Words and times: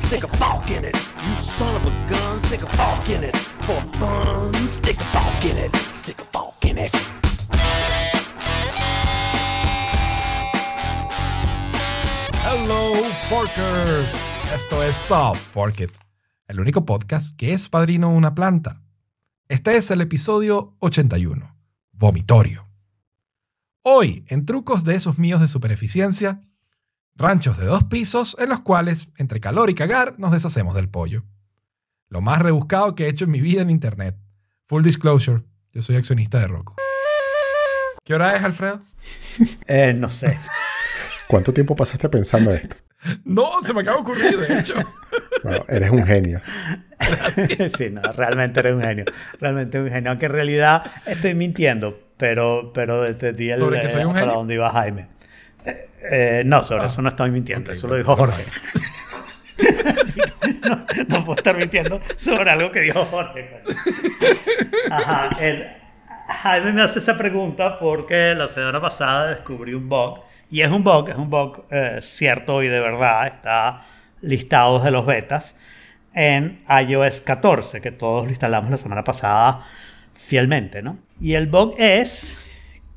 stick 0.00 0.24
a 0.24 0.28
fork 0.36 0.70
in 0.70 0.84
it. 0.84 0.94
You 0.94 1.36
son 1.36 1.76
of 1.76 1.86
a 1.86 1.90
gun. 2.12 2.40
Stick 2.40 2.62
a 2.62 2.76
fork 2.76 3.08
in 3.08 3.24
it. 3.24 3.36
Hello, 12.42 12.92
Forkers. 13.28 14.08
Esto 14.54 14.82
es 14.82 14.94
Soft 14.96 15.40
Fork 15.40 15.80
It, 15.80 15.90
el 16.46 16.60
único 16.60 16.84
podcast 16.84 17.36
que 17.36 17.52
es 17.52 17.68
padrino 17.68 18.10
de 18.10 18.16
una 18.16 18.34
planta. 18.34 18.82
Este 19.48 19.76
es 19.76 19.90
el 19.90 20.00
episodio 20.00 20.76
81, 20.78 21.56
Vomitorio. 21.92 22.68
Hoy, 23.82 24.24
en 24.28 24.46
trucos 24.46 24.84
de 24.84 24.94
esos 24.94 25.18
míos 25.18 25.40
de 25.40 25.48
supereficiencia, 25.48 26.42
ranchos 27.16 27.58
de 27.58 27.66
dos 27.66 27.84
pisos 27.84 28.36
en 28.38 28.48
los 28.50 28.60
cuales, 28.60 29.08
entre 29.16 29.40
calor 29.40 29.70
y 29.70 29.74
cagar, 29.74 30.14
nos 30.18 30.32
deshacemos 30.32 30.74
del 30.74 30.88
pollo. 30.88 31.24
Lo 32.08 32.20
más 32.20 32.40
rebuscado 32.40 32.94
que 32.94 33.06
he 33.06 33.08
hecho 33.08 33.24
en 33.24 33.30
mi 33.32 33.40
vida 33.40 33.62
en 33.62 33.70
internet. 33.70 34.16
Full 34.66 34.82
disclosure, 34.82 35.42
yo 35.72 35.82
soy 35.82 35.96
accionista 35.96 36.38
de 36.38 36.48
Rocco. 36.48 36.76
¿Qué 38.04 38.14
hora 38.14 38.36
es, 38.36 38.44
Alfredo? 38.44 38.82
Eh, 39.68 39.92
no 39.94 40.08
sé. 40.10 40.38
¿Cuánto 41.28 41.52
tiempo 41.52 41.76
pasaste 41.76 42.08
pensando 42.08 42.52
esto? 42.52 42.74
No, 43.24 43.62
se 43.62 43.72
me 43.74 43.82
acaba 43.82 43.98
de 43.98 44.02
ocurrir, 44.02 44.38
de 44.38 44.58
hecho. 44.58 44.74
Bueno, 45.44 45.64
eres 45.68 45.90
un 45.90 46.04
genio. 46.04 46.40
sí, 47.76 47.90
no, 47.90 48.00
realmente 48.12 48.60
eres 48.60 48.74
un 48.74 48.82
genio. 48.82 49.04
Realmente 49.40 49.80
un 49.80 49.88
genio. 49.90 50.10
Aunque 50.10 50.26
en 50.26 50.32
realidad 50.32 50.90
estoy 51.04 51.34
mintiendo, 51.34 52.00
pero, 52.16 52.72
pero 52.72 53.06
entendí 53.06 53.50
el, 53.50 53.60
¿Sobre 53.60 53.80
que 53.80 53.88
soy 53.88 54.04
un 54.04 54.12
para 54.12 54.20
genio? 54.22 54.36
dónde 54.36 54.54
iba 54.54 54.70
Jaime. 54.70 55.08
Eh, 56.10 56.42
no, 56.46 56.62
sobre 56.62 56.86
eso 56.86 57.02
no 57.02 57.08
estoy 57.08 57.30
mintiendo. 57.30 57.70
ok, 57.70 57.76
eso 57.76 57.88
lo 57.88 57.96
dijo 57.96 58.14
Jorge. 58.16 58.44
No, 60.68 60.84
no 61.08 61.24
puedo 61.24 61.36
estar 61.36 61.56
mintiendo 61.56 62.00
sobre 62.16 62.50
algo 62.50 62.70
que 62.70 62.80
dijo 62.80 63.04
Jorge. 63.06 63.62
Ajá, 64.90 65.30
el- 65.40 65.66
Jaime 66.28 66.72
me 66.72 66.82
hace 66.82 66.98
esa 66.98 67.16
pregunta 67.16 67.78
porque 67.78 68.34
la 68.34 68.48
semana 68.48 68.80
pasada 68.80 69.28
descubrí 69.30 69.74
un 69.74 69.88
bug. 69.88 70.20
Y 70.50 70.60
es 70.60 70.70
un 70.70 70.82
bug, 70.84 71.08
es 71.08 71.16
un 71.16 71.30
bug 71.30 71.64
eh, 71.70 71.98
cierto 72.02 72.62
y 72.62 72.68
de 72.68 72.80
verdad. 72.80 73.26
Está 73.28 73.82
listado 74.20 74.78
de 74.80 74.90
los 74.90 75.06
betas 75.06 75.54
en 76.14 76.58
iOS 76.68 77.20
14, 77.22 77.80
que 77.80 77.92
todos 77.92 78.24
lo 78.24 78.30
instalamos 78.30 78.70
la 78.70 78.76
semana 78.76 79.04
pasada 79.04 79.64
fielmente, 80.14 80.82
¿no? 80.82 80.98
Y 81.20 81.34
el 81.34 81.46
bug 81.46 81.74
es 81.78 82.36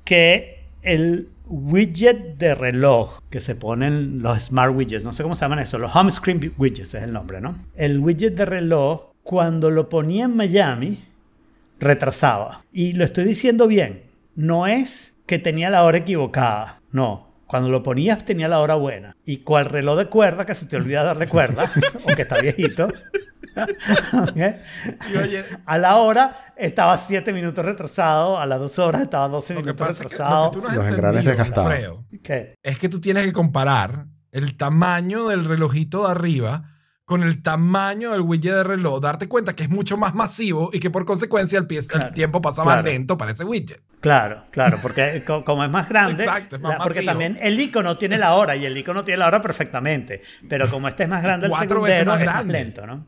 que 0.06 0.66
el 0.82 1.30
widget 1.50 2.38
de 2.38 2.56
reloj 2.56 3.20
que 3.30 3.42
se 3.42 3.56
ponen 3.56 4.22
los 4.22 4.44
smart 4.44 4.76
widgets, 4.76 5.04
no 5.04 5.14
sé 5.14 5.24
cómo 5.24 5.36
se 5.36 5.42
llaman 5.42 5.60
eso, 5.60 5.78
los 5.78 5.96
home 5.96 6.12
screen 6.12 6.54
widgets 6.58 6.94
es 6.94 7.04
el 7.04 7.12
nombre, 7.12 7.42
¿no? 7.42 7.56
El 7.76 8.00
widget 8.00 8.36
de 8.36 8.46
reloj, 8.46 9.12
cuando 9.24 9.72
lo 9.72 9.90
ponía 9.90 10.26
en 10.26 10.36
Miami, 10.36 11.04
retrasaba. 11.80 12.64
Y 12.72 12.94
lo 12.94 13.04
estoy 13.04 13.26
diciendo 13.26 13.68
bien, 13.68 14.04
no 14.36 14.68
es 14.68 15.16
que 15.26 15.40
tenía 15.40 15.70
la 15.70 15.84
hora 15.84 16.00
equivocada, 16.00 16.82
no. 16.92 17.28
Cuando 17.48 17.70
lo 17.70 17.82
ponías 17.82 18.26
tenía 18.26 18.48
la 18.48 18.60
hora 18.60 18.76
buena. 18.76 19.16
Y 19.26 19.38
cual 19.38 19.66
reloj 19.66 19.98
de 19.98 20.06
cuerda, 20.06 20.46
que 20.46 20.54
se 20.54 20.68
te 20.68 20.76
olvida 20.76 21.04
darle 21.04 21.28
cuerda, 21.28 21.72
aunque 22.08 22.22
está 22.22 22.40
viejito. 22.40 22.90
¿ok? 24.14 24.38
Y 25.14 25.18
oye, 25.18 25.44
A 25.66 25.78
la 25.78 25.96
hora 25.98 26.54
estaba 26.56 26.98
7 26.98 27.32
minutos 27.34 27.64
retrasado, 27.66 28.40
a 28.40 28.46
las 28.46 28.60
2 28.60 28.80
horas 28.80 29.02
estaba 29.02 29.28
12 29.28 29.54
lo 29.54 29.60
que 29.62 29.64
minutos 29.74 29.98
que 29.98 30.04
retrasado. 30.04 30.46
lo 30.46 30.52
que 30.52 30.58
tú 30.58 30.62
no 30.64 30.70
has 30.70 30.76
Los 30.76 30.86
engranes 30.88 31.20
entendido, 31.26 31.32
desgastados. 31.46 31.72
Alfredo, 31.72 32.06
¿Qué? 32.24 32.56
es 32.64 32.80
que 32.80 32.90
tú 32.90 33.00
tienes 33.02 33.26
que 33.26 33.34
comparar 33.34 34.06
el 34.32 34.56
tamaño 34.58 35.28
del 35.28 35.46
relojito 35.46 36.06
de 36.06 36.12
arriba 36.12 36.64
con 37.06 37.24
el 37.24 37.42
tamaño 37.42 38.12
del 38.12 38.22
widget 38.22 38.54
de 38.54 38.64
reloj, 38.64 39.02
darte 39.02 39.28
cuenta 39.28 39.56
que 39.56 39.64
es 39.64 39.70
mucho 39.72 39.98
más 39.98 40.14
masivo 40.14 40.70
y 40.72 40.80
que 40.80 40.92
por 40.92 41.06
consecuencia 41.06 41.58
el, 41.58 41.68
pie- 41.68 41.80
el 41.80 41.88
Claro, 41.88 42.14
tiempo 42.14 42.40
pasa 42.40 42.64
más 42.64 42.76
claro. 42.76 42.88
lento 42.88 43.18
para 43.18 43.32
ese 43.32 43.44
widget. 43.46 43.82
Claro, 44.00 44.44
claro, 44.52 44.78
porque 44.80 45.24
co- 45.28 45.44
como 45.44 45.64
es 45.64 45.72
más 45.72 45.90
grande, 45.90 46.24
Exacto, 46.24 46.58
es 46.58 46.62
más 46.62 46.74
la- 46.74 46.78
porque 46.78 47.00
masivo. 47.00 47.12
también 47.12 47.40
el 47.42 47.60
icono 47.60 47.98
tiene 47.98 48.20
la 48.20 48.36
hora 48.36 48.56
y 48.56 48.64
el 48.68 48.78
icono 48.78 49.04
tiene 49.04 49.18
la 49.18 49.26
hora 49.28 49.42
perfectamente, 49.42 50.22
pero 50.48 50.70
como 50.70 50.88
este 50.88 51.02
es 51.04 51.10
más 51.10 51.24
grande 51.24 51.48
el 51.48 51.52
Cuatro 51.52 51.82
veces 51.82 52.06
más 52.06 52.20
es 52.20 52.26
más 52.28 52.36
grande. 52.36 52.54
lento, 52.54 52.86
¿no? 52.86 53.08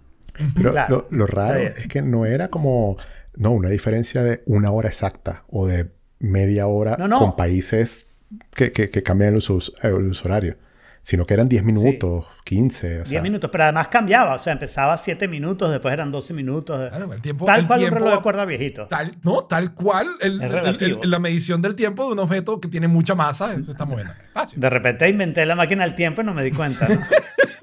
Pero 0.55 0.71
Claro, 0.71 1.07
lo, 1.11 1.17
lo 1.17 1.27
raro 1.27 1.59
es 1.59 1.87
que 1.87 2.01
no 2.01 2.25
era 2.25 2.49
como, 2.49 2.97
no, 3.35 3.51
una 3.51 3.69
diferencia 3.69 4.23
de 4.23 4.41
una 4.45 4.71
hora 4.71 4.89
exacta 4.89 5.43
o 5.49 5.67
de 5.67 5.89
media 6.19 6.67
hora 6.67 6.97
No, 6.99 7.07
no. 7.07 7.19
con 7.19 7.35
países 7.35 8.07
que, 8.55 8.71
que, 8.71 8.89
que 8.89 9.03
cambian 9.03 9.31
el 9.31 9.37
uso, 9.37 9.59
el 9.81 9.93
uso 9.93 10.25
horario, 10.25 10.55
sino 11.01 11.25
que 11.25 11.33
eran 11.33 11.49
10 11.49 11.63
minutos, 11.63 12.27
15, 12.45 12.87
o 12.87 12.89
10 12.97 13.09
sea, 13.09 13.21
minutos, 13.23 13.49
pero 13.51 13.63
además 13.63 13.87
cambiaba, 13.87 14.35
o 14.35 14.37
sea, 14.37 14.53
empezaba 14.53 14.95
7 14.97 15.27
minutos, 15.27 15.71
después 15.71 15.91
eran 15.91 16.11
12 16.11 16.31
minutos. 16.35 16.89
Claro, 16.89 17.11
el 17.11 17.21
tiempo- 17.21 17.45
Tal 17.45 17.61
el 17.61 17.67
cual 17.67 17.79
tiempo- 17.79 17.95
un 17.95 18.01
reloj 18.03 18.17
de 18.19 18.21
cuerda 18.23 18.45
viejito. 18.45 18.85
Tal, 18.87 19.15
no, 19.23 19.45
tal 19.45 19.73
cual 19.73 20.07
el- 20.21 20.41
el- 20.43 20.99
la 21.09 21.17
medición 21.19 21.59
del 21.63 21.73
tiempo 21.75 22.05
de 22.05 22.13
un 22.13 22.19
objeto 22.19 22.59
que 22.59 22.67
tiene 22.67 22.87
mucha 22.87 23.15
masa 23.15 23.51
se 23.63 23.71
está 23.71 23.83
moviendo 23.85 24.13
en 24.13 24.19
el 24.19 24.25
espacio. 24.27 24.59
De 24.59 24.69
repente 24.69 25.09
inventé 25.09 25.43
la 25.47 25.55
máquina 25.55 25.83
del 25.85 25.95
tiempo 25.95 26.21
y 26.21 26.25
no 26.25 26.35
me 26.35 26.43
di 26.43 26.51
cuenta. 26.51 26.87
¿no? 26.87 26.95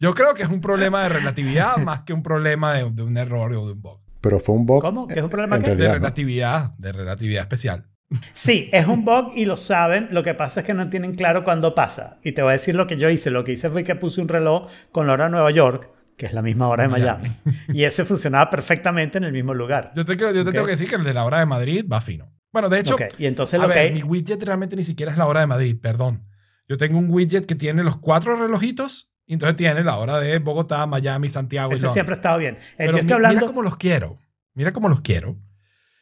Yo 0.00 0.14
creo 0.14 0.34
que 0.34 0.42
es 0.42 0.48
un 0.48 0.60
problema 0.60 1.02
de 1.02 1.10
relatividad 1.10 1.76
más 1.84 2.00
que 2.02 2.12
un 2.12 2.22
problema 2.22 2.72
de, 2.74 2.90
de 2.90 3.02
un 3.02 3.16
error 3.16 3.52
o 3.52 3.66
de 3.66 3.72
un 3.74 3.82
bug. 3.82 4.00
pero 4.20 4.40
fue 4.40 4.54
un 4.54 4.66
bug. 4.66 4.80
¿Cómo? 4.82 5.06
¿Que 5.06 5.18
es 5.18 5.22
un 5.22 5.30
problema 5.30 5.58
qué? 5.58 5.62
De 5.62 5.66
realidad, 5.74 5.88
¿no? 5.88 5.94
relatividad, 5.94 6.74
de 6.78 6.92
relatividad 6.92 7.42
especial. 7.42 7.86
Sí, 8.32 8.68
es 8.72 8.86
un 8.88 9.04
bug 9.04 9.32
y 9.36 9.44
lo 9.44 9.56
saben. 9.56 10.08
Lo 10.10 10.24
que 10.24 10.34
pasa 10.34 10.60
es 10.60 10.66
que 10.66 10.74
no 10.74 10.88
tienen 10.90 11.14
claro 11.14 11.44
cuándo 11.44 11.74
pasa. 11.76 12.18
Y 12.24 12.32
te 12.32 12.42
voy 12.42 12.50
a 12.50 12.52
decir 12.54 12.74
lo 12.74 12.86
que 12.88 12.96
yo 12.96 13.08
hice. 13.08 13.30
Lo 13.30 13.44
que 13.44 13.52
hice 13.52 13.70
fue 13.70 13.84
que 13.84 13.94
puse 13.94 14.20
un 14.20 14.26
reloj 14.28 14.68
con 14.90 15.06
la 15.06 15.12
hora 15.12 15.24
de 15.26 15.30
Nueva 15.30 15.50
York, 15.52 15.88
que 16.16 16.26
es 16.26 16.32
la 16.32 16.42
misma 16.42 16.66
hora 16.66 16.82
de 16.84 16.88
Miami. 16.88 17.28
Miami. 17.44 17.58
Y 17.72 17.84
ese 17.84 18.04
funcionaba 18.04 18.50
perfectamente 18.50 19.18
en 19.18 19.24
el 19.24 19.32
mismo 19.32 19.54
lugar. 19.54 19.92
Yo 19.94 20.04
te, 20.04 20.16
yo 20.16 20.32
te 20.32 20.40
Ok. 20.40 20.50
tengo 20.50 20.64
que 20.64 20.72
decir 20.72 20.88
que 20.88 20.96
el 20.96 21.04
de 21.04 21.14
la 21.14 21.24
hora 21.24 21.38
de 21.38 21.46
Madrid 21.46 21.84
va 21.90 22.00
fino. 22.00 22.32
Bueno, 22.52 22.68
de 22.68 22.80
hecho, 22.80 22.94
Ok, 22.96 23.02
Y 23.16 23.26
entonces 23.26 23.60
a 23.60 23.62
lo 23.62 23.68
ver, 23.68 23.88
que... 23.88 23.92
mi 23.94 24.02
widget 24.02 24.42
realmente 24.42 24.74
ni 24.74 24.82
siquiera 24.82 25.12
es 25.12 25.18
la 25.18 25.26
hora 25.28 25.40
de 25.40 25.46
Madrid, 25.46 25.76
perdón. 25.80 26.22
Yo 26.68 26.76
tengo 26.78 26.98
un 26.98 27.10
widget 27.10 27.46
que 27.46 27.54
tiene 27.54 27.84
los 27.84 27.96
cuatro 27.98 28.34
relojitos 28.34 29.09
y 29.30 29.34
entonces 29.34 29.54
tiene 29.54 29.84
la 29.84 29.96
hora 29.96 30.18
de 30.18 30.40
Bogotá, 30.40 30.84
Miami, 30.88 31.28
Santiago 31.28 31.70
Londres. 31.70 31.92
siempre 31.92 32.14
ha 32.14 32.16
estado 32.16 32.38
bien. 32.38 32.58
Pero 32.76 32.90
yo 32.90 32.98
estoy 32.98 33.06
mi- 33.06 33.12
hablando... 33.12 33.36
mira 33.36 33.46
cómo 33.46 33.62
los 33.62 33.76
quiero. 33.76 34.18
Mira 34.54 34.72
cómo 34.72 34.88
los 34.88 35.02
quiero. 35.02 35.36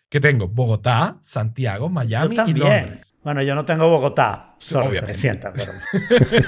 Que 0.09 0.19
tengo 0.19 0.49
Bogotá, 0.49 1.19
Santiago, 1.21 1.91
Miami 1.91 2.37
y. 2.47 2.55
Londres. 2.55 3.15
Bueno, 3.25 3.43
yo 3.43 3.55
no 3.55 3.65
tengo 3.65 3.89
Bogotá. 3.89 4.55
Sorry, 4.59 4.89
obviamente. 4.89 5.15
se 5.15 5.21
sienta, 5.21 5.53
pero 5.53 5.73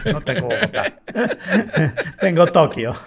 no 0.13 0.21
tengo 0.23 0.49
Bogotá. 0.49 0.85
tengo 2.21 2.47
Tokio. 2.47 2.95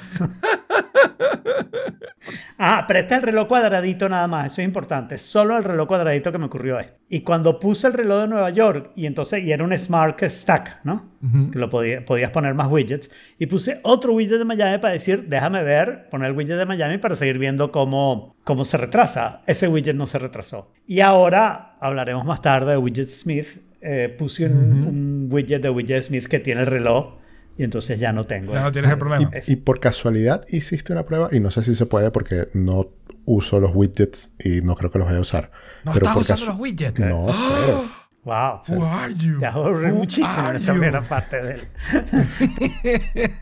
Ah, 2.57 2.85
pero 2.87 2.99
es 2.99 3.11
el 3.11 3.21
reloj 3.21 3.47
cuadradito 3.47 4.07
nada 4.07 4.27
más, 4.27 4.53
eso 4.53 4.61
es 4.61 4.67
importante. 4.67 5.17
Solo 5.17 5.57
el 5.57 5.63
reloj 5.65 5.87
cuadradito 5.87 6.31
que 6.31 6.37
me 6.37 6.45
ocurrió 6.45 6.79
esto. 6.79 6.93
Y 7.09 7.21
cuando 7.21 7.59
puse 7.59 7.87
el 7.87 7.93
reloj 7.93 8.21
de 8.21 8.27
Nueva 8.29 8.49
York, 8.51 8.91
y 8.95 9.05
entonces, 9.05 9.43
y 9.43 9.51
era 9.51 9.63
un 9.65 9.77
Smart 9.77 10.21
Stack, 10.23 10.79
¿no? 10.85 11.11
Ujú. 11.21 11.51
Que 11.51 11.59
lo 11.59 11.69
podía- 11.69 12.05
podías 12.05 12.31
poner 12.31 12.53
más 12.53 12.67
widgets. 12.71 13.09
Y 13.37 13.47
puse 13.47 13.79
otro 13.83 14.13
widget 14.13 14.37
de 14.39 14.45
Miami 14.45 14.77
para 14.77 14.93
decir, 14.93 15.27
déjame 15.27 15.61
ver, 15.63 16.07
poner 16.09 16.29
el 16.29 16.37
widget 16.37 16.57
de 16.57 16.65
Miami 16.65 16.99
para 16.99 17.15
seguir 17.15 17.37
viendo 17.37 17.71
cómo, 17.71 18.37
cómo 18.45 18.63
se 18.63 18.77
retrasa. 18.77 19.41
Ese 19.45 19.67
widget 19.67 19.95
no 19.95 20.05
se 20.07 20.19
retrasó. 20.19 20.71
Y 20.87 21.01
ahora, 21.01 21.72
hablaremos 21.83 22.25
más 22.25 22.41
tarde 22.41 22.71
de 22.71 22.77
Widget 22.77 23.09
Smith. 23.09 23.59
eh, 23.81 24.15
puse 24.17 24.45
un, 24.45 24.53
un 24.87 25.27
widget 25.29 25.61
de 25.61 25.69
Widget 25.69 26.03
Smith 26.03 26.27
que 26.27 26.39
tiene 26.39 26.61
el 26.61 26.67
reloj 26.67 27.15
y 27.57 27.63
entonces 27.63 27.99
ya 27.99 28.13
no 28.13 28.25
tengo. 28.25 28.53
Ya 28.53 28.61
no 28.63 28.71
tienes 28.71 28.89
el 28.91 28.97
problema. 28.97 29.29
Y 29.45 29.57
por 29.57 29.79
casualidad 29.79 30.45
hiciste 30.49 30.93
una 30.93 31.05
prueba, 31.05 31.29
y 31.31 31.39
no 31.39 31.51
sé 31.51 31.61
si 31.63 31.75
se 31.75 31.85
puede 31.85 32.09
porque 32.09 32.47
no 32.53 32.87
uso 33.25 33.59
los 33.59 33.71
widgets 33.75 34.31
y 34.39 34.61
no 34.61 34.75
creo 34.75 34.89
que 34.89 34.99
los 34.99 35.07
vaya 35.07 35.19
a 35.19 35.21
usar. 35.21 35.51
No 35.83 35.93
Pero 35.93 36.07
estás 36.07 36.21
usando 36.21 36.45
los 36.47 36.59
widgets. 36.59 36.99
No, 36.99 37.27
cero. 37.65 37.85
Wow. 38.23 38.61
Who 38.69 38.85
are 38.85 39.13
you? 39.13 39.37
Te 39.37 39.45
aburrí 39.45 39.91
Who 39.91 39.97
muchísimo 39.97 40.49
en 40.49 40.55
esta 40.55 40.71
primera 40.71 41.01
parte 41.01 41.41
de 41.43 41.53
él. 41.55 41.61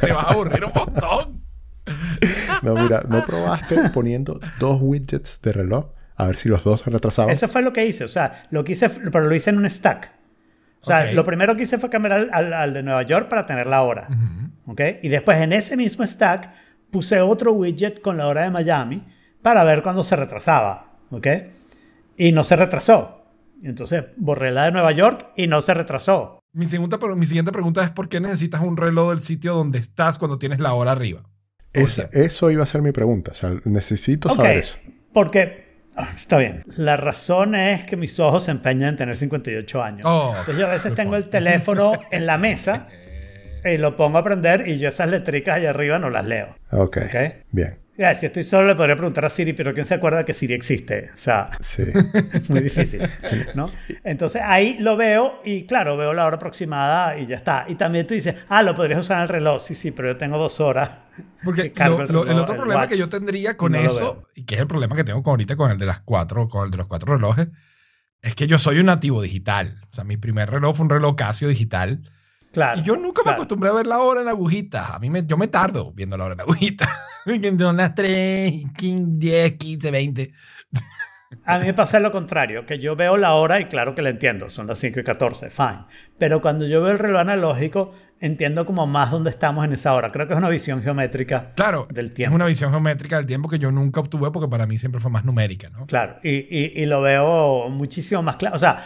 Te 0.00 0.12
vas 0.12 0.26
a 0.26 0.30
aburrir 0.32 0.64
un 0.64 0.72
montón. 0.74 1.46
No, 2.62 2.74
mira, 2.74 3.04
¿no 3.08 3.24
probaste 3.24 3.76
poniendo 3.90 4.40
dos 4.58 4.78
widgets 4.82 5.40
de 5.42 5.52
reloj? 5.52 5.86
A 6.16 6.26
ver 6.26 6.36
si 6.38 6.48
los 6.48 6.64
dos 6.64 6.80
se 6.80 6.90
retrasaban. 6.90 7.30
Eso 7.32 7.46
fue 7.48 7.62
lo 7.62 7.72
que 7.72 7.86
hice. 7.86 8.04
O 8.04 8.08
sea, 8.08 8.46
lo 8.50 8.64
que 8.64 8.72
hice, 8.72 8.88
pero 8.88 9.24
lo 9.24 9.34
hice 9.34 9.50
en 9.50 9.58
un 9.58 9.68
stack. 9.68 10.12
O 10.80 10.84
sea, 10.86 11.10
lo 11.12 11.24
primero 11.24 11.56
que 11.56 11.64
hice 11.64 11.78
fue 11.78 11.90
cambiar 11.90 12.12
al, 12.12 12.30
al- 12.32 12.52
al 12.52 12.72
de 12.74 12.82
Nueva 12.82 13.02
York 13.02 13.28
para 13.28 13.44
tener 13.44 13.66
la 13.66 13.82
hora. 13.82 14.08
¿Ok? 14.66 14.80
Y 15.02 15.08
después 15.08 15.38
en 15.40 15.52
ese 15.52 15.76
mismo 15.76 16.06
stack 16.06 16.50
puse 16.90 17.20
otro 17.20 17.52
widget 17.52 18.00
con 18.00 18.16
la 18.16 18.28
hora 18.28 18.42
de 18.42 18.50
Miami 18.50 19.02
para 19.42 19.64
ver 19.64 19.82
cuándo 19.82 20.02
se 20.02 20.14
retrasaba. 20.16 20.92
¿Ok? 21.10 21.26
Y 22.16 22.32
no 22.32 22.44
se 22.44 22.56
retrasó. 22.56 23.24
Entonces 23.62 24.04
borré 24.16 24.50
la 24.52 24.66
de 24.66 24.72
Nueva 24.72 24.92
York 24.92 25.30
y 25.36 25.46
no 25.48 25.60
se 25.60 25.74
retrasó. 25.74 26.38
Mi, 26.52 26.66
segunda, 26.66 26.98
mi 27.16 27.26
siguiente 27.26 27.52
pregunta 27.52 27.82
es 27.82 27.90
¿por 27.90 28.08
qué 28.08 28.20
necesitas 28.20 28.60
un 28.62 28.76
reloj 28.76 29.10
del 29.10 29.20
sitio 29.20 29.54
donde 29.54 29.78
estás 29.78 30.18
cuando 30.18 30.38
tienes 30.38 30.60
la 30.60 30.72
hora 30.74 30.92
arriba? 30.92 31.22
Esa- 31.72 32.08
eso 32.12 32.50
iba 32.50 32.62
a 32.62 32.66
ser 32.66 32.80
mi 32.80 32.92
pregunta. 32.92 33.32
O 33.32 33.34
sea, 33.34 33.54
necesito 33.64 34.30
saber 34.30 34.58
eso. 34.58 34.78
porque... 35.12 35.65
Está 36.16 36.38
bien. 36.38 36.62
La 36.76 36.96
razón 36.96 37.54
es 37.54 37.84
que 37.84 37.96
mis 37.96 38.18
ojos 38.20 38.44
se 38.44 38.50
empeñan 38.50 38.90
en 38.90 38.96
tener 38.96 39.16
58 39.16 39.82
años. 39.82 40.02
Oh, 40.04 40.30
Entonces 40.30 40.58
yo 40.58 40.66
a 40.66 40.70
veces 40.70 40.94
tengo 40.94 41.16
el 41.16 41.28
teléfono 41.28 41.92
en 42.10 42.26
la 42.26 42.38
mesa 42.38 42.88
y 43.64 43.78
lo 43.78 43.96
pongo 43.96 44.18
a 44.18 44.20
aprender 44.20 44.68
y 44.68 44.78
yo 44.78 44.88
esas 44.88 45.08
letricas 45.08 45.56
allá 45.56 45.70
arriba 45.70 45.98
no 45.98 46.10
las 46.10 46.26
leo. 46.26 46.56
Ok. 46.70 46.98
Ok. 47.06 47.16
Bien. 47.50 47.85
Ya, 47.98 48.14
si 48.14 48.26
estoy 48.26 48.44
solo 48.44 48.66
le 48.68 48.74
podría 48.76 48.94
preguntar 48.94 49.24
a 49.24 49.30
Siri, 49.30 49.54
pero 49.54 49.72
¿quién 49.72 49.86
se 49.86 49.94
acuerda 49.94 50.24
que 50.24 50.32
Siri 50.34 50.52
existe? 50.54 51.10
O 51.14 51.18
sea, 51.18 51.48
Sí. 51.60 51.82
es 52.32 52.50
muy 52.50 52.60
difícil, 52.60 53.00
¿no? 53.54 53.70
Entonces 54.04 54.42
ahí 54.44 54.76
lo 54.80 54.96
veo 54.98 55.40
y 55.44 55.64
claro, 55.66 55.96
veo 55.96 56.12
la 56.12 56.26
hora 56.26 56.36
aproximada 56.36 57.18
y 57.18 57.26
ya 57.26 57.36
está. 57.36 57.64
Y 57.68 57.76
también 57.76 58.06
tú 58.06 58.12
dices, 58.14 58.34
ah, 58.48 58.62
lo 58.62 58.74
podrías 58.74 59.00
usar 59.00 59.16
en 59.18 59.22
el 59.22 59.28
reloj. 59.28 59.62
Sí, 59.62 59.74
sí, 59.74 59.92
pero 59.92 60.08
yo 60.08 60.16
tengo 60.18 60.36
dos 60.36 60.60
horas. 60.60 60.90
Porque 61.42 61.72
lo- 61.86 62.02
el, 62.02 62.08
reloj, 62.08 62.28
otro 62.42 62.56
problema 62.56 62.80
watch, 62.82 62.90
que 62.90 62.98
yo 62.98 63.08
tendría 63.08 63.56
con 63.56 63.72
no 63.72 63.78
eso, 63.78 64.22
y 64.34 64.44
que 64.44 64.56
es 64.56 64.60
el 64.60 64.66
problema 64.66 64.94
que 64.94 65.04
tengo 65.04 65.22
con 65.22 65.30
ahorita 65.32 65.56
con 65.56 65.70
el 65.70 65.78
de 65.78 65.86
las 65.86 66.00
cuatro, 66.00 66.48
con 66.48 66.66
el 66.66 66.70
de 66.70 66.76
los 66.76 66.86
cuatro 66.88 67.14
relojes, 67.14 67.48
es 68.20 68.34
que 68.34 68.46
yo 68.46 68.58
soy 68.58 68.78
un 68.78 68.86
nativo 68.86 69.22
digital. 69.22 69.74
O 69.90 69.94
sea, 69.94 70.04
mi 70.04 70.16
primer 70.18 70.50
reloj 70.50 70.76
fue 70.76 70.84
un 70.84 70.90
reloj 70.90 71.16
Casio 71.16 71.48
digital. 71.48 72.02
Claro. 72.52 72.80
Y 72.80 72.82
yo 72.82 72.96
nunca 72.96 73.20
me 73.20 73.24
claro. 73.24 73.36
acostumbré 73.36 73.68
a 73.70 73.72
ver 73.74 73.86
la 73.86 73.98
hora 73.98 74.22
en 74.22 74.28
agujita. 74.28 74.94
A 74.94 74.98
mí 74.98 75.10
me, 75.10 75.22
yo 75.24 75.36
me 75.36 75.48
tardo 75.48 75.92
viendo 75.92 76.16
la 76.16 76.24
hora 76.24 76.34
en 76.34 76.40
agujita. 76.40 76.88
Son 77.58 77.76
las 77.76 77.94
3, 77.94 78.64
10, 78.78 79.52
15, 79.54 79.90
20. 79.90 80.32
A 81.44 81.58
mí 81.58 81.66
me 81.66 81.74
pasa 81.74 81.98
lo 81.98 82.12
contrario, 82.12 82.64
que 82.66 82.78
yo 82.78 82.94
veo 82.96 83.16
la 83.16 83.34
hora 83.34 83.60
y 83.60 83.64
claro 83.64 83.94
que 83.96 84.02
la 84.02 84.10
entiendo, 84.10 84.48
son 84.48 84.68
las 84.68 84.78
5 84.78 85.00
y 85.00 85.04
14, 85.04 85.50
fine. 85.50 85.84
Pero 86.18 86.40
cuando 86.40 86.66
yo 86.66 86.80
veo 86.82 86.92
el 86.92 86.98
reloj 87.00 87.20
analógico, 87.20 87.92
entiendo 88.20 88.64
como 88.64 88.86
más 88.86 89.10
dónde 89.10 89.30
estamos 89.30 89.64
en 89.64 89.72
esa 89.72 89.92
hora. 89.94 90.12
Creo 90.12 90.26
que 90.28 90.34
es 90.34 90.38
una 90.38 90.48
visión 90.48 90.82
geométrica 90.82 91.52
Claro, 91.56 91.86
del 91.90 92.06
es 92.06 92.14
tiempo. 92.14 92.36
una 92.36 92.46
visión 92.46 92.70
geométrica 92.70 93.16
del 93.16 93.26
tiempo 93.26 93.48
que 93.48 93.58
yo 93.58 93.72
nunca 93.72 94.00
obtuve 94.00 94.30
porque 94.30 94.48
para 94.48 94.66
mí 94.66 94.78
siempre 94.78 95.00
fue 95.00 95.10
más 95.10 95.24
numérica, 95.24 95.68
¿no? 95.68 95.86
Claro, 95.86 96.16
y, 96.22 96.30
y- 96.30 96.72
y 96.82 96.86
lo 96.86 97.02
veo 97.02 97.68
muchísimo 97.70 98.22
más 98.22 98.36
claro. 98.36 98.54
O 98.54 98.58
sea, 98.60 98.84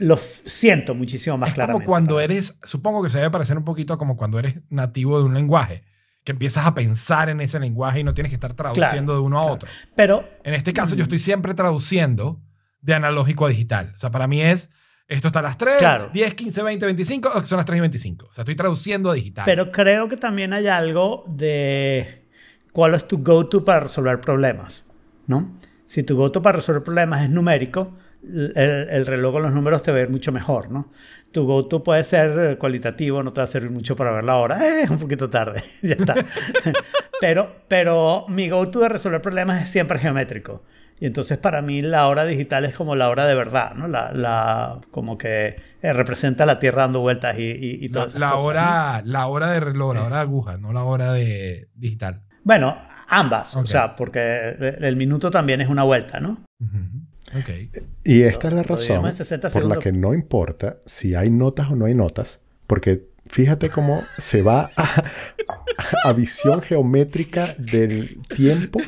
lo 0.00 0.16
siento 0.16 0.94
muchísimo 0.94 1.36
más 1.38 1.50
es 1.50 1.54
claramente. 1.54 1.84
como 1.84 1.92
cuando 1.92 2.20
eres, 2.20 2.58
supongo 2.64 3.02
que 3.02 3.10
se 3.10 3.18
debe 3.18 3.30
parecer 3.30 3.56
un 3.56 3.64
poquito 3.64 3.92
a 3.92 3.98
como 3.98 4.16
cuando 4.16 4.38
eres 4.38 4.56
nativo 4.70 5.18
de 5.18 5.24
un 5.24 5.34
lenguaje, 5.34 5.84
que 6.24 6.32
empiezas 6.32 6.66
a 6.66 6.74
pensar 6.74 7.28
en 7.30 7.40
ese 7.40 7.60
lenguaje 7.60 8.00
y 8.00 8.04
no 8.04 8.12
tienes 8.14 8.30
que 8.30 8.36
estar 8.36 8.54
traduciendo 8.54 9.14
de 9.14 9.20
uno 9.20 9.38
a 9.38 9.44
otro. 9.44 9.68
Pero 9.94 10.28
En 10.44 10.54
este 10.54 10.72
caso 10.72 10.94
yo 10.96 11.02
estoy 11.02 11.18
siempre 11.18 11.54
traduciendo 11.54 12.40
de 12.80 12.94
analógico 12.94 13.46
a 13.46 13.48
digital. 13.50 13.92
O 13.94 13.98
sea, 13.98 14.10
para 14.10 14.26
mí 14.26 14.40
es, 14.42 14.70
esto 15.08 15.28
está 15.28 15.40
a 15.40 15.42
las 15.42 15.58
3, 15.58 15.78
Claro. 15.78 16.10
10, 16.12 16.34
15, 16.34 16.62
20, 16.62 16.86
25, 16.86 17.30
o 17.34 17.44
son 17.44 17.56
las 17.56 17.66
3 17.66 17.78
y 17.78 17.80
25. 17.80 18.26
O 18.26 18.32
sea, 18.34 18.42
estoy 18.42 18.54
traduciendo 18.54 19.10
a 19.10 19.14
digital. 19.14 19.44
Pero 19.46 19.70
creo 19.72 20.08
que 20.08 20.16
también 20.16 20.52
hay 20.52 20.66
algo 20.66 21.24
de 21.28 22.28
cuál 22.72 22.94
es 22.94 23.06
tu 23.06 23.18
go-to 23.22 23.64
para 23.64 23.80
resolver 23.80 24.20
problemas, 24.20 24.84
¿no? 25.26 25.54
Si 25.86 26.02
tu 26.04 26.16
go-to 26.16 26.40
para 26.40 26.56
resolver 26.56 26.82
problemas 26.82 27.22
es 27.22 27.30
numérico, 27.30 27.96
el, 28.22 28.52
el 28.90 29.06
reloj 29.06 29.32
con 29.34 29.42
los 29.42 29.52
números 29.52 29.82
te 29.82 29.90
va 29.92 29.98
a 29.98 30.02
ir 30.02 30.10
mucho 30.10 30.32
mejor, 30.32 30.70
¿no? 30.70 30.92
Tu 31.32 31.44
go-to 31.46 31.82
puede 31.84 32.02
ser 32.04 32.58
cualitativo, 32.58 33.22
no 33.22 33.32
te 33.32 33.40
va 33.40 33.44
a 33.44 33.46
servir 33.48 33.70
mucho 33.70 33.94
para 33.96 34.12
ver 34.12 34.24
la 34.24 34.36
hora. 34.36 34.58
Eh, 34.82 34.86
un 34.90 34.98
poquito 34.98 35.30
tarde, 35.30 35.62
ya 35.82 35.94
está. 35.94 36.14
pero, 37.20 37.56
pero 37.68 38.24
mi 38.28 38.48
go-to 38.48 38.80
de 38.80 38.88
resolver 38.88 39.20
problemas 39.22 39.62
es 39.62 39.70
siempre 39.70 39.98
geométrico. 39.98 40.64
Y 40.98 41.06
entonces 41.06 41.38
para 41.38 41.62
mí 41.62 41.80
la 41.80 42.06
hora 42.08 42.24
digital 42.26 42.66
es 42.66 42.74
como 42.74 42.94
la 42.94 43.08
hora 43.08 43.24
de 43.26 43.34
verdad, 43.34 43.72
¿no? 43.74 43.88
La, 43.88 44.12
la- 44.12 44.80
como 44.90 45.16
que 45.16 45.56
eh, 45.80 45.92
representa 45.94 46.44
la 46.44 46.58
Tierra 46.58 46.82
dando 46.82 47.00
vueltas 47.00 47.38
y, 47.38 47.42
y, 47.42 47.78
y 47.84 47.88
la, 47.88 47.92
todas 47.94 48.08
esas 48.10 48.20
la 48.20 48.30
¿no? 48.30 48.38
hora, 48.40 49.02
la 49.06 49.26
hora 49.26 49.50
de 49.50 49.60
reloj, 49.60 49.94
la 49.94 50.02
hora 50.04 50.16
de 50.16 50.22
aguja, 50.22 50.58
no 50.58 50.72
la 50.74 50.82
hora 50.84 51.12
de 51.14 51.68
digital. 51.74 52.20
Bueno, 52.44 52.76
ambas, 53.08 53.56
Ok. 53.56 53.64
o 53.64 53.66
sea, 53.66 53.96
porque 53.96 54.76
el, 54.80 54.96
minuto 54.96 55.30
también 55.30 55.62
es 55.62 55.68
una 55.68 55.84
vuelta, 55.84 56.20
¿no? 56.20 56.32
Ujú. 56.60 56.78
Ok. 57.38 57.50
Y 58.04 58.22
esta 58.22 58.48
es 58.48 58.54
la 58.54 58.62
razón 58.62 58.86
dividimos 58.86 59.10
en 59.10 59.16
60 59.16 59.50
por 59.50 59.64
la 59.66 59.76
que 59.78 59.92
no 59.92 60.14
importa 60.14 60.78
si 60.86 61.14
hay 61.14 61.30
notas 61.30 61.70
o 61.70 61.76
no 61.76 61.84
hay 61.86 61.94
notas, 61.94 62.40
porque 62.66 63.04
fíjate 63.28 63.68
cómo 63.70 64.02
se 64.18 64.42
va 64.42 64.70
a, 64.76 65.04
a 66.04 66.12
visión 66.12 66.60
geométrica 66.62 67.54
del 67.58 68.18
tiempo 68.34 68.80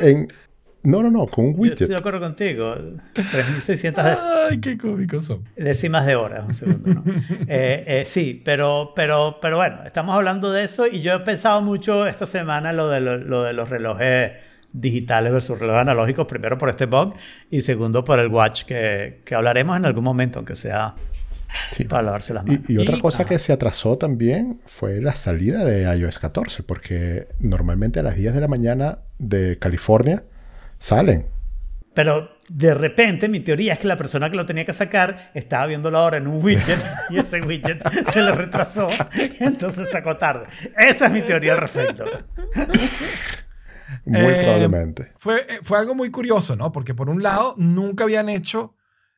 en... 0.00 0.32
No, 0.82 1.02
no, 1.02 1.10
no, 1.10 1.26
con 1.28 1.46
un 1.46 1.56
Yo 1.56 1.64
estoy 1.64 1.86
de 1.86 1.94
widget. 1.94 1.98
acuerdo 2.00 2.20
contigo. 2.20 2.74
3.600 3.14 4.04
des- 4.04 4.20
Ay, 4.50 4.60
qué 4.60 4.76
cómicos 4.76 5.24
son. 5.24 5.42
décimas 5.56 6.04
de 6.04 6.14
hora, 6.14 6.42
un 6.46 6.52
segundo, 6.52 6.90
¿no? 6.92 7.04
Eh, 7.48 7.84
eh, 7.86 8.04
sí, 8.06 8.42
pero, 8.44 8.92
pero, 8.94 9.38
pero 9.40 9.56
bueno, 9.56 9.78
estamos 9.86 10.14
hablando 10.14 10.52
de 10.52 10.64
eso 10.64 10.86
y 10.86 11.00
yo 11.00 11.14
he 11.14 11.20
pensado 11.20 11.62
mucho 11.62 12.06
esta 12.06 12.26
semana 12.26 12.74
lo 12.74 12.90
de, 12.90 13.00
lo, 13.00 13.16
lo 13.16 13.44
de 13.44 13.54
los 13.54 13.70
relojes 13.70 14.32
digitales 14.74 15.32
versus 15.32 15.58
relojes 15.58 15.80
analógicos, 15.80 16.26
primero 16.26 16.58
por 16.58 16.68
este 16.68 16.84
bug 16.84 17.14
y 17.50 17.62
segundo 17.62 18.04
por 18.04 18.18
el 18.18 18.28
watch 18.28 18.64
que, 18.64 19.22
que 19.24 19.34
hablaremos 19.34 19.76
en 19.78 19.86
algún 19.86 20.04
momento, 20.04 20.40
aunque 20.40 20.54
sea 20.56 20.94
Sí. 21.70 21.84
para 21.84 22.02
lavarse 22.02 22.34
las 22.34 22.44
manos. 22.44 22.62
Y, 22.68 22.72
y 22.72 22.78
otra 22.78 22.96
Y- 22.96 23.00
cosa 23.00 23.22
Ajá. 23.22 23.28
que 23.28 23.38
se 23.38 23.52
atrasó 23.52 23.96
también 23.96 24.60
fue 24.66 25.00
la 25.00 25.14
salida 25.14 25.64
de 25.64 25.84
iOS 25.96 26.18
14, 26.18 26.64
porque 26.64 27.28
normalmente 27.38 28.00
a 28.00 28.02
las 28.02 28.16
10 28.16 28.34
de 28.34 28.40
la 28.40 28.48
mañana 28.48 28.98
de 29.20 29.56
California 29.60 30.24
salen. 30.80 31.26
Pero 31.94 32.30
de 32.48 32.74
repente 32.74 33.28
mi 33.28 33.38
teoría 33.38 33.74
es 33.74 33.78
que 33.78 33.86
la 33.86 33.96
persona 33.96 34.28
que 34.28 34.36
lo 34.36 34.44
tenía 34.46 34.64
que 34.64 34.72
sacar 34.72 35.30
estaba 35.32 35.66
viendo 35.66 35.92
la 35.92 36.00
hora 36.00 36.16
en 36.16 36.26
un 36.26 36.44
widget 36.44 36.78
y 37.10 37.18
ese 37.18 37.40
widget 37.40 37.84
se 38.10 38.20
le 38.22 38.32
retrasó 38.32 38.88
y 39.38 39.44
entonces 39.44 39.88
sacó 39.92 40.16
tarde. 40.16 40.46
Esa 40.76 41.06
es 41.06 41.12
mi 41.12 41.22
teoría 41.22 41.52
al 41.52 41.58
respecto. 41.58 42.04
Muy 44.04 44.20
Eh, 44.20 44.40
probablemente. 44.42 45.12
Fue, 45.16 45.36
eh, 45.36 45.60
fue 45.62 45.78
algo 45.78 45.94
muy 45.94 46.10
curioso, 46.10 46.56
¿no? 46.56 46.72
Porque 46.72 46.94
por 46.94 47.08
un 47.08 47.22
lado, 47.22 47.54
nunca 47.56 48.04
habían 48.04 48.28
hecho 48.28 48.76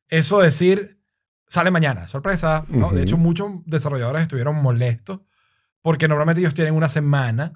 eso 0.09 0.39
de 0.39 0.47
decir, 0.47 1.01
sale 1.49 1.71
mañana, 1.71 2.07
sorpresa, 2.09 2.65
¿no? 2.69 2.91
De 2.91 3.03
hecho, 3.03 3.17
muchos 3.17 3.51
desarrolladores 3.65 4.23
estuvieron 4.23 4.57
molestos 4.57 5.21
porque 5.83 6.09
normalmente 6.09 6.41
ellos 6.41 6.55
tienen 6.55 6.75
una 6.75 6.89
semana 6.89 7.53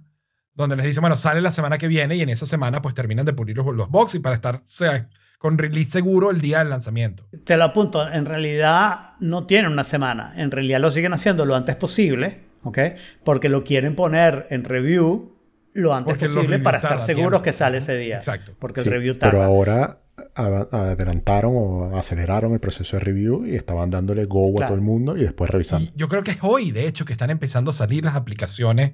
donde 0.55 0.77
les 0.77 0.87
dicen, 0.87 1.01
bueno, 1.01 1.17
sale 1.17 1.41
la 1.41 1.51
semana 1.51 1.79
que 1.79 1.89
viene 1.89 2.17
y 2.17 2.23
en 2.23 2.29
esa 2.29 2.47
semana 2.47 2.83
pues 2.83 2.95
terminan 2.95 3.25
de 3.25 3.33
pulir 3.33 3.57
los, 3.57 3.67
los 3.75 3.89
bugs 3.89 4.15
y 4.15 4.19
para 4.19 4.35
estar 4.35 4.57
o 4.57 4.61
sea, 4.65 5.09
con 5.39 5.57
release 5.57 5.91
seguro 5.91 6.31
el 6.31 6.41
día 6.41 6.59
del 6.59 6.71
lanzamiento. 6.71 7.27
Te 7.45 7.57
lo 7.57 7.65
apunto, 7.65 8.07
en 8.07 8.27
realidad 8.27 9.15
no 9.21 9.47
tienen 9.47 9.73
una 9.73 9.85
semana, 9.85 10.35
en 10.37 10.51
realidad 10.51 10.81
lo 10.81 10.91
siguen 10.91 11.13
haciendo 11.13 11.47
lo 11.47 11.57
antes 11.57 11.77
posible, 11.77 12.43
¿ok? 12.63 12.79
Porque 13.25 13.49
lo 13.49 13.65
quieren 13.65 13.97
poner 13.97 14.47
en 14.51 14.65
review 14.65 15.40
lo 15.73 15.95
antes 15.95 16.13
Porque 16.17 16.27
posible 16.27 16.59
para 16.59 16.79
estar 16.79 17.01
seguros 17.01 17.43
que 17.43 17.53
sale 17.53 17.79
ese 17.79 17.97
día. 17.97 18.17
Exacto. 18.17 18.53
Porque 18.59 18.83
Sí, 18.83 18.89
el 18.89 18.95
review 18.95 19.15
tarda. 19.17 19.33
pero 19.33 19.43
ahora 19.45 19.99
adelantaron 20.35 21.53
o 21.55 21.97
aceleraron 21.99 22.53
el 22.53 22.61
proceso 22.61 22.97
de 22.97 23.01
review 23.05 23.47
y 23.47 23.57
estaban 23.57 23.91
dándole 23.91 24.25
go 24.27 24.63
a 24.63 24.67
todo 24.67 24.75
el 24.75 24.81
mundo 24.83 25.17
y 25.17 25.23
después 25.23 25.51
revisando. 25.51 25.85
Y 25.85 25.93
yo 25.97 26.09
creo 26.09 26.23
que 26.23 26.33
es 26.33 26.39
hoy, 26.43 26.71
de 26.71 26.87
hecho, 26.87 27.05
que 27.05 27.13
están 27.13 27.31
empezando 27.31 27.71
a 27.71 27.75
salir 27.75 28.05
las 28.05 28.15
aplicaciones 28.15 28.93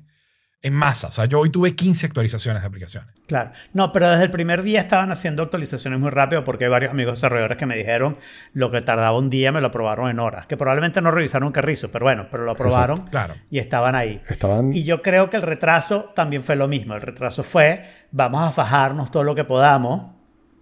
en 0.66 0.74
masa. 0.74 1.08
O 1.08 1.12
sea, 1.12 1.24
yo 1.26 1.40
hoy 1.40 1.50
tuve 1.50 1.74
15 1.74 2.06
actualizaciones 2.06 2.62
de 2.62 2.68
aplicaciones. 2.68 3.08
Claro. 3.26 3.52
No, 3.72 3.92
pero 3.92 4.10
desde 4.10 4.24
el 4.24 4.30
primer 4.30 4.62
día 4.62 4.80
estaban 4.80 5.10
haciendo 5.12 5.42
actualizaciones 5.44 5.98
muy 6.00 6.10
rápido 6.10 6.44
porque 6.44 6.64
hay 6.64 6.70
varios 6.70 6.90
amigos 6.90 7.14
desarrolladores 7.18 7.56
que 7.58 7.66
me 7.66 7.76
dijeron 7.76 8.16
lo 8.52 8.70
que 8.70 8.80
tardaba 8.80 9.16
un 9.16 9.30
día 9.30 9.52
me 9.52 9.60
lo 9.60 9.68
aprobaron 9.68 10.10
en 10.10 10.18
horas. 10.18 10.46
Que 10.46 10.56
probablemente 10.56 11.00
no 11.00 11.10
revisaron 11.10 11.46
un 11.46 11.52
carrizo, 11.52 11.90
pero 11.90 12.04
bueno, 12.06 12.26
pero 12.30 12.44
lo 12.44 12.52
aprobaron 12.52 13.06
Claro. 13.06 13.34
y 13.50 13.58
estaban 13.58 13.94
ahí. 13.94 14.20
Estaban 14.28 14.72
Y 14.74 14.84
yo 14.84 15.02
creo 15.02 15.30
que 15.30 15.36
el 15.36 15.42
retraso 15.42 16.12
también 16.14 16.42
fue 16.42 16.56
lo 16.56 16.68
mismo. 16.68 16.94
El 16.94 17.00
retraso 17.02 17.42
fue, 17.42 17.84
vamos 18.10 18.46
a 18.48 18.52
fajarnos 18.52 19.10
todo 19.10 19.24
lo 19.24 19.34
que 19.34 19.44
podamos, 19.44 20.12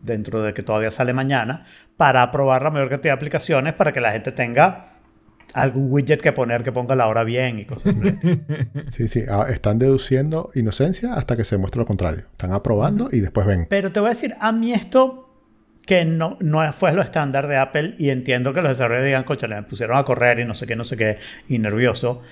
dentro 0.00 0.42
de 0.42 0.52
que 0.52 0.62
todavía 0.62 0.90
sale 0.90 1.14
mañana, 1.14 1.64
para 1.96 2.22
aprobar 2.22 2.62
la 2.62 2.70
mayor 2.70 2.90
cantidad 2.90 3.12
de 3.12 3.16
aplicaciones 3.16 3.72
para 3.74 3.92
que 3.92 4.00
la 4.00 4.12
gente 4.12 4.32
tenga 4.32 4.84
algún 5.52 5.90
widget 5.90 6.20
que 6.20 6.32
poner 6.32 6.62
que 6.64 6.72
ponga 6.72 6.94
la 6.94 7.06
hora 7.06 7.24
bien 7.24 7.60
y 7.60 7.64
cosas 7.64 7.94
estilo. 7.94 8.38
Sí, 8.90 9.08
sí, 9.08 9.24
ah, 9.28 9.46
están 9.50 9.78
deduciendo 9.78 10.50
inocencia 10.54 11.14
hasta 11.14 11.36
que 11.36 11.44
se 11.44 11.56
muestre 11.58 11.80
lo 11.80 11.86
contrario. 11.86 12.24
Están 12.32 12.52
aprobando 12.52 13.08
y 13.12 13.20
después 13.20 13.46
ven. 13.46 13.66
Pero 13.68 13.92
te 13.92 14.00
voy 14.00 14.08
a 14.08 14.10
decir, 14.10 14.34
a 14.40 14.52
mí 14.52 14.72
esto 14.72 15.30
que 15.86 16.04
no, 16.04 16.38
no 16.40 16.72
fue 16.72 16.92
lo 16.92 17.02
estándar 17.02 17.46
de 17.46 17.56
Apple 17.56 17.94
y 17.98 18.10
entiendo 18.10 18.52
que 18.52 18.62
los 18.62 18.70
desarrolladores 18.70 19.06
digan, 19.06 19.24
coche, 19.24 19.48
le 19.48 19.62
pusieron 19.62 19.98
a 19.98 20.04
correr 20.04 20.40
y 20.40 20.44
no 20.44 20.54
sé 20.54 20.66
qué, 20.66 20.76
no 20.76 20.84
sé 20.84 20.96
qué, 20.96 21.18
y 21.48 21.58
nervioso. 21.58 22.22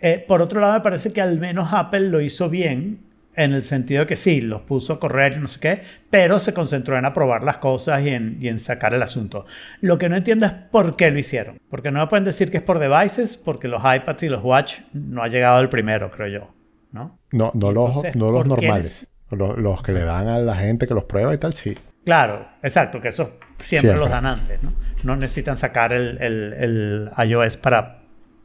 Eh, 0.00 0.24
por 0.26 0.40
otro 0.40 0.60
lado, 0.60 0.74
me 0.74 0.80
parece 0.80 1.12
que 1.12 1.20
al 1.20 1.38
menos 1.38 1.70
Apple 1.72 2.08
lo 2.08 2.20
hizo 2.20 2.48
bien 2.48 3.09
en 3.36 3.52
el 3.52 3.62
sentido 3.62 4.00
de 4.00 4.06
que 4.06 4.16
sí, 4.16 4.40
los 4.40 4.62
puso 4.62 4.94
a 4.94 5.00
correr 5.00 5.34
y 5.36 5.40
no 5.40 5.46
sé 5.48 5.60
qué, 5.60 5.82
pero 6.10 6.40
se 6.40 6.52
concentró 6.52 6.98
en 6.98 7.04
aprobar 7.04 7.44
las 7.44 7.58
cosas 7.58 8.02
y 8.02 8.08
en, 8.10 8.38
y 8.40 8.48
en 8.48 8.58
sacar 8.58 8.92
el 8.92 9.02
asunto. 9.02 9.46
Lo 9.80 9.98
que 9.98 10.08
no 10.08 10.16
entiendo 10.16 10.46
es 10.46 10.52
por 10.52 10.96
qué 10.96 11.10
lo 11.10 11.18
hicieron. 11.18 11.58
Porque 11.70 11.90
no 11.90 12.00
me 12.00 12.06
pueden 12.08 12.24
decir 12.24 12.50
que 12.50 12.56
es 12.58 12.62
por 12.62 12.78
devices, 12.78 13.36
porque 13.36 13.68
los 13.68 13.80
iPads 13.82 14.22
y 14.24 14.28
los 14.28 14.42
Watch 14.44 14.80
no 14.92 15.22
ha 15.22 15.28
llegado 15.28 15.60
el 15.60 15.68
primero, 15.68 16.10
creo 16.10 16.28
yo. 16.28 16.54
¿no? 16.92 17.20
No, 17.30 17.52
no 17.54 17.70
los, 17.72 18.02
no 18.16 18.32
los 18.32 18.44
¿por 18.44 18.58
qué 18.58 18.66
normales. 18.66 19.06
Los, 19.30 19.56
los 19.58 19.80
que 19.82 19.92
le 19.92 20.00
dan 20.04 20.26
a 20.26 20.40
la 20.40 20.56
gente 20.56 20.88
que 20.88 20.94
los 20.94 21.04
prueba 21.04 21.32
y 21.32 21.38
tal, 21.38 21.52
sí. 21.54 21.78
Claro, 22.04 22.48
exacto, 22.62 23.00
que 23.00 23.08
eso 23.08 23.36
siempre, 23.58 23.90
Siempre. 23.90 23.96
los 24.00 24.08
dan 24.10 24.26
antes, 24.26 24.60
¿no? 24.62 24.72
No 25.04 25.14
necesitan 25.16 25.56
sacar 25.56 25.92
el, 25.92 26.18
el- 26.20 26.52
el 26.54 27.10
iOS 27.28 27.56
para, 27.58 28.02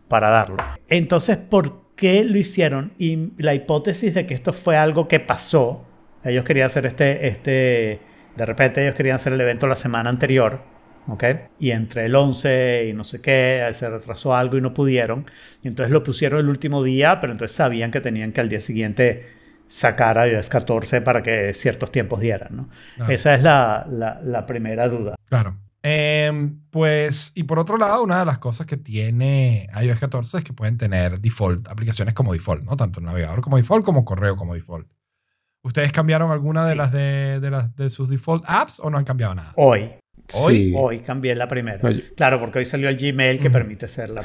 para 0.07 0.29
darlo. 0.29 0.57
Entonces, 0.87 1.37
¿por 1.37 1.71
qué 1.71 1.84
lo 1.97 2.37
hicieron? 2.37 2.93
Y 2.97 3.31
la 3.37 3.53
hipótesis 3.53 4.13
de 4.13 4.25
que 4.25 4.33
esto 4.33 4.53
fue 4.53 4.77
algo 4.77 5.07
que 5.07 5.19
pasó, 5.19 5.85
ellos 6.23 6.43
querían 6.43 6.65
hacer 6.67 6.85
este, 6.85 7.27
este, 7.27 7.99
de 8.35 8.45
repente 8.45 8.81
ellos 8.83 8.95
querían 8.95 9.15
hacer 9.15 9.33
el 9.33 9.41
evento 9.41 9.67
la 9.67 9.75
semana 9.75 10.09
anterior, 10.09 10.61
¿ok? 11.07 11.23
Y 11.59 11.71
entre 11.71 12.05
el 12.05 12.15
11 12.15 12.87
y 12.89 12.93
no 12.93 13.03
sé 13.03 13.21
qué, 13.21 13.65
se 13.73 13.89
retrasó 13.89 14.35
algo 14.35 14.57
y 14.57 14.61
no 14.61 14.73
pudieron. 14.73 15.25
Y 15.63 15.67
entonces 15.69 15.91
lo 15.91 16.03
pusieron 16.03 16.39
el 16.39 16.49
último 16.49 16.83
día, 16.83 17.19
pero 17.19 17.31
entonces 17.31 17.55
sabían 17.55 17.91
que 17.91 18.01
tenían 18.01 18.31
que 18.33 18.41
al 18.41 18.49
día 18.49 18.59
siguiente 18.59 19.27
sacar 19.67 20.17
a 20.17 20.27
iOS 20.27 20.49
14 20.49 21.01
para 21.01 21.23
que 21.23 21.53
ciertos 21.53 21.91
tiempos 21.91 22.19
dieran, 22.19 22.55
¿no? 22.55 22.69
Claro. 22.97 23.11
Esa 23.13 23.33
es 23.35 23.41
la, 23.43 23.85
la- 23.89 24.19
la 24.23 24.45
primera 24.45 24.87
duda. 24.89 25.15
Claro. 25.29 25.57
Em, 25.87 26.61
pues, 26.71 27.31
y 27.35 27.43
por 27.43 27.59
otro 27.59 27.77
lado, 27.77 28.01
una 28.01 28.17
de 28.19 28.25
las 28.25 28.39
cosas 28.39 28.65
que 28.65 28.75
tiene 28.75 29.69
iOS 29.83 29.99
14 29.99 30.39
es 30.39 30.43
que 30.43 30.51
pueden 30.51 30.77
tener 30.79 31.19
default, 31.19 31.67
aplicaciones 31.67 32.15
como 32.15 32.33
default, 32.33 32.63
¿no? 32.63 32.75
Tanto 32.75 32.99
el 32.99 33.05
navegador 33.05 33.41
como 33.41 33.57
default, 33.57 33.85
como 33.85 34.03
correo 34.03 34.35
como 34.35 34.55
default. 34.55 34.87
¿Ustedes 35.61 35.91
cambiaron 35.91 36.31
alguna 36.31 36.65
de 36.65 36.75
las 36.75 36.91
de, 36.91 37.39
de 37.39 37.51
las 37.51 37.75
de 37.75 37.89
sus 37.91 38.09
default 38.09 38.43
apps 38.47 38.79
o 38.79 38.89
no 38.89 38.97
han 38.97 39.03
cambiado 39.03 39.35
nada? 39.35 39.53
Hoy, 39.57 39.91
Hoy- 40.33 40.55
Sí. 40.55 40.73
hoy 40.75 40.99
cambié 41.01 41.35
la 41.35 41.47
primera. 41.47 41.87
Claro, 42.15 42.39
porque 42.39 42.57
hoy 42.59 42.65
salió 42.65 42.89
el 42.89 42.97
Gmail 42.97 43.37
que 43.37 43.51
permite 43.51 43.87
ser 43.87 44.09
la 44.09 44.23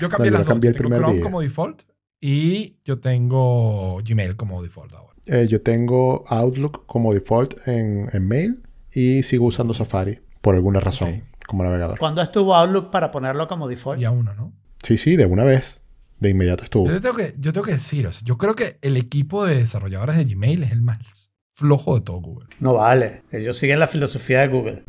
Yo 0.00 0.08
cambié 0.08 0.30
No, 0.30 0.38
yo 0.38 0.44
las 0.44 0.46
dos. 0.46 0.60
tengo 0.60 0.72
Chrome 0.78 1.12
día. 1.14 1.22
como 1.22 1.42
default 1.42 1.82
y 2.18 2.78
yo 2.82 2.98
tengo 2.98 3.98
Gmail 4.02 4.36
como 4.36 4.62
default 4.62 4.94
ahora. 4.94 5.14
Eh, 5.26 5.46
yo 5.48 5.60
tengo 5.60 6.24
Outlook 6.28 6.86
como 6.86 7.12
default 7.12 7.66
en, 7.68 8.08
en 8.12 8.26
mail 8.26 8.62
y 8.92 9.22
sigo 9.22 9.44
usando 9.46 9.74
Safari 9.74 10.18
por 10.40 10.54
alguna 10.54 10.80
razón 10.80 11.24
como 11.46 11.64
navegador. 11.64 11.98
¿Cuándo 11.98 12.22
estuvo 12.22 12.54
Outlook 12.54 12.90
para 12.90 13.10
ponerlo 13.10 13.48
como 13.48 13.68
default? 13.68 14.00
Y 14.00 14.04
a 14.04 14.10
uno, 14.10 14.34
¿no? 14.34 14.52
Sí, 14.82 14.96
sí, 14.98 15.16
de 15.16 15.26
una 15.26 15.44
vez. 15.44 15.80
De 16.20 16.28
inmediato 16.28 16.64
estuvo. 16.64 16.86
Yo 16.86 17.00
tengo 17.00 17.16
que, 17.16 17.34
yo 17.38 17.50
tengo 17.52 17.64
que 17.64 17.72
deciros, 17.72 18.22
yo 18.24 18.36
creo 18.36 18.54
que 18.54 18.76
el 18.82 18.98
equipo 18.98 19.46
de 19.46 19.54
desarrolladores 19.56 20.16
de 20.18 20.24
Gmail 20.26 20.64
es 20.64 20.70
el 20.72 20.82
más 20.82 21.32
flojo 21.52 21.94
de 21.94 22.02
todo 22.02 22.20
Google. 22.20 22.46
No 22.60 22.74
vale. 22.74 23.22
Ellos 23.32 23.56
siguen 23.56 23.78
la 23.80 23.86
filosofía 23.86 24.40
de 24.42 24.48
Google. 24.48 24.84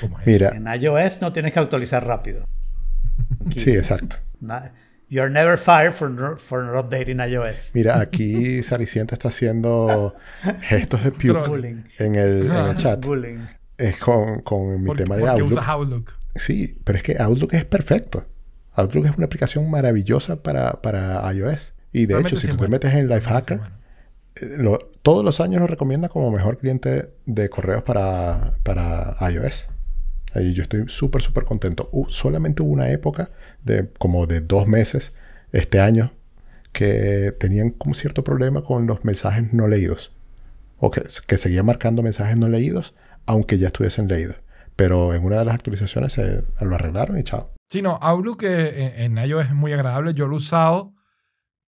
¿Cómo 0.00 0.18
es 0.18 0.26
eso? 0.26 0.50
Mira, 0.52 0.74
En 0.74 0.82
iOS 0.82 1.20
no 1.20 1.32
tienes 1.32 1.52
que 1.52 1.60
actualizar 1.60 2.04
rápido. 2.04 2.44
Aquí, 3.46 3.60
sí, 3.60 3.70
exacto. 3.70 4.16
na- 4.40 4.72
You're 5.08 5.30
never 5.30 5.56
fired 5.58 5.92
for, 5.92 6.10
no- 6.10 6.36
for 6.38 6.64
not 6.64 6.86
updating 6.86 7.20
iOS. 7.20 7.70
Mira, 7.72 8.00
aquí 8.00 8.62
Saricienta 8.64 9.14
está 9.14 9.28
haciendo 9.28 10.16
gestos 10.62 11.04
de 11.04 11.12
puke 11.12 11.46
Bullying. 11.48 11.84
en 12.00 12.16
el, 12.16 12.46
en 12.50 12.66
el 12.66 12.74
chat. 12.76 13.04
Bullying. 13.04 13.38
Es 13.78 13.96
con, 13.98 14.40
con 14.42 14.82
mi 14.84 14.86
Porque, 14.86 15.02
tema 15.04 15.16
de 15.16 15.22
porque 15.22 15.30
Outlook. 15.30 15.50
usas 15.58 15.68
Outlook. 15.68 16.12
Sí, 16.36 16.78
pero 16.84 16.98
es 16.98 17.02
que 17.04 17.16
Outlook 17.18 17.54
es 17.54 17.64
perfecto. 17.64 18.24
Outlook 18.74 19.06
es 19.06 19.16
una 19.16 19.26
aplicación 19.26 19.70
maravillosa 19.70 20.42
para, 20.42 20.82
para 20.82 21.32
iOS. 21.32 21.74
Y 21.92 22.06
de 22.06 22.14
Realmente 22.14 22.36
hecho, 22.36 22.36
si 22.40 22.48
sí 22.48 22.52
tú 22.52 22.56
te 22.56 22.68
metes 22.68 22.92
en 22.94 23.08
Lifehacker, 23.08 23.40
sí 23.40 23.52
es 23.54 23.58
bueno. 23.58 23.76
eh, 24.36 24.56
lo- 24.58 24.78
todos 25.02 25.24
los 25.24 25.40
años 25.40 25.60
lo 25.60 25.66
recomienda 25.66 26.08
como 26.08 26.30
mejor 26.30 26.58
cliente 26.58 27.10
de 27.26 27.48
correos 27.50 27.82
para, 27.82 28.54
para 28.62 29.16
iOS. 29.30 29.68
Ahí 30.34 30.52
yo 30.54 30.62
estoy 30.64 30.84
súper, 30.88 31.22
súper 31.22 31.44
contento. 31.44 31.90
Solamente 32.08 32.62
hubo 32.62 32.72
una 32.72 32.90
época 32.90 33.30
de 33.64 33.88
como 33.98 34.26
de 34.26 34.40
dos 34.40 34.66
meses 34.66 35.12
este 35.52 35.80
año 35.80 36.12
que 36.72 37.34
tenían 37.38 37.70
como 37.70 37.94
cierto 37.94 38.24
problema 38.24 38.62
con 38.62 38.86
los 38.86 39.04
mensajes 39.04 39.52
no 39.52 39.68
leídos. 39.68 40.12
O 40.78 40.90
que, 40.90 41.04
que 41.26 41.38
seguía 41.38 41.62
marcando 41.62 42.02
mensajes 42.02 42.36
no 42.36 42.48
leídos, 42.48 42.94
aunque 43.26 43.58
ya 43.58 43.68
estuviesen 43.68 44.08
leídos. 44.08 44.36
Pero 44.76 45.14
en 45.14 45.24
una 45.24 45.38
de 45.38 45.44
las 45.44 45.54
actualizaciones 45.54 46.12
se 46.12 46.44
lo 46.60 46.74
arreglaron 46.74 47.18
y 47.18 47.22
chao. 47.22 47.52
Sí, 47.70 47.80
no, 47.82 47.98
Outlook 48.02 48.42
eh, 48.42 48.94
en, 49.04 49.16
en 49.18 49.26
iOS 49.28 49.46
es 49.46 49.54
muy 49.54 49.72
agradable. 49.72 50.14
Yo 50.14 50.26
lo 50.26 50.34
he 50.34 50.36
usado 50.36 50.92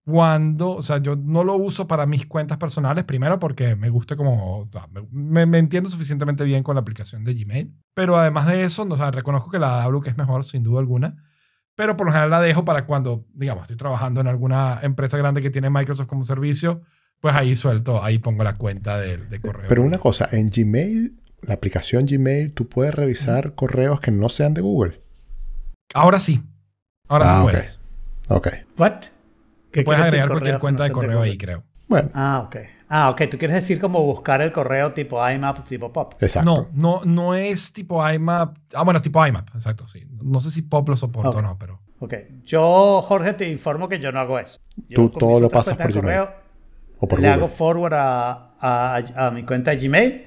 cuando, 0.04 0.70
o 0.70 0.82
sea, 0.82 0.98
yo 0.98 1.16
no 1.16 1.42
lo 1.42 1.54
uso 1.56 1.88
para 1.88 2.06
mis 2.06 2.26
cuentas 2.26 2.58
personales, 2.58 3.02
primero 3.04 3.40
porque 3.40 3.74
me 3.74 3.90
gusta 3.90 4.14
como, 4.14 4.68
me, 5.10 5.46
me- 5.46 5.58
entiendo 5.58 5.90
suficientemente 5.90 6.44
bien 6.44 6.62
con 6.62 6.76
la 6.76 6.80
aplicación 6.80 7.24
de 7.24 7.34
Gmail, 7.34 7.74
pero 7.92 8.16
además 8.16 8.46
de 8.46 8.62
eso, 8.62 8.84
no, 8.84 8.94
o 8.94 8.98
sea, 8.98 9.10
reconozco 9.10 9.50
que 9.50 9.58
la 9.58 9.82
Outlook 9.82 10.06
es 10.06 10.16
mejor, 10.16 10.44
sin 10.44 10.62
duda 10.62 10.78
alguna, 10.78 11.16
pero 11.74 11.96
por 11.96 12.06
lo 12.06 12.12
general 12.12 12.30
la 12.30 12.40
dejo 12.40 12.64
para 12.64 12.86
cuando, 12.86 13.26
digamos, 13.34 13.62
estoy 13.62 13.76
trabajando 13.76 14.20
en 14.20 14.28
alguna 14.28 14.78
empresa 14.82 15.18
grande 15.18 15.42
que 15.42 15.50
tiene 15.50 15.70
Microsoft 15.70 16.06
como 16.06 16.24
servicio, 16.24 16.82
pues 17.20 17.34
ahí 17.34 17.56
suelto, 17.56 18.04
ahí 18.04 18.18
pongo 18.20 18.44
la 18.44 18.54
cuenta 18.54 18.98
de, 19.00 19.16
de 19.16 19.40
correo. 19.40 19.66
Pero 19.68 19.82
una 19.82 19.98
cosa, 19.98 20.28
en 20.30 20.50
Gmail, 20.50 21.16
la 21.46 21.54
aplicación 21.54 22.06
Gmail, 22.06 22.52
tú 22.52 22.68
puedes 22.68 22.94
revisar 22.94 23.54
correos 23.54 24.00
que 24.00 24.10
no 24.10 24.28
sean 24.28 24.54
de 24.54 24.60
Google. 24.62 25.00
Ahora 25.94 26.18
sí, 26.18 26.42
ahora 27.08 27.24
Ah, 27.28 27.36
sí 27.38 27.42
puedes. 27.42 27.80
Ok. 28.28 28.48
¿What? 28.78 28.92
¿Qué 29.72 29.82
Puedes 29.82 30.02
agregar 30.02 30.28
cualquier 30.28 30.58
cuenta 30.58 30.82
no 30.82 30.88
de 30.88 30.92
correo 30.92 31.22
ahí, 31.22 31.36
creo. 31.38 31.62
Bueno, 31.88 32.10
Ah, 32.14 32.42
ok. 32.46 32.56
Ah, 32.88 33.10
ok. 33.10 33.22
Tú 33.30 33.38
quieres 33.38 33.54
decir 33.56 33.80
como 33.80 34.02
buscar 34.02 34.40
el 34.42 34.50
correo 34.52 34.92
tipo 34.92 35.18
IMAP, 35.28 35.64
tipo 35.66 35.92
POP. 35.92 36.14
exacto. 36.22 36.50
No, 36.50 36.68
no, 36.72 37.00
no 37.04 37.34
es 37.34 37.72
tipo 37.72 38.08
IMAP. 38.08 38.56
Ah, 38.74 38.82
bueno, 38.82 39.00
tipo 39.00 39.24
IMAP, 39.24 39.48
exacto, 39.54 39.86
sí. 39.86 40.06
No 40.22 40.40
sé 40.40 40.50
si 40.50 40.62
Pop 40.62 40.88
lo 40.88 40.96
soporta 40.96 41.38
o 41.38 41.42
no, 41.42 41.56
pero. 41.58 41.80
Ok. 42.00 42.14
Yo, 42.44 43.02
Jorge, 43.02 43.34
te 43.34 43.48
informo 43.48 43.88
que 43.88 43.98
yo 44.00 44.10
no 44.12 44.18
hago 44.20 44.38
eso. 44.38 44.58
Yo 44.88 44.96
Tú 44.96 45.10
todo 45.10 45.38
lo 45.40 45.48
pasas 45.48 45.76
por 45.76 45.92
Gmail. 45.92 46.28
O 46.98 47.06
por 47.06 47.20
le 47.20 47.28
Google. 47.28 47.44
hago 47.44 47.48
forward 47.48 47.94
a, 47.94 48.54
a- 48.60 49.26
a 49.26 49.30
mi 49.30 49.44
cuenta 49.44 49.70
de 49.72 49.76
Gmail 49.78 50.25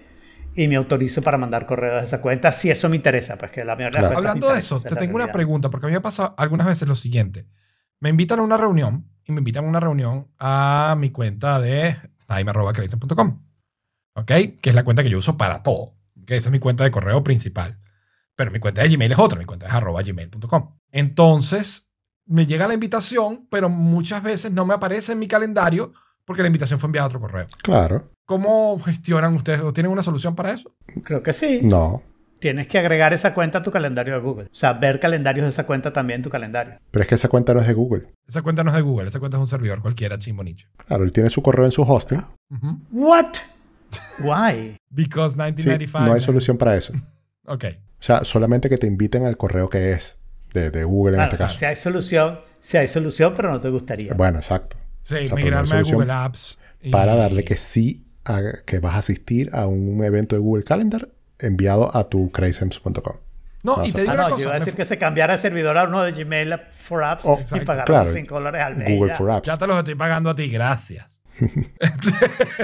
y 0.60 0.68
me 0.68 0.76
autorizo 0.76 1.22
para 1.22 1.38
mandar 1.38 1.66
correos 1.66 2.02
de 2.02 2.04
esa 2.04 2.22
cuenta 2.22 2.52
si 2.52 2.70
eso 2.70 2.90
me 2.90 2.98
interesa. 2.98 3.38
Pues 3.38 3.50
que 3.52 3.64
la 3.64 3.78
mayoría 3.78 4.02
Claro. 4.02 4.18
Hablando 4.18 4.48
de 4.48 4.54
interesa, 4.54 4.76
eso, 4.76 4.88
te 4.90 4.96
tengo 4.98 5.16
una 5.16 5.32
pregunta, 5.32 5.70
porque 5.70 5.86
a 5.86 5.90
mí 5.90 5.94
me 5.94 6.02
pasa 6.02 6.34
algunas 6.38 6.68
veces 6.68 6.86
lo 6.86 6.96
siguiente. 6.96 7.48
Me 8.02 8.10
invitan 8.10 8.40
a 8.40 8.42
una 8.42 8.58
reunión 8.58 9.10
y 9.24 9.32
me 9.32 9.40
invitan 9.40 9.64
a 9.64 9.70
una 9.70 9.80
reunión 9.80 10.28
a 10.38 10.96
mi 10.98 11.12
cuenta 11.12 11.62
de 11.62 11.96
time.credit.com. 12.28 13.42
¿Ok? 14.16 14.26
Que 14.26 14.60
es 14.70 14.76
la 14.76 14.84
cuenta 14.84 15.02
que 15.02 15.10
yo 15.10 15.18
uso 15.18 15.38
para 15.38 15.64
todo. 15.64 15.96
Que 16.26 16.36
esa 16.36 16.50
es 16.50 16.52
mi 16.52 16.60
cuenta 16.60 16.84
de 16.84 16.92
correo 16.92 17.24
principal. 17.24 17.80
Pero 18.36 18.52
mi 18.52 18.60
cuenta 18.60 18.82
de 18.82 18.90
Gmail 18.90 19.14
es 19.14 19.20
otra, 19.20 19.40
mi 19.40 19.46
cuenta 19.46 19.66
es 19.66 19.74
arroba 19.74 20.02
gmail.com. 20.02 20.78
Entonces, 20.92 21.94
me 22.26 22.46
llega 22.46 22.68
la 22.68 22.74
invitación, 22.74 23.48
pero 23.50 23.70
muchas 23.70 24.24
veces 24.24 24.52
no 24.52 24.66
me 24.66 24.74
aparece 24.74 25.14
en 25.14 25.20
mi 25.20 25.28
calendario 25.28 25.94
porque 26.26 26.42
la 26.42 26.48
invitación 26.48 26.82
fue 26.82 26.88
enviada 26.88 27.06
a 27.06 27.08
otro 27.08 27.22
correo. 27.22 27.48
Claro. 27.64 28.12
¿Cómo 28.30 28.78
gestionan 28.78 29.34
ustedes 29.34 29.62
o 29.62 29.74
tienen 29.74 29.92
una 29.92 30.04
solución 30.04 30.36
para 30.36 30.52
eso? 30.52 30.72
Creo 31.04 31.24
que 31.24 31.34
sí. 31.34 31.62
No. 31.64 32.04
Tienes 32.40 32.68
que 32.68 32.78
agregar 32.78 33.12
esa 33.12 33.34
cuenta 33.34 33.58
a 33.58 33.64
tu 33.64 33.72
calendario 33.72 34.14
de 34.14 34.20
Google. 34.20 34.44
O 34.46 34.50
sea, 34.54 34.74
ver 34.74 35.00
calendarios 35.00 35.46
de 35.46 35.50
esa 35.50 35.66
cuenta 35.66 35.92
también 35.92 36.20
en 36.20 36.24
tu 36.26 36.30
calendario. 36.30 36.76
Pero 36.92 37.02
es 37.02 37.10
que 37.10 37.16
esa 37.16 37.28
cuenta 37.28 37.56
no 37.56 37.62
es 37.62 37.66
de 37.66 37.74
Google. 37.74 38.14
Esa 38.28 38.44
cuenta 38.44 38.64
no 38.64 38.70
es 38.70 38.76
de 38.76 38.82
Google, 38.84 39.08
esa 39.08 39.18
cuenta 39.20 39.38
es 39.38 39.42
un 39.42 39.48
servidor 39.48 39.82
cualquiera 39.82 40.20
chimbo 40.20 40.44
nicho. 40.44 40.68
Claro, 40.86 41.04
él 41.06 41.12
tiene 41.12 41.32
su 41.32 41.42
correo 41.42 41.66
en 41.66 41.72
su 41.72 41.82
hosting. 41.82 42.24
Ujú. 42.52 42.78
What? 42.92 43.34
Why? 44.20 44.78
Because 44.92 45.34
Sí, 45.34 45.40
1995. 45.40 46.00
no 46.02 46.14
hay 46.14 46.22
solución 46.22 46.58
para 46.60 46.76
eso. 46.76 46.94
Ok. 47.48 47.66
O 48.00 48.04
sea, 48.04 48.24
solamente 48.26 48.70
que 48.70 48.78
te 48.78 48.86
inviten 48.86 49.26
al 49.26 49.38
correo 49.38 49.70
que 49.72 49.94
es 49.94 50.20
de, 50.54 50.70
de 50.70 50.84
Google 50.84 51.14
en 51.14 51.18
Claro, 51.18 51.32
este 51.32 51.38
caso. 51.46 51.58
si 51.58 51.66
hay 51.66 51.76
solución, 51.76 52.40
si 52.60 52.78
hay 52.78 52.88
solución, 52.88 53.34
pero 53.36 53.50
no 53.52 53.60
te 53.60 53.70
gustaría. 53.70 54.14
Bueno, 54.14 54.38
exacto. 54.38 54.78
Sí, 55.02 55.16
sea, 55.16 55.18
hay 55.18 55.32
migrarme 55.34 55.78
a 55.78 55.82
Google 55.82 56.12
Apps. 56.14 56.60
y- 56.80 56.92
Para 56.92 57.16
darle 57.16 57.44
que 57.44 57.58
sí, 57.58 58.06
a- 58.30 58.62
que 58.66 58.80
vas 58.80 58.96
a 58.96 59.00
asistir 59.00 59.50
a 59.54 59.68
un 59.68 60.04
evento 60.04 60.36
de 60.36 60.42
Google 60.42 60.64
Calendar 60.64 61.10
enviado 61.40 61.96
a 61.96 62.10
tu 62.10 62.32
crazysense.com. 62.32 63.18
No, 63.64 63.78
No, 63.78 63.86
y 63.86 63.92
te 63.92 64.02
digo 64.02 64.14
Ah, 64.14 64.16
una 64.16 64.24
no, 64.24 64.30
yo 64.30 64.36
cosa. 64.36 64.46
iba 64.48 64.56
a 64.56 64.60
decir 64.60 64.74
que 64.76 64.86
se 64.86 64.98
cambiara 64.98 65.34
el 65.34 65.40
servidor 65.40 65.78
a 65.78 65.84
uno 65.86 66.02
de 66.04 66.12
Gmail 66.14 66.54
for 66.80 67.04
Apps 67.04 67.24
Oh, 67.26 67.36
y 67.38 67.42
exacto, 67.42 67.66
pagar 67.66 67.86
claro. 67.86 68.10
5 68.10 68.34
dólares 68.36 68.62
al 68.62 68.78
mes. 68.78 68.90
Google 68.90 69.10
ya. 69.12 69.18
for 69.18 69.32
Apps. 69.32 69.48
Ya 69.48 69.58
te 69.58 69.68
los 69.68 69.78
estoy 69.78 69.96
pagando 69.96 70.30
a 70.30 70.36
ti, 70.36 70.50
gracias. 70.50 71.20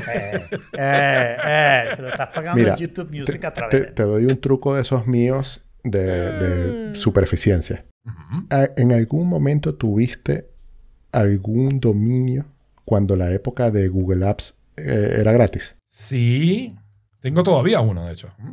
Eh, 0.07 0.47
eh, 0.73 1.37
eh, 1.45 1.83
se 1.95 2.01
lo 2.01 2.09
estás 2.09 2.27
pagando 2.33 2.59
Mira, 2.59 2.73
en 2.73 2.77
YouTube 2.79 3.09
Music 3.11 3.39
te, 3.39 3.47
a 3.47 3.53
través 3.53 3.71
te- 3.71 3.79
de... 3.87 3.91
te 3.91 4.03
doy 4.03 4.25
un 4.25 4.39
truco 4.39 4.75
de 4.75 4.81
esos 4.81 5.07
míos 5.07 5.63
de, 5.83 5.99
de 6.31 6.95
supereficiencia. 6.95 7.85
Ujú. 8.05 8.45
A- 8.49 8.69
¿En 8.77 8.91
algún 8.91 9.27
momento 9.27 9.75
tuviste 9.75 10.49
algún 11.11 11.79
dominio 11.79 12.45
cuando 12.83 13.15
la 13.15 13.31
época 13.31 13.71
de 13.71 13.87
Google 13.87 14.27
Apps 14.27 14.54
eh, 14.77 15.17
era 15.19 15.31
gratis? 15.31 15.75
Sí. 15.87 16.75
Tengo 17.19 17.43
todavía 17.43 17.79
uno, 17.81 18.05
de 18.05 18.13
hecho. 18.13 18.29
¿Mm? 18.37 18.51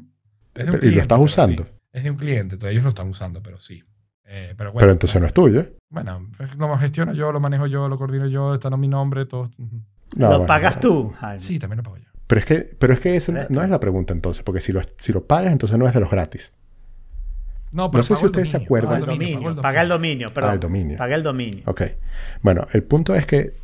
Es 0.54 0.66
de 0.66 0.72
un 0.72 0.78
¿Y 0.82 0.90
lo 0.94 1.02
estás 1.02 1.20
usando? 1.20 1.64
sí. 1.64 1.70
Es 1.92 2.04
de 2.04 2.10
un 2.10 2.16
cliente, 2.16 2.54
entonces 2.54 2.72
ellos 2.72 2.84
lo 2.84 2.88
están 2.88 3.08
usando, 3.08 3.42
pero 3.42 3.58
sí. 3.60 3.82
Eh, 4.24 4.54
pero 4.56 4.72
bueno, 4.72 4.80
Pero 4.80 4.92
entonces 4.92 5.20
no 5.20 5.26
es 5.26 5.34
tuyo. 5.34 5.66
Bueno, 5.90 6.26
es- 6.38 6.56
lo 6.56 6.74
gestiono 6.78 7.12
yo, 7.12 7.32
lo 7.32 7.40
manejo 7.40 7.66
yo, 7.66 7.86
lo 7.88 7.98
coordino 7.98 8.26
yo, 8.28 8.54
está 8.54 8.68
en 8.68 8.80
mi 8.80 8.88
nombre, 8.88 9.26
todo. 9.26 9.50
No, 9.58 10.26
¿Lo 10.26 10.28
bueno, 10.28 10.46
pagas 10.46 10.76
no. 10.76 10.80
tú, 10.80 11.12
Jaime? 11.18 11.38
Sí, 11.38 11.58
también 11.58 11.78
lo 11.78 11.82
pago 11.82 11.98
yo. 11.98 12.04
Pero 12.26 12.38
es 12.38 12.44
que, 12.46 12.60
pero 12.78 12.94
es 12.94 13.00
que 13.00 13.14
esa 13.16 13.46
no 13.50 13.62
es 13.62 13.68
la 13.68 13.78
pregunta 13.80 14.14
entonces, 14.14 14.42
porque 14.42 14.62
si 14.62 14.72
lo, 14.72 14.80
si 14.98 15.12
lo 15.12 15.26
pagas, 15.26 15.52
entonces 15.52 15.76
no 15.76 15.86
es 15.86 15.92
de 15.92 16.00
los 16.00 16.10
gratis. 16.10 16.52
No, 17.72 17.90
pero 17.90 18.00
No 18.00 18.04
sé 18.04 18.16
si 18.16 18.24
ustedes 18.26 18.50
se 18.50 18.56
acuerdan. 18.58 19.00
Paga 19.00 19.12
el 19.12 19.18
dominio. 19.18 19.56
Paga 19.56 19.82
el 19.82 19.88
dominio, 19.88 20.32
perdón. 20.32 20.50
Ah, 20.50 20.54
el 20.54 20.60
dominio. 20.60 20.96
Paga 20.96 21.14
el 21.14 21.22
dominio. 21.22 21.62
Ok. 21.66 21.82
Bueno, 22.42 22.66
el 22.72 22.82
punto 22.84 23.14
es 23.14 23.26
que 23.26 23.54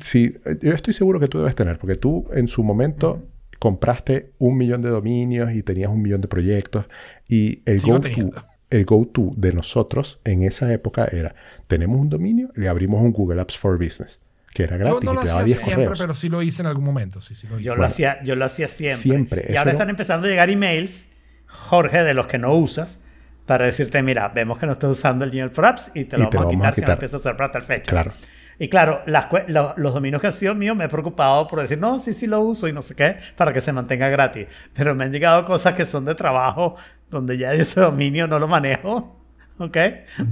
si 0.00 0.36
yo 0.62 0.72
estoy 0.72 0.92
seguro 0.94 1.18
que 1.20 1.28
tú 1.28 1.38
debes 1.38 1.54
tener, 1.54 1.78
porque 1.78 1.96
tú 1.96 2.26
en 2.32 2.48
su 2.48 2.62
momento 2.64 3.26
compraste 3.58 4.32
un 4.38 4.56
millón 4.56 4.82
de 4.82 4.90
dominios 4.90 5.52
y 5.52 5.62
tenías 5.62 5.90
un 5.90 6.02
millón 6.02 6.20
de 6.20 6.28
proyectos 6.28 6.86
y 7.28 7.62
el 7.64 7.80
Sigo 7.80 7.94
go-to 7.94 8.08
teniendo. 8.08 8.44
el 8.70 8.84
go-to 8.84 9.32
de 9.36 9.52
nosotros 9.54 10.20
en 10.24 10.42
esa 10.42 10.70
época 10.72 11.06
era 11.10 11.34
tenemos 11.66 11.98
un 11.98 12.10
dominio 12.10 12.50
y 12.54 12.60
le 12.60 12.68
abrimos 12.68 13.00
un 13.02 13.12
Google 13.12 13.40
Apps 13.40 13.56
for 13.56 13.78
Business 13.78 14.20
que 14.52 14.64
era 14.64 14.76
Yo 14.78 14.84
gratis 14.84 15.04
no 15.04 15.12
y 15.12 15.14
lo 15.14 15.20
hacía 15.22 15.42
10 15.42 15.58
siempre, 15.58 15.84
correos. 15.84 15.98
pero 15.98 16.14
sí 16.14 16.28
lo 16.28 16.42
hice 16.42 16.62
en 16.62 16.66
algún 16.68 16.84
momento. 16.84 17.20
Sí, 17.20 17.34
sí 17.34 17.46
lo 17.46 17.56
hice. 17.58 17.64
Yo, 17.68 17.76
lo 17.76 17.84
hacía, 17.84 18.22
yo 18.24 18.36
lo 18.36 18.44
hacía 18.46 18.68
siempre. 18.68 18.96
Siempre, 19.02 19.44
Y 19.50 19.56
ahora 19.56 19.72
no- 19.72 19.78
están 19.78 19.90
empezando 19.90 20.26
a 20.26 20.30
llegar 20.30 20.48
emails 20.50 21.08
Jorge 21.46 22.02
de 22.04 22.14
los 22.14 22.26
que 22.26 22.38
no 22.38 22.54
usas 22.54 22.98
para 23.46 23.66
decirte, 23.66 24.00
mira, 24.02 24.28
vemos 24.28 24.58
que 24.58 24.64
no 24.66 24.72
estás 24.72 24.90
usando 24.90 25.24
el 25.26 25.30
Gmail 25.30 25.50
for 25.50 25.66
Apps 25.66 25.90
y 25.94 26.04
te 26.04 26.16
lo 26.18 26.24
Y 26.24 26.30
te 26.30 26.36
vamos, 26.38 26.52
lo 26.54 26.58
a 26.58 26.62
vamos 26.62 26.66
a 26.66 26.70
quitar 26.72 26.74
si 26.74 26.80
no 26.86 26.92
empiezas 26.94 27.14
a 27.14 27.16
usar 27.18 27.36
para 27.36 27.52
tal 27.52 27.62
fecha. 27.62 27.90
Claro. 27.90 28.12
Y 28.58 28.68
claro, 28.68 29.02
las 29.06 29.26
cue- 29.26 29.46
lo- 29.48 29.74
los 29.76 29.92
dominios 29.92 30.20
que 30.20 30.28
han 30.28 30.32
sido 30.32 30.54
míos 30.54 30.76
me 30.76 30.84
he 30.84 30.88
preocupado 30.88 31.46
por 31.46 31.60
decir, 31.60 31.78
no, 31.78 31.98
sí, 31.98 32.14
sí 32.14 32.26
lo 32.26 32.40
uso 32.40 32.68
y 32.68 32.72
no 32.72 32.80
sé 32.82 32.94
qué, 32.94 33.16
para 33.36 33.52
que 33.52 33.60
se 33.60 33.72
mantenga 33.72 34.08
gratis. 34.08 34.46
Pero 34.72 34.94
me 34.94 35.04
han 35.04 35.12
llegado 35.12 35.44
cosas 35.44 35.74
que 35.74 35.84
son 35.84 36.04
de 36.06 36.14
trabajo, 36.14 36.76
donde 37.10 37.36
ya 37.36 37.52
ese 37.52 37.80
dominio 37.80 38.26
no 38.26 38.38
lo 38.38 38.48
manejo, 38.48 39.20
¿ok? 39.58 39.76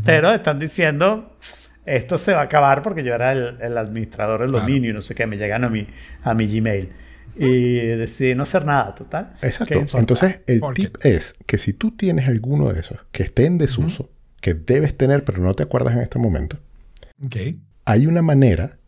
Pero 0.04 0.32
están 0.32 0.58
diciendo, 0.58 1.36
esto 1.84 2.16
se 2.16 2.32
va 2.32 2.40
a 2.40 2.44
acabar 2.44 2.80
porque 2.82 3.04
yo 3.04 3.14
era 3.14 3.32
el, 3.32 3.58
el 3.60 3.76
administrador 3.76 4.40
del 4.40 4.48
Claro. 4.50 4.64
dominio 4.64 4.90
y 4.90 4.92
no 4.94 5.02
sé 5.02 5.14
qué, 5.14 5.26
me 5.26 5.36
llegan 5.36 5.64
a 5.64 5.68
mi, 5.68 5.86
a 6.22 6.32
mi 6.34 6.46
Gmail. 6.46 6.88
Y 7.36 7.78
decidí 7.78 8.34
no 8.36 8.44
hacer 8.44 8.64
nada, 8.64 8.94
total. 8.94 9.32
Exacto. 9.42 9.84
Entonces, 9.98 10.40
el 10.46 10.60
Porque- 10.60 10.82
tip 10.82 10.96
es 11.04 11.34
que 11.46 11.58
si 11.58 11.72
tú 11.72 11.90
tienes 11.90 12.28
alguno 12.28 12.72
de 12.72 12.80
esos 12.80 12.98
que 13.12 13.24
esté 13.24 13.44
en 13.46 13.58
desuso, 13.58 14.08
que 14.40 14.54
debes 14.54 14.96
tener 14.96 15.24
pero 15.24 15.42
no 15.42 15.52
te 15.54 15.62
acuerdas 15.64 15.94
en 15.94 16.00
este 16.00 16.18
momento, 16.18 16.58
Ok. 17.24 17.36
Hay 17.84 18.06
una 18.06 18.22
manera 18.22 18.78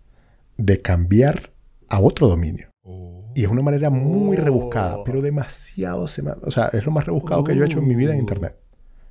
de 0.57 0.81
cambiar 0.81 1.50
a 1.88 2.00
otro 2.00 2.29
dominio. 2.29 2.69
Oh. 2.83 3.33
Y 3.35 3.45
es 3.45 3.49
una 3.49 3.62
manera 3.62 3.91
muy 3.91 4.37
Oh. 4.37 4.41
rebuscada, 4.41 5.05
pero 5.05 5.21
demasiado... 5.21 6.07
sema- 6.09 6.38
O 6.43 6.50
sea, 6.50 6.69
es 6.73 6.85
lo 6.85 6.91
más 6.93 7.05
rebuscado 7.05 7.45
que 7.45 7.55
yo 7.55 7.62
he 7.62 7.67
hecho 7.67 7.79
en 7.79 7.88
mi 7.88 7.95
vida 7.95 8.12
en 8.12 8.19
Oh. 8.19 8.21
Internet. 8.21 8.57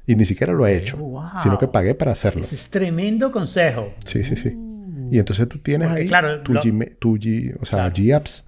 Y 0.08 0.16
ni 0.16 0.26
siquiera 0.26 0.54
lo 0.54 0.68
he 0.68 0.78
hecho, 0.78 0.98
wow. 0.98 1.24
sino 1.42 1.58
que 1.58 1.68
pagué 1.68 1.96
para 1.96 2.12
hacerlo. 2.12 2.42
Ese 2.42 2.56
es 2.56 2.70
tremendo 2.70 3.32
consejo. 3.32 3.94
Sí, 4.06 4.24
sí, 4.24 4.36
sí. 4.36 4.56
Y 5.12 5.18
entonces 5.20 5.48
tú 5.48 5.60
tienes 5.60 5.88
Porque, 5.88 6.02
ahí 6.04 6.08
claro, 6.08 6.42
tu, 6.42 6.54
lo- 6.54 6.62
Gma- 6.62 6.96
tu 7.00 7.18
G, 7.18 7.56
o 7.60 7.66
sea, 7.66 7.80
Claro. 7.92 7.96
G-Apps 7.96 8.46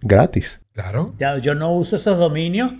gratis. 0.00 0.60
Claro. 0.72 1.14
Ya, 1.18 1.38
yo 1.38 1.54
no 1.54 1.72
uso 1.74 1.96
esos 1.96 2.18
dominios 2.18 2.72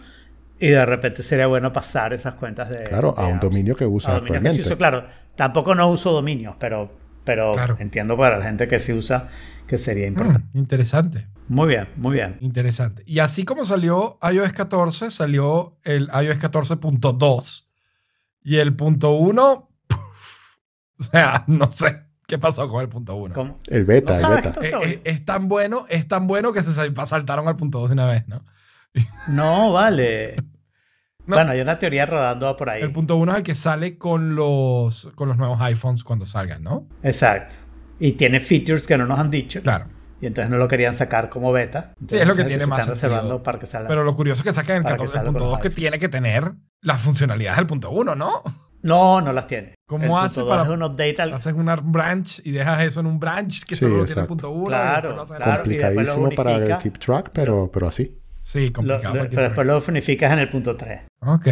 y 0.58 0.68
de 0.68 0.84
repente 0.86 1.22
sería 1.22 1.46
bueno 1.46 1.72
pasar 1.72 2.12
esas 2.12 2.34
cuentas 2.34 2.70
de. 2.70 2.84
Claro, 2.84 3.14
a 3.16 3.26
un 3.26 3.34
apps. 3.34 3.42
dominio 3.42 3.76
que 3.76 3.84
A 3.84 3.88
usas 3.88 4.22
que 4.22 4.60
uso, 4.60 4.76
claro, 4.78 5.04
tampoco 5.34 5.74
no 5.74 5.90
uso 5.90 6.12
dominios, 6.12 6.56
pero, 6.58 6.90
pero 7.26 7.52
Claro. 7.52 7.76
entiendo 7.78 8.16
para 8.16 8.38
la 8.38 8.44
gente 8.46 8.66
que 8.68 8.78
sí 8.78 8.94
usa 8.94 9.28
que 9.66 9.76
sería 9.76 10.06
importante. 10.06 10.48
Mm, 10.54 10.58
interesante. 10.58 11.26
Muy 11.48 11.68
bien, 11.68 11.88
muy 11.96 12.14
bien. 12.14 12.38
Interesante. 12.40 13.02
Y 13.06 13.18
así 13.18 13.44
como 13.44 13.64
salió 13.66 14.18
iOS 14.22 14.52
14, 14.54 15.10
salió 15.10 15.76
el 15.84 16.04
iOS 16.22 16.38
14.2. 16.38 17.66
Y 18.42 18.56
el 18.58 18.74
punto 18.74 19.12
1, 19.12 19.68
o 20.98 21.02
sea, 21.02 21.44
no 21.48 21.70
sé 21.70 22.04
qué 22.26 22.38
pasó 22.38 22.68
con 22.68 22.80
el 22.80 22.88
punto 22.88 23.14
1. 23.16 23.34
¿Cómo? 23.34 23.58
El 23.66 23.84
beta, 23.84 24.18
No 24.20 24.28
el 24.28 24.36
beta. 24.36 24.52
qué 24.52 24.60
pasó. 24.70 24.82
Es, 24.82 24.92
es- 24.94 25.00
es 25.04 25.24
tan 25.24 25.48
bueno, 25.48 25.84
es 25.88 26.06
tan 26.08 26.26
bueno 26.26 26.52
que 26.52 26.62
se 26.62 26.72
sal- 26.72 26.94
saltaron 27.06 27.48
al 27.48 27.56
punto 27.56 27.80
2 27.80 27.88
de 27.90 27.92
una 27.94 28.06
vez, 28.06 28.26
¿no? 28.28 28.44
No, 29.28 29.72
vale. 29.72 30.36
No. 31.26 31.36
Bueno, 31.36 31.50
hay 31.52 31.60
una 31.60 31.78
teoría 31.78 32.06
rodando 32.06 32.56
por 32.56 32.70
ahí. 32.70 32.82
El 32.82 32.92
punto 32.92 33.16
1 33.16 33.32
es 33.32 33.38
el 33.38 33.42
que 33.42 33.54
sale 33.54 33.98
con 33.98 34.34
los, 34.36 35.10
con 35.14 35.28
los 35.28 35.36
nuevos 35.36 35.60
iPhones 35.60 36.04
cuando 36.04 36.24
salgan, 36.26 36.62
¿no? 36.62 36.86
Exacto. 37.02 37.56
Y 37.98 38.12
tiene 38.12 38.40
features 38.40 38.86
que 38.86 38.96
no 38.96 39.06
nos 39.06 39.18
han 39.18 39.30
dicho. 39.30 39.60
Claro. 39.62 39.86
Y 40.20 40.26
entonces 40.26 40.50
no 40.50 40.56
lo 40.56 40.66
querían 40.68 40.94
sacar 40.94 41.28
como 41.28 41.52
beta. 41.52 41.92
Sí, 42.08 42.16
es 42.16 42.26
lo 42.26 42.34
que 42.34 42.42
Entonces 42.42 42.46
tiene 42.46 42.60
se 42.64 42.66
más 42.68 42.78
están 42.80 42.94
sentido. 42.96 43.10
reservando 43.16 43.42
para 43.42 43.58
que 43.58 43.66
salga. 43.66 43.88
Pero 43.88 44.04
lo 44.04 44.14
curioso 44.14 44.40
es 44.40 44.44
que 44.44 44.52
saquen 44.52 44.76
el 44.76 44.82
Para 44.84 44.96
que 44.96 45.06
salga 45.08 45.24
con 45.26 45.34
14.2 45.34 45.38
los 45.40 45.48
que 45.58 45.68
iPhones. 45.68 45.74
tiene 45.74 45.98
que 45.98 46.08
tener 46.08 46.52
las 46.80 47.00
funcionalidades 47.00 47.58
del 47.58 47.66
punto 47.66 47.90
1, 47.90 48.14
¿no? 48.14 48.42
No, 48.82 49.20
no 49.20 49.32
las 49.32 49.46
tiene. 49.46 49.74
¿Cómo 49.88 50.04
El 50.04 50.10
punto 50.10 50.22
hace 50.24 50.40
dos 50.40 50.48
para- 50.48 50.62
un 50.70 50.82
update 50.82 51.20
al... 51.20 51.34
Haces 51.34 51.52
una 51.54 51.74
branch 51.76 52.40
y 52.44 52.52
dejas 52.52 52.80
eso 52.82 53.00
en 53.00 53.06
un 53.06 53.18
branch 53.18 53.64
que 53.64 53.74
Sí, 53.74 53.80
solo 53.80 53.96
lo 53.98 54.04
tiene 54.04 54.20
el 54.20 54.24
exacto. 54.24 54.28
punto 54.28 54.50
1. 54.50 54.66
Claro, 54.68 55.16
claro. 55.26 55.34
y 55.34 55.48
lo 55.48 55.54
Complicadísimo 55.56 56.30
para 56.30 56.56
el 56.56 56.78
keep 56.78 56.98
track, 56.98 57.30
pero, 57.32 57.68
pero 57.72 57.88
así. 57.88 58.16
Sí, 58.46 58.70
complicado. 58.70 59.14
lo- 59.14 59.28
pero 59.28 59.42
después 59.42 59.66
lo 59.66 59.82
unificas 59.88 60.32
en 60.32 60.38
el 60.38 60.48
punto 60.48 60.76
3. 60.76 61.00
Ok. 61.20 61.48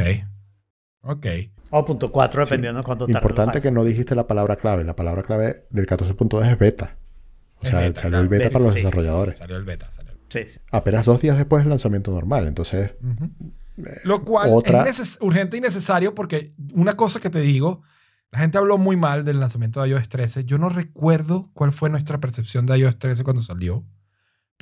Ok. 1.03 1.27
O 1.71 1.85
punto 1.85 2.13
4, 2.13 2.45
dependiendo 2.45 2.79
de 2.81 2.85
cuánto 2.85 3.07
tarde. 3.07 3.19
Importante 3.19 3.61
que 3.61 3.71
no 3.73 3.83
dijiste 3.85 4.15
la 4.15 4.27
palabra 4.29 4.55
clave. 4.57 4.85
La 4.85 4.95
palabra 4.95 5.23
clave 5.25 5.67
del 5.71 5.87
14.2 5.87 6.47
es 6.47 6.57
beta. 6.59 6.97
O 7.57 7.65
Es 7.65 7.71
sea, 7.71 7.81
beta, 7.81 8.03
salió 8.03 8.21
el 8.21 8.29
beta 8.29 8.45
Sí, 8.47 8.53
para 8.53 8.59
sí, 8.61 8.65
los 8.67 8.75
sí, 8.75 8.81
sí, 8.81 8.85
sí, 8.87 8.91
desarrolladores. 8.93 9.37
salió 9.39 9.57
el 9.57 9.65
beta. 9.65 9.91
Salió 9.91 10.13
el- 10.13 10.19
Sí, 10.29 10.45
sí. 10.47 10.61
Apenas 10.71 11.05
dos 11.05 11.21
días 11.21 11.37
después 11.37 11.65
del 11.65 11.71
lanzamiento 11.71 12.11
normal. 12.13 12.47
Entonces, 12.47 12.93
Ujú. 13.03 13.31
Lo 14.05 14.23
cual 14.25 14.51
otra- 14.53 14.85
es 14.85 15.01
neces- 15.01 15.19
urgente 15.21 15.57
y 15.57 15.61
necesario 15.61 16.15
porque 16.15 16.53
una 16.75 16.93
cosa 16.97 17.19
que 17.19 17.29
te 17.29 17.41
digo, 17.41 17.83
la 18.31 18.39
gente 18.39 18.57
habló 18.57 18.79
muy 18.79 18.97
mal 18.97 19.25
del 19.25 19.41
lanzamiento 19.41 19.83
de 19.83 19.89
iOS 19.89 20.09
13. 20.09 20.45
Yo 20.45 20.59
no 20.59 20.69
recuerdo 20.69 21.51
cuál 21.55 21.73
fue 21.73 21.91
nuestra 21.91 22.19
percepción 22.21 22.67
de 22.67 22.79
iOS 22.79 23.01
13 23.01 23.25
cuando 23.25 23.43
salió, 23.43 23.83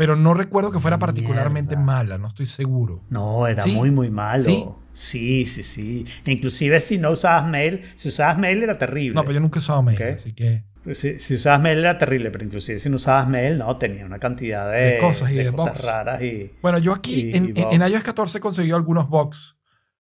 pero 0.03 0.17
no 0.17 0.35
recuerdo 0.35 0.73
que 0.73 0.81
fuera 0.81 0.99
particularmente 0.99 1.77
Mierda. 1.77 1.85
mala, 1.93 2.19
no 2.19 2.27
estoy 2.27 2.47
seguro. 2.47 3.05
No, 3.09 3.47
era 3.47 3.62
Sí. 3.62 3.71
muy, 3.71 3.93
muy 3.93 4.11
malo. 4.11 4.43
Sí. 4.43 4.67
Sí, 4.95 5.47
sí, 5.47 5.62
sí. 5.62 6.05
Inclusive 6.27 6.81
si 6.81 6.99
no 6.99 7.12
usabas 7.12 7.49
mail, 7.49 7.83
si 7.95 8.09
usabas 8.09 8.37
mail 8.37 8.65
era 8.65 8.77
terrible. 8.77 9.15
No, 9.15 9.23
pero 9.23 9.35
yo 9.35 9.41
nunca 9.41 9.61
usado 9.61 9.81
mail, 9.81 10.03
así 10.03 10.33
que... 10.33 10.65
si, 10.93 11.21
si 11.21 11.35
usabas 11.37 11.61
mail 11.61 11.79
era 11.79 11.97
terrible, 11.99 12.33
pero 12.33 12.45
inclusive 12.45 12.81
si 12.81 12.88
no 12.91 12.97
usabas 12.97 13.29
mail, 13.29 13.59
no, 13.59 13.77
tenía 13.77 14.05
una 14.05 14.19
cantidad 14.19 14.69
de, 14.73 14.79
De 14.95 14.99
cosas 14.99 15.31
y 15.31 15.35
de 15.35 15.53
cosas 15.53 15.75
bugs. 15.75 15.85
raras 15.87 16.21
y... 16.23 16.51
Bueno, 16.61 16.79
yo 16.79 16.93
aquí 16.95 17.31
Y- 17.33 17.37
en, 17.37 17.57
y 17.57 17.61
en 17.61 17.81
iOS 17.83 18.03
14 18.03 18.41
conseguí 18.41 18.73
algunos 18.73 19.09
bugs 19.09 19.57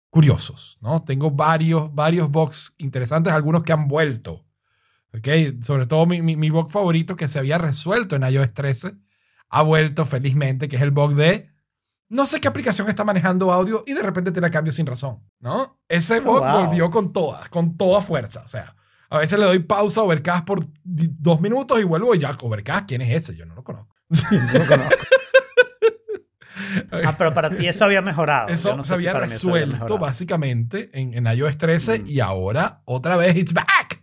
curiosos, 0.09 0.79
¿no? 0.81 1.03
Tengo 1.03 1.29
varios, 1.29 1.93
varios 1.93 2.31
bugs 2.31 2.73
interesantes, 2.79 3.31
algunos 3.33 3.61
que 3.63 3.73
han 3.73 3.87
vuelto. 3.87 4.45
¿Ok? 5.13 5.27
Sobre 5.61 5.85
todo 5.85 6.05
mi, 6.07 6.21
mi, 6.23 6.35
mi 6.35 6.49
bug 6.49 6.71
favorito 6.71 7.15
que 7.15 7.27
se 7.27 7.37
había 7.37 7.59
resuelto 7.59 8.15
en 8.15 8.23
iOS 8.23 8.51
13 8.53 8.93
ha 9.51 9.61
vuelto 9.61 10.05
felizmente, 10.05 10.67
que 10.67 10.77
es 10.77 10.81
el 10.81 10.91
bug 10.91 11.13
de 11.15 11.49
no 12.09 12.25
sé 12.25 12.41
qué 12.41 12.47
aplicación 12.47 12.89
está 12.89 13.03
manejando 13.05 13.51
audio 13.53 13.83
y 13.85 13.93
de 13.93 14.01
repente 14.01 14.31
te 14.31 14.41
la 14.41 14.49
cambio 14.49 14.73
sin 14.73 14.85
razón, 14.85 15.23
¿no? 15.39 15.79
Ese 15.87 16.17
Oh, 16.19 16.23
bug 16.23 16.39
wow. 16.41 16.65
volvió 16.65 16.89
con 16.89 17.13
toda, 17.13 17.47
con 17.49 17.77
toda 17.77 18.01
fuerza. 18.01 18.41
O 18.43 18.47
sea, 18.47 18.75
a 19.09 19.17
veces 19.19 19.39
le 19.39 19.45
doy 19.45 19.59
pausa 19.59 20.01
a 20.01 20.03
Overcast 20.03 20.45
por 20.45 20.65
dos 20.83 21.39
minutos 21.39 21.79
y 21.79 21.83
vuelvo 21.83 22.13
y 22.15 22.19
ya, 22.19 22.35
Overcast, 22.41 22.87
¿quién 22.87 23.01
es 23.01 23.15
ese? 23.15 23.37
Yo 23.37 23.45
no 23.45 23.55
lo 23.55 23.63
conozco. 23.63 23.95
No 24.31 24.59
lo 24.59 24.67
conozco. 24.67 24.95
ah, 27.05 27.15
pero 27.17 27.33
para 27.33 27.49
ti 27.49 27.67
eso 27.67 27.85
había 27.85 28.01
mejorado. 28.01 28.47
Eso 28.49 28.75
no 28.75 28.83
se 28.83 28.93
había 28.93 29.13
resuelto 29.13 29.97
básicamente 29.97 30.89
en, 30.93 31.13
en 31.13 31.25
iOS 31.33 31.57
13 31.57 32.03
y 32.05 32.19
ahora 32.19 32.81
otra 32.85 33.15
vez 33.17 33.35
it's 33.35 33.53
back. 33.53 34.01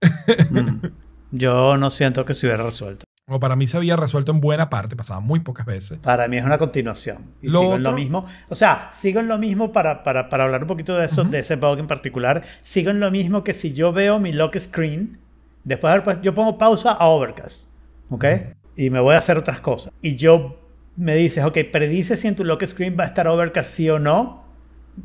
Mm. 0.50 0.86
Yo 1.32 1.76
no 1.78 1.90
siento 1.90 2.24
que 2.24 2.34
se 2.34 2.46
hubiera 2.46 2.62
resuelto. 2.62 3.05
O 3.28 3.40
para 3.40 3.56
mí 3.56 3.66
se 3.66 3.76
había 3.76 3.96
resuelto 3.96 4.30
en 4.30 4.40
buena 4.40 4.70
parte, 4.70 4.94
pasaba 4.94 5.18
muy 5.18 5.40
pocas 5.40 5.66
veces. 5.66 5.98
Para 5.98 6.28
mí 6.28 6.36
es 6.38 6.44
una 6.44 6.58
continuación. 6.58 7.32
Y 7.42 7.48
Lo 7.48 7.58
sigo 7.58 7.74
en 7.76 7.82
lo 7.82 7.88
otro- 7.90 7.98
mismo. 7.98 8.24
O 8.48 8.54
sea, 8.54 8.88
sigo 8.92 9.18
en 9.18 9.26
lo 9.26 9.36
mismo 9.36 9.72
para, 9.72 10.04
para, 10.04 10.28
para 10.28 10.44
hablar 10.44 10.62
un 10.62 10.68
poquito 10.68 10.96
de 10.96 11.06
eso, 11.06 11.24
de 11.24 11.40
ese 11.40 11.56
bug 11.56 11.80
en 11.80 11.88
particular. 11.88 12.44
Sigo 12.62 12.90
en 12.92 13.00
lo 13.00 13.10
mismo 13.10 13.42
que 13.42 13.52
si 13.52 13.72
yo 13.72 13.92
veo 13.92 14.20
mi 14.20 14.32
lock 14.32 14.56
screen, 14.58 15.18
después 15.64 15.90
de 15.90 15.92
haber 15.94 16.04
puesto- 16.04 16.22
yo 16.22 16.34
pongo 16.34 16.56
pausa 16.56 16.92
a 16.92 17.06
Overcast. 17.08 17.64
¿Ok? 18.10 18.24
Y 18.76 18.90
me 18.90 19.00
voy 19.00 19.16
a 19.16 19.18
hacer 19.18 19.36
otras 19.36 19.58
cosas. 19.60 19.92
Y 20.00 20.14
yo 20.14 20.60
me 20.94 21.16
dices, 21.16 21.44
ok, 21.44 21.58
predice 21.72 22.14
si 22.14 22.28
en 22.28 22.36
tu 22.36 22.44
lock 22.44 22.64
screen 22.64 22.96
va 22.96 23.02
a 23.02 23.06
estar 23.08 23.26
Overcast 23.26 23.72
sí 23.72 23.90
o 23.90 23.98
no. 23.98 24.44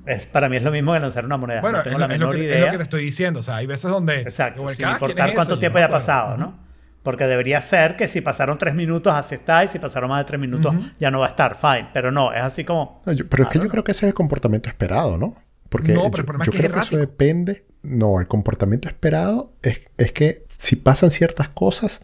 Es, 0.05 0.27
para 0.27 0.47
mí 0.47 0.57
es 0.57 0.63
lo 0.63 0.69
mismo 0.69 0.93
que 0.93 0.99
lanzar 0.99 1.25
una 1.25 1.37
moneda. 1.37 1.61
Bueno, 1.61 1.79
no 1.79 1.81
es, 1.81 1.85
tengo 1.85 1.97
lo, 1.97 2.07
la 2.07 2.13
es 2.13 2.19
lo 2.19 2.27
menor 2.27 2.35
que, 2.35 2.47
es 2.51 2.55
idea. 2.55 2.65
lo 2.67 2.71
que 2.71 2.77
te 2.77 2.83
estoy 2.83 3.03
diciendo. 3.03 3.39
O 3.39 3.43
sea, 3.43 3.55
hay 3.55 3.65
veces 3.65 3.89
donde... 3.89 4.21
Exacto, 4.21 4.61
Overcast, 4.61 4.77
sin 4.77 4.85
¿quién 4.85 5.09
importar 5.09 5.29
es 5.29 5.33
cuánto 5.35 5.57
tiempo 5.57 5.79
haya 5.79 5.89
pasado, 5.89 6.37
¿no? 6.37 6.69
Porque 7.03 7.25
debería 7.25 7.61
ser 7.61 7.95
que 7.95 8.07
si 8.07 8.21
pasaron 8.21 8.57
tres 8.59 8.75
minutos, 8.75 9.11
así 9.13 9.35
está, 9.35 9.63
y 9.63 9.67
si 9.67 9.79
pasaron 9.79 10.09
más 10.09 10.19
de 10.19 10.25
tres 10.25 10.39
minutos, 10.39 10.75
ya 10.99 11.09
no 11.09 11.19
va 11.19 11.25
a 11.25 11.29
estar, 11.29 11.55
fine. 11.55 11.89
Pero 11.93 12.11
no, 12.11 12.31
es 12.31 12.41
así 12.41 12.63
como... 12.63 13.01
No, 13.05 13.11
yo- 13.13 13.27
pero 13.27 13.43
es 13.43 13.49
que 13.49 13.57
yo 13.57 13.63
no. 13.65 13.69
creo 13.71 13.83
que 13.83 13.91
ese 13.91 14.05
es 14.05 14.09
el 14.09 14.13
comportamiento 14.13 14.69
esperado, 14.69 15.17
¿no? 15.17 15.35
Porque 15.69 15.93
No, 15.93 16.11
pero 16.11 16.21
el 16.21 16.25
problema 16.25 16.43
es 16.43 16.47
yo 16.47 16.51
que 16.51 16.57
es 16.59 16.63
creo 16.71 16.75
que 16.83 16.87
eso 16.87 16.97
depende. 16.97 17.65
No, 17.81 18.19
el 18.19 18.27
comportamiento 18.27 18.87
esperado 18.87 19.53
es, 19.63 19.81
es 19.97 20.11
que 20.11 20.45
si 20.57 20.75
pasan 20.75 21.09
ciertas 21.09 21.49
cosas, 21.49 22.01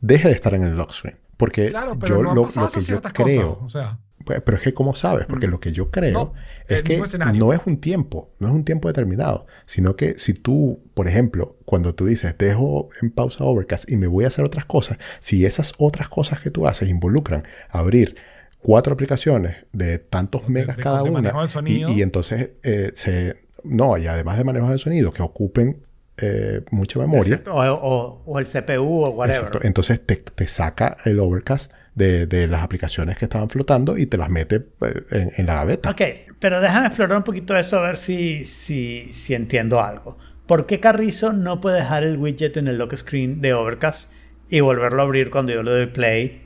deje 0.00 0.28
de 0.28 0.34
estar 0.34 0.54
en 0.54 0.62
el 0.62 0.74
lock 0.76 0.92
screen. 0.92 1.18
Porque 1.36 1.68
Claro, 1.68 1.98
pero 1.98 2.16
yo 2.16 2.22
no 2.22 2.30
han 2.30 2.36
lo, 2.36 2.42
pasado 2.44 2.66
lo 2.66 2.72
que 2.72 2.78
yo 2.80 2.86
ciertas 2.86 3.12
creo, 3.12 3.58
cosas. 3.58 3.64
O 3.64 3.68
sea, 3.68 3.98
pero 4.24 4.56
es 4.56 4.62
que 4.62 4.74
¿cómo 4.74 4.94
sabes? 4.94 5.26
Porque 5.26 5.46
lo 5.46 5.60
que 5.60 5.72
yo 5.72 5.90
creo 5.90 6.12
No, 6.12 6.32
es 6.68 6.82
que 6.82 6.96
no 7.32 7.52
es 7.52 7.60
un 7.66 7.78
tiempo, 7.78 8.30
no 8.38 8.48
es 8.48 8.54
un 8.54 8.64
tiempo 8.64 8.88
determinado, 8.88 9.46
sino 9.66 9.96
que 9.96 10.18
si 10.18 10.32
tú, 10.34 10.82
por 10.94 11.08
ejemplo, 11.08 11.56
cuando 11.64 11.94
tú 11.94 12.06
dices 12.06 12.36
dejo 12.38 12.88
en 13.02 13.10
pausa 13.10 13.44
Overcast 13.44 13.90
y 13.90 13.96
me 13.96 14.06
voy 14.06 14.24
a 14.24 14.28
hacer 14.28 14.44
otras 14.44 14.64
cosas, 14.64 14.98
si 15.20 15.44
esas 15.46 15.72
otras 15.78 16.08
cosas 16.08 16.40
que 16.40 16.50
tú 16.50 16.66
haces 16.66 16.88
involucran 16.88 17.44
abrir 17.70 18.16
cuatro 18.60 18.94
aplicaciones 18.94 19.56
de 19.72 19.98
tantos 19.98 20.46
De- 20.46 20.52
megas 20.52 20.76
de- 20.76 20.82
cada 20.82 21.02
de 21.02 21.10
una 21.10 21.20
manejo 21.20 21.40
de 21.42 21.70
y- 21.70 22.02
entonces 22.02 22.50
eh, 22.62 22.92
se 22.94 23.36
no 23.62 23.96
y 23.98 24.06
además 24.06 24.38
de 24.38 24.44
manejo 24.44 24.70
de 24.70 24.78
sonido 24.78 25.10
que 25.12 25.22
ocupen 25.22 25.82
eh, 26.16 26.62
mucha 26.70 26.98
memoria 27.00 27.42
O, 27.46 27.60
o- 27.60 28.22
o 28.24 28.38
el 28.38 28.46
CPU 28.46 29.02
o 29.04 29.10
whatever. 29.10 29.46
Exacto. 29.46 29.66
Entonces 29.66 30.00
te, 30.06 30.16
te 30.16 30.46
saca 30.46 30.96
el 31.04 31.18
overcast 31.18 31.72
de, 31.94 32.26
de 32.26 32.46
las 32.48 32.62
aplicaciones 32.62 33.16
que 33.16 33.26
estaban 33.26 33.48
flotando 33.48 33.96
y 33.96 34.06
te 34.06 34.16
las 34.16 34.28
mete 34.28 34.56
eh, 34.80 35.02
en, 35.10 35.32
en 35.36 35.46
la 35.46 35.54
gaveta. 35.54 35.90
Ok, 35.90 36.02
pero 36.38 36.60
déjame 36.60 36.88
explorar 36.88 37.18
un 37.18 37.24
poquito 37.24 37.56
eso 37.56 37.78
a 37.78 37.82
ver 37.82 37.96
si, 37.96 38.44
si, 38.44 39.08
si 39.12 39.34
entiendo 39.34 39.80
algo. 39.80 40.18
¿Por 40.46 40.66
qué 40.66 40.80
Carrizo 40.80 41.32
no 41.32 41.60
puede 41.60 41.78
dejar 41.78 42.02
el 42.04 42.18
widget 42.18 42.56
en 42.56 42.68
el 42.68 42.78
lock 42.78 42.94
screen 42.96 43.40
de 43.40 43.54
Overcast 43.54 44.10
y 44.50 44.60
volverlo 44.60 45.00
a 45.00 45.04
abrir 45.04 45.30
cuando 45.30 45.52
yo 45.52 45.62
le 45.62 45.70
doy 45.70 45.86
play 45.86 46.42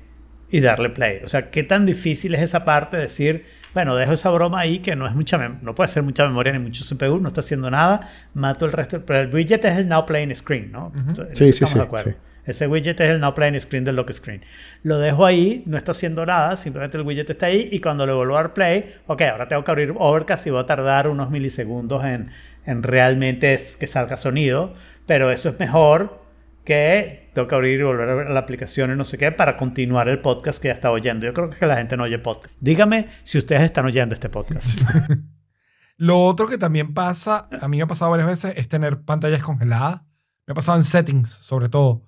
y 0.51 0.61
darle 0.61 0.91
play? 0.91 1.21
O 1.25 1.29
sea, 1.29 1.51
¿qué 1.51 1.65
tan 1.65 1.85
difícil 1.85 2.35
es 2.35 2.43
esa 2.43 2.65
parte 2.65 2.97
de 2.97 3.05
decir, 3.05 3.45
bueno, 3.75 3.97
dejo 3.97 4.13
esa 4.13 4.31
broma 4.31 4.61
ahí 4.61 4.79
que 4.79 4.95
no 4.95 5.07
es 5.09 5.15
mucha 5.15 5.37
no 5.49 5.75
puede 5.75 5.89
ser 5.89 6.05
mucha 6.05 6.27
memoria 6.27 6.53
ni 6.53 6.59
mucho 6.61 6.85
CPU, 6.85 7.19
no 7.19 7.29
está 7.29 7.41
haciendo 7.41 7.71
nada, 7.71 8.09
mato 8.35 8.67
el 8.67 8.73
resto, 8.73 9.05
pero 9.05 9.21
el 9.21 9.35
widget 9.35 9.65
es 9.65 9.79
el 9.79 9.89
Now 9.89 10.07
Playing 10.07 10.35
Screen, 10.35 10.71
¿no? 10.71 10.93
Sí, 11.33 11.53
sí, 11.53 11.65
estamos 11.65 11.73
sí, 11.73 11.79
de 11.79 11.85
acuerdo. 11.85 12.11
sí. 12.11 12.17
Ese 12.49 12.67
widget 12.67 12.99
es 13.01 13.11
el 13.11 13.21
Now 13.21 13.35
Playing 13.35 13.61
Screen 13.61 13.85
del 13.85 13.97
Lock 13.97 14.11
Screen. 14.13 14.43
Lo 14.83 14.99
dejo 14.99 15.25
ahí, 15.27 15.63
no 15.67 15.77
está 15.77 15.93
haciendo 15.93 16.25
nada, 16.27 16.57
simplemente 16.57 16.97
el 16.97 17.05
widget 17.05 17.29
está 17.31 17.47
ahí 17.47 17.69
y 17.71 17.81
cuando 17.81 18.07
le 18.07 18.13
vuelvo 18.13 18.37
a 18.37 18.43
dar 18.43 18.55
play, 18.55 18.95
ok, 19.07 19.23
ahora 19.23 19.47
tengo 19.49 19.63
que 19.65 19.71
abrir 19.71 19.95
Overcast 19.97 20.47
y 20.47 20.51
va 20.51 20.61
a 20.61 20.67
tardar 20.67 21.09
unos 21.09 21.31
milisegundos 21.31 22.05
en, 22.05 22.31
en 22.65 22.83
realmente 22.83 23.55
es- 23.55 23.77
que 23.77 23.87
salga 23.87 24.17
sonido, 24.17 24.75
pero 25.07 25.31
eso 25.31 25.51
es 25.51 25.59
mejor 25.61 26.23
que 26.65 27.31
tengo 27.35 27.49
que 27.49 27.55
abrir 27.55 27.81
y 27.81 27.83
volver 27.83 28.09
a 28.09 28.15
ver 28.15 28.31
la 28.31 28.41
aplicación 28.41 28.91
y 28.93 28.97
no 28.97 29.05
sé 29.05 29.17
qué 29.19 29.31
para 29.33 29.57
continuar 29.57 30.09
el 30.09 30.21
podcast 30.21 30.61
que 30.61 30.69
ya 30.69 30.75
está 30.75 30.91
oyendo. 30.91 31.25
Yo 31.27 31.33
creo 31.35 31.51
que 31.51 31.67
la 31.67 31.77
gente 31.77 31.97
no 31.97 32.05
oye 32.05 32.19
podcast. 32.19 32.55
Dígame 32.61 33.09
si 33.25 33.39
ustedes 33.39 33.63
están 33.63 33.87
oyendo 33.87 34.15
este 34.15 34.29
podcast. 34.29 34.81
Lo 35.97 36.21
otro 36.25 36.47
que 36.47 36.59
también 36.59 36.95
pasa, 36.95 37.49
a 37.61 37.69
mí 37.69 37.77
me 37.79 37.83
ha 37.83 37.87
pasado 37.87 38.11
varias 38.11 38.29
veces, 38.29 38.55
es 38.57 38.69
tener 38.69 39.01
pantallas 39.01 39.43
congeladas. 39.43 40.03
Me 40.47 40.53
ha 40.53 40.55
pasado 40.55 40.79
en 40.79 40.85
settings, 40.85 41.29
sobre 41.29 41.69
todo. 41.69 42.08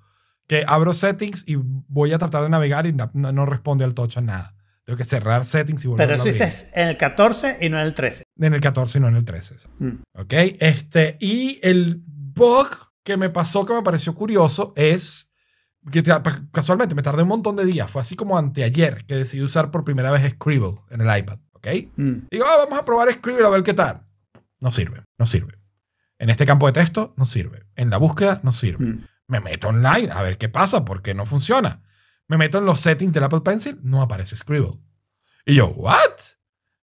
Que 0.50 0.64
abro 0.66 0.92
settings 0.94 1.44
y 1.46 1.54
voy 1.56 2.12
a 2.12 2.18
tratar 2.18 2.42
de 2.42 2.48
navegar 2.48 2.84
y 2.84 2.92
no, 2.92 3.08
no- 3.14 3.46
responde 3.46 3.84
al 3.84 3.94
touch 3.94 4.16
a 4.16 4.20
nada. 4.20 4.56
Tengo 4.84 4.96
que 4.96 5.04
cerrar 5.04 5.44
settings 5.44 5.84
y 5.84 5.86
volver 5.86 6.04
Pero 6.08 6.12
a 6.14 6.16
eso 6.16 6.22
abrir. 6.22 6.34
dices 6.34 6.66
en 6.74 6.88
el 6.88 6.96
14 6.96 7.58
y 7.60 7.68
no 7.68 7.78
en 7.78 7.86
el 7.86 7.94
13. 7.94 8.24
En 8.36 8.54
el 8.54 8.60
14 8.60 8.98
y 8.98 9.00
no 9.00 9.06
en 9.06 9.14
el 9.14 9.24
13. 9.24 9.54
Mm. 9.78 9.88
¿Ok? 10.14 10.32
Este, 10.58 11.16
y 11.20 11.60
el 11.62 12.02
bug 12.04 12.66
que 13.04 13.16
me 13.16 13.30
pasó, 13.30 13.64
que 13.64 13.74
me 13.74 13.82
pareció 13.82 14.12
curioso, 14.16 14.72
es 14.74 15.30
que 15.92 16.02
pa- 16.02 16.42
casualmente 16.50 16.96
me 16.96 17.02
tardé 17.02 17.22
un 17.22 17.28
montón 17.28 17.54
de 17.54 17.64
días. 17.64 17.88
Fue 17.88 18.02
así 18.02 18.16
como 18.16 18.36
anteayer 18.36 19.04
que 19.06 19.14
decidí 19.14 19.42
usar 19.44 19.70
por 19.70 19.84
primera 19.84 20.10
vez 20.10 20.28
Scribble 20.32 20.78
en 20.90 21.00
el 21.02 21.18
iPad. 21.18 21.38
¿Ok? 21.52 21.68
Mm. 21.94 22.12
Digo, 22.28 22.44
ah, 22.48 22.56
vamos 22.64 22.76
a 22.76 22.84
probar 22.84 23.08
Scribble 23.12 23.46
a 23.46 23.50
ver 23.50 23.62
qué 23.62 23.74
tal. 23.74 24.02
No 24.58 24.72
sirve, 24.72 25.04
no 25.16 25.26
sirve. 25.26 25.54
En 26.18 26.28
este 26.28 26.44
campo 26.44 26.66
de 26.66 26.72
texto, 26.72 27.14
no 27.16 27.24
sirve. 27.24 27.66
En 27.76 27.88
la 27.88 27.98
búsqueda, 27.98 28.40
no 28.42 28.50
sirve. 28.50 28.84
Mm. 28.84 29.06
Me 29.30 29.40
meto 29.40 29.68
online 29.68 30.10
a 30.10 30.22
ver 30.22 30.36
qué 30.38 30.48
pasa, 30.48 30.84
porque 30.84 31.14
no 31.14 31.24
funciona. 31.24 31.82
Me 32.26 32.36
meto 32.36 32.58
en 32.58 32.64
los 32.64 32.80
settings 32.80 33.12
del 33.12 33.24
Apple 33.24 33.40
Pencil, 33.42 33.78
no 33.82 34.02
aparece 34.02 34.34
Scribble. 34.36 34.80
Y 35.46 35.54
yo, 35.54 35.68
¿what? 35.68 35.96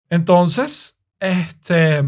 Entonces, 0.10 1.02
este, 1.20 2.04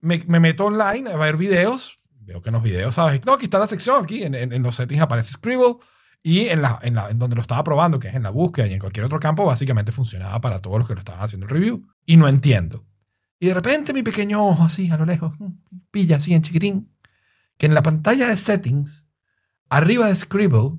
me, 0.00 0.22
me 0.26 0.40
meto 0.40 0.66
online 0.66 1.10
a 1.10 1.16
ver 1.16 1.36
videos. 1.36 2.00
Veo 2.20 2.42
que 2.42 2.48
en 2.48 2.54
los 2.54 2.62
videos, 2.62 2.94
¿sabes? 2.96 3.24
No, 3.24 3.34
aquí 3.34 3.44
está 3.44 3.58
la 3.58 3.68
sección, 3.68 4.02
aquí 4.04 4.24
en, 4.24 4.34
en- 4.34 4.62
los 4.62 4.74
settings 4.76 5.00
aparece 5.02 5.32
Scribble. 5.32 5.76
Y 6.22 6.48
en, 6.48 6.60
la, 6.62 6.78
en, 6.82 6.94
la- 6.96 7.08
en 7.10 7.18
donde 7.20 7.36
lo 7.36 7.42
estaba 7.42 7.62
probando, 7.62 8.00
que 8.00 8.08
es 8.08 8.14
en 8.16 8.24
la 8.24 8.30
búsqueda 8.30 8.66
y 8.66 8.72
en 8.72 8.80
cualquier 8.80 9.06
otro 9.06 9.20
campo, 9.20 9.44
básicamente 9.46 9.92
funcionaba 9.92 10.40
para 10.40 10.60
todos 10.60 10.78
los 10.78 10.88
que 10.88 10.94
lo 10.94 10.98
estaban 11.00 11.22
haciendo 11.22 11.46
el 11.46 11.50
review. 11.52 11.86
Y 12.04 12.16
no 12.16 12.26
entiendo. 12.26 12.84
Y 13.38 13.46
de 13.46 13.54
repente 13.54 13.92
mi 13.92 14.02
pequeño 14.02 14.44
ojo 14.44 14.64
así 14.64 14.90
a 14.90 14.96
lo 14.96 15.04
lejos, 15.04 15.34
pilla 15.92 16.16
así 16.16 16.34
en 16.34 16.42
chiquitín, 16.42 16.92
que 17.58 17.66
en 17.66 17.74
la 17.74 17.82
pantalla 17.82 18.28
de 18.28 18.36
settings, 18.36 19.05
arriba 19.68 20.06
de 20.08 20.14
Scribble, 20.14 20.78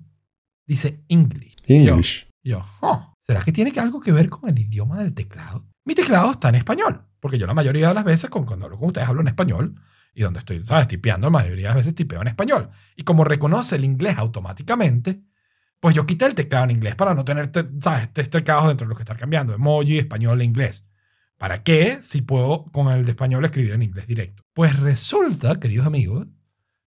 dice 0.65 1.04
English. 1.08 1.56
Yo- 1.67 1.76
English. 1.76 2.28
y 2.43 2.50
yo, 2.52 2.65
"Oh, 2.82 3.13
¿será 3.26 3.43
que 3.43 3.52
tiene 3.52 3.71
que 3.71 3.80
algo 3.80 4.00
que 4.00 4.12
ver 4.12 4.30
con 4.30 4.50
el 4.50 4.58
idioma 4.60 5.00
del 5.00 5.13
teclado? 5.13 5.65
Mi 5.86 5.95
teclado 5.95 6.32
está 6.32 6.50
en 6.50 6.56
español, 6.56 7.06
porque 7.19 7.38
yo 7.38 7.47
la 7.47 7.54
mayoría 7.54 7.89
de 7.89 7.93
las 7.93 8.04
veces 8.04 8.30
con- 8.30 8.45
cuando 8.45 8.65
hablo 8.65 8.78
con 8.78 8.88
ustedes 8.88 9.08
hablo 9.08 9.21
en 9.21 9.28
español 9.28 9.76
y 10.13 10.21
donde 10.21 10.39
estoy, 10.39 10.62
¿sabes? 10.63 10.88
Tipeando, 10.88 11.28
la 11.28 11.32
mayoría 11.32 11.67
de 11.69 11.76
las 11.76 11.78
veces 11.78 11.95
tipeo 11.95 12.21
en 12.21 12.28
español. 12.28 12.69
Y 12.95 13.04
como 13.04 13.23
reconoce 13.23 13.76
el 13.76 13.86
inglés 13.86 14.17
automáticamente, 14.17 15.21
pues 15.80 15.95
yo 15.95 16.06
quité 16.06 16.26
el 16.26 16.34
teclado 16.36 16.65
en 16.65 16.71
inglés 16.71 16.95
para 16.95 17.13
no 17.13 17.23
tener, 17.23 17.47
te- 17.52 17.67
¿sabes? 17.82 18.12
Tres 18.13 18.30
teclados 18.30 18.67
dentro 18.67 18.86
de 18.86 18.89
los 18.89 18.97
que 18.97 19.04
estar 19.04 19.17
cambiando, 19.17 19.54
emoji, 19.54 19.97
español 20.00 20.41
e 20.41 20.45
inglés. 20.45 20.84
¿Para 21.38 21.62
qué 21.63 22.00
si 22.02 22.21
puedo 22.21 22.65
con 22.71 22.88
el 22.91 23.06
de 23.06 23.12
español 23.12 23.45
escribir 23.45 23.73
en 23.73 23.84
inglés 23.84 24.08
directo? 24.08 24.41
Pues 24.54 24.80
resulta, 24.80 25.60
queridos 25.60 25.86
amigos, 25.86 26.28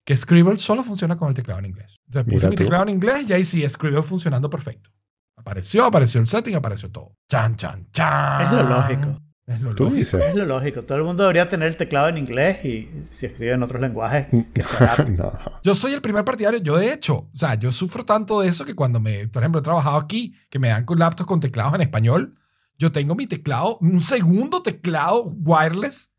que 0.09 0.17
Scribble 0.17 0.57
solo 0.57 0.83
funciona 0.83 1.15
con 1.15 1.27
el 1.27 1.35
teclado 1.35 1.59
en 1.59 1.67
inglés. 1.67 1.99
Entonces 2.07 2.33
puse 2.33 2.47
Mira 2.47 2.49
mi 2.49 2.55
tú. 2.55 2.63
teclado 2.63 2.81
en 2.85 2.89
inglés 2.89 3.29
y 3.29 3.33
ahí 3.33 3.45
sí 3.45 3.69
Scribble 3.69 4.01
funcionando 4.01 4.49
perfecto. 4.49 4.89
Apareció, 5.37 5.85
apareció 5.85 6.19
el 6.19 6.25
setting, 6.25 6.55
apareció 6.55 6.89
todo. 6.89 7.15
Chan, 7.29 7.55
chan, 7.55 7.87
chan. 7.91 8.41
Es 8.47 8.51
lo 8.51 8.63
lógico. 8.63 9.21
Es 9.45 9.61
lo 9.61 9.75
Tú 9.75 9.83
lógico. 9.83 9.99
dices. 9.99 10.23
Es 10.25 10.33
lo 10.33 10.45
lógico. 10.47 10.81
Todo 10.81 10.97
el 10.97 11.03
mundo 11.03 11.21
debería 11.21 11.47
tener 11.47 11.67
el 11.67 11.77
teclado 11.77 12.09
en 12.09 12.17
inglés 12.17 12.65
y 12.65 12.89
si 13.11 13.27
escribe 13.27 13.53
en 13.53 13.61
otros 13.61 13.79
lenguajes, 13.79 14.25
que 14.51 14.63
se 14.63 15.11
no. 15.11 15.31
Yo 15.63 15.75
soy 15.75 15.93
el 15.93 16.01
primer 16.01 16.25
partidario. 16.25 16.59
Yo, 16.59 16.77
de 16.77 16.91
hecho, 16.91 17.15
o 17.31 17.37
sea, 17.37 17.53
yo 17.53 17.71
sufro 17.71 18.03
tanto 18.03 18.41
de 18.41 18.47
eso 18.49 18.65
que 18.65 18.73
cuando 18.73 18.99
me, 18.99 19.27
por 19.27 19.43
ejemplo, 19.43 19.59
he 19.59 19.63
trabajado 19.63 19.97
aquí, 19.97 20.33
que 20.49 20.57
me 20.57 20.69
dan 20.69 20.85
con 20.85 20.97
laptops 20.97 21.27
con 21.27 21.39
teclados 21.39 21.75
en 21.75 21.81
español, 21.81 22.33
yo 22.79 22.91
tengo 22.91 23.13
mi 23.13 23.27
teclado, 23.27 23.77
un 23.81 24.01
segundo 24.01 24.63
teclado 24.63 25.25
wireless 25.25 26.15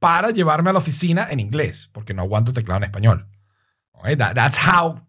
para 0.00 0.30
llevarme 0.30 0.70
a 0.70 0.72
la 0.72 0.80
oficina 0.80 1.28
en 1.30 1.38
inglés, 1.38 1.88
porque 1.92 2.12
no 2.14 2.22
aguanto 2.22 2.50
el 2.50 2.56
teclado 2.56 2.78
en 2.78 2.84
español. 2.84 3.28
Okay, 3.92 4.16
that- 4.16 4.34
that's 4.34 4.58
how 4.58 5.06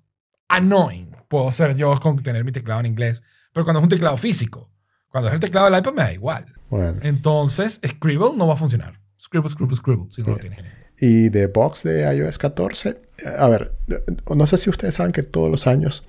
annoying 0.49 1.15
puedo 1.27 1.51
ser 1.51 1.75
yo 1.75 1.95
con 1.99 2.21
tener 2.21 2.43
mi 2.43 2.51
teclado 2.51 2.81
en 2.81 2.85
inglés. 2.87 3.23
Pero 3.53 3.63
cuando 3.63 3.79
es 3.79 3.83
un 3.83 3.89
teclado 3.89 4.17
físico, 4.17 4.69
cuando 5.07 5.29
es 5.29 5.33
el 5.33 5.39
teclado 5.39 5.69
del 5.69 5.79
iPad 5.79 5.93
me 5.93 6.01
da 6.03 6.13
igual. 6.13 6.45
Bueno. 6.69 6.99
Entonces, 7.01 7.79
Scribble 7.85 8.35
no 8.35 8.47
va 8.47 8.53
a 8.53 8.57
funcionar. 8.57 8.99
Scribble, 9.19 9.49
Scribble, 9.49 9.75
Scribble, 9.75 10.07
si 10.11 10.21
no 10.23 10.31
lo 10.31 10.37
tienes. 10.37 10.61
Y 10.99 11.29
de 11.29 11.47
box 11.47 11.83
de 11.83 12.01
iOS 12.15 12.37
14, 12.37 13.01
a 13.37 13.47
ver, 13.47 13.73
no 14.35 14.45
sé 14.45 14.57
si 14.57 14.69
ustedes 14.69 14.95
saben 14.95 15.11
que 15.13 15.23
todos 15.23 15.49
los 15.49 15.67
años 15.67 16.05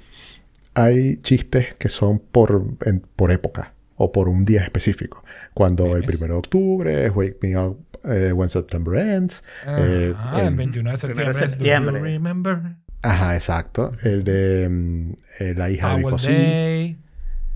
hay 0.74 1.16
chistes 1.18 1.74
que 1.76 1.88
son 1.88 2.18
por, 2.18 2.64
en- 2.84 3.00
por 3.16 3.30
época 3.32 3.74
o 3.96 4.10
por 4.12 4.28
un 4.28 4.44
día 4.44 4.62
específico. 4.62 5.24
Cuando 5.54 5.96
el 5.96 6.02
Memes. 6.02 6.20
1 6.22 6.26
de 6.34 6.38
octubre 6.38 7.06
es 7.06 7.12
Wake 7.14 7.38
Me 7.42 7.56
Up 7.58 7.78
eh, 8.04 8.32
When 8.32 8.48
September 8.48 8.94
Ends. 8.98 9.42
eh, 9.66 10.14
Ah, 10.16 10.40
el- 10.40 10.48
el 10.48 10.54
21 10.54 10.90
de 10.90 10.96
septiembre. 10.96 11.32
Do 11.40 11.48
septiembre. 11.48 11.98
You 11.98 12.04
remember? 12.04 12.58
Ajá, 13.02 13.34
exacto. 13.34 13.92
El 14.04 14.24
de 14.24 14.68
mm, 14.68 15.12
eh, 15.40 15.54
la 15.56 15.70
hija 15.70 15.90
de 15.90 15.96
Bicosí 15.96 16.32
Day. 16.32 16.98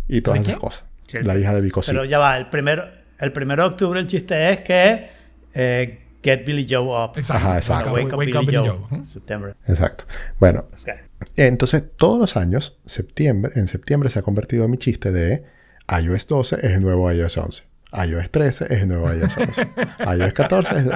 y 0.09 0.21
todas 0.21 0.41
¿De 0.41 0.43
esas 0.45 0.55
qué? 0.55 0.61
cosas. 0.61 0.85
Sí. 1.09 1.19
La 1.23 1.39
hija 1.39 1.55
de 1.55 1.61
Bicosí. 1.61 1.91
Pero 1.93 2.05
ya 2.05 2.19
va, 2.19 2.37
el 2.37 2.49
primero, 2.49 2.85
el 3.19 3.33
primero 3.33 3.63
de 3.63 3.69
octubre 3.71 4.01
el 4.01 4.07
chiste 4.09 4.53
es 4.53 4.61
que 4.61 5.09
eh, 5.55 6.01
Get 6.23 6.45
Billy 6.45 6.67
Joe 6.69 6.81
Up. 7.05 7.13
Exacto. 7.17 7.47
Ajá, 7.47 7.57
exacto. 7.59 7.93
Wake, 7.93 8.13
up, 8.13 8.19
Billy, 8.19 8.57
Joe. 8.57 8.71
Ujú. 8.71 9.05
September. 9.05 9.55
Exacto. 9.69 10.05
Bueno, 10.41 10.67
Okay. 10.83 10.95
Entonces, 11.37 11.83
todos 11.97 12.19
los 12.19 12.37
años, 12.37 12.77
septiembre, 12.85 13.53
en 13.55 13.69
septiembre 13.69 14.11
se 14.11 14.19
ha 14.19 14.23
convertido 14.23 14.65
en 14.65 14.71
mi 14.73 14.77
chiste 14.79 15.13
de 15.13 15.45
iOS 15.89 16.27
12 16.27 16.57
es 16.57 16.65
el 16.73 16.83
nuevo 16.83 17.11
iOS 17.11 17.37
11. 17.39 17.63
iOS 17.93 18.31
13 18.31 18.65
es 18.65 18.83
el 18.83 18.89
nuevo 18.89 19.13
iOS 19.13 19.37
11. 19.37 19.69
iOS 20.19 20.33
14 20.33 20.77
es... 20.79 20.87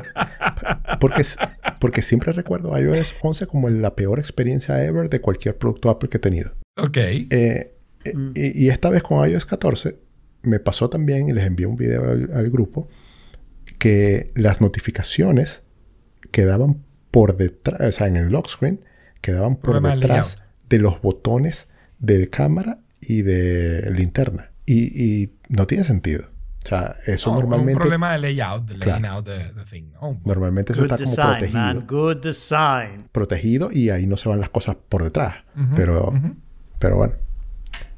Porque, 0.99 1.25
porque 1.79 2.03
siempre 2.03 2.33
recuerdo 2.33 2.77
iOS 2.79 3.15
11 3.21 3.47
como 3.47 3.71
la 3.71 3.95
peor 3.95 4.19
experiencia 4.19 4.85
ever 4.85 5.09
de 5.09 5.21
cualquier 5.21 5.57
producto 5.57 5.89
Apple 5.91 6.09
que 6.09 6.19
he 6.19 6.21
tenido. 6.21 6.53
Ok. 6.77 6.97
Eh, 6.97 7.75
eh, 8.05 8.15
Mm. 8.15 8.33
y, 8.35 8.65
y 8.65 8.69
esta 8.71 8.89
vez 8.89 9.03
con 9.03 9.29
iOS 9.29 9.45
14 9.45 9.99
me 10.43 10.59
pasó 10.59 10.89
también, 10.89 11.29
y 11.29 11.33
les 11.33 11.45
envié 11.47 11.67
un 11.67 11.77
video 11.77 12.09
al, 12.09 12.31
al 12.33 12.51
grupo, 12.51 12.89
que 13.79 14.31
las 14.35 14.61
notificaciones 14.61 15.63
quedaban 16.31 16.83
por 17.11 17.37
detrás, 17.37 17.81
o 17.81 17.93
sea, 17.93 18.07
en 18.07 18.17
el 18.17 18.29
lock 18.29 18.49
screen, 18.49 18.81
quedaban 19.21 19.57
por 19.57 19.73
Problema 19.73 19.97
detrás 19.97 20.43
de 20.69 20.79
los 20.79 21.03
botones 21.03 21.69
de 21.99 22.29
cámara 22.31 22.79
y 23.01 23.23
de 23.23 23.91
linterna. 23.91 24.53
Y, 24.65 25.03
y 25.05 25.33
no 25.49 25.67
tiene 25.67 25.85
sentido. 25.85 26.30
O 26.63 26.69
sea, 26.69 26.95
eso 27.07 27.31
No, 27.31 27.41
normalmente, 27.41 27.73
Un 27.75 27.79
problema 27.79 28.13
de 28.13 28.19
layout, 28.19 28.67
de 28.67 28.75
Claro. 28.75 28.91
laying 29.01 29.07
out 29.07 29.27
de 29.27 29.39
the 29.55 29.65
thing. 29.65 29.91
¿no? 30.01 30.21
normalmente 30.25 30.73
eso 30.73 30.83
está 30.83 30.97
como 30.97 31.09
design, 31.09 31.29
protegido. 31.31 31.59
man. 31.59 31.87
Good 31.87 32.17
design. 32.19 33.09
Protegido 33.13 33.73
y 33.73 33.91
ahí 33.91 34.07
no 34.07 34.17
se 34.17 34.29
van 34.29 34.41
las 34.41 34.51
cosas 34.51 34.77
por 34.89 35.03
detrás. 35.03 35.37
Ujú, 35.57 35.75
pero, 35.75 36.09
ujú. 36.09 36.37
pero 36.79 36.97
bueno, 36.97 37.15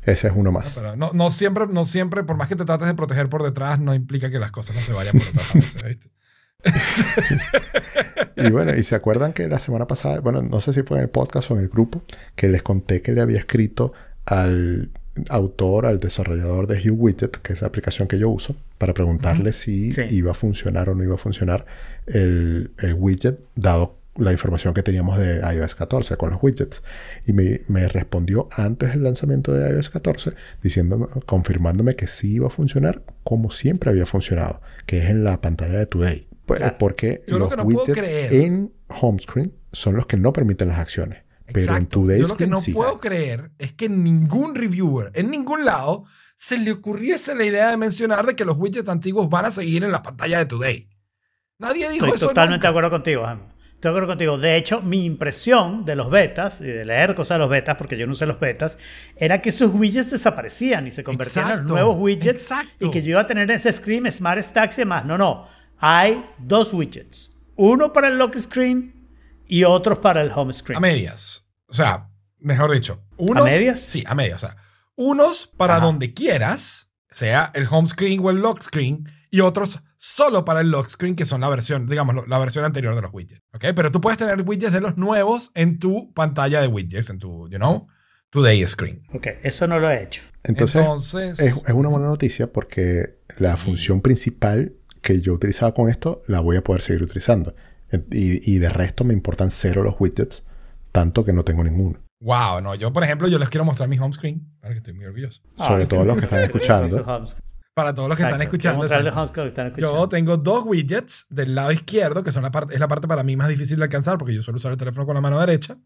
ese 0.02 0.28
es 0.28 0.32
uno 0.36 0.52
más. 0.52 0.72
Pero 0.74 0.94
no, 0.96 1.10
no 1.12 1.30
siempre, 1.30 1.66
no 1.66 1.84
siempre, 1.84 2.22
por 2.24 2.36
más 2.36 2.46
que 2.48 2.54
te 2.56 2.64
trates 2.64 2.86
de 2.86 2.94
proteger 2.94 3.28
por 3.28 3.42
detrás, 3.42 3.80
no 3.80 3.94
implica 3.94 4.30
que 4.30 4.38
las 4.38 4.52
cosas 4.52 4.76
no 4.76 4.82
se 4.82 4.92
vayan 4.92 5.12
por 5.18 5.24
detrás 5.26 5.50
a 5.50 5.54
veces, 5.58 5.82
¿viste? 5.84 6.10
Y 8.36 8.50
bueno, 8.50 8.74
y 8.74 8.82
se 8.82 8.94
acuerdan 8.94 9.32
que 9.32 9.46
la 9.48 9.58
semana 9.58 9.86
pasada, 9.86 10.20
bueno, 10.20 10.42
no 10.42 10.58
sé 10.60 10.72
si 10.72 10.82
fue 10.82 10.96
en 10.98 11.02
el 11.04 11.10
podcast 11.10 11.50
o 11.50 11.54
en 11.54 11.60
el 11.60 11.68
grupo, 11.68 12.02
que 12.34 12.48
les 12.48 12.62
conté 12.62 13.02
que 13.02 13.12
le 13.12 13.20
había 13.20 13.38
escrito 13.38 13.92
al 14.24 14.90
autor, 15.28 15.86
al 15.86 16.00
desarrollador 16.00 16.66
de 16.66 16.76
Hue 16.80 16.90
Widget, 16.90 17.30
que 17.42 17.52
es 17.52 17.60
la 17.60 17.68
aplicación 17.68 18.08
que 18.08 18.18
yo 18.18 18.28
uso, 18.30 18.56
para 18.78 18.94
preguntarle 18.94 19.52
si 19.52 19.92
Sí. 19.92 20.02
iba 20.10 20.30
a 20.30 20.34
funcionar 20.34 20.88
o 20.88 20.94
no 20.94 21.04
iba 21.04 21.14
a 21.14 21.18
funcionar 21.18 21.66
el, 22.06 22.70
el 22.78 22.94
widget, 22.94 23.38
dado 23.54 23.96
la 24.16 24.30
información 24.32 24.74
que 24.74 24.82
teníamos 24.82 25.16
de 25.18 25.40
iOS 25.54 25.74
14 25.74 26.16
con 26.16 26.30
los 26.30 26.42
widgets. 26.42 26.82
Y 27.26 27.32
me, 27.32 27.62
me 27.68 27.88
respondió 27.88 28.48
antes 28.56 28.90
del 28.90 29.02
lanzamiento 29.04 29.52
de 29.52 29.70
iOS 29.74 29.88
14, 29.90 30.32
diciéndome, 30.62 31.06
confirmándome 31.26 31.96
que 31.96 32.06
sí 32.06 32.34
iba 32.34 32.48
a 32.48 32.50
funcionar 32.50 33.02
como 33.24 33.50
siempre 33.50 33.90
había 33.90 34.04
funcionado, 34.06 34.60
que 34.86 34.98
es 34.98 35.10
en 35.10 35.24
la 35.24 35.40
pantalla 35.40 35.78
de 35.78 35.86
Today. 35.86 36.26
Pues, 36.46 36.58
Claro. 36.58 36.76
Porque 36.78 37.22
Yo 37.26 37.38
lo 37.38 37.44
los 37.46 37.50
que 37.50 37.56
no 37.56 37.62
widgets 37.64 38.32
en 38.32 38.72
home 38.88 39.18
screen 39.22 39.52
son 39.72 39.96
los 39.96 40.06
que 40.06 40.16
no 40.18 40.32
permiten 40.34 40.68
las 40.68 40.78
acciones. 40.78 41.20
Pero 41.52 41.66
en 41.66 41.82
Exacto. 41.82 42.00
Today 42.00 42.20
Yo 42.20 42.28
lo 42.28 42.36
que 42.36 42.46
no 42.46 42.60
sí. 42.60 42.72
puedo 42.72 42.98
creer 42.98 43.50
es 43.58 43.72
que 43.72 43.88
ningún 43.88 44.54
reviewer, 44.54 45.10
en 45.14 45.30
ningún 45.30 45.64
lado, 45.64 46.04
se 46.36 46.58
le 46.58 46.72
ocurriese 46.72 47.34
la 47.34 47.44
idea 47.44 47.70
de 47.70 47.76
mencionar 47.76 48.26
de 48.26 48.34
que 48.34 48.44
los 48.44 48.56
widgets 48.56 48.88
antiguos 48.88 49.28
van 49.30 49.44
a 49.46 49.50
seguir 49.50 49.84
en 49.84 49.92
la 49.92 50.02
pantalla 50.02 50.38
de 50.38 50.46
Today. 50.46 50.88
Nadie 51.58 51.88
dijo 51.90 52.06
Estoy 52.06 52.16
eso. 52.16 52.28
totalmente 52.28 52.66
de 52.66 52.70
acuerdo 52.70 52.90
contigo, 52.90 53.24
Jaime. 53.24 53.42
Estoy 53.74 53.88
de 53.90 53.98
acuerdo 53.98 54.08
contigo. 54.08 54.38
De 54.38 54.56
hecho, 54.56 54.80
mi 54.80 55.04
impresión 55.04 55.84
de 55.84 55.96
los 55.96 56.08
betas 56.10 56.60
y 56.60 56.64
de 56.64 56.84
leer 56.84 57.14
cosas 57.14 57.36
de 57.36 57.38
los 57.40 57.50
betas, 57.50 57.76
porque 57.76 57.96
yo 57.96 58.06
no 58.06 58.12
usé 58.12 58.26
los 58.26 58.38
betas, 58.40 58.78
era 59.16 59.40
que 59.40 59.48
esos 59.48 59.72
widgets 59.74 60.10
desaparecían 60.10 60.86
y 60.86 60.92
se 60.92 61.02
convertían 61.04 61.44
en 61.46 61.50
Exacto, 61.52 61.72
nuevos 61.72 61.96
widgets 61.98 62.42
exacto. 62.50 62.86
y 62.86 62.90
que 62.90 63.02
yo 63.02 63.10
iba 63.10 63.20
a 63.20 63.26
tener 63.26 63.50
ese 63.50 63.72
screen, 63.72 64.10
Smart 64.10 64.40
Stacks 64.42 64.78
y 64.78 64.82
demás. 64.82 65.04
No, 65.04 65.18
no. 65.18 65.46
Hay 65.78 66.24
dos 66.38 66.72
widgets. 66.72 67.32
Uno 67.56 67.92
para 67.92 68.08
el 68.08 68.18
lock 68.18 68.36
screen 68.38 68.94
y 69.48 69.64
otros 69.64 69.98
para 69.98 70.22
el 70.22 70.30
home 70.34 70.52
screen. 70.52 70.76
A 70.78 70.80
medias. 70.80 71.41
O 71.72 71.74
sea, 71.74 72.10
mejor 72.38 72.70
dicho. 72.70 73.02
Unos, 73.16 73.44
¿A 73.44 73.46
medias? 73.46 73.80
Sí, 73.80 74.04
a 74.06 74.14
medias. 74.14 74.36
O 74.44 74.46
sea, 74.46 74.56
unos 74.94 75.46
para 75.56 75.76
Ajá. 75.76 75.86
donde 75.86 76.12
quieras, 76.12 76.90
sea 77.10 77.50
el 77.54 77.66
home 77.70 77.88
screen 77.88 78.20
o 78.22 78.30
el 78.30 78.36
lock 78.42 78.60
screen, 78.62 79.08
y 79.30 79.40
otros 79.40 79.80
solo 79.96 80.44
para 80.44 80.60
el 80.60 80.70
lock 80.70 80.88
screen, 80.88 81.16
que 81.16 81.24
son 81.24 81.40
la 81.40 81.48
versión, 81.48 81.88
digamos, 81.88 82.28
la 82.28 82.38
versión 82.38 82.66
anterior 82.66 82.94
de 82.94 83.00
los 83.00 83.10
widgets. 83.14 83.40
¿Ok? 83.54 83.64
Pero 83.74 83.90
tú 83.90 84.02
puedes 84.02 84.18
tener 84.18 84.42
widgets 84.46 84.72
de 84.74 84.80
los 84.82 84.98
nuevos 84.98 85.50
en 85.54 85.78
tu 85.78 86.12
pantalla 86.12 86.60
de 86.60 86.66
widgets, 86.68 87.08
en 87.08 87.18
tu, 87.18 87.48
you 87.48 87.56
know, 87.56 87.86
today 88.28 88.62
screen. 88.66 89.02
Ok, 89.14 89.28
eso 89.42 89.66
no 89.66 89.78
lo 89.80 89.90
he 89.90 90.02
hecho. 90.02 90.22
Entonces, 90.44 90.80
Entonces, 90.82 91.40
es, 91.40 91.56
es 91.56 91.70
una 91.72 91.88
buena 91.88 92.06
noticia 92.08 92.52
porque 92.52 93.18
la 93.38 93.56
Sí. 93.56 93.64
función 93.64 94.02
principal 94.02 94.74
que 95.00 95.20
yo 95.22 95.32
utilizaba 95.32 95.72
con 95.72 95.88
esto 95.88 96.22
la 96.26 96.40
voy 96.40 96.56
a 96.56 96.62
poder 96.64 96.82
seguir 96.82 97.02
utilizando. 97.02 97.54
Y, 98.10 98.52
y 98.54 98.58
de 98.58 98.68
resto 98.68 99.04
me 99.04 99.14
importan 99.14 99.50
cero 99.50 99.82
los 99.82 99.94
widgets, 99.98 100.42
tanto 100.92 101.24
que 101.24 101.32
no 101.32 101.44
tengo 101.44 101.64
ninguno. 101.64 101.98
wow, 102.20 102.60
no, 102.60 102.74
yo 102.76 102.92
por 102.92 103.02
ejemplo, 103.02 103.26
yo 103.28 103.38
les 103.38 103.48
quiero 103.50 103.64
mostrar 103.64 103.88
mi 103.88 103.98
home 103.98 104.12
screen, 104.14 104.46
para 104.60 104.72
que 104.74 104.78
estoy 104.78 104.94
muy 104.94 105.06
orgulloso. 105.06 105.40
Sobre 105.56 105.84
Ah, 105.84 105.88
todo 105.88 106.04
los 106.04 106.18
que 106.18 106.24
están 106.24 106.40
escuchando. 106.44 107.04
Para 107.74 107.94
todos 107.94 108.08
los 108.08 108.18
que 108.18 108.22
están 108.24 108.42
escuchando. 108.42 108.80
que 108.80 108.86
están 108.86 109.66
escuchando. 109.68 109.78
Yo 109.78 110.08
tengo 110.08 110.36
dos 110.36 110.64
widgets 110.66 111.26
del 111.30 111.54
lado 111.54 111.72
izquierdo, 111.72 112.22
que 112.22 112.30
son 112.30 112.42
la 112.42 112.50
parte, 112.50 112.74
es 112.74 112.80
la 112.80 112.86
parte 112.88 113.08
para 113.08 113.22
mí 113.22 113.34
más 113.34 113.48
difícil 113.48 113.78
de 113.78 113.84
alcanzar 113.84 114.18
porque 114.18 114.34
yo 114.34 114.42
suelo 114.42 114.58
usar 114.58 114.72
el 114.72 114.78
teléfono 114.78 115.06
con 115.06 115.14
la 115.14 115.20
mano 115.22 115.40
derecha. 115.40 115.78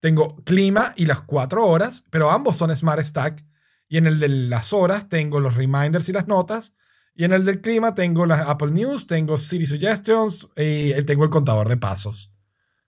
Tengo 0.00 0.36
clima 0.44 0.92
y 0.96 1.06
las 1.06 1.22
cuatro 1.22 1.66
horas, 1.66 2.04
pero 2.10 2.30
ambos 2.30 2.56
son 2.56 2.74
Smart 2.76 3.02
Stack. 3.02 3.44
Y 3.88 3.96
en 3.98 4.06
el 4.06 4.18
de 4.20 4.28
las 4.28 4.72
horas 4.72 5.08
tengo 5.08 5.40
los 5.40 5.54
reminders 5.54 6.08
y 6.08 6.12
las 6.12 6.26
notas. 6.28 6.74
Y 7.14 7.24
en 7.24 7.32
el 7.32 7.44
del 7.44 7.60
clima 7.60 7.94
tengo 7.94 8.26
las 8.26 8.48
Apple 8.48 8.70
News, 8.72 9.06
tengo 9.06 9.36
Siri 9.38 9.66
Suggestions 9.66 10.48
y 10.56 10.92
tengo 11.04 11.24
el 11.24 11.30
contador 11.30 11.68
de 11.68 11.76
pasos. 11.76 12.31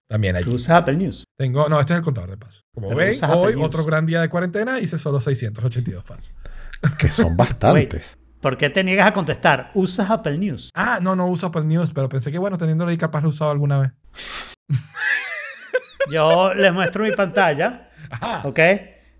También 0.09 0.35
¿Tú 0.37 0.41
allí. 0.41 0.55
usas 0.57 0.77
Apple 0.83 0.97
News? 0.97 1.25
Tengo, 1.39 1.69
no, 1.69 1.81
este 1.81 1.93
es 1.95 1.99
el 1.99 2.05
contador 2.05 2.31
de 2.31 2.37
pasos. 2.37 2.63
Como 2.75 2.89
Pero 2.89 2.99
ven, 2.99 3.19
hoy 3.31 3.55
News. 3.55 3.65
otro 3.67 3.85
gran 3.85 4.07
día 4.07 4.21
de 4.21 4.29
cuarentena 4.29 4.79
hice 4.81 4.99
solo 4.99 5.21
682 5.21 6.05
pasos. 6.05 6.33
Que 6.99 7.11
son 7.11 7.37
bastantes. 7.37 8.19
¿Por 8.41 8.59
qué 8.59 8.69
te 8.69 8.85
niegas 8.85 9.07
a 9.07 9.13
contestar? 9.15 9.71
¿Usas 9.75 10.11
Apple 10.11 10.37
News? 10.37 10.69
Ah, 10.75 10.99
no, 11.01 11.17
no 11.17 11.27
uso 11.29 11.47
Apple 11.47 11.65
News, 11.65 11.93
pero 11.95 12.11
pensé 12.11 12.31
que 12.31 12.39
bueno, 12.39 12.59
teniéndolo 12.59 12.91
ahí 12.91 12.99
capaz 12.99 13.23
lo 13.23 13.29
he 13.29 13.31
usado 13.31 13.51
alguna 13.51 13.79
vez. 13.79 13.93
Yo 16.11 16.53
les 16.55 16.73
muestro 16.73 17.05
mi 17.05 17.13
pantalla, 17.13 17.89
Ajá. 18.11 18.43
¿ok? 18.47 18.61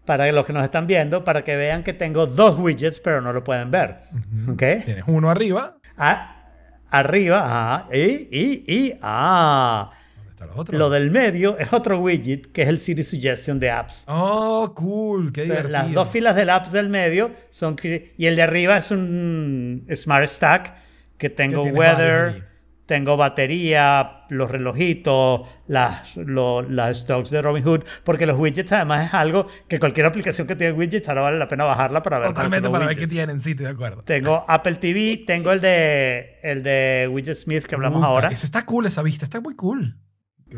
Para 0.05 0.31
los 0.33 0.45
que 0.45 0.53
nos 0.53 0.63
están 0.63 0.87
viendo, 0.87 1.25
para 1.25 1.43
que 1.43 1.57
vean 1.57 1.83
que 1.83 1.95
tengo 1.95 2.27
dos 2.27 2.59
widgets, 2.59 3.01
pero 3.01 3.23
no 3.23 3.33
lo 3.33 3.43
pueden 3.43 3.71
ver, 3.71 4.01
¿ok? 4.47 4.63
Tienes 4.85 5.05
uno 5.07 5.31
arriba. 5.31 5.79
Ah, 5.97 6.51
arriba, 6.91 7.79
ajá, 7.79 7.89
y, 7.95 8.29
y, 8.31 8.65
y, 8.69 8.99
ah, 9.01 9.91
¿Dónde 9.91 10.04
está 10.43 10.77
lo 10.77 10.91
del 10.91 11.11
medio 11.11 11.59
es 11.59 11.73
otro 11.73 11.99
widget, 12.01 12.53
que 12.53 12.63
es 12.63 12.69
el 12.69 12.79
Siri 12.79 13.03
Suggestion 13.03 13.59
de 13.61 13.71
apps. 13.71 14.05
Oh, 14.09 14.73
cool, 14.75 15.33
qué 15.33 15.43
divertido. 15.43 15.71
las 15.71 15.93
dos 15.93 16.09
filas 16.09 16.37
del 16.37 16.51
apps 16.51 16.73
del 16.73 16.89
medio 16.89 17.33
son... 17.51 17.77
Y 18.17 18.27
el 18.27 18.37
de 18.37 18.43
arriba 18.43 18.77
es 18.79 18.91
un 18.91 19.87
Smart 19.95 20.27
Stack 20.27 20.75
que 21.19 21.31
tengo 21.31 21.63
weather, 21.65 22.49
tengo 22.87 23.17
batería, 23.17 24.25
los 24.29 24.51
relojitos, 24.51 25.43
las, 25.69 26.17
lo- 26.17 26.61
las 26.63 26.99
stocks 26.99 27.31
de 27.31 27.41
Robinhood, 27.41 27.83
porque 28.05 28.27
los 28.27 28.39
widgets 28.39 28.73
además 28.73 29.07
es 29.09 29.15
algo 29.15 29.47
que 29.69 29.79
cualquier 29.79 30.05
aplicación 30.07 30.47
que 30.47 30.57
tiene 30.57 30.73
widgets 30.75 31.09
ahora 31.09 31.23
vale 31.23 31.39
la 31.39 31.49
pena 31.49 31.65
bajarla 31.65 32.03
para 32.03 32.19
ver. 32.19 32.29
Totalmente 32.29 32.69
para 32.69 32.87
ver 32.87 32.97
qué 32.97 33.03
widgets. 33.03 33.13
tienen, 33.15 33.41
sí, 33.41 33.51
estoy 33.53 33.67
de 33.67 33.73
acuerdo. 33.73 34.03
Tengo 34.03 34.45
Apple 34.49 34.75
TV, 34.75 35.25
tengo 35.27 35.53
el 35.53 35.61
de 35.61 36.39
el 36.43 36.63
de 36.63 37.09
Widget 37.11 37.37
Smith 37.37 37.65
que 37.65 37.75
hablamos 37.75 38.03
ahora. 38.05 38.29
Ese 38.29 38.45
está 38.47 38.67
cool, 38.67 38.85
esa 38.87 39.03
vista, 39.03 39.25
está 39.25 39.41
muy 39.41 39.55
cool. 39.55 39.97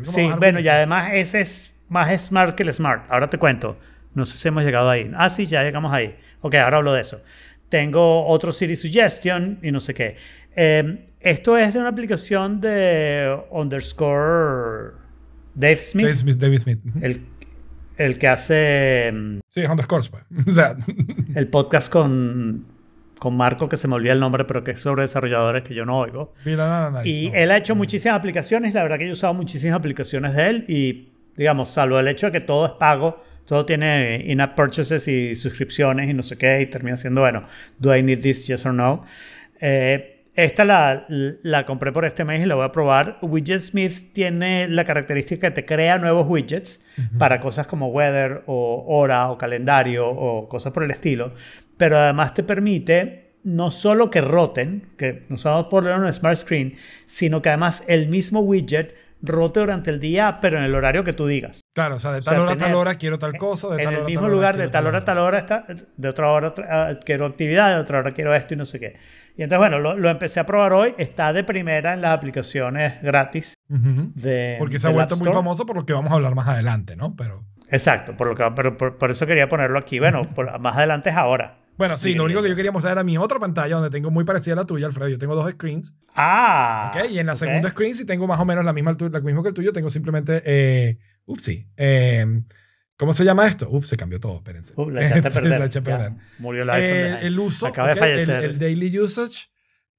Sí, 0.03 0.29
bueno, 0.37 0.59
y 0.59 0.67
además 0.67 1.11
ese 1.13 1.41
es 1.41 1.73
más 1.89 2.21
smart 2.21 2.55
que 2.55 2.63
el 2.63 2.73
smart. 2.73 3.05
Ahora 3.09 3.29
te 3.29 3.37
cuento. 3.37 3.77
No 4.13 4.25
sé 4.25 4.37
si 4.37 4.47
hemos 4.47 4.63
llegado 4.63 4.89
ahí. 4.89 5.11
Ah, 5.15 5.29
sí, 5.29 5.45
ya 5.45 5.63
llegamos 5.63 5.93
ahí. 5.93 6.17
Ok, 6.41 6.55
ahora 6.55 6.77
hablo 6.77 6.93
de 6.93 7.01
eso. 7.01 7.21
Tengo 7.69 8.25
otro 8.25 8.51
Siri 8.51 8.75
Suggestion 8.75 9.59
y 9.61 9.71
no 9.71 9.79
sé 9.79 9.93
qué. 9.93 10.15
Eh, 10.55 11.05
esto 11.19 11.57
es 11.57 11.73
de 11.73 11.79
una 11.79 11.89
aplicación 11.89 12.59
de 12.61 13.37
underscore 13.51 14.93
Dave 15.53 15.77
Smith, 15.77 16.05
David 16.05 16.17
Smith. 16.17 16.37
David 16.37 16.57
Smith. 16.59 16.79
El, 17.01 17.25
el 17.97 18.17
que 18.17 18.27
hace 18.27 19.11
mm, 19.13 19.39
Sí, 19.49 19.61
underscores, 19.65 20.09
pues. 20.09 20.23
O 20.47 20.51
sea, 20.51 20.75
el 21.35 21.47
podcast 21.47 21.91
con, 21.91 22.65
con 23.19 23.35
Marco, 23.35 23.67
que 23.69 23.77
se 23.77 23.87
me 23.87 23.95
olvida 23.95 24.13
el 24.13 24.19
nombre, 24.19 24.45
pero 24.45 24.63
que 24.63 24.71
es 24.71 24.81
sobre 24.81 25.01
desarrolladores 25.01 25.63
que 25.63 25.73
yo 25.73 25.85
no 25.85 25.99
oigo. 25.99 26.33
mira, 26.45 26.67
nada, 26.67 27.05
Y 27.05 27.31
él 27.33 27.51
ha 27.51 27.57
hecho 27.57 27.75
muchísimas 27.75 28.17
aplicaciones, 28.17 28.73
la 28.73 28.83
verdad 28.83 28.97
que 28.97 29.05
yo 29.05 29.11
he 29.11 29.13
usado 29.13 29.33
muchísimas 29.33 29.77
aplicaciones 29.77 30.35
de 30.35 30.49
él 30.49 30.65
y, 30.67 31.09
digamos, 31.35 31.69
salvo 31.69 31.99
el 31.99 32.07
hecho 32.07 32.27
de 32.27 32.31
que 32.33 32.41
todo 32.41 32.65
es 32.65 32.71
pago, 32.73 33.23
todo 33.45 33.65
tiene 33.65 34.23
in-app 34.27 34.55
purchases 34.55 35.07
y 35.07 35.35
suscripciones 35.35 36.09
y 36.09 36.13
no 36.13 36.21
sé 36.21 36.37
qué, 36.37 36.61
y 36.61 36.67
termina 36.67 36.97
siendo, 36.97 37.21
bueno, 37.21 37.45
¿do 37.79 37.95
I 37.95 38.03
need 38.03 38.19
this, 38.19 38.45
yes 38.47 38.65
or 38.65 38.73
no? 38.73 39.05
Eh, 39.59 40.13
esta 40.37 40.65
la, 40.65 41.07
la 41.09 41.65
compré 41.65 41.91
por 41.91 42.05
este 42.05 42.23
mes 42.23 42.43
y 42.43 42.45
la 42.45 42.53
voy 42.53 42.65
a 42.65 42.71
probar. 42.71 43.17
Widget 43.23 43.57
Smith 43.57 44.13
tiene 44.13 44.67
la 44.67 44.83
característica 44.83 45.47
que 45.47 45.61
te 45.61 45.65
crea 45.65 45.97
nuevos 45.97 46.27
widgets 46.27 46.79
para 47.17 47.39
cosas 47.39 47.65
como 47.65 47.87
weather 47.87 48.43
o 48.45 48.85
hora 48.87 49.31
o 49.31 49.37
calendario 49.39 50.07
o 50.07 50.47
cosas 50.47 50.71
por 50.73 50.83
el 50.83 50.91
estilo, 50.91 51.33
pero 51.77 51.97
además 51.97 52.33
te 52.33 52.43
permite 52.43 53.35
no 53.43 53.71
solo 53.71 54.09
que 54.09 54.19
roten, 54.21 54.89
que 54.97 55.25
no 55.29 55.37
solo 55.37 55.69
por 55.69 55.87
en 55.87 56.01
un 56.01 56.11
smart 56.11 56.37
screen, 56.37 56.75
sino 57.05 57.41
que 57.41 57.49
además 57.49 57.83
el 57.87 58.09
mismo 58.09 58.41
widget 58.41 58.95
rote 59.21 59.61
durante 59.61 59.89
el 59.89 59.99
día, 59.99 60.37
pero 60.41 60.57
en 60.59 60.63
el 60.63 60.75
horario 60.75 61.03
que 61.03 61.13
tú 61.13 61.25
digas. 61.25 61.61
Claro, 61.73 61.95
o 61.95 61.99
sea, 61.99 62.11
de 62.11 62.19
O 62.19 62.21
tal 62.21 62.35
sea, 62.35 62.43
hora 62.43 62.51
a 62.53 62.57
tal 62.57 62.75
hora 62.75 62.95
quiero 62.95 63.17
tal 63.17 63.35
cosa, 63.37 63.69
de 63.69 63.77
en 63.77 63.83
tal 63.85 63.93
el 63.93 63.99
hora 64.01 64.05
mismo 64.07 64.21
tal 64.21 64.29
hora 64.29 64.35
lugar, 64.35 64.53
quiero 64.55 64.67
de 64.67 64.71
tal 64.71 64.87
hora 64.87 64.97
a 64.99 65.05
tal 65.05 65.17
hora, 65.19 65.39
está, 65.39 65.65
de 65.95 66.09
otra 66.09 66.29
hora 66.29 66.53
ah, 66.69 66.93
quiero 67.03 67.25
actividad, 67.25 67.73
de 67.75 67.81
otra 67.81 67.99
hora 67.99 68.13
quiero 68.13 68.35
esto 68.35 68.53
y 68.53 68.57
no 68.57 68.65
sé 68.65 68.79
qué. 68.79 68.97
Y 69.35 69.43
entonces, 69.43 69.57
bueno, 69.59 69.79
lo, 69.79 69.95
lo 69.95 70.09
empecé 70.09 70.39
a 70.39 70.45
probar 70.45 70.73
hoy, 70.73 70.93
está 70.97 71.33
de 71.33 71.43
primera 71.43 71.93
en 71.93 72.01
las 72.01 72.11
aplicaciones 72.11 73.01
gratis 73.01 73.53
Ujú. 73.69 74.11
de 74.13 74.55
Porque 74.59 74.79
se 74.79 74.87
ha 74.87 74.91
vuelto 74.91 75.15
muy 75.17 75.31
famoso 75.31 75.65
por 75.65 75.77
lo 75.77 75.85
que 75.85 75.93
vamos 75.93 76.11
a 76.11 76.15
hablar 76.15 76.35
más 76.35 76.47
adelante, 76.47 76.95
¿no? 76.95 77.15
Pero 77.15 77.43
Exacto, 77.69 78.15
por, 78.15 78.27
lo 78.27 78.35
que, 78.35 78.43
pero 78.55 78.77
por, 78.77 78.97
por 78.97 79.09
eso 79.11 79.25
quería 79.25 79.49
ponerlo 79.49 79.79
aquí. 79.79 79.99
Bueno, 79.99 80.29
por- 80.35 80.59
más 80.59 80.77
adelante 80.77 81.09
es 81.09 81.15
ahora. 81.15 81.57
Bueno, 81.77 81.97
sí, 81.97 82.09
Sí, 82.11 82.15
lo 82.15 82.23
único 82.25 82.41
que 82.41 82.49
yo 82.49 82.55
quería 82.55 82.71
mostrar 82.71 82.93
era 82.93 83.03
mi 83.03 83.17
otra 83.17 83.39
pantalla 83.39 83.75
donde 83.75 83.89
tengo 83.89 84.09
muy 84.11 84.23
parecida 84.23 84.53
a 84.53 84.57
la 84.57 84.65
tuya, 84.65 84.87
Alfredo. 84.87 85.09
Yo 85.09 85.17
tengo 85.17 85.35
dos 85.35 85.49
screens. 85.51 85.93
Ah. 86.15 86.91
¿ok? 86.95 87.09
Y 87.11 87.19
en 87.19 87.25
la 87.27 87.35
segunda 87.35 87.69
screen 87.69 87.95
sí 87.95 88.05
tengo 88.05 88.27
más 88.27 88.39
o 88.39 88.45
menos 88.45 88.65
la 88.65 88.73
misma 88.73 88.89
altura, 88.91 89.19
lo 89.19 89.25
mismo 89.25 89.43
que 89.43 89.49
el 89.49 89.55
tuyo. 89.55 89.71
Tengo 89.73 89.89
simplemente, 89.89 90.41
eh, 90.45 90.97
upsi, 91.25 91.67
eh, 91.77 92.41
¿cómo 92.97 93.13
se 93.13 93.23
llama 93.23 93.45
esto? 93.47 93.67
Ups, 93.69 93.87
se 93.89 93.97
cambió 93.97 94.19
todo, 94.19 94.37
espérense. 94.37 94.73
Uh, 94.75 94.89
la 94.89 95.05
echaste 95.05 95.27
a 95.27 95.31
perder. 95.41 95.59
la 95.59 95.65
eché 95.65 95.79
a 95.79 95.81
Ya, 95.83 95.97
perder. 95.97 96.13
murió 96.39 96.63
el 96.63 96.69
iPhone. 96.69 96.89
de 96.91 97.09
Eh, 97.09 97.27
el 97.27 97.39
uso, 97.39 97.67
Acaba 97.67 97.87
de 97.89 97.93
el, 97.93 97.99
fallecer. 97.99 98.43
el 98.43 98.57
daily 98.57 98.99
usage, 98.99 99.49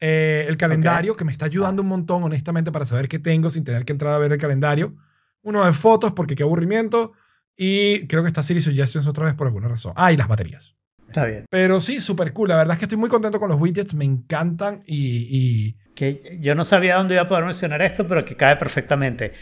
eh, 0.01 0.47
el 0.49 0.57
calendario, 0.57 1.15
que 1.17 1.25
me 1.25 1.33
está 1.33 1.47
ayudando 1.47 1.83
un 1.83 1.89
montón, 1.89 2.23
honestamente, 2.25 2.71
para 2.73 2.85
saber 2.85 3.09
qué 3.09 3.19
tengo 3.19 3.51
sin 3.51 3.65
tener 3.65 3.85
que 3.85 3.93
entrar 3.93 4.15
a 4.15 4.19
ver 4.19 4.33
el 4.33 4.39
calendario. 4.39 4.95
Uno 5.43 5.65
de 5.65 5.73
fotos, 5.73 6.13
porque 6.13 6.35
qué 6.35 6.43
aburrimiento. 6.43 7.13
Y 7.57 8.07
creo 8.07 8.23
que 8.23 8.29
está 8.29 8.43
Siri 8.43 8.63
Suggestions 8.63 9.07
otra 9.09 9.25
vez 9.27 9.35
por 9.35 9.47
alguna 9.49 9.67
razón. 9.69 9.93
Ah, 9.97 10.13
y 10.13 10.17
las 10.17 10.29
baterías. 10.29 10.77
Está 11.09 11.25
bien. 11.25 11.45
Pero 11.51 11.81
sí, 11.81 12.01
súper 12.01 12.33
cool. 12.33 12.51
La 12.51 12.57
verdad 12.57 12.75
es 12.75 12.79
que 12.79 12.85
estoy 12.85 12.99
muy 12.99 13.09
contento 13.09 13.41
con 13.41 13.49
los 13.49 13.59
widgets, 13.61 13.95
me 13.95 14.05
encantan 14.05 14.83
y, 14.87 15.27
y 15.31 15.77
Que 15.95 16.39
yo 16.41 16.55
no 16.55 16.65
sabía 16.65 16.97
dónde 16.97 17.15
iba 17.15 17.23
a 17.23 17.29
poder 17.29 17.45
mencionar 17.45 17.83
esto, 17.83 18.07
pero 18.07 18.25
que 18.25 18.37
cae 18.37 18.57
perfectamente. 18.57 19.33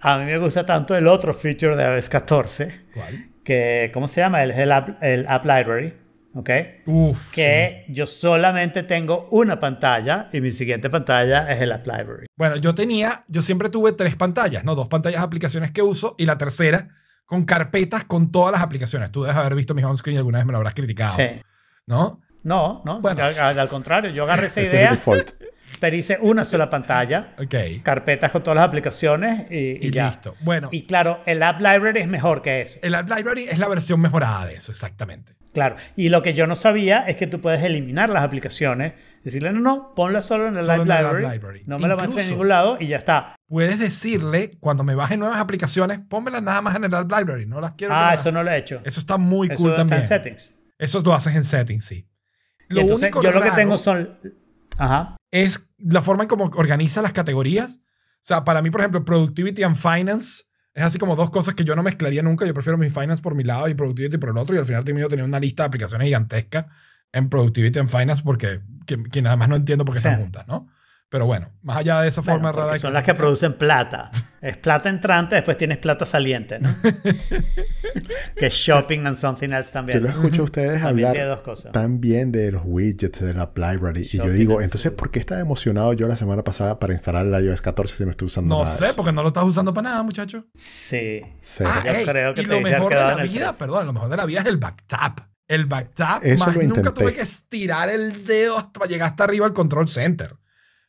A 0.00 0.18
mí 0.18 0.24
me 0.24 0.38
gusta 0.38 0.66
tanto 0.66 0.96
el 0.96 1.06
otro 1.06 1.32
feature 1.32 1.76
de 1.76 1.84
iOS 1.84 2.08
14, 2.08 2.80
¿cuál? 2.94 3.28
que, 3.44 3.90
¿cómo 3.94 4.08
se 4.08 4.20
llama? 4.20 4.42
El, 4.42 4.50
el, 4.50 4.72
app, 4.72 5.02
el 5.02 5.26
App 5.28 5.44
Library, 5.44 5.94
¿ok? 6.34 6.50
Uf, 6.86 7.32
Que 7.32 7.84
yo 7.88 8.06
solamente 8.06 8.82
tengo 8.82 9.28
una 9.30 9.60
pantalla 9.60 10.28
y 10.32 10.40
mi 10.40 10.50
siguiente 10.50 10.90
pantalla 10.90 11.52
es 11.52 11.60
el 11.60 11.70
App 11.70 11.86
Library. 11.86 12.26
Bueno, 12.36 12.56
yo 12.56 12.74
tenía, 12.74 13.22
yo 13.28 13.42
siempre 13.42 13.68
tuve 13.68 13.92
tres 13.92 14.16
pantallas, 14.16 14.64
¿no? 14.64 14.74
Dos 14.74 14.88
pantallas 14.88 15.20
de 15.20 15.26
aplicaciones 15.26 15.70
que 15.70 15.82
uso 15.82 16.16
y 16.18 16.26
la 16.26 16.36
tercera 16.38 16.88
con 17.32 17.44
carpetas 17.46 18.04
con 18.04 18.30
todas 18.30 18.52
las 18.52 18.60
aplicaciones. 18.60 19.10
Tú 19.10 19.22
debes 19.22 19.38
haber 19.38 19.54
visto 19.54 19.72
mi 19.72 19.82
home 19.82 19.96
screen 19.96 20.16
y 20.16 20.18
alguna 20.18 20.36
vez 20.36 20.44
me 20.44 20.52
lo 20.52 20.58
habrás 20.58 20.74
criticado, 20.74 21.16
Sí. 21.16 21.40
¿no? 21.86 22.20
No, 22.42 22.82
no, 22.84 23.00
Bueno. 23.00 23.24
al, 23.24 23.58
al 23.58 23.68
contrario, 23.70 24.10
yo 24.10 24.24
agarré 24.24 24.48
esa 24.48 24.60
es 24.60 24.70
idea. 24.70 24.90
default. 24.90 25.30
pero 25.80 25.96
hice 25.96 26.18
una 26.20 26.44
sola 26.44 26.68
pantalla, 26.68 27.34
Ok. 27.38 27.82
carpetas 27.82 28.30
con 28.32 28.42
todas 28.42 28.56
las 28.56 28.66
aplicaciones 28.66 29.50
y, 29.50 29.56
y 29.82 29.86
Y 29.86 29.90
ya. 29.90 30.08
listo. 30.08 30.34
Bueno, 30.40 30.68
Y 30.72 30.82
claro, 30.82 31.22
el 31.24 31.42
App 31.42 31.56
Library 31.60 32.00
es 32.00 32.08
mejor 32.08 32.42
que 32.42 32.60
eso. 32.60 32.78
el 32.82 32.94
App 32.94 33.08
Library 33.08 33.44
es 33.44 33.58
la 33.58 33.68
versión 33.68 33.98
mejorada 33.98 34.44
de 34.44 34.56
eso, 34.56 34.70
exactamente. 34.70 35.32
Claro. 35.52 35.76
Y 35.96 36.08
lo 36.08 36.22
que 36.22 36.32
yo 36.32 36.46
no 36.46 36.54
sabía 36.54 37.00
es 37.06 37.16
que 37.16 37.26
tú 37.26 37.40
puedes 37.40 37.62
eliminar 37.62 38.08
las 38.08 38.22
aplicaciones. 38.22 38.94
Decirle, 39.22 39.52
no, 39.52 39.60
no, 39.60 39.94
ponla 39.94 40.22
solo 40.22 40.48
en 40.48 40.56
el 40.56 40.64
Solo 40.64 40.74
App 40.74 40.80
en 40.80 40.86
el 40.86 40.92
App 40.92 41.12
Library. 41.14 41.34
Library. 41.34 41.62
No 41.66 41.78
me 41.78 41.88
la 41.88 41.96
mandes 41.96 42.24
en 42.24 42.30
ningún 42.30 42.48
lado 42.48 42.76
y 42.80 42.86
ya 42.86 42.96
está. 42.96 43.36
Puedes 43.48 43.78
decirle, 43.78 44.50
cuando 44.60 44.82
me 44.82 44.94
baje 44.94 45.16
nuevas 45.18 45.38
aplicaciones, 45.38 46.00
pónmelas 46.08 46.42
nada 46.42 46.62
más 46.62 46.74
en 46.76 46.84
el 46.84 46.94
App 46.94 47.10
Library. 47.12 47.46
No 47.46 47.60
las 47.60 47.72
quiero. 47.72 47.92
Ah, 47.94 48.14
eso 48.14 48.24
las- 48.26 48.34
no 48.34 48.42
lo 48.42 48.50
he 48.50 48.56
hecho. 48.56 48.80
Eso 48.84 49.00
está 49.00 49.18
muy 49.18 49.48
Eso 49.48 49.56
cool 49.58 49.70
está 49.70 49.80
también. 49.82 50.00
en 50.00 50.08
settings. 50.08 50.52
Eso 50.78 51.00
lo 51.04 51.12
haces 51.14 51.36
en 51.36 51.44
settings, 51.44 51.84
sí. 51.84 52.08
Lo 52.68 52.80
entonces, 52.80 53.04
único 53.04 53.22
yo 53.22 53.30
lo 53.30 53.42
que 53.42 53.50
tengo 53.50 53.76
son... 53.78 54.18
Ajá. 54.78 55.16
es 55.30 55.70
la 55.78 56.00
forma 56.00 56.22
en 56.24 56.28
cómo 56.30 56.44
organiza 56.56 57.02
las 57.02 57.12
categorías. 57.12 57.76
O 57.76 58.24
sea, 58.24 58.42
para 58.44 58.62
mí, 58.62 58.70
por 58.70 58.80
ejemplo, 58.80 59.04
Productivity 59.04 59.62
and 59.64 59.76
Finance 59.76 60.44
es 60.74 60.82
así 60.82 60.98
como 60.98 61.16
dos 61.16 61.30
cosas 61.30 61.54
que 61.54 61.64
yo 61.64 61.76
no 61.76 61.82
mezclaría 61.82 62.22
nunca. 62.22 62.46
Yo 62.46 62.54
prefiero 62.54 62.78
mi 62.78 62.88
Finance 62.88 63.22
por 63.22 63.34
mi 63.34 63.44
lado 63.44 63.68
y 63.68 63.74
Productivity 63.74 64.18
por 64.18 64.30
el 64.30 64.38
otro. 64.38 64.56
Y 64.56 64.58
al 64.58 64.64
final 64.64 64.84
termino 64.84 65.08
teniendo 65.08 65.28
una 65.28 65.40
lista 65.40 65.64
de 65.64 65.66
aplicaciones 65.68 66.06
gigantesca 66.06 66.68
en 67.12 67.28
Productivity 67.28 67.78
and 67.78 67.88
Finance 67.88 68.22
porque 68.24 68.60
que, 68.86 69.02
que 69.02 69.22
nada 69.22 69.36
más 69.36 69.48
no 69.48 69.56
entiendo 69.56 69.84
por 69.84 69.94
qué 69.94 69.98
están 69.98 70.20
juntas, 70.20 70.48
¿no? 70.48 70.68
Pero 71.12 71.26
bueno, 71.26 71.50
más 71.62 71.76
allá 71.76 72.00
de 72.00 72.08
esa 72.08 72.22
Bueno, 72.22 72.32
forma 72.36 72.48
porque 72.52 72.60
rara. 72.62 72.72
de 72.72 72.78
son 72.80 72.92
las 72.94 73.04
que 73.04 73.12
producen 73.12 73.52
plata. 73.52 74.10
Es 74.40 74.56
plata 74.56 74.88
entrante, 74.88 75.34
después 75.34 75.58
tienes 75.58 75.76
plata 75.76 76.06
saliente, 76.06 76.58
¿no? 76.58 76.68
que 78.36 78.46
es 78.46 78.54
shopping 78.54 79.06
and 79.06 79.16
something 79.18 79.50
else 79.50 79.66
Yo 79.68 79.72
también. 79.72 80.02
lo 80.02 80.08
escucho 80.08 80.40
a 80.40 80.44
ustedes 80.46 80.80
También 80.80 81.08
hablar 81.08 81.28
dos 81.28 81.40
cosas. 81.40 81.72
bien 82.00 82.32
de 82.32 82.50
los 82.50 82.62
widgets 82.64 83.20
de 83.20 83.34
la 83.34 83.52
library. 83.54 84.00
Y 84.02 84.16
yo 84.16 84.28
digo, 84.30 84.62
entonces. 84.62 84.90
¿por 84.92 85.10
qué 85.10 85.18
estaba 85.20 85.40
emocionado 85.42 85.92
yo 85.92 86.08
la 86.08 86.16
semana 86.16 86.42
pasada 86.44 86.78
para 86.78 86.94
instalar 86.94 87.26
el 87.26 87.44
iOS 87.44 87.60
14 87.60 87.94
si 87.94 88.04
no 88.04 88.10
estoy 88.10 88.26
usando 88.26 88.54
No 88.54 88.62
nada 88.64 88.74
de 88.74 88.86
sé, 88.88 88.94
porque 88.94 89.12
no 89.12 89.20
lo 89.20 89.28
estás 89.28 89.44
usando 89.44 89.74
para 89.74 89.90
nada, 89.90 90.02
muchacho. 90.02 90.46
Sí. 90.54 91.20
Sí. 91.42 91.64
Ah, 91.66 91.82
Yo 91.84 91.90
ey, 91.92 92.06
creo 92.06 92.32
que 92.34 92.40
y 92.40 92.44
te 92.46 92.50
lo 92.54 92.60
mejor 92.62 92.94
de 92.94 93.00
la 93.04 93.16
vida, 93.22 93.52
perdón, 93.52 93.84
lo 93.86 93.92
mejor 93.92 94.08
de 94.08 94.16
la 94.16 94.24
vida 94.24 94.40
es 94.40 94.46
el 94.46 94.56
backtap. 94.56 95.20
El 95.46 95.66
backtap, 95.66 96.24
más 96.38 96.56
nunca 96.56 96.94
tuve 96.94 97.12
que 97.12 97.20
estirar 97.20 97.90
el 97.90 98.24
dedo 98.24 98.56
hasta 98.56 98.86
llegar 98.86 99.08
hasta 99.10 99.24
arriba 99.24 99.44
al 99.44 99.52
control 99.52 99.88
center. 99.88 100.36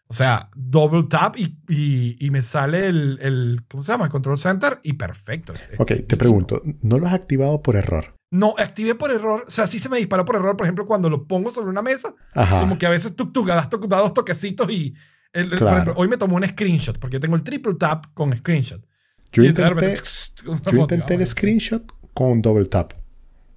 O 0.07 0.13
sea, 0.13 0.49
double 0.55 1.03
tap 1.09 1.37
y, 1.37 1.57
y- 1.67 2.15
y 2.19 2.29
me 2.29 2.43
sale 2.43 2.87
el, 2.87 3.17
el- 3.21 3.61
¿cómo 3.67 3.81
se 3.81 3.91
llama? 3.91 4.05
El 4.05 4.11
control 4.11 4.37
center 4.37 4.79
y 4.83 4.93
perfecto. 4.93 5.53
Ok, 5.79 5.91
te 6.07 6.17
pregunto, 6.17 6.61
¿no 6.81 6.99
lo 6.99 7.07
has 7.07 7.13
activado 7.13 7.61
por 7.63 7.75
error? 7.75 8.15
No, 8.29 8.53
activé 8.57 8.95
por 8.95 9.11
error. 9.11 9.43
O 9.47 9.51
sea, 9.51 9.65
sí 9.67 9.79
se 9.79 9.89
me 9.89 9.97
disparó 9.97 10.25
por 10.25 10.35
error, 10.35 10.55
por 10.57 10.65
ejemplo, 10.65 10.85
cuando 10.85 11.09
lo 11.09 11.25
pongo 11.27 11.49
sobre 11.51 11.69
una 11.69 11.81
mesa. 11.81 12.13
Ajá. 12.33 12.59
Como 12.59 12.77
que 12.77 12.85
a 12.85 12.89
veces 12.89 13.15
tú, 13.15 13.31
tú 13.31 13.43
das, 13.45 13.69
dos 13.69 14.13
toquecitos 14.13 14.69
y... 14.71 14.93
el- 15.33 15.43
el- 15.43 15.49
por 15.49 15.57
Claro. 15.59 15.73
ejemplo, 15.75 15.93
hoy 15.97 16.07
me 16.07 16.17
tomó 16.17 16.35
un 16.35 16.43
screenshot 16.47 16.99
porque 16.99 17.19
tengo 17.19 17.35
el 17.35 17.43
triple 17.43 17.75
tap 17.75 18.05
con 18.13 18.35
screenshot. 18.37 18.83
Yo 19.31 19.41
repente, 19.43 19.99
intenté, 19.99 20.43
yo 20.45 20.57
foto, 20.57 20.75
intenté 20.75 21.13
ah, 21.15 21.17
el 21.17 21.27
screenshot 21.27 21.83
con 22.13 22.41
double 22.41 22.65
tap. 22.65 22.93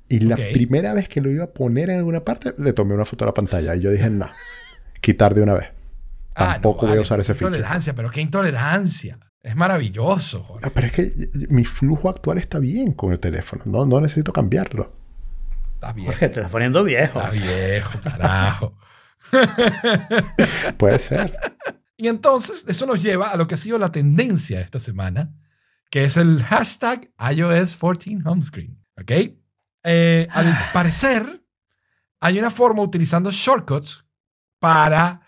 Y 0.09 0.20
la 0.20 0.37
Ok. 0.37 0.40
primera 0.52 0.94
vez 0.94 1.09
que 1.09 1.20
lo 1.20 1.30
iba 1.30 1.44
a 1.44 1.50
poner 1.52 1.90
en 1.90 1.98
alguna 1.98 2.24
parte, 2.24 2.54
le 2.59 2.72
tomé 2.72 2.94
una 2.94 3.04
foto 3.04 3.24
a 3.24 3.26
la 3.26 3.35
pantalla. 3.35 3.74
Y 3.76 3.80
yo 3.80 3.90
dije, 3.90 4.09
no, 4.09 4.28
quitar 5.02 5.35
de 5.35 5.42
una 5.42 5.54
vez. 5.54 5.66
Ah, 6.37 6.44
no, 6.44 6.53
Tampoco 6.53 6.81
voy 6.83 6.88
vale, 6.90 7.01
a 7.01 7.03
usar 7.03 7.20
ese 7.20 7.35
feature. 7.35 7.57
Intolerancia, 7.57 7.94
pero 7.94 8.11
qué 8.11 8.20
intolerancia. 8.20 9.18
Es 9.40 9.57
maravilloso. 9.57 10.59
Ah, 10.62 10.70
Pero 10.75 10.87
es 10.88 10.92
que 10.92 11.31
mi 11.49 11.64
flujo 11.64 12.11
actual 12.11 12.38
está 12.38 12.59
bien 12.59 12.92
con 12.92 13.12
el 13.12 13.20
teléfono. 13.20 13.62
No, 13.64 13.87
no 13.87 14.01
necesito 14.01 14.33
cambiarlo. 14.33 14.92
Está 15.75 15.92
viejo. 15.92 16.11
Porque 16.11 16.29
te 16.29 16.40
estás 16.40 16.51
poniendo 16.51 16.83
viejo. 16.85 17.20
Está 17.20 17.31
viejo, 17.31 18.01
carajo. 18.03 18.79
Puede 20.79 20.99
ser. 20.99 21.38
Y 21.99 22.09
entonces, 22.09 22.66
eso 22.68 22.85
nos 22.85 23.03
lleva 23.03 23.31
a 23.31 23.38
lo 23.38 23.46
que 23.46 23.55
ha 23.55 23.57
sido 23.57 23.79
la 23.79 23.90
tendencia 23.90 24.61
esta 24.61 24.79
semana, 24.79 25.35
que 25.90 26.05
es 26.05 26.18
el 26.18 26.42
hashtag 26.42 27.11
iOS 27.35 27.75
14 27.75 28.18
Homescreen. 28.22 28.85
¿Ok? 29.01 29.12
Eh, 29.83 30.29
al 30.31 30.59
parecer, 30.75 31.42
hay 32.20 32.38
una 32.38 32.51
forma 32.51 32.83
utilizando 32.83 33.31
shortcuts 33.31 34.05
para 34.59 35.22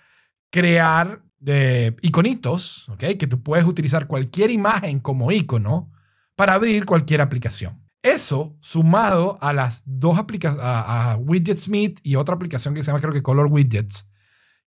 crear 0.50 1.22
eh, 1.46 1.94
iconitos, 2.02 2.88
¿ok? 2.88 3.04
Que 3.18 3.26
tú 3.26 3.42
puedes 3.42 3.66
utilizar 3.66 4.06
cualquier 4.06 4.50
imagen 4.50 5.00
como 5.00 5.30
icono 5.32 5.92
para 6.34 6.54
abrir 6.54 6.84
cualquier 6.84 7.20
aplicación. 7.20 7.82
Eso, 8.02 8.56
sumado 8.60 9.38
a 9.40 9.52
las 9.52 9.82
dos 9.86 10.18
aplicaciones, 10.18 10.64
a, 10.64 11.12
a 11.12 11.16
WidgetSmith 11.16 11.98
y 12.02 12.16
otra 12.16 12.34
aplicación 12.34 12.74
que 12.74 12.82
se 12.82 12.86
llama 12.86 13.00
creo 13.00 13.12
que 13.12 13.22
Color 13.22 13.48
Widgets, 13.50 14.10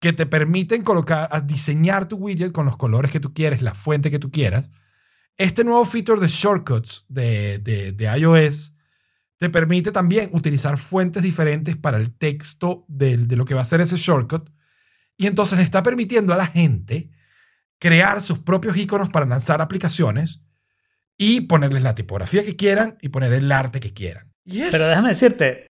que 0.00 0.12
te 0.12 0.26
permiten 0.26 0.82
colocar, 0.82 1.28
a 1.30 1.40
diseñar 1.40 2.06
tu 2.06 2.16
widget 2.16 2.52
con 2.52 2.66
los 2.66 2.76
colores 2.76 3.10
que 3.10 3.20
tú 3.20 3.34
quieres, 3.34 3.62
la 3.62 3.74
fuente 3.74 4.10
que 4.10 4.18
tú 4.18 4.30
quieras. 4.30 4.70
Este 5.36 5.64
nuevo 5.64 5.84
feature 5.84 6.20
de 6.20 6.28
shortcuts 6.28 7.04
de, 7.08 7.58
de, 7.58 7.92
de 7.92 8.18
iOS 8.18 8.76
te 9.38 9.50
permite 9.50 9.92
también 9.92 10.30
utilizar 10.32 10.78
fuentes 10.78 11.22
diferentes 11.22 11.76
para 11.76 11.98
el 11.98 12.16
texto 12.16 12.84
de, 12.88 13.18
lo 13.18 13.44
que 13.44 13.54
va 13.54 13.62
a 13.62 13.66
ser 13.66 13.80
ese 13.80 13.96
shortcut. 13.96 14.48
Y 15.16 15.26
entonces 15.26 15.58
le 15.58 15.64
está 15.64 15.82
permitiendo 15.82 16.32
a 16.34 16.36
la 16.36 16.46
gente 16.46 17.10
crear 17.78 18.20
sus 18.20 18.38
propios 18.38 18.76
iconos 18.76 19.10
para 19.10 19.26
lanzar 19.26 19.60
aplicaciones 19.60 20.40
y 21.18 21.42
ponerles 21.42 21.82
la 21.82 21.94
tipografía 21.94 22.44
que 22.44 22.56
quieran 22.56 22.98
y 23.00 23.08
poner 23.08 23.32
el 23.32 23.50
arte 23.52 23.80
que 23.80 23.92
quieran. 23.92 24.32
Pero 24.44 24.86
déjame 24.88 25.08
decirte, 25.08 25.66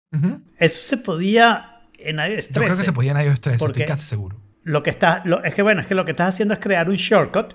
eso 0.59 0.80
se 0.82 0.96
podía 0.96 1.88
en 1.98 2.16
iOS 2.18 2.48
13. 2.48 2.52
Yo 2.54 2.62
creo 2.64 2.76
que 2.76 2.82
se 2.85 2.92
podía 2.92 3.12
en 3.12 3.26
iOS 3.26 3.40
13, 3.40 3.59
Porque- 3.59 3.82
estoy 3.82 3.94
casi 3.94 4.06
seguro. 4.06 4.40
Lo 4.64 4.82
que 4.82 4.90
está, 4.90 5.22
lo- 5.24 5.42
es 5.44 5.54
que 5.54 5.62
bueno, 5.62 5.80
es 5.80 5.87
que 5.87 5.94
lo 5.94 6.04
que 6.04 6.11
estás 6.11 6.30
haciendo 6.35 6.52
es 6.54 6.61
crear 6.61 6.88
un 6.90 6.96
shortcut, 6.96 7.54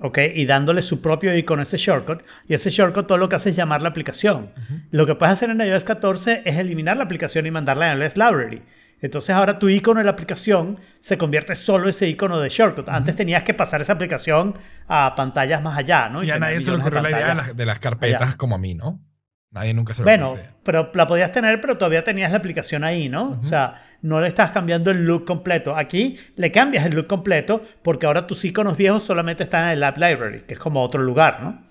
¿ok? 0.00 0.18
Y 0.34 0.46
dándole 0.46 0.82
su 0.82 1.00
propio 1.00 1.34
icono 1.36 1.60
a 1.60 1.62
ese 1.62 1.76
shortcut. 1.76 2.22
Y 2.48 2.54
ese 2.54 2.70
shortcut 2.70 3.06
todo 3.06 3.18
lo 3.18 3.28
que 3.28 3.36
hace 3.36 3.50
es 3.50 3.56
llamar 3.56 3.82
la 3.82 3.88
aplicación. 3.90 4.50
Lo 4.90 5.06
que 5.06 5.14
puedes 5.14 5.32
hacer 5.32 5.50
en 5.50 5.60
iOS 5.60 5.84
14 5.84 6.42
es 6.44 6.56
eliminar 6.58 6.96
la 6.96 7.04
aplicación 7.04 7.46
y 7.46 7.50
mandarla 7.52 7.92
en 7.92 8.00
iOS 8.02 8.16
Library. 8.16 8.62
Entonces 9.02 9.34
ahora 9.34 9.58
tu 9.58 9.68
icono 9.68 9.98
de 9.98 10.04
la 10.04 10.12
aplicación 10.12 10.78
se 11.00 11.16
convierte 11.16 11.54
solo 11.54 11.88
ese 11.88 12.06
icono 12.06 12.38
de 12.40 12.48
shortcut. 12.48 12.88
Antes 12.88 13.16
tenías 13.16 13.42
que 13.42 13.54
pasar 13.54 13.80
esa 13.80 13.94
aplicación 13.94 14.54
a 14.88 15.14
pantallas 15.14 15.62
más 15.62 15.78
allá, 15.78 16.08
¿no? 16.08 16.22
Y 16.22 16.30
a 16.30 16.38
nadie 16.38 16.60
se 16.60 16.70
le 16.70 16.76
ocurrió 16.76 17.00
la 17.00 17.10
idea 17.10 17.28
de 17.28 17.34
las, 17.34 17.56
de 17.56 17.66
las 17.66 17.80
carpetas 17.80 18.28
allá. 18.28 18.36
como 18.36 18.54
a 18.54 18.58
mí, 18.58 18.74
¿no? 18.74 19.00
Nadie 19.52 19.74
nunca 19.74 19.94
se 19.94 20.02
le 20.02 20.04
Bueno, 20.04 20.36
pero 20.62 20.92
la 20.94 21.08
podías 21.08 21.32
tener, 21.32 21.60
pero 21.60 21.76
todavía 21.76 22.04
tenías 22.04 22.30
la 22.30 22.38
aplicación 22.38 22.84
ahí, 22.84 23.08
¿no? 23.08 23.38
O 23.40 23.42
sea, 23.42 23.82
no 24.00 24.20
le 24.20 24.28
estás 24.28 24.52
cambiando 24.52 24.92
el 24.92 25.04
look 25.04 25.24
completo. 25.24 25.76
Aquí 25.76 26.18
le 26.36 26.52
cambias 26.52 26.86
el 26.86 26.94
look 26.94 27.08
completo 27.08 27.62
porque 27.82 28.06
ahora 28.06 28.28
tus 28.28 28.44
iconos 28.44 28.76
viejos 28.76 29.02
solamente 29.02 29.42
están 29.42 29.64
en 29.64 29.70
el 29.70 29.82
App 29.82 29.98
Library, 29.98 30.42
que 30.42 30.54
es 30.54 30.60
como 30.60 30.82
otro 30.82 31.02
lugar, 31.02 31.42
¿no? 31.42 31.64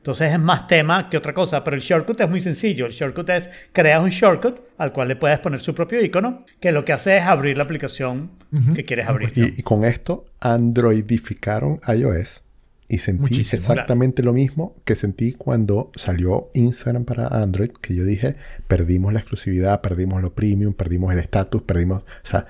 Entonces 0.00 0.32
es 0.32 0.38
más 0.38 0.66
tema 0.66 1.10
que 1.10 1.18
otra 1.18 1.34
cosa, 1.34 1.62
pero 1.62 1.76
el 1.76 1.82
shortcut 1.82 2.18
es 2.22 2.30
muy 2.30 2.40
sencillo. 2.40 2.86
El 2.86 2.92
shortcut 2.92 3.28
es 3.28 3.50
crear 3.72 4.00
un 4.00 4.08
shortcut 4.08 4.58
al 4.78 4.94
cual 4.94 5.08
le 5.08 5.16
puedes 5.16 5.38
poner 5.40 5.60
su 5.60 5.74
propio 5.74 6.02
icono, 6.02 6.46
que 6.58 6.72
lo 6.72 6.86
que 6.86 6.94
hace 6.94 7.18
es 7.18 7.24
abrir 7.24 7.58
la 7.58 7.64
aplicación 7.64 8.30
que 8.74 8.82
quieres 8.82 9.06
abrir. 9.08 9.30
Y, 9.36 9.60
y 9.60 9.62
con 9.62 9.84
esto 9.84 10.24
androidificaron 10.40 11.80
iOS. 11.86 12.42
Y 12.88 12.98
sentí 12.98 13.20
Muchísimo. 13.20 13.60
exactamente 13.60 14.22
lo 14.22 14.32
mismo 14.32 14.74
que 14.84 14.96
sentí 14.96 15.34
cuando 15.34 15.92
salió 15.94 16.50
Instagram 16.54 17.04
para 17.04 17.28
Android, 17.28 17.70
que 17.70 17.94
yo 17.94 18.04
dije, 18.04 18.34
perdimos 18.66 19.12
la 19.12 19.20
exclusividad, 19.20 19.80
perdimos 19.80 20.20
lo 20.22 20.34
premium, 20.34 20.72
perdimos 20.72 21.12
el 21.12 21.20
estatus, 21.20 21.62
perdimos, 21.62 22.02
o 22.02 22.26
sea, 22.28 22.46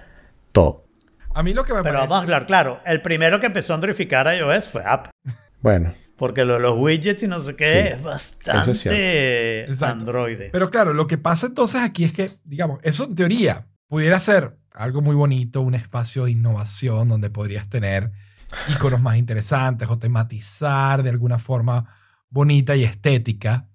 todo. 0.53 0.87
A 1.35 1.43
mí 1.43 1.53
lo 1.53 1.65
que 1.65 1.75
me 1.75 1.83
Pero 1.83 1.97
parece... 1.97 2.09
vamos 2.09 2.21
a 2.21 2.23
hablar 2.23 2.47
claro, 2.47 2.81
el 2.87 3.03
primero 3.03 3.39
que 3.39 3.47
empezó 3.47 3.73
a 3.73 3.77
androidificar 3.77 4.35
iOS 4.35 4.69
fue 4.69 4.83
Apple. 4.87 5.11
Bueno, 5.61 5.93
Porque 6.21 6.45
lo 6.45 6.53
de 6.53 6.61
los 6.61 6.77
widgets 6.77 7.23
y 7.23 7.29
no 7.29 7.41
sé 7.41 7.57
qué 7.57 7.65
Sí, 7.65 7.95
es 7.95 8.03
bastante 8.03 8.75
cierto. 8.75 9.73
Exacto. 9.73 10.01
Android. 10.01 10.39
Pero 10.53 10.71
claro, 10.71 10.93
lo 10.93 11.07
que 11.07 11.17
pasa 11.17 11.47
entonces 11.47 11.81
aquí 11.81 12.05
es 12.05 12.13
que, 12.13 12.31
digamos, 12.45 12.79
eso 12.83 13.05
en 13.05 13.15
teoría 13.15 13.67
pudiera 13.89 14.21
ser 14.21 14.59
algo 14.75 15.01
muy 15.01 15.17
bonito, 15.17 15.63
un 15.63 15.75
espacio 15.75 16.27
de 16.27 16.33
innovación 16.33 17.09
donde 17.09 17.31
podrías 17.31 17.71
tener 17.71 18.13
iconos 18.69 19.01
más 19.01 19.17
interesantes 19.17 19.89
o 19.89 19.99
tematizar 19.99 21.03
de 21.03 21.09
alguna 21.09 21.39
forma 21.39 21.87
bonita 22.29 22.77
y 22.77 22.85
estética 22.85 23.71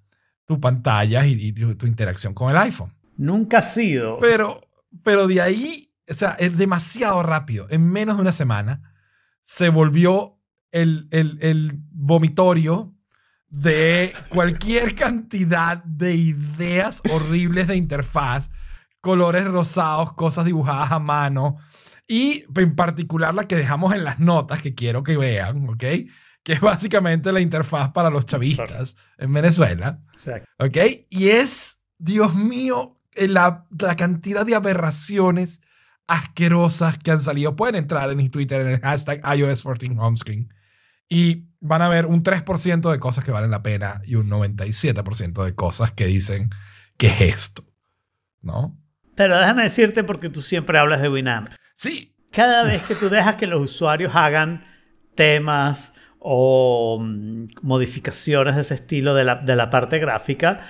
tu 0.45 0.59
pantalla 0.59 1.25
y, 1.25 1.47
y 1.47 1.51
tu, 1.51 1.73
tu 1.73 1.87
interacción 1.87 2.35
con 2.35 2.51
el 2.51 2.57
iPhone. 2.57 2.93
Nunca 3.17 3.57
ha 3.57 3.63
sido. 3.63 4.19
Pero, 4.19 4.61
pero 5.01 5.25
de 5.25 5.41
ahí, 5.41 5.91
o 6.07 6.13
sea, 6.13 6.35
es 6.37 6.55
demasiado 6.55 7.23
rápido. 7.23 7.65
En 7.71 7.89
menos 7.91 8.17
de 8.17 8.21
una 8.21 8.31
semana 8.31 8.93
se 9.41 9.69
volvió 9.69 10.37
el, 10.71 11.07
el, 11.09 11.39
el 11.41 11.79
vomitorio 11.95 12.93
de 13.49 14.13
cualquier 14.29 14.95
cantidad 14.95 15.83
de 15.83 16.15
ideas 16.15 17.01
horribles 17.09 17.67
de 17.67 17.77
interfaz, 17.77 18.51
colores 19.01 19.45
rosados, 19.45 20.13
cosas 20.13 20.45
dibujadas 20.45 20.91
a 20.91 20.99
mano 20.99 21.57
y 22.07 22.43
en 22.55 22.75
particular 22.75 23.33
la 23.33 23.47
que 23.47 23.55
dejamos 23.55 23.93
en 23.95 24.03
las 24.03 24.19
notas 24.19 24.61
que 24.61 24.75
quiero 24.75 25.03
que 25.03 25.17
vean, 25.17 25.69
¿ok? 25.69 25.83
Que 26.43 26.53
es 26.53 26.61
básicamente 26.61 27.31
la 27.31 27.39
interfaz 27.39 27.91
para 27.91 28.09
los 28.09 28.25
chavistas 28.25 28.95
en 29.17 29.33
Venezuela. 29.33 29.99
Exacto. 30.13 30.47
¿Ok? 30.59 30.77
Y 31.09 31.29
es, 31.29 31.81
Dios 31.97 32.35
mío, 32.35 32.99
eh, 33.13 33.27
la, 33.27 33.65
la 33.79 33.95
cantidad 33.95 34.45
de 34.45 34.53
aberraciones 34.53 35.61
asquerosas 36.07 36.99
que 36.99 37.09
han 37.09 37.21
salido. 37.21 37.55
Pueden 37.55 37.75
entrar 37.75 38.11
en 38.11 38.29
Twitter 38.29 38.61
en 38.61 38.67
el 38.67 38.79
hashtag 38.81 39.21
iOS 39.37 39.63
14 39.63 39.95
Homescreen 39.97 40.53
y 41.09 41.47
van 41.65 41.81
a 41.81 41.89
ver 41.89 42.05
un 42.05 42.23
3% 42.23 42.91
de 42.91 42.99
cosas 42.99 43.23
que 43.23 43.31
valen 43.31 43.51
la 43.51 43.63
pena 43.63 44.01
y 44.05 44.15
un 44.15 44.29
97% 44.29 45.43
de 45.43 45.55
cosas 45.55 45.91
que 45.91 46.05
dicen, 46.05 46.49
¿qué 46.97 47.07
es 47.07 47.21
esto? 47.21 47.63
¿No? 48.41 48.77
Pero 49.15 49.37
déjame 49.39 49.63
decirte 49.63 50.03
porque 50.03 50.29
tú 50.29 50.41
siempre 50.41 50.77
hablas 50.77 51.01
de 51.01 51.09
Winamp. 51.09 51.49
Sí. 51.75 52.13
Cada 52.31 52.63
vez 52.63 52.83
que 52.83 52.95
tú 52.95 53.09
dejas 53.09 53.35
que 53.35 53.47
los 53.47 53.61
usuarios 53.61 54.15
hagan 54.15 54.63
temas 55.15 55.93
o 56.19 56.99
mm, 57.01 57.45
modificaciones 57.61 58.55
de 58.55 58.61
ese 58.61 58.75
estilo 58.75 59.15
de 59.15 59.23
la, 59.23 59.35
de 59.35 59.55
la 59.55 59.69
parte 59.69 59.97
gráfica, 59.97 60.61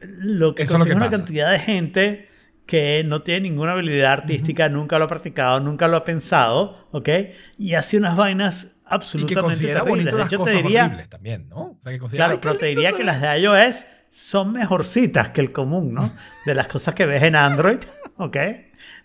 lo 0.00 0.54
que 0.54 0.62
es 0.62 0.72
que 0.72 0.76
una 0.76 1.10
cantidad 1.10 1.50
de 1.50 1.58
gente 1.58 2.28
que 2.66 3.02
no 3.04 3.22
tiene 3.22 3.40
ninguna 3.40 3.72
habilidad 3.72 4.12
artística, 4.12 4.68
nunca 4.68 4.98
lo 4.98 5.06
ha 5.06 5.08
practicado, 5.08 5.58
nunca 5.58 5.88
lo 5.88 5.96
ha 5.96 6.04
pensado, 6.04 6.86
¿ok? 6.92 7.08
Y 7.56 7.74
hace 7.74 7.96
unas 7.96 8.16
vainas 8.16 8.76
Y 8.88 8.90
que 8.90 8.94
absolutamente 8.94 9.40
considera 9.42 9.80
terribles. 9.80 10.04
bonito 10.04 10.16
De 10.16 10.22
las 10.22 10.26
hecho, 10.32 10.36
te 10.36 10.50
cosas 10.50 10.62
diría, 10.62 10.84
horribles 10.86 11.08
también, 11.08 11.48
¿no? 11.48 11.56
O 11.58 11.78
sea, 11.82 11.92
que 11.92 11.98
considera, 11.98 12.24
Claro, 12.26 12.32
"Ay, 12.32 12.38
qué 12.40 12.48
pero 12.48 12.58
te 12.58 12.66
diría 12.66 12.90
que 12.92 12.98
ve". 12.98 13.04
las 13.04 13.20
de 13.20 13.38
iOS 13.40 13.86
son 14.10 14.52
mejorcitas 14.52 15.30
que 15.30 15.40
el 15.40 15.52
común, 15.52 15.92
¿no? 15.94 16.10
De 16.46 16.54
las 16.54 16.68
cosas 16.68 16.94
que 16.94 17.04
ves 17.06 17.22
en 17.22 17.36
Android, 17.36 17.78
¿ok? 18.16 18.36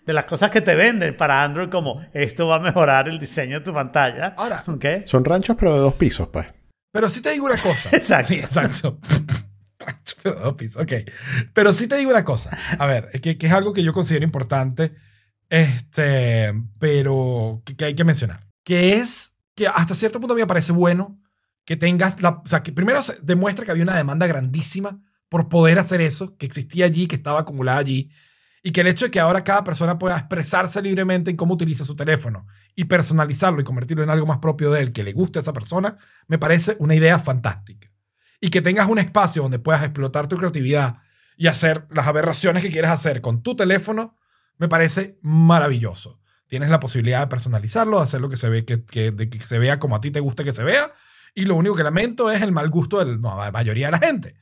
De 0.06 0.12
las 0.12 0.24
cosas 0.24 0.50
que 0.50 0.60
te 0.60 0.74
venden 0.74 1.16
para 1.16 1.42
Android 1.42 1.68
como 1.68 2.04
esto 2.12 2.46
va 2.46 2.56
a 2.56 2.60
mejorar 2.60 3.08
el 3.08 3.18
diseño 3.18 3.58
de 3.60 3.64
tu 3.64 3.72
pantalla, 3.74 4.34
Ahora, 4.36 4.62
¿ok? 4.66 4.84
Son 5.06 5.24
ranchos, 5.24 5.56
pero 5.58 5.74
de 5.74 5.80
dos 5.80 5.94
pisos, 5.96 6.28
pues. 6.32 6.46
Pero 6.92 7.08
sí 7.08 7.20
te 7.20 7.30
digo 7.32 7.46
una 7.46 7.60
cosa. 7.60 7.88
Exacto. 7.96 8.28
Sí, 8.28 8.34
exacto. 8.40 8.98
Pero 10.22 10.36
dos 10.36 10.54
pisos, 10.54 10.82
ok. 10.82 10.92
Pero 11.52 11.72
sí 11.74 11.86
te 11.86 11.96
digo 11.96 12.10
una 12.10 12.24
cosa. 12.24 12.56
A 12.78 12.86
ver, 12.86 13.08
que, 13.20 13.36
que 13.36 13.46
es 13.46 13.52
algo 13.52 13.74
que 13.74 13.82
yo 13.82 13.92
considero 13.92 14.24
importante, 14.24 14.94
este, 15.50 16.52
pero 16.78 17.60
que, 17.66 17.76
que 17.76 17.84
hay 17.86 17.94
que 17.94 18.04
mencionar. 18.04 18.40
Que 18.64 18.94
es 18.94 19.33
que 19.54 19.68
hasta 19.68 19.94
cierto 19.94 20.20
punto 20.20 20.34
a 20.34 20.36
mí 20.36 20.42
me 20.42 20.46
parece 20.46 20.72
bueno 20.72 21.20
que 21.64 21.76
tengas 21.76 22.20
la... 22.20 22.30
O 22.44 22.46
sea, 22.46 22.62
que 22.62 22.72
primero 22.72 23.00
se 23.02 23.18
demuestra 23.22 23.64
que 23.64 23.70
había 23.70 23.84
una 23.84 23.96
demanda 23.96 24.26
grandísima 24.26 25.00
por 25.28 25.48
poder 25.48 25.78
hacer 25.78 26.00
eso, 26.00 26.36
que 26.36 26.46
existía 26.46 26.86
allí, 26.86 27.06
que 27.06 27.16
estaba 27.16 27.40
acumulada 27.40 27.78
allí. 27.78 28.10
Y 28.62 28.72
que 28.72 28.80
el 28.80 28.86
hecho 28.86 29.06
de 29.06 29.10
que 29.10 29.20
ahora 29.20 29.44
cada 29.44 29.62
persona 29.62 29.98
pueda 29.98 30.16
expresarse 30.16 30.80
libremente 30.80 31.30
en 31.30 31.36
cómo 31.36 31.54
utiliza 31.54 31.84
su 31.84 31.96
teléfono 31.96 32.46
y 32.74 32.84
personalizarlo 32.84 33.60
y 33.60 33.64
convertirlo 33.64 34.02
en 34.02 34.10
algo 34.10 34.26
más 34.26 34.38
propio 34.38 34.70
de 34.70 34.80
él, 34.80 34.92
que 34.92 35.04
le 35.04 35.12
guste 35.12 35.38
a 35.38 35.42
esa 35.42 35.52
persona, 35.52 35.98
me 36.28 36.38
parece 36.38 36.76
una 36.78 36.94
idea 36.94 37.18
fantástica. 37.18 37.90
Y 38.40 38.50
que 38.50 38.62
tengas 38.62 38.88
un 38.88 38.98
espacio 38.98 39.42
donde 39.42 39.58
puedas 39.58 39.82
explotar 39.82 40.28
tu 40.28 40.36
creatividad 40.36 40.98
y 41.36 41.48
hacer 41.48 41.86
las 41.90 42.06
aberraciones 42.06 42.62
que 42.62 42.70
quieres 42.70 42.90
hacer 42.90 43.20
con 43.20 43.42
tu 43.42 43.54
teléfono, 43.54 44.16
me 44.56 44.68
parece 44.68 45.18
maravilloso. 45.20 46.20
Tienes 46.54 46.70
la 46.70 46.78
posibilidad 46.78 47.18
de 47.20 47.26
personalizarlo, 47.26 47.96
de 47.96 48.04
hacer 48.04 48.20
lo 48.20 48.28
que 48.28 48.36
se, 48.36 48.48
ve, 48.48 48.64
que, 48.64 48.84
que- 48.84 49.10
de 49.10 49.28
que 49.28 49.40
se 49.44 49.58
vea 49.58 49.80
como 49.80 49.96
a 49.96 50.00
ti 50.00 50.12
te 50.12 50.20
gusta 50.20 50.44
que 50.44 50.52
se 50.52 50.62
vea. 50.62 50.92
Y 51.34 51.46
lo 51.46 51.56
único 51.56 51.74
que 51.74 51.82
lamento 51.82 52.30
es 52.30 52.42
el 52.42 52.52
mal 52.52 52.70
gusto 52.70 53.04
de 53.04 53.16
la 53.20 53.50
mayoría 53.50 53.86
de 53.86 53.90
la 53.90 53.98
gente. 53.98 54.36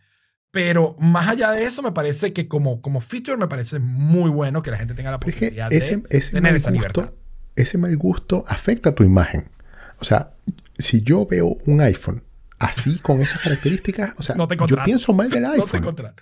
Pero 0.51 0.95
más 0.99 1.31
allá 1.31 1.53
de 1.53 1.65
eso, 1.65 1.81
me 1.83 1.93
parece 1.93 2.35
que 2.35 2.49
como, 2.49 2.83
como 2.83 3.01
feature 3.01 3.39
me 3.39 3.49
parece 3.49 3.79
muy 3.79 4.29
bueno 4.29 4.61
que 4.61 4.71
la 4.71 4.77
gente 4.77 4.93
tenga 4.93 5.11
la 5.11 5.19
Pero 5.21 5.31
es 5.31 5.37
que 5.37 5.47
posibilidad 5.47 5.73
ese, 5.73 5.97
de 5.97 6.19
ese 6.19 6.33
tener 6.33 6.55
esa 6.55 6.71
libertad. 6.71 7.13
ese 7.57 7.79
mal 7.79 7.97
gusto 7.97 8.45
afecta 8.47 8.91
a 8.91 8.95
tu 8.95 9.05
imagen. 9.05 9.49
O 9.99 10.05
sea, 10.05 10.33
si 10.77 11.01
yo 11.01 11.25
veo 11.27 11.57
un 11.65 11.81
iPhone 11.81 12.23
así 12.59 12.99
con 12.99 13.23
esas 13.23 13.41
características, 13.41 14.13
o 14.19 14.23
sea, 14.23 14.35
No 14.35 14.47
yo 14.67 14.77
pienso 14.85 15.15
mal 15.15 15.31
del 15.31 15.43
No 15.45 15.53
te 15.55 15.61
iPhone. 15.63 16.15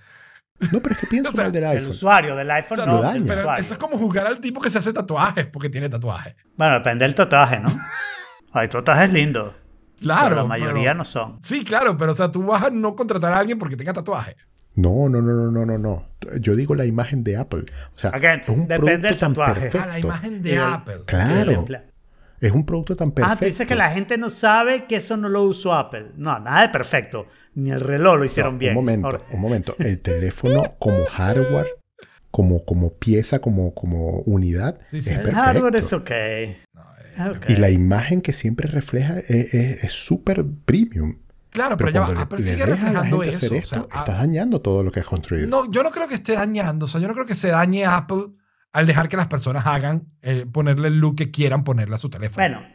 No, 0.72 0.80
pero 0.80 0.94
es 0.94 1.00
que 1.00 1.06
pienso 1.06 1.30
O 1.32 1.34
sea, 1.34 1.44
mal 1.44 1.52
del 1.52 1.64
El 1.64 1.70
iPhone. 1.70 1.90
usuario 1.90 2.36
del 2.36 2.50
iPhone 2.50 2.80
O 2.80 2.82
sea, 2.84 2.92
no, 2.92 3.02
daña. 3.02 3.24
Pero 3.26 3.56
eso 3.56 3.72
es 3.74 3.78
como 3.78 3.96
juzgar 3.98 4.26
al 4.26 4.40
tipo 4.40 4.60
que 4.60 4.70
se 4.70 4.78
hace 4.78 4.92
tatuajes 4.92 5.46
porque 5.46 5.68
tiene 5.70 5.88
tatuajes. 5.88 6.34
Bueno, 6.56 6.74
depende 6.74 7.04
del 7.04 7.14
tatuaje, 7.14 7.60
¿no? 7.60 7.68
Hay 8.52 8.68
tatuajes 8.68 9.12
lindos. 9.12 9.54
Claro. 10.00 10.28
pero 10.30 10.42
la 10.42 10.48
mayoría 10.48 10.82
pero- 10.90 10.94
no 10.94 11.04
son. 11.04 11.36
Sí, 11.42 11.62
claro, 11.64 11.96
pero 11.96 12.12
o 12.12 12.14
sea, 12.14 12.30
tú 12.30 12.42
vas 12.44 12.64
a 12.64 12.70
no 12.70 12.94
contratar 12.96 13.32
a 13.32 13.38
alguien 13.38 13.58
porque 13.58 13.76
tenga 13.76 13.92
tatuaje. 13.92 14.36
No, 14.74 15.08
no, 15.08 15.20
no, 15.20 15.32
no, 15.32 15.50
no, 15.50 15.66
no, 15.66 15.78
no. 15.78 16.04
Yo 16.40 16.54
digo 16.54 16.74
la 16.74 16.86
imagen 16.86 17.24
de 17.24 17.36
Apple. 17.36 17.64
O 17.94 17.98
sea, 17.98 18.10
Again, 18.10 18.40
es 18.40 18.48
un 18.48 18.68
depende 18.68 18.76
producto 18.76 19.08
del 19.08 19.18
tan 19.18 19.32
tatuaje. 19.32 19.60
perfecto. 19.62 19.82
A 19.82 19.86
la 19.92 19.98
imagen 19.98 20.42
de 20.42 20.58
Apple. 20.58 20.94
Claro. 21.06 21.50
El 21.50 21.76
Es 22.40 22.52
un 22.52 22.64
producto 22.64 22.96
tan 22.96 23.10
perfecto. 23.12 23.34
Ah, 23.34 23.38
tú 23.38 23.44
dices 23.44 23.66
que 23.66 23.74
la 23.74 23.90
gente 23.90 24.16
no 24.16 24.30
sabe 24.30 24.86
que 24.86 24.96
eso 24.96 25.16
no 25.16 25.28
lo 25.28 25.42
usó 25.44 25.74
Apple. 25.74 26.12
No, 26.16 26.38
nada 26.40 26.62
de 26.62 26.68
perfecto. 26.70 27.26
Ni 27.54 27.70
el 27.70 27.80
reloj 27.80 28.16
lo 28.18 28.24
hicieron 28.24 28.54
No, 28.54 28.58
bien. 28.58 28.76
Un 28.76 28.84
momento, 28.84 29.06
Ahora- 29.06 29.20
un 29.32 29.40
momento. 29.40 29.74
El 29.78 30.00
teléfono 30.00 30.62
como 30.78 31.04
hardware, 31.06 31.68
como, 32.30 32.64
como 32.64 32.94
pieza, 32.94 33.40
como, 33.40 33.74
como 33.74 34.20
unidad, 34.20 34.78
Sí, 34.86 34.92
sí, 34.92 34.98
es 34.98 35.04
sí. 35.04 35.10
el 35.10 35.16
perfecto. 35.16 35.40
hardware 35.42 35.76
es 35.76 35.92
ok. 35.92 36.10
Ok. 37.36 37.50
Y 37.50 37.56
la 37.56 37.70
imagen 37.70 38.22
que 38.22 38.32
siempre 38.32 38.68
refleja 38.68 39.18
es 39.18 39.92
súper 39.92 40.44
premium. 40.64 41.18
Claro, 41.50 41.76
pero, 41.76 41.90
ya 41.90 42.00
va, 42.02 42.22
Apple 42.22 42.38
le 42.38 42.44
sigue 42.44 42.64
reflejando 42.64 43.22
eso. 43.24 43.52
o 43.54 43.58
esto, 43.58 43.68
sea, 43.68 43.86
ah, 43.90 43.98
estás 44.00 44.18
dañando 44.18 44.60
todo 44.60 44.84
lo 44.84 44.92
que 44.92 45.00
has 45.00 45.06
construido. 45.06 45.48
no, 45.48 45.68
yo 45.70 45.82
no 45.82 45.90
creo 45.90 46.06
que 46.08 46.14
esté 46.14 46.34
dañando. 46.34 46.84
O 46.86 46.88
sea, 46.88 47.00
yo 47.00 47.08
no 47.08 47.14
creo 47.14 47.26
que 47.26 47.34
se 47.34 47.48
dañe 47.48 47.84
Apple 47.84 48.26
al 48.72 48.86
dejar 48.86 49.08
que 49.08 49.16
las 49.16 49.26
personas 49.26 49.66
hagan, 49.66 50.06
eh, 50.22 50.46
ponerle 50.50 50.88
el 50.88 50.98
look 50.98 51.16
que 51.16 51.30
quieran 51.30 51.64
ponerle 51.64 51.94
a 51.96 51.98
su 51.98 52.08
teléfono. 52.10 52.42
Bueno, 52.46 52.66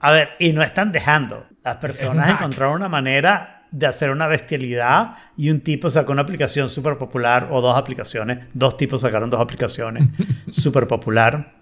a 0.00 0.10
ver, 0.10 0.30
y 0.38 0.52
no 0.52 0.62
están 0.62 0.92
dejando. 0.92 1.46
Las 1.64 1.76
personas 1.76 2.30
encontraron 2.30 2.76
una 2.76 2.88
manera 2.88 3.66
de 3.70 3.86
hacer 3.86 4.10
una 4.10 4.26
bestialidad 4.26 5.14
y 5.36 5.50
un 5.50 5.60
tipo 5.60 5.90
sacó 5.90 6.12
una 6.12 6.22
aplicación 6.22 6.68
súper 6.68 6.98
popular 6.98 7.48
o 7.50 7.60
dos 7.60 7.76
aplicaciones. 7.76 8.46
Dos 8.54 8.76
tipos 8.76 9.00
sacaron 9.00 9.30
dos 9.30 9.40
aplicaciones 9.40 10.04
súper 10.50 10.86
popular 10.86 11.54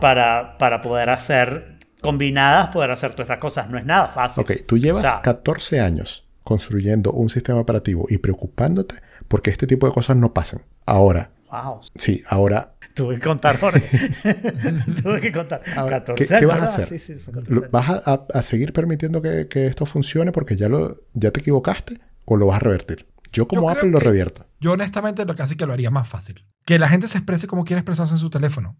para, 0.00 0.56
para 0.58 0.80
poder 0.80 1.10
hacer 1.10 1.78
combinadas, 2.00 2.68
poder 2.68 2.90
hacer 2.90 3.12
todas 3.12 3.26
estas 3.26 3.38
cosas. 3.38 3.68
No 3.70 3.78
es 3.78 3.84
nada 3.84 4.06
fácil. 4.08 4.42
Ok, 4.42 4.52
tú 4.66 4.78
llevas 4.78 5.04
O 5.04 5.08
sea, 5.08 5.22
14 5.22 5.80
años 5.80 6.24
construyendo 6.42 7.12
un 7.12 7.28
sistema 7.28 7.60
operativo 7.60 8.06
y 8.08 8.18
preocupándote 8.18 8.96
porque 9.28 9.50
este 9.50 9.66
tipo 9.66 9.86
de 9.86 9.92
cosas 9.92 10.16
no 10.16 10.32
pasan. 10.32 10.62
Ahora, 10.86 11.30
Wow. 11.50 11.80
sí, 11.96 12.22
ahora, 12.28 12.74
Tuve 12.94 13.16
que 13.16 13.20
contar, 13.22 13.58
Jorge. 13.60 13.88
Tuve 15.02 15.20
que 15.20 15.32
contar. 15.32 15.62
ahora, 15.76 16.00
14 16.04 16.26
¿qué, 16.34 16.40
qué 16.40 16.46
vas 16.46 16.60
a 16.60 16.64
hacer? 16.64 16.86
Sí, 16.86 16.98
sí, 16.98 17.18
son 17.18 17.34
14 17.34 17.52
¿Lo- 17.54 17.60
años. 17.60 17.70
¿Vas 17.70 17.88
a, 17.88 18.02
a- 18.12 18.26
a 18.38 18.42
seguir 18.42 18.72
permitiendo 18.72 19.22
que, 19.22 19.48
que 19.48 19.66
esto 19.66 19.86
funcione 19.86 20.32
porque 20.32 20.56
ya, 20.56 20.68
lo, 20.68 21.00
ya 21.14 21.30
te 21.30 21.40
equivocaste 21.40 22.00
o 22.24 22.36
lo 22.36 22.46
vas 22.46 22.56
a 22.56 22.60
revertir? 22.60 23.06
Yo 23.32 23.46
como 23.46 23.70
Apple 23.70 23.90
lo 23.90 24.00
revierto. 24.00 24.46
Yo 24.60 24.72
honestamente 24.72 25.24
lo 25.24 25.34
casi 25.36 25.56
que 25.56 25.64
lo 25.66 25.72
haría 25.72 25.90
más 25.90 26.08
fácil. 26.08 26.46
Que 26.64 26.78
la 26.78 26.88
gente 26.88 27.06
se 27.06 27.18
exprese 27.18 27.46
como 27.46 27.64
quiere 27.64 27.78
expresarse 27.80 28.14
en 28.14 28.18
su 28.18 28.28
teléfono. 28.30 28.76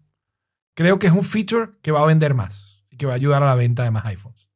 Creo 0.75 0.99
que 0.99 1.07
es 1.07 1.13
un 1.13 1.23
feature 1.23 1.71
que 1.81 1.91
va 1.91 2.01
a 2.01 2.05
vender 2.05 2.33
más 2.33 2.83
y 2.89 2.97
que 2.97 3.05
va 3.05 3.13
a 3.13 3.15
ayudar 3.15 3.43
a 3.43 3.45
la 3.45 3.55
venta 3.55 3.83
de 3.83 3.91
más 3.91 4.05
iPhones. 4.05 4.49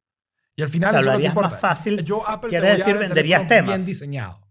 Y 0.58 0.62
al 0.64 0.70
final 0.70 0.90
O 0.90 0.92
sea, 0.94 1.00
eso 1.00 1.10
lo 1.10 1.12
es 1.12 1.18
lo 1.18 1.22
que 1.22 1.28
harías 1.28 1.36
más 1.36 1.44
importa. 1.46 1.58
fácil, 1.68 2.04
Yo 2.04 2.28
Apple 2.28 2.50
te 2.50 2.60
voy 2.60 2.68
a 2.68 2.72
decir, 2.72 2.86
dar 2.94 2.96
el 2.96 3.08
venderías 3.10 3.42
teléfono 3.42 3.48
temas. 3.66 3.76
bien 3.78 3.86
diseñado. 3.86 4.42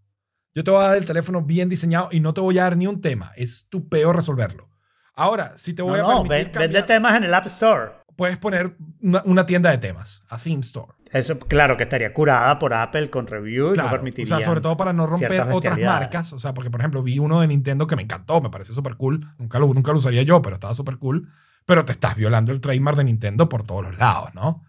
Yo 0.55 0.65
te 0.65 0.71
voy 0.71 0.81
a 0.85 0.89
dar 0.89 0.97
el 0.97 1.05
teléfono 1.05 1.43
bien 1.43 1.69
diseñado 1.69 2.09
y 2.13 2.21
no 2.21 2.33
te 2.35 2.41
voy 2.41 2.59
a 2.59 2.63
dar 2.65 2.77
ni 2.77 2.87
un 2.87 3.01
tema. 3.01 3.33
Es 3.37 3.69
tu 3.69 3.89
peor 3.89 4.17
resolverlo. 4.17 4.71
Ahora, 5.17 5.53
si 5.57 5.75
te 5.75 5.83
voy 5.83 5.99
No, 6.01 6.11
a 6.11 6.15
no, 6.15 6.23
permitir 6.25 6.45
vende 6.45 6.59
cambiar, 6.79 6.87
temas 6.87 7.17
en 7.17 7.25
el 7.25 7.35
App 7.35 7.47
Store. 7.47 7.93
puedes 8.17 8.37
poner 8.39 8.77
una, 9.03 9.23
una 9.25 9.47
tienda 9.47 9.71
de 9.71 9.79
temas, 9.79 10.23
a 10.29 10.39
theme 10.39 10.61
store. 10.61 10.93
Eso, 11.13 11.39
claro, 11.39 11.77
que 11.77 11.85
estaría 11.85 12.13
curada 12.13 12.59
por 12.59 12.75
Apple 12.75 13.09
con 13.09 13.29
review 13.29 13.67
y 13.67 13.69
no 13.69 13.75
Claro, 13.75 13.89
o 13.89 13.93
permitiría. 13.93 14.37
sea, 14.37 14.45
sobre 14.45 14.61
todo 14.61 14.77
para 14.77 14.93
no 14.93 15.07
romper 15.07 15.43
otras 15.53 15.79
marcas. 15.79 16.33
O 16.33 16.41
sea, 16.41 16.53
porque 16.55 16.71
por 16.71 16.81
ejemplo 16.81 17.05
vi 17.05 17.21
uno 17.21 17.41
de 17.41 17.47
Nintendo 17.47 17.87
que 17.87 17.95
me 17.95 18.03
encantó, 18.03 18.41
me 18.41 18.51
pareció 18.51 18.75
súper 18.75 18.97
cool. 18.97 19.25
Nunca 19.39 19.61
lo, 19.61 19.73
nunca 19.73 19.93
lo 19.93 19.99
usaría 19.99 20.23
yo, 20.23 20.43
pero 20.43 20.55
estaba 20.57 20.75
súper 20.75 20.99
cool. 20.99 21.29
Pero 21.67 21.85
te 21.85 21.93
estás 21.93 22.17
violando 22.17 22.51
el 22.51 22.61
trademark 22.61 22.97
de 22.97 23.05
Nintendo 23.05 23.49
por 23.49 23.63
todos 23.63 23.83
los 23.85 23.97
lados, 23.99 24.35
¿no? 24.35 24.65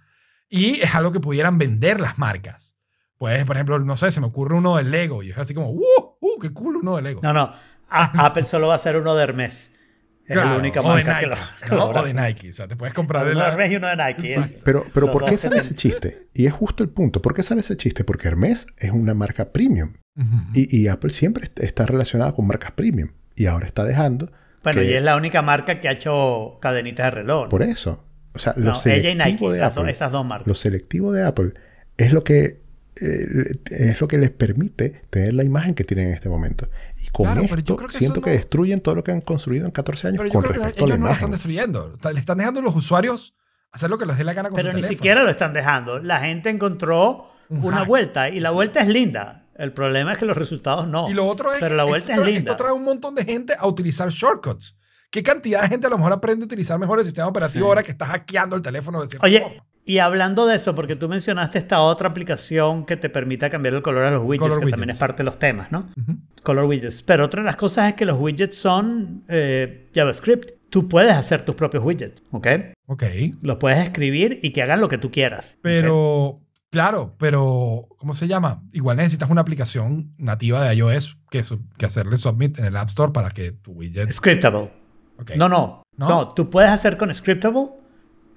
Y 0.47 0.79
es 0.81 0.93
algo 0.93 1.11
que 1.11 1.19
pudieran 1.19 1.57
vender 1.57 1.99
las 1.99 2.19
marcas. 2.19 2.75
Pues, 3.17 3.43
por 3.45 3.55
ejemplo, 3.55 3.79
no 3.79 3.97
sé, 3.97 4.11
se 4.11 4.21
me 4.21 4.27
ocurre 4.27 4.55
uno 4.55 4.77
de 4.77 4.83
Lego 4.83 5.23
y 5.23 5.31
es 5.31 5.37
así 5.39 5.55
como, 5.55 5.71
¡uh! 5.71 5.81
¡uh! 6.21 6.39
¡Qué 6.39 6.53
cool 6.53 6.75
uno 6.77 6.95
de 6.97 7.01
Lego! 7.01 7.21
No, 7.23 7.33
no. 7.33 7.51
A- 7.89 8.25
Apple 8.27 8.43
solo 8.43 8.67
va 8.67 8.73
a 8.73 8.75
hacer 8.75 8.97
uno 8.97 9.15
de 9.15 9.23
Hermes. 9.23 9.71
Es 10.27 10.33
Claro, 10.33 10.49
la 10.51 10.57
única 10.57 10.81
o 10.81 10.83
de 10.95 11.03
marca 11.03 11.19
que 11.19 11.27
Nike, 11.27 11.39
lo 11.39 11.67
que 11.69 11.75
¿no? 11.75 11.85
O 11.85 12.03
de 12.05 12.13
Nike. 12.13 12.49
O 12.49 12.53
sea, 12.53 12.67
te 12.67 12.75
puedes 12.75 12.93
comprar 12.95 13.27
el. 13.27 13.35
Uno 13.35 13.43
de 13.45 13.51
Hermes 13.51 13.71
y 13.71 13.75
uno 13.75 13.87
de 13.87 13.95
Nike. 13.95 14.33
es-. 14.35 14.55
Pero, 14.63 14.85
pero 14.93 15.11
¿por 15.11 15.25
qué 15.25 15.37
sale 15.37 15.57
ese 15.57 15.75
chiste? 15.75 16.27
Y 16.33 16.47
es 16.47 16.53
justo 16.53 16.81
el 16.83 16.89
punto. 16.89 17.21
¿Por 17.21 17.33
qué 17.35 17.43
sale 17.43 17.61
ese 17.61 17.77
chiste? 17.77 18.03
Porque 18.03 18.27
Hermes 18.27 18.65
es 18.77 18.91
una 18.91 19.13
marca 19.13 19.51
premium. 19.53 19.93
Y, 20.53 20.75
y 20.75 20.87
Apple 20.87 21.09
siempre 21.11 21.43
est- 21.43 21.59
está 21.59 21.85
relacionada 21.85 22.31
con 22.33 22.47
marcas 22.47 22.71
premium. 22.71 23.09
Y 23.35 23.45
ahora 23.47 23.65
está 23.67 23.83
dejando. 23.83 24.31
Bueno, 24.63 24.81
que- 24.81 24.87
y 24.91 24.93
es 24.93 25.03
la 25.03 25.15
única 25.15 25.41
marca 25.41 25.79
que 25.79 25.89
ha 25.89 25.91
hecho 25.91 26.57
cadenitas 26.61 27.05
de 27.07 27.11
reloj. 27.11 27.49
Por 27.49 27.61
eso. 27.61 28.03
O 28.33 28.39
sea, 28.39 28.53
No, 28.57 28.71
lo 28.73 28.79
ella 28.91 29.09
y 29.09 29.13
Nike, 29.15 29.23
selectivo 29.23 29.51
de 29.51 29.63
Apple. 29.63 29.91
esas 29.91 30.11
dos 30.11 30.25
marcas. 30.25 30.47
Lo 30.47 30.55
selectivo 30.55 31.11
de 31.11 31.23
Apple 31.23 31.53
es 31.97 32.11
lo 32.13 32.23
que 32.23 32.61
eh, 33.01 33.53
es 33.69 33.99
lo 34.01 34.07
que 34.07 34.17
les 34.17 34.31
permite 34.31 35.01
tener 35.09 35.33
la 35.33 35.43
imagen 35.43 35.73
que 35.75 35.83
tienen 35.83 36.07
en 36.07 36.13
este 36.13 36.29
momento. 36.29 36.69
Y 37.05 37.09
con 37.09 37.25
Claro, 37.25 37.41
pero 37.41 37.55
yo 37.55 37.59
esto 37.59 37.75
creo 37.75 37.89
que 37.89 37.97
siento 37.97 38.21
que 38.21 38.29
no- 38.31 38.35
destruyen 38.37 38.79
todo 38.79 38.95
lo 38.95 39.03
que 39.03 39.11
han 39.11 39.21
construido 39.21 39.65
en 39.65 39.71
14 39.71 40.07
años 40.07 40.17
Pero 40.19 40.27
yo 40.29 40.33
con 40.33 40.41
creo 40.43 40.53
que 40.53 40.59
respecto 40.59 40.83
a 40.85 40.87
la 40.87 40.93
ellos 40.93 40.99
no 41.01 41.07
lo 41.07 41.13
están 41.13 41.31
destruyendo. 41.31 41.97
Le 42.13 42.19
están 42.19 42.37
dejando 42.37 42.59
a 42.59 42.63
los 42.63 42.75
usuarios 42.75 43.35
hacer 43.71 43.89
lo 43.89 43.97
que 43.97 44.05
les 44.05 44.17
dé 44.17 44.23
la 44.23 44.33
gana 44.33 44.49
con 44.49 44.55
Pero 44.57 44.71
su 44.71 44.75
ni 44.77 44.81
teléfono. 44.81 44.97
siquiera 44.97 45.23
lo 45.23 45.29
están 45.29 45.53
dejando. 45.53 45.99
La 45.99 46.19
gente 46.21 46.49
encontró 46.49 47.29
Un 47.49 47.63
una 47.65 47.79
hack. 47.79 47.87
vuelta 47.87 48.29
y 48.29 48.39
la 48.39 48.51
vuelta 48.51 48.81
es 48.81 48.87
linda. 48.87 49.47
El 49.57 49.71
problema 49.73 50.13
es 50.13 50.19
que 50.19 50.25
los 50.25 50.35
resultados 50.37 50.87
no. 50.87 51.09
Y 51.09 51.13
lo 51.13 51.25
otro 51.25 51.51
es 51.53 51.59
Pero 51.59 51.71
que 51.71 51.77
la 51.77 51.83
vuelta 51.85 52.13
esto, 52.13 52.21
es 52.23 52.27
trae- 52.29 52.33
linda. 52.35 52.51
esto 52.51 52.63
trae 52.63 52.73
un 52.73 52.83
montón 52.83 53.15
de 53.15 53.23
gente 53.25 53.53
a 53.57 53.67
utilizar 53.67 54.09
shortcuts. 54.09 54.77
¿Qué 55.11 55.23
cantidad 55.23 55.61
de 55.61 55.67
gente 55.69 55.87
a 55.87 55.89
lo 55.89 55.97
mejor 55.97 56.11
aprende 56.13 56.43
a 56.43 56.47
utilizar 56.47 56.77
mejor 56.79 56.99
el 56.99 57.05
sistema 57.05 57.27
operativo 57.27 57.65
Sí. 57.65 57.67
ahora 57.69 57.83
que 57.83 57.91
está 57.91 58.05
hackeando 58.05 58.55
el 58.57 58.61
teléfono 58.61 59.01
de 59.01 59.07
cierta 59.07 59.25
Oye, 59.25 59.41
forma? 59.41 59.65
Y 59.87 59.99
hablando 59.99 60.47
de 60.47 60.55
eso, 60.55 60.73
porque 60.73 60.95
tú 60.95 61.07
mencionaste 61.07 61.59
esta 61.59 61.79
otra 61.81 62.09
aplicación 62.09 62.85
que 62.85 62.97
te 62.97 63.07
permite 63.07 63.49
cambiar 63.51 63.75
el 63.75 63.83
color 63.83 64.03
a 64.03 64.11
los 64.11 64.23
widgets, 64.23 64.55
Color 64.55 64.65
que 64.65 64.71
también 64.71 64.89
es 64.89 64.97
parte 64.97 65.17
de 65.17 65.25
los 65.25 65.37
temas, 65.37 65.71
¿no? 65.71 65.91
Color 66.41 66.65
widgets. 66.65 67.03
Pero 67.03 67.25
otra 67.25 67.43
de 67.43 67.45
las 67.45 67.55
cosas 67.55 67.89
es 67.89 67.93
que 67.93 68.05
los 68.05 68.19
widgets 68.19 68.57
son 68.57 69.23
eh, 69.27 69.87
JavaScript. 69.93 70.53
Tú 70.71 70.89
puedes 70.89 71.13
hacer 71.13 71.45
tus 71.45 71.53
propios 71.53 71.83
widgets, 71.83 72.23
¿ok? 72.31 72.47
Ok. 72.87 73.03
Los 73.43 73.57
puedes 73.57 73.77
escribir 73.77 74.39
y 74.41 74.51
que 74.51 74.63
hagan 74.63 74.81
lo 74.81 74.89
que 74.89 74.97
tú 74.97 75.11
quieras. 75.11 75.55
Pero, 75.61 76.41
claro, 76.71 77.13
pero, 77.19 77.87
¿cómo 77.97 78.13
se 78.13 78.27
llama? 78.27 78.63
Igual 78.73 78.97
necesitas 78.97 79.29
una 79.29 79.41
aplicación 79.41 80.07
nativa 80.17 80.67
de 80.67 80.75
iOS 80.75 81.19
que, 81.29 81.43
hacerle 81.85 82.17
submit 82.17 82.57
en 82.57 82.65
el 82.65 82.75
App 82.75 82.89
Store 82.89 83.13
para 83.13 83.29
que 83.29 83.51
tu 83.51 83.73
widget... 83.73 84.11
Scriptable. 84.11 84.71
No, 85.37 85.47
¿No? 85.47 85.83
no. 85.95 86.33
Tú 86.33 86.49
puedes 86.49 86.71
hacer 86.71 86.97
con 86.97 87.13
Scriptable. 87.13 87.67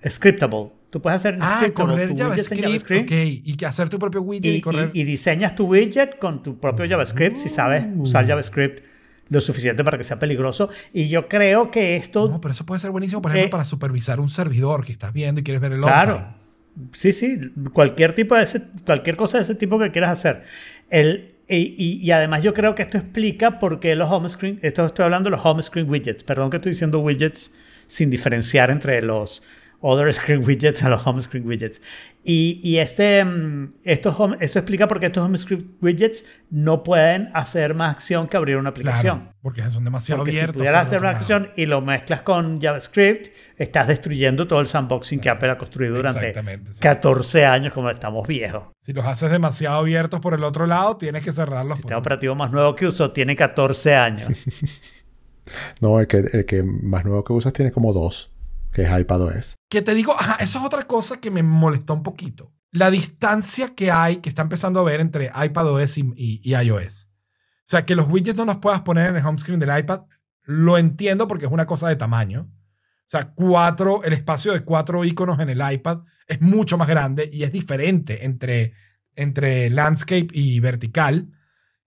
Scriptable. 0.06 0.77
Tú 0.90 1.02
puedes 1.02 1.16
hacer 1.18 1.36
Ah, 1.40 1.66
correr 1.74 2.10
en 2.10 2.16
JavaScript, 2.16 2.90
ok. 2.90 3.10
Y 3.12 3.56
hacer 3.64 3.88
tu 3.90 3.98
propio 3.98 4.22
widget 4.22 4.52
y, 4.52 4.56
y, 4.56 4.60
correr... 4.60 4.90
y- 4.94 5.02
y 5.02 5.04
diseñas 5.04 5.54
tu 5.54 5.66
widget 5.66 6.18
con 6.18 6.42
tu 6.42 6.58
propio 6.58 6.86
JavaScript 6.88 7.36
si 7.36 7.48
sabes 7.50 7.86
usar 7.96 8.26
JavaScript 8.26 8.82
lo 9.28 9.40
suficiente 9.42 9.84
para 9.84 9.98
que 9.98 10.04
sea 10.04 10.18
peligroso. 10.18 10.70
Y 10.94 11.08
yo 11.08 11.28
creo 11.28 11.70
que 11.70 11.96
esto, 11.96 12.28
No, 12.28 12.40
pero 12.40 12.52
eso 12.52 12.64
puede 12.64 12.80
ser 12.80 12.90
buenísimo, 12.90 13.20
por 13.20 13.32
ejemplo, 13.32 13.48
Eh, 13.48 13.50
para 13.50 13.64
supervisar 13.66 14.18
un 14.20 14.30
servidor 14.30 14.86
que 14.86 14.92
estás 14.92 15.12
viendo 15.12 15.42
y 15.42 15.44
quieres 15.44 15.60
ver 15.60 15.72
el 15.72 15.80
claro, 15.82 16.14
uptime. 16.14 16.88
sí, 16.94 17.12
sí, 17.12 17.38
cualquier 17.74 18.14
tipo 18.14 18.34
de 18.34 18.44
ese, 18.44 18.62
cualquier 18.86 19.16
cosa 19.16 19.36
de 19.36 19.44
ese 19.44 19.54
tipo 19.54 19.78
que 19.78 19.90
quieras 19.90 20.12
hacer. 20.12 20.44
El, 20.88 21.34
y, 21.46 21.74
y- 21.76 22.00
y 22.02 22.10
además 22.12 22.42
yo 22.42 22.54
creo 22.54 22.74
que 22.74 22.80
esto 22.82 22.96
explica 22.96 23.58
por 23.58 23.78
qué 23.80 23.94
los 23.94 24.10
home 24.10 24.30
screen, 24.30 24.58
esto 24.62 24.86
estoy 24.86 25.04
hablando 25.04 25.28
de 25.28 25.36
los 25.36 25.44
home 25.44 25.62
screen 25.62 25.90
widgets, 25.90 26.24
perdón 26.24 26.48
que 26.48 26.56
estoy 26.56 26.72
diciendo 26.72 26.98
widgets 27.00 27.52
sin 27.86 28.08
diferenciar 28.08 28.70
entre 28.70 29.02
los 29.02 29.42
other 29.80 30.12
screen 30.12 30.44
widgets 30.46 30.82
a 30.82 30.88
los 30.88 31.06
home 31.06 31.20
screen 31.22 31.46
widgets. 31.46 31.80
Y, 32.24 32.60
y 32.62 32.78
este, 32.78 33.24
mm, 33.24 33.74
estos 33.84 34.14
home- 34.18 34.36
esto 34.40 34.58
explica 34.58 34.86
por 34.88 35.00
qué 35.00 35.06
estos 35.06 35.24
home 35.24 35.38
screen 35.38 35.76
widgets 35.80 36.24
no 36.50 36.82
pueden 36.82 37.30
hacer 37.32 37.74
más 37.74 37.94
acción 37.94 38.26
que 38.28 38.36
abrir 38.36 38.56
una 38.56 38.70
aplicación. 38.70 39.18
Claro, 39.20 39.34
porque 39.40 39.62
son 39.70 39.84
demasiado 39.84 40.18
Porque 40.18 40.32
si 40.32 40.38
abiertos. 40.38 40.56
pudieras 40.56 40.80
por 40.80 40.86
hacer 40.88 40.98
una 40.98 41.08
lado. 41.12 41.18
acción 41.20 41.50
y 41.56 41.66
lo 41.66 41.80
mezclas 41.80 42.22
con 42.22 42.60
JavaScript, 42.60 43.28
estás 43.56 43.86
destruyendo 43.88 44.46
todo 44.46 44.60
el 44.60 44.66
sandboxing 44.66 45.20
que 45.20 45.30
Apple 45.30 45.50
ha 45.50 45.56
construido 45.58 45.94
durante 45.96 46.28
Exactamente, 46.28 46.72
sí. 46.74 46.80
14 46.80 47.46
años, 47.46 47.72
como 47.72 47.88
estamos 47.88 48.26
viejos. 48.28 48.64
Si 48.80 48.92
los 48.92 49.06
haces 49.06 49.30
demasiado 49.30 49.78
abiertos 49.78 50.20
por 50.20 50.34
el 50.34 50.44
otro 50.44 50.66
lado, 50.66 50.96
tienes 50.96 51.24
que 51.24 51.32
cerrarlos. 51.32 51.78
El 51.78 51.82
por- 51.82 51.88
sistema 51.88 51.98
operativo 52.00 52.34
más 52.34 52.50
nuevo 52.52 52.74
que 52.74 52.86
uso 52.86 53.10
tiene 53.12 53.36
14 53.36 53.94
años. 53.94 54.28
No, 55.80 55.98
el 55.98 56.06
que, 56.06 56.18
el 56.18 56.44
que 56.44 56.62
más 56.62 57.04
nuevo 57.06 57.24
que 57.24 57.32
usas 57.32 57.52
tiene 57.54 57.72
como 57.72 57.92
dos, 57.94 58.30
que 58.86 58.92
es 58.92 59.00
iPadOS. 59.00 59.56
Que 59.68 59.82
te 59.82 59.94
digo, 59.94 60.14
eso 60.40 60.58
es 60.58 60.64
otra 60.64 60.86
cosa 60.86 61.20
que 61.20 61.30
me 61.30 61.42
molestó 61.42 61.94
un 61.94 62.02
poquito. 62.02 62.52
La 62.70 62.90
distancia 62.90 63.74
que 63.74 63.90
hay, 63.90 64.18
que 64.18 64.28
está 64.28 64.42
empezando 64.42 64.78
a 64.80 64.84
ver 64.84 65.00
entre 65.00 65.30
iPadOS 65.34 65.98
y, 65.98 66.02
y- 66.16 66.40
y 66.44 66.54
iOS. 66.54 67.08
O 67.10 67.70
sea, 67.70 67.84
que 67.84 67.94
los 67.94 68.08
widgets 68.08 68.36
no 68.36 68.44
los 68.44 68.58
puedas 68.58 68.82
poner 68.82 69.10
en 69.10 69.16
el 69.16 69.24
home 69.26 69.38
screen 69.38 69.58
del 69.60 69.76
iPad, 69.78 70.02
lo 70.44 70.78
entiendo 70.78 71.26
porque 71.26 71.46
es 71.46 71.52
una 71.52 71.66
cosa 71.66 71.88
de 71.88 71.96
tamaño. 71.96 72.42
O 72.50 73.10
sea, 73.10 73.32
cuatro, 73.34 74.02
el 74.04 74.12
espacio 74.12 74.52
de 74.52 74.60
cuatro 74.60 75.04
iconos 75.04 75.38
en 75.40 75.50
el 75.50 75.60
iPad 75.72 76.00
es 76.26 76.40
mucho 76.40 76.78
más 76.78 76.88
grande 76.88 77.28
y 77.32 77.42
es 77.42 77.52
diferente 77.52 78.24
entre, 78.26 78.74
entre 79.16 79.70
landscape 79.70 80.28
y 80.32 80.60
vertical 80.60 81.32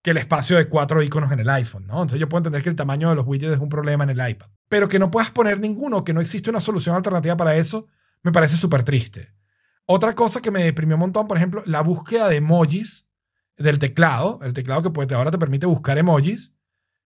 que 0.02 0.12
el 0.12 0.18
espacio 0.18 0.58
de 0.58 0.68
cuatro 0.68 1.02
iconos 1.04 1.32
en 1.32 1.40
el 1.40 1.50
iPhone, 1.50 1.86
¿no? 1.86 1.94
Entonces 2.02 2.20
yo 2.20 2.28
puedo 2.28 2.40
entender 2.40 2.64
que 2.64 2.70
el 2.70 2.76
tamaño 2.76 3.10
de 3.10 3.16
los 3.16 3.26
widgets 3.28 3.54
es 3.54 3.60
un 3.60 3.70
problema 3.70 4.04
en 4.04 4.10
el 4.10 4.30
iPad. 4.30 4.48
Pero 4.68 4.88
que 4.88 5.00
no 5.00 5.12
puedas 5.12 5.30
poner 5.30 5.60
ninguno, 5.60 6.04
que 6.04 6.14
no 6.14 6.22
existe 6.22 6.50
una 6.50 6.60
solución 6.60 6.96
alternativa 6.96 7.38
para 7.38 7.56
eso, 7.56 7.88
me 8.24 8.32
parece 8.32 8.58
súper 8.58 8.84
triste. 8.84 9.34
Otra 9.86 10.14
cosa 10.14 10.42
que 10.42 10.52
me 10.52 10.64
deprimió 10.64 10.96
un 10.96 11.02
montón, 11.02 11.28
por 11.28 11.38
ejemplo, 11.38 11.62
la 11.66 11.82
búsqueda 11.82 12.30
de 12.30 12.38
emojis 12.38 13.08
del 13.58 13.78
teclado, 13.78 14.40
el 14.44 14.54
teclado 14.54 14.82
que 14.82 15.14
ahora 15.16 15.32
te 15.32 15.38
permite 15.38 15.66
buscar 15.66 15.98
emojis, 15.98 16.54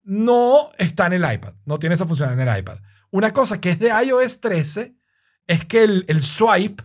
no 0.02 0.70
está 0.78 1.06
en 1.06 1.12
el 1.14 1.32
iPad, 1.32 1.54
no 1.64 1.78
tiene 1.78 1.94
esa 1.94 2.06
función 2.06 2.32
en 2.32 2.40
el 2.40 2.58
iPad. 2.58 2.78
Una 3.10 3.32
cosa 3.32 3.60
que 3.60 3.70
es 3.70 3.78
de 3.78 3.90
iOS 4.04 4.40
13 4.40 4.96
es 5.46 5.64
que 5.64 5.84
el, 5.84 6.22
swipe 6.22 6.82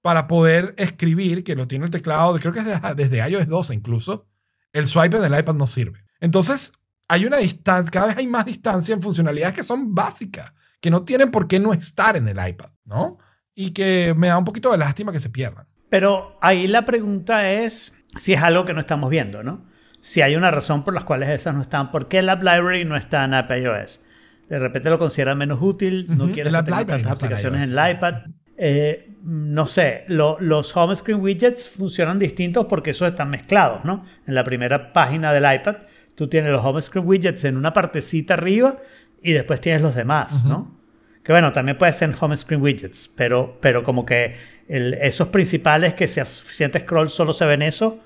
para 0.00 0.26
poder 0.26 0.74
escribir, 0.78 1.44
que 1.44 1.54
lo 1.54 1.68
tiene 1.68 1.84
el 1.84 1.90
teclado, 1.90 2.38
creo 2.38 2.52
que 2.52 2.60
es 2.60 2.64
de- 2.66 2.94
desde 2.96 3.30
iOS 3.30 3.46
12 3.46 3.74
incluso, 3.74 4.26
el 4.72 4.86
swipe 4.86 5.16
en 5.16 5.24
el 5.24 5.38
iPad 5.38 5.54
no 5.54 5.66
sirve. 5.66 6.04
Entonces, 6.20 6.72
hay 7.08 7.26
una 7.26 7.36
distancia, 7.36 7.90
cada 7.90 8.06
vez 8.06 8.16
hay 8.16 8.26
más 8.26 8.46
distancia 8.46 8.94
en 8.94 9.02
funcionalidades 9.02 9.54
que 9.54 9.62
son 9.62 9.94
básicas, 9.94 10.54
que 10.80 10.90
no 10.90 11.04
tienen 11.04 11.30
por 11.30 11.46
qué 11.46 11.60
no 11.60 11.72
estar 11.72 12.16
en 12.16 12.28
el 12.28 12.38
iPad, 12.48 12.70
¿no? 12.84 13.18
Y 13.54 13.72
que 13.72 14.14
me 14.16 14.28
da 14.28 14.38
un 14.38 14.44
poquito 14.44 14.70
de 14.72 14.78
lástima 14.78 15.12
que 15.12 15.20
se 15.20 15.30
pierdan. 15.30 15.66
Pero 15.90 16.38
ahí 16.40 16.68
la 16.68 16.86
pregunta 16.86 17.52
es 17.52 17.92
si 18.16 18.32
es 18.32 18.42
algo 18.42 18.64
que 18.64 18.72
no 18.72 18.80
estamos 18.80 19.10
viendo, 19.10 19.42
¿no? 19.42 19.66
Si 20.00 20.22
hay 20.22 20.36
una 20.36 20.50
razón 20.50 20.84
por 20.84 20.94
las 20.94 21.04
cuales 21.04 21.28
esas 21.28 21.54
no 21.54 21.62
están. 21.62 21.90
¿Por 21.90 22.08
qué 22.08 22.18
el 22.18 22.28
App 22.28 22.42
Library 22.42 22.84
no 22.84 22.96
está 22.96 23.24
en 23.24 23.34
App 23.34 23.50
iOS? 23.50 24.00
De 24.48 24.58
repente 24.58 24.90
lo 24.90 24.98
consideran 24.98 25.38
menos 25.38 25.58
útil, 25.60 26.06
no 26.08 26.32
que 26.32 26.42
App 26.42 26.48
tenga 26.48 26.62
Library 26.62 26.86
tantas 26.86 27.12
aplicaciones 27.12 27.68
en 27.68 27.78
el 27.78 27.90
iPad. 27.96 28.14
Eh, 28.56 29.11
no 29.22 29.66
sé, 29.66 30.04
lo- 30.08 30.36
los 30.40 30.76
home 30.76 30.96
screen 30.96 31.20
widgets 31.20 31.68
funcionan 31.68 32.18
distintos 32.18 32.66
porque 32.68 32.90
esos 32.90 33.08
están 33.08 33.30
mezclados, 33.30 33.84
¿no? 33.84 34.04
En 34.26 34.34
la 34.34 34.44
primera 34.44 34.92
página 34.92 35.32
del 35.32 35.44
iPad, 35.52 35.76
tú 36.14 36.28
tienes 36.28 36.50
los 36.52 36.64
home 36.64 36.80
screen 36.82 37.06
widgets 37.06 37.44
en 37.44 37.56
una 37.56 37.72
partecita 37.72 38.34
arriba 38.34 38.78
y 39.22 39.32
después 39.32 39.60
tienes 39.60 39.82
los 39.82 39.94
demás, 39.94 40.44
¿no? 40.44 40.78
Que 41.22 41.30
bueno, 41.32 41.52
también 41.52 41.78
puede 41.78 41.92
ser 41.92 42.10
en 42.10 42.16
home 42.20 42.36
screen 42.36 42.60
widgets, 42.60 43.08
pero, 43.16 43.58
pero 43.60 43.84
como 43.84 44.04
que 44.04 44.34
el- 44.68 44.94
esos 44.94 45.28
principales 45.28 45.94
que 45.94 46.08
si 46.08 46.18
hace 46.20 46.34
suficiente 46.34 46.80
scroll 46.80 47.08
solo 47.08 47.32
se 47.32 47.44
ven 47.46 47.62
eso, 47.62 48.00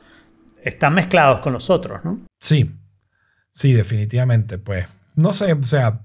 están 0.63 0.95
mezclados 0.95 1.41
con 1.41 1.53
los 1.55 1.71
otros, 1.71 2.05
¿no? 2.05 2.21
Sí, 2.39 2.71
sí, 3.51 3.73
definitivamente. 3.73 4.59
Pues 4.59 4.87
no 5.15 5.33
sé, 5.33 5.53
o 5.55 5.63
sea, 5.63 6.03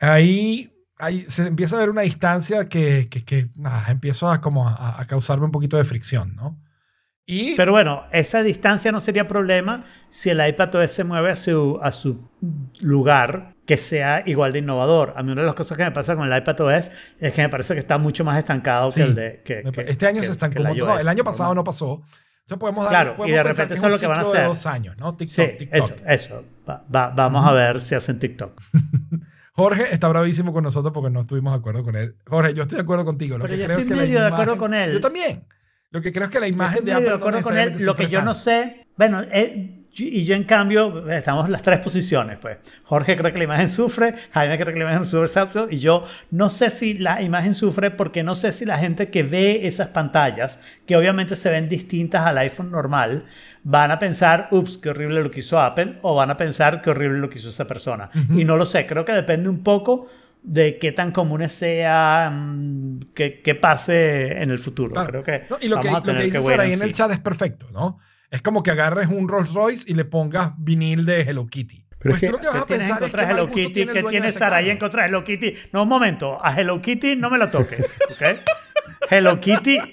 ahí, 0.00 0.70
ahí 0.98 1.20
se 1.28 1.46
empieza 1.46 1.76
a 1.76 1.80
ver 1.80 1.90
una 1.90 2.02
distancia 2.02 2.68
que, 2.68 3.08
que, 3.08 3.24
que, 3.24 3.48
ah, 3.64 3.86
empiezo 3.88 4.30
a, 4.30 4.40
como 4.40 4.68
a, 4.68 5.00
a 5.00 5.04
causarme 5.06 5.44
un 5.46 5.52
poquito 5.52 5.76
de 5.76 5.84
fricción, 5.84 6.34
¿no? 6.36 6.58
Y 7.30 7.54
Pero 7.56 7.72
bueno, 7.72 8.04
esa 8.10 8.42
distancia 8.42 8.90
no 8.90 9.00
sería 9.00 9.28
problema 9.28 9.84
si 10.08 10.30
el 10.30 10.46
iPad 10.46 10.74
OS 10.76 10.90
se 10.90 11.04
mueve 11.04 11.30
a 11.30 11.36
su, 11.36 11.78
a 11.82 11.92
su 11.92 12.26
lugar 12.80 13.54
que 13.66 13.76
sea 13.76 14.22
igual 14.24 14.52
de 14.52 14.60
innovador. 14.60 15.12
A 15.14 15.22
mí 15.22 15.30
una 15.32 15.42
de 15.42 15.46
las 15.46 15.54
cosas 15.54 15.76
que 15.76 15.84
me 15.84 15.90
pasa 15.90 16.16
con 16.16 16.26
el 16.30 16.38
iPad 16.38 16.58
OS 16.62 16.90
es 17.20 17.32
que 17.34 17.42
me 17.42 17.50
parece 17.50 17.74
que 17.74 17.80
está 17.80 17.98
mucho 17.98 18.24
más 18.24 18.38
estancado 18.38 18.90
sí, 18.90 19.00
que 19.02 19.06
el 19.06 19.14
de... 19.14 19.42
que- 19.44 19.62
que- 19.72 19.80
este 19.90 20.06
año 20.06 20.22
se 20.22 20.32
estancó 20.32 20.62
el. 20.66 20.78
No, 20.78 20.98
el 20.98 21.06
año 21.08 21.22
pasado 21.22 21.54
no 21.54 21.62
pasó. 21.64 22.02
Sea, 22.46 22.56
podemos 22.56 22.84
dar, 22.84 22.92
Claro, 22.92 23.12
y 23.12 23.16
podemos 23.18 23.36
de 23.36 23.44
pensar 23.44 23.64
repente 23.68 23.74
eso 23.74 23.86
es 23.88 23.92
lo 23.92 23.98
que 23.98 24.06
van 24.06 24.20
a 24.20 24.22
de 24.22 24.28
hacer. 24.30 24.46
dos 24.46 24.64
años, 24.66 24.96
¿no? 24.96 25.14
TikTok, 25.14 25.44
Sí, 25.50 25.52
TikTok. 25.58 25.76
eso, 25.78 25.94
eso. 26.06 26.44
Va- 26.66 26.82
va- 26.94 27.10
vamos 27.10 27.46
a 27.46 27.52
ver 27.52 27.82
si 27.82 27.94
hacen 27.94 28.18
TikTok. 28.18 28.58
Jorge 29.58 29.92
está 29.92 30.06
bravísimo 30.06 30.52
con 30.52 30.62
nosotros 30.62 30.92
porque 30.92 31.10
no 31.10 31.22
estuvimos 31.22 31.52
de 31.52 31.58
acuerdo 31.58 31.82
con 31.82 31.96
él. 31.96 32.14
Jorge, 32.28 32.54
yo 32.54 32.62
estoy 32.62 32.76
de 32.76 32.82
acuerdo 32.82 33.04
contigo. 33.04 33.38
Lo 33.38 33.42
Pero 33.42 33.54
que 33.56 33.58
yo 33.60 33.64
creo 33.66 33.78
estoy 33.78 33.82
es 33.86 33.88
que 33.90 33.96
la 33.96 34.02
medio 34.02 34.20
de 34.20 34.26
acuerdo 34.28 34.52
imagen- 34.54 34.58
con 34.60 34.74
él. 34.74 34.92
Yo 34.92 35.00
también. 35.00 35.44
Lo 35.90 36.00
que 36.00 36.12
creo 36.12 36.24
es 36.26 36.30
que 36.30 36.38
la 36.38 36.46
imagen 36.46 36.74
Estoy 36.78 36.86
de 36.86 36.92
Apple 36.92 37.08
de 37.08 37.14
acuerdo 37.16 37.38
no 37.38 37.42
con 37.44 37.58
él. 37.58 37.72
Lo 37.80 37.94
que 37.96 38.08
yo 38.08 38.22
no 38.22 38.34
sé, 38.34 38.86
bueno, 38.96 39.20
eh, 39.32 39.87
y 40.00 40.24
yo 40.24 40.34
en 40.34 40.44
cambio, 40.44 41.10
estamos 41.10 41.46
en 41.46 41.52
las 41.52 41.62
tres 41.62 41.78
posiciones, 41.80 42.38
pues. 42.40 42.58
Jorge 42.84 43.16
cree 43.16 43.32
que 43.32 43.38
la 43.38 43.44
imagen 43.44 43.68
sufre, 43.68 44.14
Jaime 44.32 44.58
cree 44.58 44.72
que 44.72 44.80
la 44.80 44.90
imagen 44.90 45.06
sufre, 45.06 45.28
y 45.70 45.78
yo 45.78 46.04
no 46.30 46.48
sé 46.48 46.70
si 46.70 46.94
la 46.94 47.22
imagen 47.22 47.54
sufre 47.54 47.90
porque 47.90 48.22
no 48.22 48.34
sé 48.34 48.52
si 48.52 48.64
la 48.64 48.78
gente 48.78 49.10
que 49.10 49.22
ve 49.22 49.66
esas 49.66 49.88
pantallas, 49.88 50.60
que 50.86 50.96
obviamente 50.96 51.36
se 51.36 51.50
ven 51.50 51.68
distintas 51.68 52.26
al 52.26 52.38
iPhone 52.38 52.70
normal, 52.70 53.24
van 53.62 53.90
a 53.90 53.98
pensar, 53.98 54.48
ups, 54.50 54.78
qué 54.78 54.90
horrible 54.90 55.22
lo 55.22 55.30
que 55.30 55.40
hizo 55.40 55.60
Apple, 55.60 55.98
o 56.02 56.14
van 56.14 56.30
a 56.30 56.36
pensar 56.36 56.80
qué 56.82 56.90
horrible 56.90 57.18
lo 57.18 57.28
que 57.28 57.38
hizo 57.38 57.48
esa 57.48 57.66
persona. 57.66 58.10
Y 58.30 58.44
no 58.44 58.56
lo 58.56 58.66
sé, 58.66 58.86
creo 58.86 59.04
que 59.04 59.12
depende 59.12 59.48
un 59.48 59.62
poco 59.62 60.06
de 60.42 60.78
qué 60.78 60.92
tan 60.92 61.12
comunes 61.12 61.52
sea, 61.52 62.30
mm, 62.32 63.00
que, 63.14 63.42
que 63.42 63.54
pase 63.54 64.40
en 64.42 64.50
el 64.50 64.58
futuro. 64.58 64.92
Claro. 64.92 65.22
Creo 65.22 65.24
que 65.24 65.46
No, 65.50 65.58
y 65.60 65.68
lo 65.68 65.80
que, 65.80 65.90
lo 65.90 66.02
que 66.02 66.22
dice 66.22 66.40
Saraí 66.40 66.72
and 66.72 66.80
en 66.80 66.82
el 66.82 66.88
see. 66.88 66.94
chat 66.94 67.10
es 67.10 67.18
perfecto, 67.18 67.66
¿no? 67.72 67.98
Es 68.30 68.42
como 68.42 68.62
que 68.62 68.70
agarres 68.70 69.06
un 69.08 69.28
Rolls 69.28 69.54
Royce 69.54 69.90
y 69.90 69.94
le 69.94 70.04
pongas 70.04 70.52
vinil 70.58 71.06
de 71.06 71.22
Hello 71.22 71.46
Kitty. 71.46 71.86
Pero 71.98 72.12
pues 72.14 72.22
es 72.22 72.30
tú 72.30 72.36
que- 72.36 72.44
lo 72.44 72.50
que 72.52 72.56
vas 72.58 72.64
¿Qué 72.66 72.74
a 72.74 72.78
pensar 72.78 73.02
es 73.02 73.10
que 73.12 73.20
Hello 73.22 73.42
gusto 73.46 73.54
Kitty? 73.56 73.72
tiene 73.72 73.90
el 73.92 73.96
¿Qué 73.96 74.02
dueño 74.02 74.18
ese 74.24 74.38
Saraí 74.38 74.64
carro. 74.64 74.72
en 74.72 74.78
contra 74.78 75.02
de 75.02 75.08
Hello 75.08 75.24
Kitty? 75.24 75.54
No, 75.72 75.82
un 75.84 75.88
momento. 75.88 76.38
A 76.44 76.58
Hello 76.60 76.80
Kitty 76.80 77.16
no 77.16 77.30
me 77.30 77.38
lo 77.38 77.48
toques. 77.50 77.98
¿ok? 78.10 78.22
Hello 79.10 79.40
Kitty, 79.40 79.76
eh, 79.76 79.92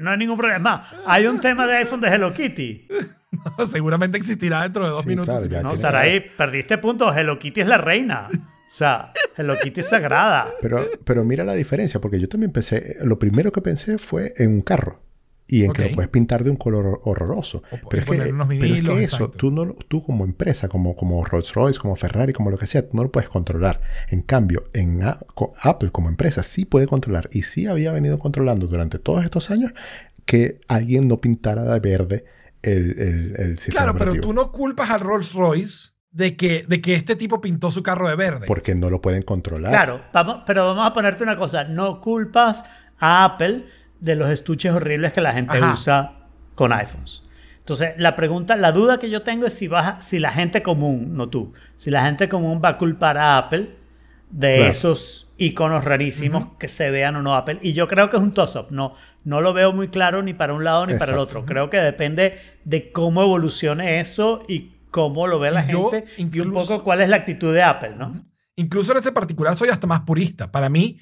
no 0.00 0.10
hay 0.10 0.16
ningún 0.18 0.36
problema. 0.38 0.88
Hay 1.06 1.26
un 1.26 1.40
tema 1.40 1.66
de 1.66 1.76
iPhone 1.76 2.00
de 2.00 2.08
Hello 2.08 2.32
Kitty. 2.32 2.88
Seguramente 3.66 4.16
existirá 4.16 4.62
dentro 4.62 4.84
de 4.84 4.90
dos 4.90 5.02
Sí, 5.02 5.08
minutos. 5.08 5.44
claro, 5.46 5.62
No, 5.62 5.68
tiene- 5.70 5.82
Saraí, 5.82 6.20
perdiste 6.36 6.78
punto. 6.78 7.12
Hello 7.14 7.38
Kitty 7.38 7.60
es 7.60 7.66
la 7.66 7.78
reina. 7.78 8.26
O 8.30 8.68
sea, 8.78 9.12
Hello 9.36 9.56
Kitty 9.62 9.80
es 9.80 9.88
sagrada. 9.88 10.50
Pero, 10.60 10.88
pero 11.04 11.24
mira 11.24 11.44
la 11.44 11.54
diferencia, 11.54 12.00
porque 12.00 12.18
yo 12.18 12.28
también 12.28 12.52
pensé, 12.52 12.96
lo 13.04 13.18
primero 13.18 13.52
que 13.52 13.60
pensé 13.60 13.98
fue 13.98 14.32
en 14.36 14.50
un 14.50 14.62
carro. 14.62 15.02
Y 15.48 15.64
en 15.64 15.72
que 15.72 15.88
lo 15.90 15.94
puedes 15.94 16.10
pintar 16.10 16.42
de 16.42 16.50
un 16.50 16.56
color 16.56 17.00
horroroso. 17.04 17.62
O 17.70 17.88
Pero 17.88 18.02
es, 18.02 18.08
que, 18.10 18.16
pero 18.58 18.74
es 18.74 18.82
que 18.82 19.02
eso, 19.02 19.30
tú, 19.30 19.50
no, 19.52 19.74
tú 19.88 20.02
como 20.02 20.24
empresa, 20.24 20.68
como, 20.68 20.96
como 20.96 21.24
Rolls 21.24 21.52
Royce, 21.54 21.78
como 21.78 21.94
Ferrari, 21.96 22.32
como 22.32 22.50
lo 22.50 22.58
que 22.58 22.66
sea, 22.66 22.82
tú 22.88 22.96
no 22.96 23.04
lo 23.04 23.12
puedes 23.12 23.28
controlar. 23.28 23.80
En 24.08 24.22
cambio, 24.22 24.64
en 24.72 25.02
A- 25.04 25.20
Apple 25.62 25.90
como 25.92 26.08
empresa 26.08 26.42
sí 26.42 26.64
puede 26.64 26.86
controlar 26.88 27.28
y 27.32 27.42
sí 27.42 27.66
había 27.66 27.92
venido 27.92 28.18
controlando 28.18 28.66
durante 28.66 28.98
todos 28.98 29.24
estos 29.24 29.50
años 29.50 29.72
que 30.24 30.60
alguien 30.66 31.06
no 31.06 31.18
pintara 31.20 31.62
de 31.62 31.78
verde 31.80 32.24
el, 32.62 32.98
el, 32.98 33.34
el 33.38 33.58
sistema 33.58 33.92
Claro, 33.92 33.98
pero 33.98 34.20
tú 34.20 34.32
no 34.32 34.50
culpas 34.50 34.90
al 34.90 35.00
Rolls 35.00 35.32
Royce 35.34 35.90
de 36.10 36.34
que, 36.36 36.64
de 36.66 36.80
que 36.80 36.94
este 36.94 37.14
tipo 37.14 37.40
pintó 37.40 37.70
su 37.70 37.82
carro 37.84 38.08
de 38.08 38.16
verde. 38.16 38.46
Porque 38.48 38.74
no 38.74 38.90
lo 38.90 39.00
pueden 39.00 39.22
controlar. 39.22 39.70
Claro, 39.70 40.00
vamos, 40.12 40.38
pero 40.46 40.66
vamos 40.66 40.86
a 40.86 40.92
ponerte 40.92 41.22
una 41.22 41.36
cosa. 41.36 41.64
No 41.64 42.00
culpas 42.00 42.64
a 42.98 43.24
Apple 43.24 43.66
de 44.00 44.16
los 44.16 44.30
estuches 44.30 44.72
horribles 44.72 45.12
que 45.12 45.20
la 45.20 45.32
gente 45.32 45.56
Ajá. 45.58 45.72
usa 45.74 46.12
con 46.54 46.72
iPhones. 46.72 47.22
Entonces, 47.58 47.94
la 47.98 48.14
pregunta, 48.14 48.54
la 48.56 48.70
duda 48.72 48.98
que 48.98 49.10
yo 49.10 49.22
tengo 49.22 49.46
es 49.46 49.54
si, 49.54 49.66
vas 49.66 50.04
si 50.04 50.18
la 50.20 50.30
gente 50.30 50.62
común, 50.62 51.16
no 51.16 51.28
tú, 51.28 51.52
si 51.74 51.90
la 51.90 52.04
gente 52.04 52.28
común 52.28 52.60
va 52.64 52.70
a 52.70 52.78
culpar 52.78 53.18
a 53.18 53.38
Apple 53.38 53.70
de 54.30 54.56
Claro. 54.56 54.70
esos 54.70 55.28
iconos 55.38 55.84
rarísimos 55.84 56.50
que 56.58 56.68
se 56.68 56.90
vean 56.90 57.16
o 57.16 57.22
no 57.22 57.34
Apple. 57.34 57.58
Y 57.62 57.72
yo 57.72 57.88
creo 57.88 58.08
que 58.08 58.16
es 58.16 58.22
un 58.22 58.32
toss-up. 58.32 58.68
No, 58.70 58.94
no 59.24 59.40
lo 59.40 59.52
veo 59.52 59.72
muy 59.72 59.88
claro 59.88 60.22
ni 60.22 60.32
para 60.32 60.54
un 60.54 60.64
lado 60.64 60.86
ni 60.86 60.94
para 60.94 61.12
el 61.12 61.18
otro. 61.18 61.44
Creo 61.44 61.68
que 61.68 61.78
depende 61.78 62.38
de 62.64 62.92
cómo 62.92 63.22
evolucione 63.22 64.00
eso 64.00 64.42
y 64.48 64.72
cómo 64.90 65.26
lo 65.26 65.38
ve 65.38 65.50
la 65.50 65.66
yo 65.66 65.90
gente 65.90 66.06
y 66.16 66.40
un 66.40 66.52
poco 66.52 66.82
cuál 66.84 67.00
es 67.00 67.08
la 67.08 67.16
actitud 67.16 67.52
de 67.52 67.62
Apple, 67.62 67.94
¿no? 67.98 68.24
Incluso 68.56 68.92
en 68.92 68.98
ese 68.98 69.12
particular 69.12 69.54
soy 69.54 69.68
hasta 69.68 69.86
más 69.86 70.00
purista. 70.00 70.50
Para 70.50 70.68
mí, 70.68 70.98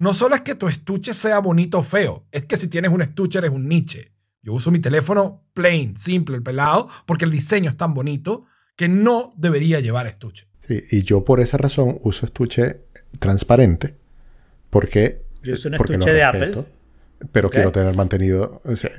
no 0.00 0.12
solo 0.14 0.34
es 0.34 0.40
que 0.40 0.54
tu 0.56 0.66
estuche 0.66 1.14
sea 1.14 1.38
bonito 1.38 1.78
o 1.78 1.82
feo, 1.82 2.24
es 2.32 2.46
que 2.46 2.56
si 2.56 2.68
tienes 2.68 2.90
un 2.90 3.02
estuche 3.02 3.38
eres 3.38 3.50
un 3.50 3.68
niche. 3.68 4.12
Yo 4.42 4.54
uso 4.54 4.70
mi 4.70 4.78
teléfono 4.80 5.44
plain, 5.52 5.96
simple, 5.96 6.36
el 6.36 6.42
pelado, 6.42 6.88
porque 7.06 7.26
el 7.26 7.30
diseño 7.30 7.70
es 7.70 7.76
tan 7.76 7.92
bonito 7.94 8.46
que 8.76 8.88
no 8.88 9.32
debería 9.36 9.78
llevar 9.80 10.06
estuche. 10.06 10.48
Sí, 10.66 10.82
y 10.90 11.02
yo 11.02 11.24
por 11.24 11.40
esa 11.40 11.58
razón 11.58 11.98
uso 12.02 12.24
estuche 12.26 12.80
transparente 13.18 13.94
porque, 14.70 15.22
Yo 15.42 15.54
uso 15.54 15.68
un 15.68 15.76
porque 15.76 15.92
lo 15.94 15.98
estuche 15.98 16.14
de 16.14 16.30
respeto, 16.32 16.60
Apple. 16.60 16.72
Pero 17.32 17.50
quiero 17.50 17.70
tener 17.70 17.94
mantenido, 17.94 18.62
o 18.64 18.76
sea, 18.76 18.90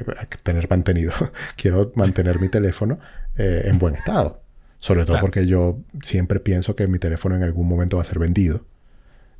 tener 0.43 0.70
mantenido, 0.70 1.12
quiero 1.58 1.91
mantener 1.95 2.39
mi 2.39 2.49
teléfono 2.49 2.99
eh, 3.38 3.64
en 3.66 3.80
buen 3.80 3.95
estado. 3.95 4.43
Sobre 4.78 5.02
todo 5.02 5.14
Claro. 5.14 5.22
porque 5.26 5.47
yo 5.47 5.80
siempre 6.04 6.39
pienso 6.39 6.76
que 6.76 6.88
mi 6.88 6.99
teléfono 6.99 7.36
en 7.36 7.41
algún 7.43 7.68
momento 7.68 7.97
va 7.97 8.04
a 8.04 8.06
ser 8.06 8.20
vendido. 8.20 8.66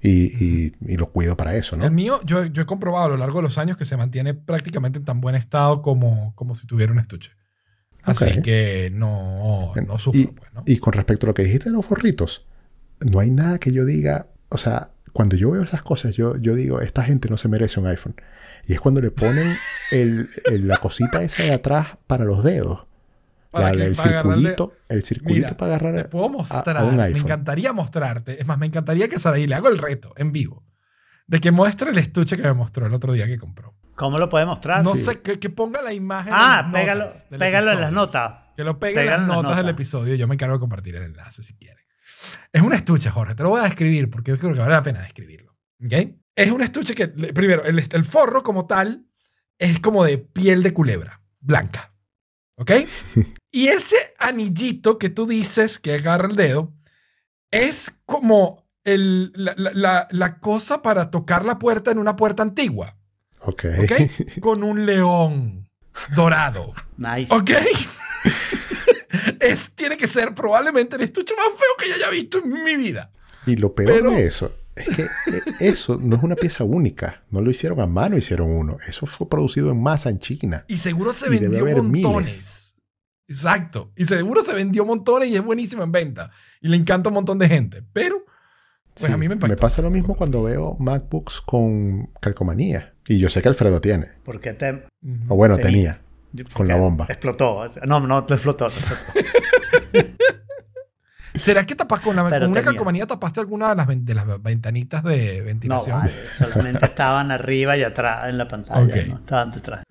Y, 0.04 0.10
y- 0.44 0.74
y 0.88 0.98
lo 0.98 1.12
cuido 1.12 1.38
para 1.38 1.56
eso, 1.56 1.78
¿no? 1.78 1.86
El 1.86 1.92
mío, 1.92 2.20
yo, 2.26 2.44
yo 2.46 2.64
he 2.64 2.66
comprobado 2.66 3.06
a 3.06 3.10
lo 3.10 3.18
largo 3.18 3.38
de 3.40 3.44
los 3.44 3.58
años 3.60 3.78
que 3.78 3.86
se 3.86 3.98
mantiene 3.98 4.34
prácticamente 4.34 4.98
en 5.00 5.06
tan 5.06 5.22
buen 5.22 5.36
estado 5.36 5.82
como, 5.84 6.34
como 6.36 6.56
si 6.56 6.66
tuviera 6.66 6.92
un 6.92 6.98
estuche. 7.00 7.32
Así 8.04 8.26
que 8.42 8.90
no, 8.94 9.74
no 9.86 9.98
sufro, 10.00 10.20
y, 10.22 10.26
pues, 10.28 10.52
¿no? 10.54 10.64
y 10.66 10.78
con 10.80 10.94
respecto 10.94 11.26
a 11.26 11.28
lo 11.28 11.34
que 11.36 11.44
dijiste 11.44 11.70
de 11.70 11.76
los 11.76 11.86
forritos, 11.86 12.46
no 13.00 13.20
hay 13.20 13.30
nada 13.30 13.60
que 13.60 13.72
yo 13.72 13.86
diga, 13.86 14.28
o 14.50 14.58
sea, 14.58 14.90
cuando 15.14 15.36
yo 15.36 15.52
veo 15.52 15.62
esas 15.62 15.84
cosas, 15.84 16.16
yo, 16.16 16.36
yo 16.38 16.56
digo, 16.56 16.82
esta 16.82 17.04
gente 17.04 17.30
no 17.30 17.38
se 17.38 17.48
merece 17.48 17.80
un 17.80 17.86
iPhone. 17.86 18.16
Y 18.66 18.74
es 18.74 18.82
cuando 18.82 19.02
le 19.02 19.12
ponen 19.12 19.56
el- 19.92 20.30
el- 20.46 20.68
la 20.68 20.78
cosita 20.78 21.22
esa 21.22 21.44
de 21.44 21.54
atrás 21.54 21.90
para 22.08 22.26
los 22.26 22.44
dedos. 22.44 22.88
Para 23.52 23.72
La- 23.72 23.78
que- 23.78 23.84
el 23.84 23.96
para 23.96 24.10
agarrarle- 24.10 24.36
circulito, 24.50 24.74
el 24.90 25.04
circulito 25.04 25.36
Mira, 25.48 25.58
para 25.58 25.76
agarrar 25.76 26.04
Te 26.04 26.10
puedo 26.10 26.26
a- 26.26 26.30
mostrar, 26.30 26.78
a, 26.78 26.84
un 26.86 26.96
me 26.96 27.10
encantaría 27.10 27.74
mostrarte. 27.74 28.40
Es 28.40 28.48
más, 28.48 28.58
me 28.58 28.66
encantaría 28.66 29.08
que 29.10 29.20
Saraí 29.20 29.46
le 29.46 29.56
hago 29.56 29.68
el 29.68 29.78
reto 29.78 30.14
en 30.18 30.32
vivo. 30.32 30.64
De 31.28 31.40
que 31.40 31.52
muestre 31.52 31.92
el 31.92 31.98
estuche 31.98 32.36
que 32.38 32.44
me 32.44 32.54
mostró 32.54 32.86
el 32.86 32.94
otro 32.94 33.14
día 33.14 33.28
que 33.28 33.38
compró. 33.38 33.76
¿Cómo 33.96 34.18
lo 34.18 34.30
puede 34.30 34.46
mostrar? 34.46 34.84
No 34.84 34.96
sí. 34.96 35.02
sé, 35.04 35.22
que, 35.22 35.38
que 35.40 35.50
ponga 35.50 35.82
la 35.82 35.94
imagen 35.94 36.34
Ah, 36.36 36.64
en 36.66 36.72
pégalo, 36.72 37.04
en 37.04 37.08
las 37.08 37.26
episodio. 37.32 37.92
notas. 37.92 38.34
Que 38.56 38.64
lo 38.64 38.80
pegue 38.80 38.94
en 38.94 39.00
Pégalo 39.06 39.18
las 39.18 39.22
en 39.24 39.28
las 39.28 39.44
notas 39.44 39.58
del 39.58 39.70
episodio. 39.70 40.16
Yo 40.16 40.28
me 40.28 40.36
encargo 40.36 40.56
de 40.56 40.60
compartir 40.60 40.96
el 40.96 41.04
enlace 41.04 41.44
si 41.44 41.54
quieren. 41.56 41.84
Es 42.52 42.62
un 42.62 42.74
estuche, 42.74 43.10
Jorge. 43.10 43.36
Te 43.36 43.44
lo 43.44 43.50
voy 43.50 43.60
a 43.62 43.64
describir 43.64 44.10
porque 44.10 44.32
yo 44.32 44.38
creo 44.38 44.54
que 44.54 44.60
vale 44.60 44.74
la 44.74 44.82
pena 44.84 45.02
describirlo. 45.02 45.58
¿Ok? 45.86 45.94
Es 46.36 46.52
un 46.52 46.62
estuche 46.62 46.96
que, 46.96 47.08
primero, 47.10 47.64
el, 47.66 47.80
el 47.80 48.04
forro 48.04 48.44
como 48.44 48.66
tal 48.66 49.06
es 49.58 49.80
como 49.80 50.04
de 50.06 50.18
piel 50.18 50.64
de 50.64 50.74
culebra, 50.74 51.22
blanca. 51.40 51.91
¿Ok? 52.62 52.72
y 53.52 53.68
ese 53.68 53.96
anillito 54.20 54.98
que 55.00 55.10
tú 55.10 55.26
dices 55.26 55.80
que 55.80 55.96
agarra 55.96 56.28
el 56.28 56.36
dedo 56.36 56.72
es 57.50 57.98
como 58.06 58.64
el- 58.84 59.32
la, 59.36 59.54
la- 59.58 59.72
la- 59.74 60.08
la 60.12 60.40
cosa 60.40 60.82
para 60.82 61.10
tocar 61.10 61.44
la 61.46 61.58
puerta 61.60 61.92
en 61.92 61.98
una 61.98 62.16
puerta 62.16 62.44
antigua. 62.44 62.98
Ok. 63.42 63.66
¿Ok? 63.84 63.92
Con 64.42 64.64
un 64.64 64.86
león 64.86 65.68
dorado. 66.16 66.74
Nice. 66.98 67.34
¿Ok? 67.34 67.50
es, 69.40 69.72
tiene 69.76 69.98
que 69.98 70.08
ser 70.08 70.34
probablemente 70.34 70.96
el 70.96 71.02
estuche 71.02 71.34
más 71.36 71.48
feo 71.50 71.70
que 71.80 71.90
yo 71.90 71.96
haya 71.96 72.10
visto 72.10 72.38
en 72.40 72.64
mi 72.64 72.76
vida. 72.76 73.12
Y 73.46 73.56
lo 73.56 73.74
peor 73.74 73.92
Pero- 73.94 74.12
de 74.12 74.26
eso 74.28 74.56
es 74.76 74.96
que 74.96 75.04
eh, 75.04 75.08
eso 75.60 76.00
no 76.02 76.16
es 76.16 76.24
una 76.24 76.36
pieza 76.36 76.64
única. 76.64 77.24
No 77.30 77.42
lo 77.42 77.52
hicieron 77.52 77.82
a 77.82 77.86
mano, 77.88 78.18
hicieron 78.18 78.50
uno. 78.50 78.78
Eso 78.88 79.06
fue 79.06 79.28
producido 79.30 79.72
en 79.72 79.82
masa 79.82 80.10
en 80.10 80.20
China. 80.20 80.66
Y 80.68 80.78
seguro 80.78 81.14
se 81.14 81.28
Y 81.28 81.30
debe 81.32 81.48
vendió 81.50 81.62
haber 81.64 81.84
montones. 81.84 82.76
Exacto. 83.28 83.92
Y 83.96 84.06
seguro 84.06 84.42
se 84.42 84.54
vendió 84.54 84.86
montones 84.86 85.30
y 85.30 85.36
es 85.36 85.44
buenísimo 85.44 85.84
en 85.84 85.92
venta. 85.92 86.32
Y 86.62 86.68
le 86.68 86.78
encanta 86.78 87.10
a 87.10 87.12
un 87.12 87.16
montón 87.16 87.40
de 87.40 87.48
gente. 87.48 87.84
Pero, 87.94 88.26
pues 88.94 89.08
Sí, 89.08 89.12
a 89.14 89.18
mí 89.18 89.28
me 89.28 89.36
impactó. 89.36 89.56
pasa 89.58 89.82
lo 89.82 89.90
mismo 89.90 90.16
cuando 90.16 90.44
veo 90.44 90.76
MacBooks 90.80 91.42
con 91.42 92.08
calcomanía. 92.20 92.94
Y 93.08 93.20
yo 93.20 93.30
sé 93.30 93.42
que 93.42 93.48
Alfredo 93.50 93.80
tiene. 93.82 94.10
Porque 94.24 94.54
te. 94.54 94.84
O 95.28 95.36
bueno, 95.36 95.56
Tenía. 95.58 96.02
tenía. 96.34 96.50
Con 96.54 96.68
la 96.68 96.76
bomba. 96.78 97.06
Explotó. 97.10 97.68
No, 97.88 98.00
no, 98.00 98.08
no 98.08 98.20
explotó. 98.20 98.66
no 98.70 98.74
explotó. 98.74 99.30
¿Será 101.40 101.66
que 101.66 101.76
tapas 101.76 102.02
con, 102.02 102.16
la, 102.16 102.28
Pero 102.30 102.42
con 102.42 102.52
una 102.52 102.62
calcomanía 102.62 103.08
tapaste 103.08 103.40
alguna 103.40 103.70
de 103.70 103.76
las, 103.76 103.88
ven- 103.88 104.04
de 104.06 104.14
las 104.14 104.42
ventanitas 104.42 105.04
de 105.04 105.40
No, 105.40 105.46
ventilación? 105.46 106.00
vale, 106.00 106.30
solamente 106.30 106.86
estaban 106.86 107.32
arriba 107.32 107.78
y 107.78 107.84
atrás 107.84 108.30
en 108.30 108.38
la 108.38 108.48
pantalla, 108.48 108.84
Ok. 108.84 109.08
no 109.08 109.16
estaban 109.16 109.52
detrás. 109.52 109.84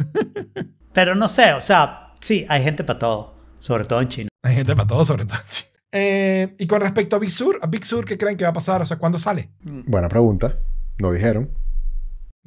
Pero 0.93 1.15
no 1.15 1.29
sé, 1.29 1.53
o 1.55 1.61
sea, 1.61 2.13
sí, 2.21 2.45
hay 2.49 2.63
gente 2.63 2.85
para 2.85 2.99
todo, 2.99 3.35
sobre 3.59 3.85
todo 3.85 4.01
en 4.01 4.09
China. 4.09 4.29
Hay 4.43 4.55
gente 4.57 4.75
para 4.75 4.87
todo, 4.89 5.05
sobre 5.05 5.25
todo. 5.25 5.39
en 5.39 5.49
China. 5.49 5.71
Eh, 5.93 6.55
y 6.59 6.67
con 6.67 6.81
respecto 6.81 7.17
a 7.17 7.19
Big 7.19 7.31
Sur, 7.31 7.59
a 7.63 7.67
Big 7.67 7.85
Sur, 7.85 8.05
¿qué 8.05 8.17
creen 8.19 8.37
que 8.37 8.45
va 8.45 8.51
a 8.51 8.55
pasar? 8.55 8.81
O 8.83 8.87
sea, 8.87 8.97
¿cuándo 8.99 9.19
sale? 9.19 9.51
Buena 9.63 10.09
pregunta. 10.09 10.57
No 10.99 11.11
dijeron. 11.13 11.51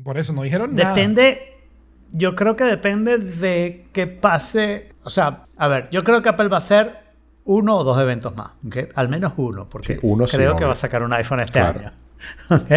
Por 0.03 0.17
eso 0.17 0.33
no 0.33 0.43
dijeron 0.43 0.75
nada. 0.75 0.89
Depende, 0.93 1.57
yo 2.11 2.35
creo 2.35 2.55
que 2.55 2.63
depende 2.63 3.17
de 3.17 3.85
que 3.91 4.07
pase, 4.07 4.89
o 5.03 5.09
sea, 5.09 5.43
a 5.57 5.67
ver, 5.67 5.89
yo 5.89 6.03
creo 6.03 6.21
que 6.21 6.29
Apple 6.29 6.47
va 6.47 6.57
a 6.57 6.59
hacer 6.59 7.02
uno 7.45 7.77
o 7.77 7.83
dos 7.83 7.99
eventos 8.01 8.35
más, 8.35 8.51
¿ok? 8.65 8.77
Al 8.95 9.09
menos 9.09 9.33
uno, 9.37 9.67
porque 9.69 9.93
Sí, 9.95 9.99
uno 10.03 10.27
sí, 10.27 10.37
creo 10.37 10.55
que 10.55 10.65
va 10.65 10.73
a 10.73 10.75
sacar 10.77 11.03
un 11.03 11.11
iPhone 11.13 11.39
este 11.41 11.59
Claro. 11.59 11.79
año, 11.79 11.91
¿ok? 12.49 12.71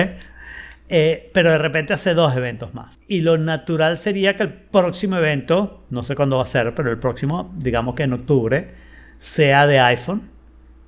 Eh, 0.88 1.30
pero 1.34 1.50
de 1.50 1.58
repente 1.58 1.92
hace 1.92 2.14
dos 2.14 2.36
eventos 2.36 2.72
más. 2.74 2.98
Y 3.08 3.20
lo 3.22 3.38
natural 3.38 3.98
sería 3.98 4.36
que 4.36 4.44
el 4.44 4.52
próximo 4.52 5.16
evento, 5.16 5.84
no 5.90 6.02
sé 6.02 6.14
cuándo 6.14 6.36
va 6.36 6.44
a 6.44 6.46
ser, 6.46 6.74
pero 6.74 6.90
el 6.90 6.98
próximo, 6.98 7.52
digamos 7.56 7.94
que 7.96 8.04
en 8.04 8.12
octubre, 8.12 8.74
sea 9.18 9.66
de 9.66 9.80
iPhone. 9.80 10.30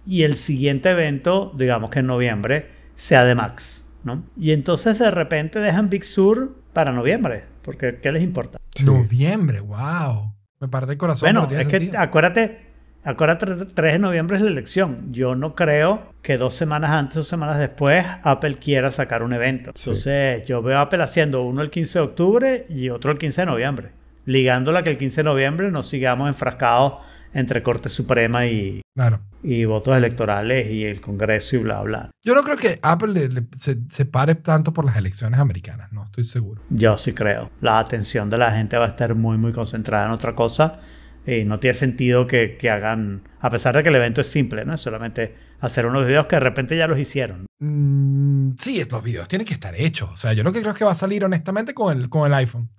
Y 0.06 0.22
el 0.22 0.36
siguiente 0.36 0.90
evento, 0.90 1.52
digamos 1.56 1.90
que 1.90 1.98
en 1.98 2.06
noviembre, 2.06 2.70
sea 2.94 3.24
de 3.24 3.34
Max, 3.34 3.84
¿no? 4.04 4.22
Y 4.36 4.52
entonces 4.52 4.98
de 4.98 5.10
repente 5.10 5.58
dejan 5.60 5.90
Big 5.90 6.04
Sur 6.04 6.56
para 6.72 6.92
noviembre, 6.92 7.44
porque 7.62 7.98
¿qué 8.00 8.12
les 8.12 8.22
importa? 8.22 8.58
Noviembre, 8.84 9.60
wow. 9.60 10.32
Me 10.60 10.68
parte 10.68 10.92
el 10.92 10.98
corazón. 10.98 11.26
bueno, 11.26 11.46
es 11.50 11.66
que 11.66 11.78
sentido. 11.78 11.98
acuérdate, 12.00 12.67
acuérdate, 13.10 13.46
3 13.46 13.92
de 13.94 13.98
noviembre 13.98 14.36
es 14.36 14.42
la 14.42 14.50
elección. 14.50 15.12
Yo 15.12 15.34
no 15.34 15.54
creo 15.54 16.12
que 16.22 16.36
dos 16.38 16.54
semanas 16.54 16.90
antes 16.90 17.16
o 17.18 17.24
semanas 17.24 17.58
después 17.58 18.04
Apple 18.22 18.56
quiera 18.56 18.90
sacar 18.90 19.22
un 19.22 19.32
evento. 19.32 19.72
Sí. 19.74 19.90
Entonces 19.90 20.46
yo 20.46 20.62
veo 20.62 20.78
a 20.78 20.82
Apple 20.82 21.02
haciendo 21.02 21.42
uno 21.42 21.62
el 21.62 21.70
15 21.70 21.98
de 21.98 22.04
octubre 22.04 22.64
y 22.68 22.90
otro 22.90 23.10
el 23.12 23.18
15 23.18 23.42
de 23.42 23.46
noviembre. 23.46 23.88
Ligándola 24.24 24.82
que 24.82 24.90
el 24.90 24.98
15 24.98 25.20
de 25.20 25.24
noviembre 25.24 25.70
nos 25.70 25.88
sigamos 25.88 26.28
enfrascados 26.28 26.94
entre 27.34 27.62
Corte 27.62 27.88
Suprema 27.88 28.46
y, 28.46 28.80
Claro. 28.96 29.20
y 29.42 29.64
votos 29.66 29.96
electorales 29.96 30.70
y 30.70 30.84
el 30.84 31.00
Congreso 31.00 31.56
y 31.56 31.58
bla, 31.60 31.82
bla. 31.82 32.10
Yo 32.24 32.34
no 32.34 32.42
creo 32.42 32.56
que 32.56 32.78
Apple 32.82 33.08
le- 33.12 33.28
le- 33.28 33.46
se, 33.56 33.76
se 33.90 34.04
pare 34.06 34.34
tanto 34.34 34.72
por 34.72 34.84
las 34.84 34.96
elecciones 34.96 35.38
americanas, 35.38 35.92
no 35.92 36.04
estoy 36.04 36.24
seguro. 36.24 36.62
Yo 36.70 36.96
sí 36.98 37.12
creo. 37.12 37.50
La 37.60 37.78
atención 37.78 38.28
de 38.30 38.38
la 38.38 38.52
gente 38.52 38.76
va 38.78 38.86
a 38.86 38.88
estar 38.88 39.14
muy, 39.14 39.36
muy 39.38 39.52
concentrada 39.52 40.06
en 40.06 40.12
otra 40.12 40.34
cosa. 40.34 40.80
Y 41.28 41.44
no 41.44 41.60
tiene 41.60 41.74
sentido 41.74 42.26
que, 42.26 42.56
que 42.56 42.70
hagan, 42.70 43.28
a 43.38 43.50
pesar 43.50 43.76
de 43.76 43.82
que 43.82 43.90
el 43.90 43.94
evento 43.96 44.22
es 44.22 44.28
simple, 44.28 44.64
¿no? 44.64 44.72
Es 44.72 44.80
solamente 44.80 45.34
hacer 45.60 45.84
unos 45.84 46.06
videos 46.06 46.24
que 46.24 46.36
de 46.36 46.40
repente 46.40 46.74
ya 46.74 46.86
los 46.86 46.98
hicieron. 46.98 47.44
Mm, 47.58 48.52
sí, 48.58 48.82
los 48.90 49.02
videos 49.02 49.28
tienen 49.28 49.46
que 49.46 49.52
estar 49.52 49.74
hechos. 49.74 50.08
O 50.10 50.16
sea, 50.16 50.32
yo 50.32 50.42
lo 50.42 50.54
que 50.54 50.60
creo 50.60 50.72
es 50.72 50.78
que 50.78 50.86
va 50.86 50.92
a 50.92 50.94
salir 50.94 51.22
honestamente 51.22 51.74
con 51.74 51.94
el, 51.94 52.08
con 52.08 52.26
el 52.26 52.32
iPhone. 52.32 52.70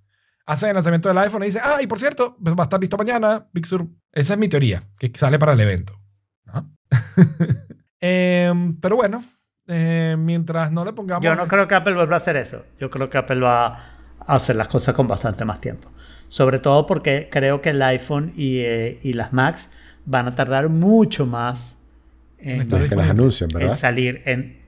Hacen 0.48 0.70
el 0.70 0.74
lanzamiento 0.76 1.10
del 1.10 1.20
iPhone 1.20 1.44
y 1.44 1.48
dicen, 1.48 1.62
ah, 1.64 1.80
y 1.80 1.86
por 1.86 2.00
cierto, 2.00 2.38
pues 2.44 2.56
va 2.56 2.64
a 2.64 2.66
estar 2.66 2.82
listo 2.82 2.98
mañana, 2.98 3.48
Big 3.54 3.68
Sur. 3.68 3.86
Esa 4.12 4.34
es 4.34 4.40
mi 4.40 4.48
teoría, 4.48 4.82
que 4.98 5.12
sale 5.14 5.38
para 5.38 5.54
el 5.54 5.60
evento. 5.60 6.00
¿no? 6.46 6.76
Em, 8.02 8.80
pero 8.80 8.96
bueno, 8.96 9.24
eh, 9.68 10.16
mientras 10.18 10.72
no 10.72 10.86
le 10.86 10.94
pongamos... 10.94 11.24
Yo 11.24 11.36
no 11.36 11.48
creo 11.48 11.68
que 11.68 11.76
Apple 11.76 11.94
vuelva 11.94 12.16
a 12.16 12.18
hacer 12.18 12.36
eso. 12.38 12.64
Yo 12.80 12.90
creo 12.90 13.10
que 13.10 13.18
Apple 13.20 13.42
va 13.42 13.68
a 13.68 14.36
hacer 14.36 14.56
las 14.56 14.70
cosas 14.70 14.96
con 14.96 15.08
bastante 15.08 15.46
más 15.46 15.60
tiempo. 15.60 15.92
Sobre 16.30 16.60
todo 16.60 16.86
porque 16.86 17.28
creo 17.30 17.62
que 17.62 17.72
el 17.72 17.82
iPhone 17.82 18.34
y, 18.36 18.60
eh, 18.60 19.00
y 19.04 19.14
las 19.14 19.34
Macs 19.34 19.70
van 20.06 20.28
a 20.28 20.36
tardar 20.36 20.70
mucho 20.70 21.26
más 21.26 21.78
en, 22.40 22.68
que 22.68 22.96
las 22.96 23.42
en 23.42 23.48
¿verdad? 23.50 23.76
salir. 23.76 24.22
En, 24.26 24.60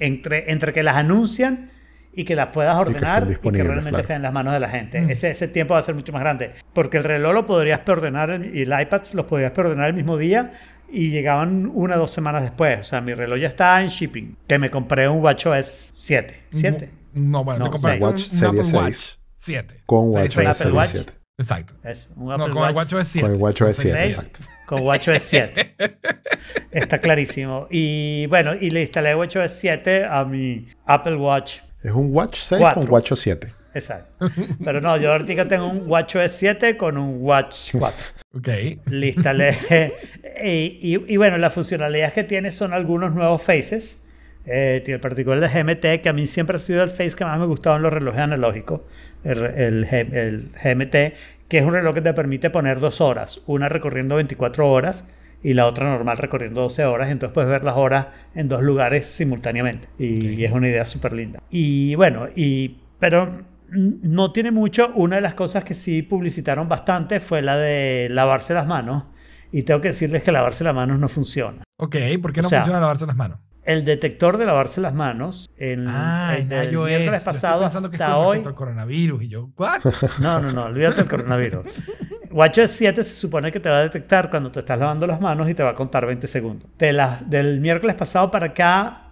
entre, 0.00 0.50
entre 0.52 0.72
que 0.72 0.82
las 0.82 0.96
anuncian 0.96 1.70
y 2.14 2.24
que 2.24 2.36
las 2.36 2.48
puedas 2.48 2.76
ordenar 2.76 3.28
y 3.30 3.36
que, 3.36 3.62
realmente 3.62 3.90
claro. 3.90 4.00
estén 4.00 4.16
en 4.16 4.22
las 4.22 4.32
manos 4.32 4.52
de 4.52 4.60
la 4.60 4.68
gente. 4.68 5.00
Mm. 5.00 5.10
Ese, 5.10 5.30
ese 5.30 5.48
tiempo 5.48 5.74
va 5.74 5.80
a 5.80 5.82
ser 5.82 5.94
mucho 5.94 6.12
más 6.12 6.20
grande. 6.20 6.52
Porque 6.72 6.98
el 6.98 7.04
reloj 7.04 7.32
lo 7.32 7.46
podrías 7.46 7.80
preordenar 7.80 8.44
y 8.52 8.62
el 8.62 8.80
iPad 8.80 9.02
los 9.14 9.26
podrías 9.26 9.52
preordenar 9.52 9.88
el 9.88 9.94
mismo 9.94 10.16
día 10.18 10.52
y 10.90 11.10
llegaban 11.10 11.70
una 11.72 11.96
o 11.96 12.00
dos 12.00 12.10
semanas 12.10 12.42
después. 12.42 12.80
O 12.80 12.84
sea, 12.84 13.00
mi 13.00 13.14
reloj 13.14 13.38
ya 13.38 13.48
está 13.48 13.80
en 13.80 13.88
shipping. 13.88 14.36
Que 14.46 14.58
me 14.58 14.70
compré 14.70 15.08
un 15.08 15.22
WatchOS 15.22 15.92
7. 15.94 16.42
7. 16.50 16.90
No, 17.14 17.44
bueno, 17.44 17.60
No, 17.60 17.64
te 17.66 17.70
compraste 17.70 18.04
un, 18.04 18.10
un 18.12 18.46
Apple 18.46 18.64
Serie 18.64 18.78
Watch. 18.78 19.21
7. 19.42 19.82
Con 19.86 20.12
seis. 20.12 20.38
Apple 20.38 20.72
Watch. 20.72 20.90
7. 20.92 21.12
Exacto. 21.38 21.74
Eso, 21.82 22.10
un 22.16 22.28
No, 22.28 22.36
con 22.50 22.68
el 22.68 22.74
Watch 22.74 22.92
WatchOS 22.92 23.08
7. 23.08 23.26
Con 23.26 23.34
el 23.36 23.42
WatchOS 23.42 23.74
7, 23.76 23.96
seis. 23.98 24.14
exacto. 24.14 24.40
Con 24.66 24.80
WatchOS 24.82 25.18
7. 25.22 25.74
Está 26.70 26.98
clarísimo. 26.98 27.66
Y 27.70 28.26
bueno, 28.26 28.54
y 28.54 28.70
le 28.70 28.82
instalé 28.82 29.14
WatchOS 29.14 29.52
7 29.52 30.04
a 30.04 30.24
mi 30.24 30.68
Apple 30.86 31.16
Watch 31.16 31.58
Es 31.82 31.90
un 31.92 32.14
Watch 32.14 32.38
6 32.38 32.60
Cuatro. 32.60 32.82
con 32.82 32.90
WatchOS 32.90 33.20
7. 33.20 33.52
Exacto. 33.74 34.30
Pero 34.62 34.80
no, 34.80 34.96
yo 34.98 35.12
ahorita 35.12 35.48
tengo 35.48 35.66
un 35.66 35.88
WatchOS 35.90 36.30
7 36.32 36.76
con 36.76 36.96
un 36.96 37.16
Watch 37.22 37.70
4. 37.72 38.06
Ok. 38.34 38.48
Le 38.86 39.08
instalé. 39.08 39.56
y, 40.44 40.78
y- 40.94 41.04
y 41.14 41.16
bueno, 41.16 41.38
las 41.38 41.52
funcionalidades 41.52 42.12
que 42.12 42.24
tiene 42.24 42.50
son 42.52 42.72
algunos 42.72 43.12
nuevos 43.14 43.42
faces. 43.42 43.98
Eh, 44.44 44.82
tiene 44.84 44.96
el 44.96 45.00
particular 45.00 45.38
de 45.40 45.48
GMT, 45.48 46.02
que 46.02 46.08
a 46.08 46.12
mí 46.12 46.26
siempre 46.26 46.56
ha 46.56 46.58
sido 46.58 46.82
el 46.82 46.90
face 46.90 47.12
que 47.16 47.24
más 47.24 47.38
me 47.38 47.46
gustaba 47.46 47.76
en 47.76 47.82
los 47.82 47.92
relojes 47.92 48.20
analógicos. 48.20 48.80
El, 49.24 49.44
el 49.44 49.86
G- 49.88 50.12
el 50.14 50.50
GMT, 50.62 51.48
que 51.48 51.58
es 51.58 51.64
un 51.64 51.72
reloj 51.74 51.94
que 51.94 52.00
te 52.00 52.12
permite 52.14 52.50
poner 52.50 52.80
dos 52.80 53.00
horas. 53.00 53.40
Una 53.46 53.68
recorriendo 53.68 54.16
24 54.16 54.70
horas 54.70 55.04
y 55.42 55.54
la 55.54 55.66
otra 55.66 55.86
normal 55.90 56.16
recorriendo 56.18 56.60
12 56.62 56.84
horas. 56.84 57.10
Entonces 57.10 57.34
puedes 57.34 57.50
ver 57.50 57.64
las 57.64 57.76
horas 57.76 58.06
en 58.34 58.48
dos 58.48 58.62
lugares 58.62 59.06
simultáneamente. 59.08 59.88
Y, 59.98 60.44
es 60.44 60.52
una 60.52 60.68
idea 60.68 60.84
súper 60.84 61.12
linda. 61.12 61.40
Y 61.50 61.94
bueno, 61.94 62.28
y, 62.34 62.78
pero 62.98 63.42
no 63.70 64.32
tiene 64.32 64.50
mucho. 64.50 64.92
Una 64.94 65.16
de 65.16 65.22
las 65.22 65.34
cosas 65.34 65.64
que 65.64 65.74
sí 65.74 66.02
publicitaron 66.02 66.68
bastante 66.68 67.20
fue 67.20 67.42
la 67.42 67.56
de 67.56 68.08
lavarse 68.10 68.54
las 68.54 68.66
manos. 68.66 69.04
Y 69.50 69.64
tengo 69.64 69.80
que 69.80 69.88
decirles 69.88 70.22
que 70.22 70.32
lavarse 70.32 70.64
las 70.64 70.74
manos 70.74 70.98
no 70.98 71.08
funciona. 71.08 71.62
Ok, 71.78 71.96
¿por 72.22 72.32
qué 72.32 72.40
O 72.40 72.42
no 72.44 72.48
sea, 72.48 72.60
funciona 72.60 72.80
lavarse 72.80 73.06
las 73.06 73.16
manos? 73.16 73.38
El 73.64 73.84
detector 73.84 74.38
de 74.38 74.46
lavarse 74.46 74.80
las 74.80 74.92
manos, 74.94 75.50
en, 75.56 75.86
Ah, 75.88 76.32
el 76.34 76.42
en 76.42 76.48
del 76.48 76.72
iOS. 76.72 76.88
miércoles 76.88 77.24
pasado 77.24 77.60
pensando 77.60 77.90
que 77.90 77.96
es 77.96 78.02
hasta 78.02 78.14
con 78.16 78.26
hoy. 78.26 78.42
al 78.44 78.54
coronavirus. 78.54 79.22
Y 79.22 79.28
yo, 79.28 79.50
¿what? 79.56 79.80
No, 80.20 80.40
no, 80.40 80.50
no, 80.52 80.64
olvídate 80.64 80.96
del 80.96 81.08
coronavirus. 81.08 81.64
WatchOS 82.30 82.70
7 82.70 83.04
se 83.04 83.14
supone 83.14 83.52
que 83.52 83.60
te 83.60 83.68
va 83.68 83.78
a 83.78 83.82
detectar 83.82 84.30
cuando 84.30 84.50
te 84.50 84.60
estás 84.60 84.78
lavando 84.78 85.06
las 85.06 85.20
manos 85.20 85.48
y 85.48 85.54
te 85.54 85.62
va 85.62 85.70
a 85.70 85.74
contar 85.74 86.06
20 86.06 86.26
segundos. 86.26 86.68
De 86.78 86.92
las- 86.92 87.28
del 87.28 87.60
miércoles 87.60 87.94
pasado 87.94 88.30
para 88.30 88.46
acá 88.46 89.10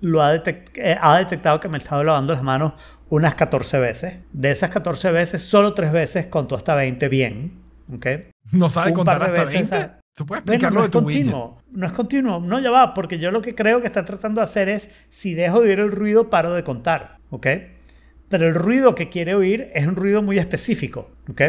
lo 0.00 0.22
ha, 0.22 0.34
detec- 0.34 0.70
eh, 0.76 0.96
ha 1.00 1.18
detectado 1.18 1.60
que 1.60 1.68
me 1.68 1.78
estaba 1.78 2.02
lavando 2.02 2.32
las 2.32 2.42
manos 2.42 2.72
unas 3.10 3.34
14 3.36 3.78
veces. 3.78 4.16
De 4.32 4.50
esas 4.50 4.70
14 4.70 5.10
veces, 5.12 5.42
solo 5.44 5.72
3 5.74 5.92
veces 5.92 6.26
contó 6.26 6.56
hasta 6.56 6.74
20 6.74 7.08
bien. 7.08 7.60
¿ok? 7.94 8.06
¿No 8.50 8.70
sabe 8.70 8.88
Un 8.90 8.94
contar 8.96 9.22
hasta 9.22 9.42
veces 9.42 9.70
20? 9.70 9.76
a- 9.76 10.00
¿Tú 10.14 10.26
puedes 10.26 10.44
Bueno, 10.44 10.54
explicarlo 10.54 10.76
no 10.76 10.80
de 10.82 10.86
es 10.86 10.90
tu 10.92 10.98
widget? 11.00 11.22
continuo, 11.24 11.62
no 11.72 11.86
es 11.86 11.92
continuo, 11.92 12.40
no 12.40 12.60
ya 12.60 12.70
va, 12.70 12.94
porque 12.94 13.18
yo 13.18 13.30
lo 13.32 13.42
que 13.42 13.54
creo 13.54 13.80
que 13.80 13.86
está 13.86 14.04
tratando 14.04 14.40
de 14.40 14.44
hacer 14.44 14.68
es, 14.68 14.90
si 15.08 15.34
dejo 15.34 15.60
de 15.60 15.70
oír 15.70 15.80
el 15.80 15.90
ruido, 15.90 16.30
paro 16.30 16.54
de 16.54 16.62
contar, 16.62 17.18
¿ok? 17.30 17.46
Pero 18.28 18.46
el 18.46 18.54
ruido 18.54 18.94
que 18.94 19.08
quiere 19.08 19.34
oír 19.34 19.70
es 19.74 19.86
un 19.86 19.96
ruido 19.96 20.22
muy 20.22 20.38
específico, 20.38 21.10
¿ok? 21.28 21.42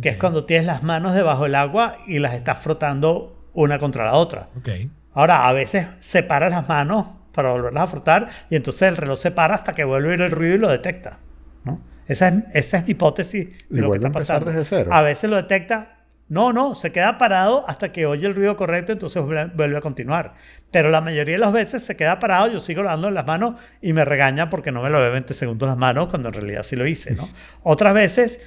Que 0.00 0.08
es 0.10 0.16
cuando 0.18 0.44
tienes 0.44 0.66
las 0.66 0.82
manos 0.82 1.14
debajo 1.14 1.44
del 1.44 1.54
agua 1.54 1.98
y 2.06 2.18
las 2.18 2.34
estás 2.34 2.58
frotando 2.58 3.46
una 3.54 3.78
contra 3.78 4.04
la 4.06 4.14
otra. 4.14 4.48
Ok. 4.58 4.68
Ahora, 5.14 5.46
a 5.48 5.52
veces 5.52 5.86
separas 5.98 6.50
las 6.50 6.68
manos 6.68 7.06
para 7.32 7.52
volverlas 7.52 7.84
a 7.84 7.86
frotar 7.86 8.28
y 8.50 8.56
entonces 8.56 8.88
el 8.88 8.96
reloj 8.96 9.18
se 9.18 9.30
para 9.30 9.54
hasta 9.54 9.72
que 9.74 9.84
vuelve 9.84 10.08
a 10.08 10.10
oír 10.12 10.20
el 10.22 10.30
ruido 10.30 10.54
y 10.54 10.58
lo 10.58 10.68
detecta, 10.68 11.18
¿no? 11.64 11.80
Esa 12.06 12.28
es, 12.28 12.34
esa 12.52 12.78
es 12.78 12.84
mi 12.84 12.90
hipótesis 12.92 13.48
de 13.70 13.78
Y 13.78 13.80
lo 13.80 13.90
que 13.90 13.96
está 13.96 14.12
pasando. 14.12 14.50
desde 14.50 14.64
cero. 14.66 14.90
A 14.92 15.00
veces 15.02 15.28
lo 15.30 15.36
detecta. 15.36 15.98
No, 16.32 16.50
no, 16.54 16.74
se 16.74 16.92
queda 16.92 17.18
parado 17.18 17.68
hasta 17.68 17.92
que 17.92 18.06
oye 18.06 18.26
el 18.26 18.34
ruido 18.34 18.56
correcto, 18.56 18.90
entonces 18.90 19.22
vuelve 19.22 19.76
a 19.76 19.80
continuar. 19.82 20.32
Pero 20.70 20.88
la 20.88 21.02
mayoría 21.02 21.34
de 21.34 21.38
las 21.40 21.52
veces 21.52 21.84
se 21.84 21.94
queda 21.94 22.18
parado, 22.18 22.50
yo 22.50 22.58
sigo 22.58 22.82
lavando 22.82 23.10
las 23.10 23.26
manos 23.26 23.56
y 23.82 23.92
me 23.92 24.02
regaña 24.06 24.48
porque 24.48 24.72
no 24.72 24.80
me 24.82 24.88
lo 24.88 24.98
ve 24.98 25.10
20 25.10 25.34
segundos 25.34 25.68
las 25.68 25.76
manos 25.76 26.08
cuando 26.08 26.28
en 26.30 26.34
realidad 26.34 26.62
sí 26.62 26.74
lo 26.74 26.86
hice, 26.86 27.14
¿no? 27.14 27.28
Otras 27.62 27.92
veces 27.92 28.40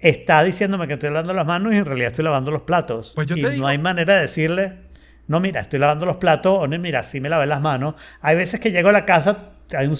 está 0.00 0.42
diciéndome 0.44 0.86
que 0.86 0.92
estoy 0.92 1.08
lavando 1.08 1.32
las 1.32 1.46
manos 1.46 1.72
y 1.72 1.76
en 1.78 1.86
realidad 1.86 2.08
estoy 2.10 2.26
lavando 2.26 2.50
los 2.50 2.60
platos. 2.60 3.12
Pues 3.14 3.26
yo 3.26 3.36
y 3.36 3.40
te 3.40 3.56
no 3.56 3.66
hay 3.66 3.78
manera 3.78 4.16
de 4.16 4.20
decirle, 4.20 4.74
no, 5.26 5.40
mira, 5.40 5.62
estoy 5.62 5.78
lavando 5.78 6.04
los 6.04 6.16
platos, 6.16 6.58
o 6.60 6.68
no, 6.68 6.78
mira, 6.78 7.02
sí 7.02 7.20
me 7.20 7.30
lavé 7.30 7.46
las 7.46 7.62
manos. 7.62 7.94
Hay 8.20 8.36
veces 8.36 8.60
que 8.60 8.70
llego 8.70 8.90
a 8.90 8.92
la 8.92 9.06
casa, 9.06 9.52
hay 9.74 9.86
un 9.86 9.96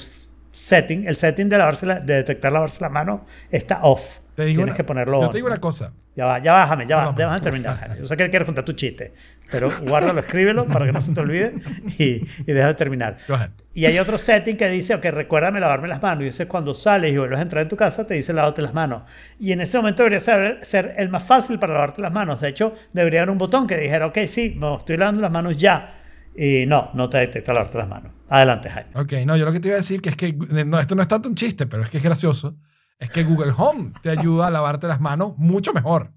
setting, 0.51 1.07
el 1.07 1.17
setting 1.17 1.49
de, 1.49 1.57
lavarse 1.57 1.87
la- 1.87 2.01
de 2.01 2.17
detectar 2.17 2.53
lavarse 2.53 2.83
las 2.83 2.91
manos 2.93 3.21
está 3.51 3.81
off. 3.83 4.19
Te 4.35 4.45
digo 4.45 4.59
Tienes 4.59 4.73
una- 4.73 4.77
que 4.77 4.85
ponerlo 4.85 5.21
Yo 5.21 5.27
on, 5.27 5.31
te 5.31 5.39
digo 5.39 5.47
una 5.49 5.57
cosa. 5.57 5.93
Ya 6.21 6.27
va, 6.27 6.39
ya 6.39 6.53
bájame, 6.53 6.87
ya 6.87 6.97
va, 6.97 7.03
Perdón, 7.03 7.17
déjame 7.17 7.39
perdón. 7.39 7.63
terminar. 7.63 7.99
Yo 7.99 8.07
sé 8.07 8.15
que 8.15 8.29
quieres 8.29 8.45
contar 8.45 8.63
tu 8.63 8.75
chiste, 8.75 9.15
pero 9.51 9.71
guárdalo, 9.81 10.21
escríbelo 10.21 10.67
para 10.67 10.85
que 10.85 10.93
no 10.93 11.01
se 11.01 11.15
te 11.15 11.21
olvide 11.21 11.55
y, 11.99 12.05
y 12.41 12.53
déjame 12.53 12.75
terminar. 12.75 13.17
Go 13.27 13.37
ahead. 13.37 13.53
Y 13.73 13.87
hay 13.87 13.99
otro 13.99 14.19
setting 14.19 14.59
que 14.59 14.69
dice, 14.69 14.95
ok, 14.95 15.03
recuérdame 15.07 15.61
lavarme 15.61 15.89
las 15.89 16.03
manos. 16.03 16.25
Y 16.25 16.27
ese 16.27 16.43
es 16.43 16.49
cuando 16.51 16.75
sales 16.75 17.15
y 17.15 17.17
vuelves 17.17 17.39
a 17.39 17.43
entrar 17.43 17.63
en 17.63 17.71
tu 17.71 17.77
casa, 17.77 18.07
te 18.07 18.13
dice 18.13 18.35
lávate 18.35 18.61
las 18.61 18.75
manos. 18.75 19.05
Y 19.39 19.53
en 19.53 19.63
ese 19.63 19.79
momento 19.79 20.03
debería 20.03 20.21
ser, 20.21 20.59
ser 20.61 20.93
el 20.99 21.09
más 21.09 21.23
fácil 21.23 21.59
para 21.59 21.73
lavarte 21.73 22.03
las 22.03 22.13
manos. 22.13 22.39
De 22.43 22.49
hecho, 22.51 22.75
debería 22.93 23.21
haber 23.23 23.31
un 23.31 23.39
botón 23.39 23.67
que 23.67 23.79
dijera, 23.79 24.05
ok, 24.09 24.19
sí, 24.27 24.55
me 24.59 24.77
estoy 24.77 24.99
lavando 24.99 25.23
las 25.23 25.31
manos 25.33 25.57
ya. 25.57 25.95
Y 26.37 26.67
no, 26.67 26.91
no 26.93 27.09
te 27.09 27.17
detecta 27.17 27.55
lavarte 27.55 27.79
las 27.79 27.89
manos. 27.89 28.13
Adelante, 28.29 28.69
Jaime. 28.69 28.91
Ok, 28.95 29.13
no, 29.25 29.39
yo 29.39 29.47
lo 29.47 29.53
que 29.53 29.61
te 29.61 29.69
iba 29.69 29.77
a 29.77 29.79
decir 29.79 30.03
que 30.03 30.11
es 30.11 30.17
que, 30.17 30.35
no, 30.67 30.79
esto 30.79 30.95
no 30.95 31.01
es 31.01 31.09
tanto 31.09 31.31
un 31.31 31.35
chiste, 31.35 31.67
pero 31.67 31.83
es 31.83 31.89
que 31.89 31.97
es 31.97 32.03
gracioso, 32.03 32.57
es 33.01 33.11
que 33.11 33.25
Google 33.25 33.53
Home 33.57 33.93
te 34.03 34.11
ayuda 34.11 34.47
a 34.47 34.51
lavarte 34.51 34.87
las 34.87 35.01
manos 35.01 35.37
mucho 35.39 35.73
mejor. 35.73 36.13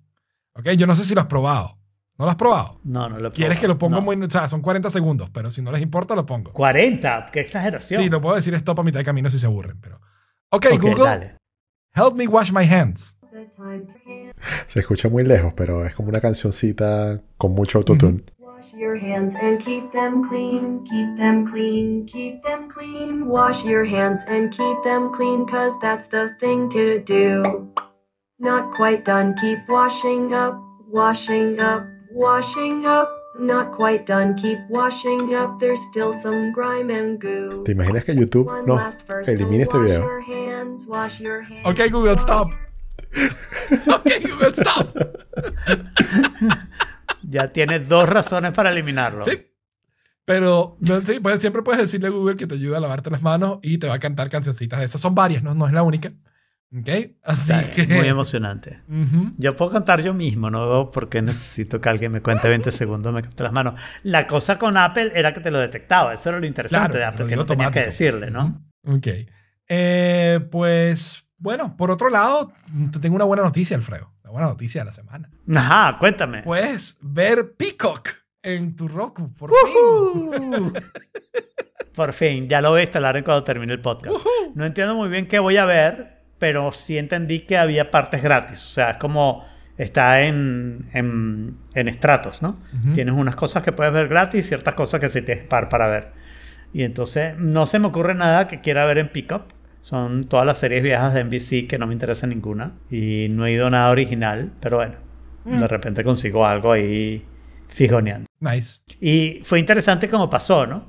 Ok, 0.53 0.69
yo 0.77 0.85
no 0.85 0.93
sé 0.93 1.03
si 1.03 1.15
lo 1.15 1.21
has 1.21 1.27
probado. 1.27 1.79
¿No 2.19 2.25
lo 2.25 2.29
has 2.31 2.37
probado? 2.37 2.79
No, 2.83 3.09
no 3.09 3.17
lo 3.17 3.29
he 3.29 3.31
Quieres 3.31 3.57
que 3.57 3.67
lo 3.67 3.79
ponga 3.79 3.95
No. 3.95 4.03
muy... 4.03 4.15
O 4.21 4.29
sea, 4.29 4.47
son 4.47 4.61
40 4.61 4.91
segundos, 4.91 5.31
pero 5.31 5.49
si 5.49 5.63
no 5.63 5.71
les 5.71 5.81
importa, 5.81 6.13
lo 6.13 6.25
pongo. 6.27 6.53
40, 6.53 7.29
qué 7.31 7.39
exageración. 7.39 8.03
Sí, 8.03 8.09
lo 8.09 8.21
puedo 8.21 8.35
decir 8.35 8.53
stop 8.53 8.79
a 8.81 8.83
mitad 8.83 8.99
de 8.99 9.05
camino 9.05 9.31
si 9.31 9.39
se 9.39 9.47
aburren, 9.47 9.79
pero... 9.81 9.95
Ok, 10.49 10.67
Ok, 10.73 10.79
Google, 10.81 11.03
dale. 11.03 11.37
help 11.95 12.13
me 12.15 12.27
wash 12.27 12.51
my 12.51 12.63
hands. 12.71 13.17
Se 14.67 14.79
escucha 14.81 15.09
muy 15.09 15.23
lejos, 15.23 15.53
pero 15.55 15.85
es 15.87 15.95
como 15.95 16.09
una 16.09 16.21
cancioncita 16.21 17.19
con 17.37 17.53
mucho 17.53 17.79
autotune. 17.79 18.23
Wash 18.73 18.81
your 18.81 18.95
hands 18.95 19.35
and 19.39 19.63
keep 19.63 19.91
them 19.91 20.27
clean, 20.27 20.83
keep 20.83 21.15
them 21.15 21.45
clean, 21.45 22.07
keep 22.07 22.41
them 22.41 22.67
clean. 22.67 23.27
Wash 23.27 23.63
your 23.63 23.85
hands 23.85 24.21
and 24.27 24.51
keep 24.51 24.83
them 24.83 25.13
clean, 25.13 25.45
cause 25.45 25.77
that's 25.79 26.07
the 26.07 26.35
thing 26.39 26.71
to 26.71 26.97
do. 26.97 27.71
Not 28.39 28.73
quite 28.73 29.05
done, 29.05 29.35
keep 29.39 29.59
washing 29.69 30.33
up, 30.33 30.59
washing 30.89 31.59
up, 31.59 31.85
washing 32.11 32.87
up. 32.87 33.13
Not 33.37 33.73
quite 33.73 34.07
done, 34.07 34.33
keep 34.35 34.57
washing 34.69 35.35
up, 35.35 35.59
there's 35.59 35.81
still 35.91 36.11
some 36.11 36.51
grime 36.51 36.89
and 36.89 37.19
goo. 37.19 37.63
¿Te 37.65 37.73
imaginas 37.73 38.05
que 38.05 38.15
YouTube 38.15 38.47
One 38.47 38.65
nos 38.65 38.77
last 38.77 39.05
verse 39.05 39.27
to 39.27 39.33
elimine 39.33 39.61
este 39.61 39.73
video? 39.73 40.01
your 40.01 40.21
hands, 40.21 40.87
wash 40.87 41.19
your 41.19 41.41
hands. 41.43 41.67
Ok, 41.67 41.91
Google, 41.91 42.17
stop. 42.17 42.49
ok, 43.87 44.19
Google, 44.23 44.53
stop. 44.53 44.87
Ya 47.23 47.51
tienes 47.51 47.87
dos 47.87 48.07
razones 48.07 48.51
para 48.51 48.71
eliminarlo. 48.71 49.23
Sí. 49.23 49.47
Pero 50.25 50.77
no, 50.79 51.01
sí, 51.01 51.19
pues, 51.21 51.41
siempre 51.41 51.63
puedes 51.63 51.81
decirle 51.81 52.07
a 52.07 52.11
Google 52.11 52.37
que 52.37 52.47
te 52.47 52.55
ayuda 52.55 52.77
a 52.77 52.81
lavarte 52.81 53.09
las 53.09 53.21
manos 53.21 53.59
y 53.61 53.77
te 53.77 53.87
va 53.87 53.95
a 53.95 53.99
cantar 53.99 54.29
cancioncitas 54.29 54.79
de 54.79 54.85
esas. 54.85 55.01
Son 55.01 55.13
varias, 55.13 55.43
no, 55.43 55.53
no 55.53 55.67
es 55.67 55.73
la 55.73 55.83
única. 55.83 56.13
¿Ok? 56.75 56.89
Así 57.23 57.53
Está 57.53 57.69
que... 57.69 57.85
Muy 57.85 58.07
emocionante. 58.07 58.81
Ujú. 58.87 59.27
Yo 59.37 59.55
puedo 59.55 59.69
cantar 59.69 60.01
yo 60.01 60.13
mismo, 60.13 60.49
no 60.49 60.67
veo 60.67 60.91
por 60.91 61.07
qué 61.07 61.21
necesito 61.21 61.79
que 61.79 61.89
alguien 61.89 62.11
me 62.11 62.21
cuente 62.21 62.49
20 62.49 62.71
segundos, 62.71 63.13
me 63.13 63.21
cante 63.21 63.43
las 63.43 63.51
manos. 63.51 63.79
La 64.01 64.25
cosa 64.25 64.57
con 64.57 64.75
Apple 64.77 65.11
era 65.13 65.33
que 65.33 65.39
te 65.39 65.51
lo 65.51 65.59
detectaba, 65.59 66.13
eso 66.13 66.29
era 66.29 66.39
lo 66.39 66.45
interesante 66.47 66.93
de 66.93 66.99
te 66.99 67.05
Apple, 67.05 67.27
que 67.27 67.35
no 67.35 67.45
tenía 67.45 67.69
que 67.69 67.81
decirle, 67.81 68.31
¿no? 68.31 68.63
Ujú. 68.83 68.97
Ok. 68.97 69.07
Eh, 69.67 70.39
pues, 70.49 71.25
bueno, 71.37 71.75
por 71.77 71.91
otro 71.91 72.09
lado, 72.09 72.51
te 72.91 72.99
tengo 72.99 73.15
una 73.15 73.25
buena 73.25 73.43
noticia, 73.43 73.77
Alfredo. 73.77 74.12
Buena 74.33 74.47
noticia 74.47 74.81
de 74.81 74.85
la 74.85 74.91
semana. 74.91 75.29
Ajá, 75.55 75.99
cuéntame. 75.99 76.41
Puedes 76.41 76.97
ver 77.01 77.53
Peacock 77.55 78.09
en 78.41 78.75
tu 78.75 78.87
Roku, 78.87 79.31
por 79.35 79.51
fin. 79.51 80.31
Uh, 80.65 80.73
Por 81.93 82.13
fin, 82.13 82.49
ya 82.49 82.59
lo 82.59 82.71
voy 82.71 82.79
a 82.79 82.83
instalar 82.85 83.15
en 83.15 83.23
cuando 83.23 83.43
termine 83.43 83.71
el 83.73 83.79
podcast. 83.79 84.15
No 84.55 84.65
entiendo 84.65 84.95
muy 84.95 85.07
bien 85.09 85.27
qué 85.27 85.37
voy 85.37 85.57
a 85.57 85.65
ver, 85.65 86.23
pero 86.39 86.71
sí 86.71 86.97
entendí 86.97 87.41
que 87.41 87.57
había 87.57 87.91
partes 87.91 88.23
gratis. 88.23 88.65
O 88.65 88.69
sea, 88.69 88.89
es 88.91 88.97
como 88.97 89.45
está 89.77 90.21
en, 90.23 90.89
en, 90.93 91.59
en 91.75 91.87
estratos, 91.87 92.41
¿no? 92.41 92.59
Tienes 92.95 93.13
unas 93.13 93.35
cosas 93.35 93.61
que 93.61 93.71
puedes 93.71 93.93
ver 93.93 94.07
gratis 94.07 94.43
y 94.43 94.47
ciertas 94.47 94.73
cosas 94.73 94.99
que 94.99 95.09
sí 95.09 95.21
tienes 95.21 95.45
par 95.45 95.69
para 95.69 95.85
ver. 95.85 96.11
Y 96.73 96.81
entonces 96.81 97.37
no 97.37 97.67
se 97.67 97.77
me 97.77 97.85
ocurre 97.85 98.15
nada 98.15 98.47
que 98.47 98.61
quiera 98.61 98.83
ver 98.87 98.97
en 98.97 99.09
Pickup. 99.09 99.43
Son 99.83 100.29
todas 100.29 100.45
las 100.45 100.59
series 100.59 100.81
viejas 100.81 101.13
de 101.13 101.25
NBC 101.25 101.67
que 101.67 101.77
no 101.77 101.87
me 101.87 101.93
interesa 101.93 102.25
ninguna. 102.25 102.71
Y 102.89 103.27
no 103.29 103.45
he 103.45 103.51
ido 103.51 103.67
a 103.67 103.69
nada 103.69 103.91
original, 103.91 104.49
pero 104.61 104.77
bueno, 104.77 104.95
de 105.43 105.67
repente 105.67 106.05
consigo 106.05 106.45
algo 106.45 106.71
ahí 106.71 107.25
fijoneando. 107.67 108.25
Nice. 108.39 108.79
Y 109.01 109.41
fue 109.43 109.59
interesante 109.59 110.07
como 110.07 110.29
pasó, 110.29 110.65
¿no? 110.65 110.85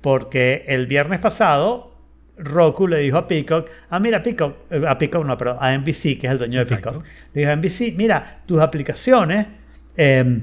Porque 0.00 0.64
el 0.68 0.86
viernes 0.86 1.18
pasado 1.18 1.96
Roku 2.36 2.86
le 2.86 2.98
dijo 2.98 3.16
a 3.16 3.26
Peacock, 3.26 3.68
ah, 3.90 3.98
mira, 3.98 4.22
Peacock, 4.22 4.56
eh, 4.70 4.84
a 4.86 4.96
Peacock 4.96 5.26
no, 5.26 5.36
pero 5.36 5.60
a 5.60 5.76
NBC, 5.76 6.20
que 6.20 6.28
es 6.28 6.30
el 6.30 6.38
dueño 6.38 6.60
de. 6.60 6.66
Peacock, 6.66 7.04
le 7.34 7.40
dijo 7.40 7.50
a 7.50 7.56
NBC, 7.56 7.96
mira, 7.96 8.42
tus 8.46 8.60
aplicaciones 8.60 9.48
eh, 9.96 10.42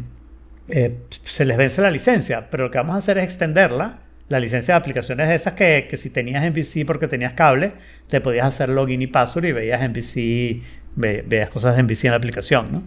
eh, 0.68 0.98
se 1.10 1.46
les 1.46 1.56
vence 1.56 1.82
la 1.82 1.90
licencia, 1.90 2.50
pero 2.50 2.66
lo 2.66 2.72
que 2.72 2.78
vamos 2.78 2.96
a 2.96 2.98
hacer 2.98 3.20
es 3.20 3.24
extenderla. 3.24 4.00
La 4.28 4.40
licencia 4.40 4.74
de 4.74 4.80
aplicaciones 4.80 5.28
de 5.28 5.36
esas 5.36 5.54
que, 5.54 5.88
que 5.90 5.98
si 5.98 6.10
tenías 6.10 6.44
NBC 6.44 6.86
porque 6.86 7.08
tenías 7.08 7.34
cable, 7.34 7.74
te 8.08 8.22
podías 8.22 8.48
hacer 8.48 8.70
login 8.70 9.02
y 9.02 9.08
password 9.08 9.46
y 9.46 9.52
veías 9.52 9.82
NBC, 9.88 10.64
ve- 10.96 11.24
veías 11.28 11.50
cosas 11.50 11.76
de 11.76 11.84
NBC 11.84 12.06
en 12.06 12.12
la 12.12 12.18
aplicación, 12.18 12.72
¿no? 12.72 12.84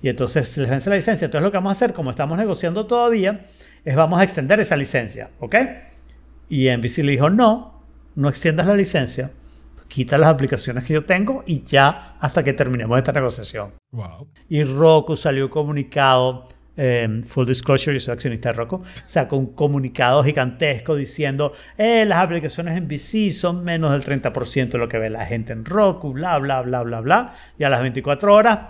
Y 0.00 0.08
entonces 0.08 0.48
se 0.48 0.60
les 0.62 0.70
vence 0.70 0.88
la 0.88 0.96
licencia. 0.96 1.26
Entonces 1.26 1.44
lo 1.44 1.50
que 1.50 1.56
vamos 1.58 1.70
a 1.70 1.72
hacer, 1.72 1.92
como 1.92 2.10
estamos 2.10 2.38
negociando 2.38 2.86
todavía, 2.86 3.44
es 3.84 3.96
vamos 3.96 4.18
a 4.20 4.22
extender 4.24 4.60
esa 4.60 4.76
licencia, 4.76 5.30
¿ok? 5.40 5.56
Y 6.48 6.68
NBC 6.70 6.98
le 6.98 7.12
dijo, 7.12 7.28
no, 7.28 7.82
no 8.14 8.28
extiendas 8.28 8.66
la 8.66 8.74
licencia, 8.74 9.30
quita 9.88 10.16
las 10.18 10.28
aplicaciones 10.30 10.84
que 10.84 10.94
yo 10.94 11.04
tengo 11.04 11.42
y 11.46 11.62
ya 11.64 12.16
hasta 12.20 12.42
que 12.42 12.52
terminemos 12.52 12.96
esta 12.96 13.12
negociación. 13.12 13.72
Wow. 13.90 14.28
Y 14.48 14.64
Roku 14.64 15.16
salió 15.16 15.44
un 15.46 15.50
comunicado, 15.50 16.48
eh, 16.78 17.20
full 17.24 17.46
disclosure, 17.46 17.92
yo 17.94 18.00
soy 18.00 18.12
accionista 18.14 18.50
de 18.50 18.52
Roku, 18.54 18.82
sacó 19.06 19.36
un 19.36 19.52
comunicado 19.52 20.22
gigantesco 20.24 20.96
diciendo, 20.96 21.52
eh, 21.76 22.04
las 22.06 22.18
aplicaciones 22.20 22.76
en 22.76 22.86
VC 22.86 23.30
son 23.32 23.64
menos 23.64 23.92
del 23.92 24.02
30% 24.02 24.70
de 24.70 24.78
lo 24.78 24.88
que 24.88 24.98
ve 24.98 25.10
la 25.10 25.26
gente 25.26 25.52
en 25.52 25.64
Roku, 25.64 26.12
bla, 26.12 26.38
bla, 26.38 26.62
bla, 26.62 26.82
bla, 26.84 27.00
bla. 27.00 27.34
Y 27.58 27.64
a 27.64 27.68
las 27.68 27.82
24 27.82 28.32
horas, 28.32 28.60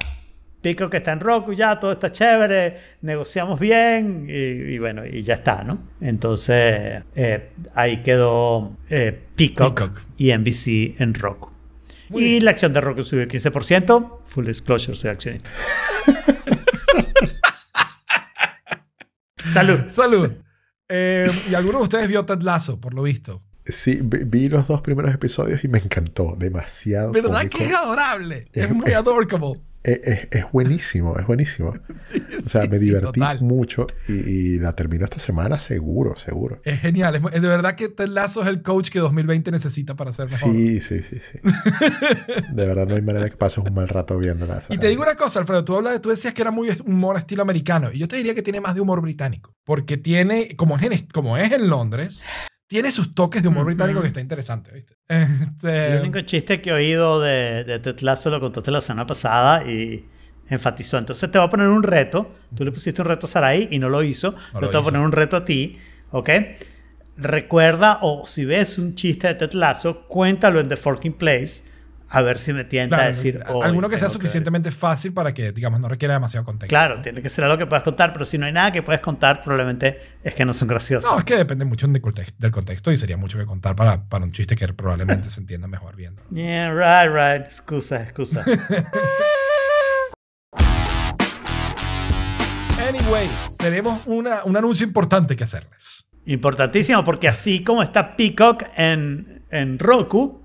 pico 0.60 0.88
que 0.90 0.96
está 0.96 1.12
en 1.12 1.20
Roku, 1.20 1.52
ya 1.52 1.78
todo 1.78 1.92
está 1.92 2.10
chévere, 2.10 2.78
negociamos 3.02 3.60
bien 3.60 4.26
y, 4.28 4.32
y 4.32 4.78
bueno, 4.78 5.04
y 5.06 5.22
ya 5.22 5.34
está, 5.34 5.62
¿no? 5.62 5.78
Entonces, 6.00 7.02
eh, 7.14 7.50
ahí 7.74 8.02
quedó 8.02 8.76
eh, 8.88 9.18
Peacock, 9.36 9.78
Peacock. 9.78 10.00
y 10.16 10.32
NBC 10.32 11.00
en 11.00 11.14
Roku. 11.14 11.50
Muy 12.08 12.22
y 12.22 12.30
bien. 12.30 12.44
la 12.46 12.52
acción 12.52 12.72
de 12.72 12.80
Roku 12.80 13.02
subió 13.02 13.26
15%, 13.28 14.20
full 14.24 14.46
disclosure, 14.46 14.96
soy 14.96 15.10
accionista. 15.10 15.50
Salud. 19.52 19.80
Salud. 19.88 20.30
Eh, 20.88 21.30
y 21.50 21.54
alguno 21.54 21.78
de 21.78 21.82
ustedes 21.84 22.08
vio 22.08 22.24
Ted 22.24 22.40
Lasso, 22.42 22.80
por 22.80 22.94
lo 22.94 23.02
visto. 23.02 23.42
Sí, 23.66 24.00
vi, 24.02 24.24
vi 24.24 24.48
los 24.48 24.66
dos 24.66 24.80
primeros 24.80 25.14
episodios 25.14 25.62
y 25.62 25.68
me 25.68 25.78
encantó. 25.78 26.34
Demasiado. 26.38 27.12
¿Verdad 27.12 27.38
cómico. 27.40 27.58
que 27.58 27.64
es 27.66 27.74
adorable? 27.74 28.48
Es 28.52 28.64
Es- 28.64 28.70
muy 28.74 28.92
adorable. 28.92 29.60
Es, 29.92 30.28
es- 30.30 30.44
buenísimo, 30.52 31.18
es 31.18 31.26
buenísimo. 31.26 31.70
o 32.44 32.48
sea, 32.48 32.62
sí, 32.62 32.68
me 32.68 32.78
divertí 32.78 33.20
mucho 33.40 33.86
y, 34.08 34.12
y 34.12 34.58
la 34.58 34.74
termino 34.74 35.04
esta 35.04 35.18
semana 35.18 35.58
seguro, 35.58 36.16
seguro. 36.16 36.60
Es 36.64 36.80
genial. 36.80 37.14
Es, 37.32 37.40
de 37.42 37.48
verdad 37.48 37.74
que 37.74 37.88
Ted 37.88 38.08
Lasso 38.08 38.42
es 38.42 38.48
el 38.48 38.62
coach 38.62 38.90
que 38.90 38.98
2020 38.98 39.50
necesita 39.50 39.94
para 39.96 40.12
ser 40.12 40.30
mejor. 40.30 40.52
Sí, 40.52 40.80
sí, 40.80 41.00
sí, 41.02 41.18
sí. 41.32 41.38
De 42.52 42.66
verdad 42.66 42.86
no 42.86 42.94
hay 42.96 43.02
manera 43.02 43.28
que 43.30 43.36
pases 43.36 43.58
un 43.58 43.74
mal 43.74 43.88
rato 43.88 44.18
viéndola. 44.18 44.60
Y 44.68 44.78
te 44.78 44.88
digo 44.88 45.02
una 45.02 45.14
cosa, 45.14 45.38
Alfredo, 45.38 45.64
tú, 45.64 45.76
hablas, 45.76 46.00
tú 46.00 46.10
decías 46.10 46.34
que 46.34 46.42
era 46.42 46.50
muy 46.50 46.68
humor 46.84 47.16
estilo 47.16 47.42
americano. 47.42 47.88
Y 47.92 47.98
yo 47.98 48.08
te 48.08 48.16
diría 48.16 48.34
que 48.34 48.42
tiene 48.42 48.60
más 48.60 48.74
de 48.74 48.80
humor 48.80 49.00
británico. 49.00 49.54
Porque 49.64 49.96
tiene, 49.96 50.56
como 50.56 50.76
es 50.76 50.82
en, 50.82 51.06
como 51.12 51.36
es 51.36 51.52
en 51.52 51.68
Londres, 51.68 52.22
tiene 52.68 52.92
sus 52.92 53.14
toques 53.14 53.42
de 53.42 53.48
humor 53.48 53.66
británico 53.66 54.00
que 54.00 54.08
está 54.08 54.20
interesante, 54.20 54.72
¿viste? 54.72 54.94
El 55.08 55.32
Este, 55.56 56.00
único 56.00 56.20
chiste 56.20 56.60
que 56.60 56.70
he 56.70 56.72
oído 56.72 57.20
de, 57.20 57.64
de 57.64 57.78
Ted 57.80 58.00
Lasso 58.00 58.30
lo 58.30 58.40
contaste 58.40 58.70
la 58.70 58.80
semana 58.80 59.06
pasada 59.06 59.64
y 59.68 60.06
enfatizó. 60.48 60.98
Entonces 60.98 61.30
te 61.30 61.38
voy 61.38 61.46
a 61.46 61.50
poner 61.50 61.68
un 61.68 61.82
reto. 61.82 62.34
Tú 62.54 62.64
le 62.64 62.72
pusiste 62.72 63.00
un 63.02 63.08
reto 63.08 63.26
a 63.26 63.28
Sarai 63.30 63.68
y 63.70 63.78
no 63.78 63.88
lo 63.88 64.02
hizo. 64.02 64.34
No 64.60 64.60
te 64.70 64.76
voy 64.76 64.82
a 64.82 64.84
poner 64.84 65.00
un 65.00 65.12
reto 65.12 65.36
a 65.36 65.44
ti, 65.44 65.78
¿ok? 66.12 66.30
Recuerda 67.16 67.98
o 68.02 68.26
si 68.26 68.44
ves 68.44 68.78
un 68.78 68.94
chiste 68.94 69.26
de 69.28 69.34
Ted 69.34 69.52
Lasso, 69.54 70.06
cuéntalo 70.06 70.60
en 70.60 70.68
The 70.68 70.76
Forking 70.76 71.14
Place 71.14 71.64
a 72.10 72.22
ver 72.22 72.38
si 72.38 72.52
me 72.52 72.64
tienta 72.64 72.96
claro, 72.96 73.10
a 73.10 73.12
decir. 73.12 73.42
"Hoy 73.48 73.62
alguno 73.66 73.88
que 73.88 73.98
sea 73.98 74.08
suficientemente 74.08 74.70
fácil 74.70 75.12
para 75.12 75.34
que, 75.34 75.52
digamos, 75.52 75.78
no 75.80 75.88
requiera 75.88 76.14
demasiado 76.14 76.44
contexto. 76.44 76.70
Claro, 76.70 77.00
tiene 77.02 77.20
que 77.22 77.28
ser 77.28 77.44
algo 77.44 77.58
que 77.58 77.66
puedas 77.66 77.82
contar, 77.82 78.12
pero 78.12 78.24
si 78.24 78.38
no 78.38 78.46
hay 78.46 78.52
nada 78.52 78.72
que 78.72 78.82
puedes 78.82 79.00
contar, 79.00 79.42
probablemente 79.42 79.98
es 80.22 80.34
que 80.34 80.44
no 80.44 80.52
son 80.52 80.68
graciosos. 80.68 81.10
No, 81.10 81.18
es 81.18 81.24
que 81.24 81.36
depende 81.36 81.64
mucho 81.64 81.86
del 81.86 82.00
context- 82.00 82.36
del 82.38 82.50
contexto 82.50 82.90
y 82.92 82.96
sería 82.96 83.16
mucho 83.16 83.38
que 83.38 83.44
contar 83.46 83.76
para, 83.76 84.08
para 84.08 84.24
un 84.24 84.32
chiste 84.32 84.56
que 84.56 84.66
probablemente 84.72 85.28
se 85.30 85.40
entienda 85.40 85.68
mejor 85.68 85.96
viendo. 85.96 86.22
Yeah, 86.30 86.70
right, 86.72 87.12
right. 87.12 87.46
Excusa, 87.46 88.02
excusa. 88.02 88.44
Anyway, 92.88 93.28
tenemos 93.58 94.00
una, 94.06 94.44
un 94.44 94.56
anuncio 94.56 94.86
importante 94.86 95.36
que 95.36 95.44
hacerles. 95.44 96.06
Importantísimo, 96.24 97.04
porque 97.04 97.28
así 97.28 97.62
como 97.62 97.82
está 97.82 98.16
Peacock 98.16 98.64
en, 98.76 99.44
en 99.50 99.78
Roku, 99.78 100.42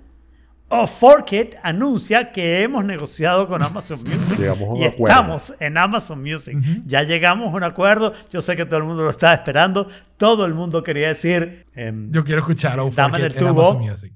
o 0.75 0.87
Forkit 0.87 1.55
anuncia 1.63 2.31
que 2.31 2.61
hemos 2.63 2.83
negociado 2.83 3.47
con 3.47 3.61
Amazon 3.61 3.99
Music. 4.03 4.37
Llegamos 4.37 4.61
a 4.69 4.71
un 4.71 4.77
y 4.77 4.85
acuerdo. 4.85 5.05
estamos 5.19 5.53
en 5.59 5.77
Amazon 5.77 6.21
Music. 6.23 6.57
Ya 6.85 7.03
llegamos 7.03 7.53
a 7.53 7.55
un 7.57 7.63
acuerdo. 7.63 8.13
Yo 8.31 8.41
sé 8.41 8.55
que 8.55 8.65
todo 8.65 8.77
el 8.77 8.83
mundo 8.85 9.03
lo 9.03 9.09
estaba 9.11 9.33
esperando. 9.33 9.87
Todo 10.17 10.45
el 10.45 10.53
mundo 10.53 10.81
quería 10.83 11.09
decir 11.09 11.65
em, 11.75 12.11
Yo 12.11 12.23
quiero 12.23 12.39
escuchar 12.39 12.79
a 12.79 12.83
Dame 12.89 13.17
el 13.19 13.25
en 13.25 13.33
tubo. 13.37 13.49
Amazon 13.71 13.79
Music. 13.81 14.13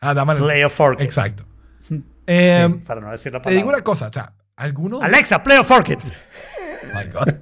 Ah, 0.00 0.14
dame 0.14 0.32
el 0.34 0.38
Play 0.40 0.62
of 0.64 0.74
Forkit. 0.74 1.04
Exacto. 1.04 1.44
Sí, 1.80 2.04
Eh, 2.26 2.68
para 2.86 3.00
no 3.00 3.10
decir 3.10 3.32
la 3.32 3.40
te 3.40 3.48
digo 3.50 3.62
palabra. 3.62 3.76
una 3.78 3.84
cosa, 3.84 4.08
o 4.08 4.12
sea, 4.12 4.34
¿alguno, 4.56 5.00
Alexa, 5.00 5.42
Play 5.42 5.56
of 5.58 5.66
Forkit. 5.66 6.00
Oh 6.04 6.86
my 6.94 7.10
God. 7.10 7.34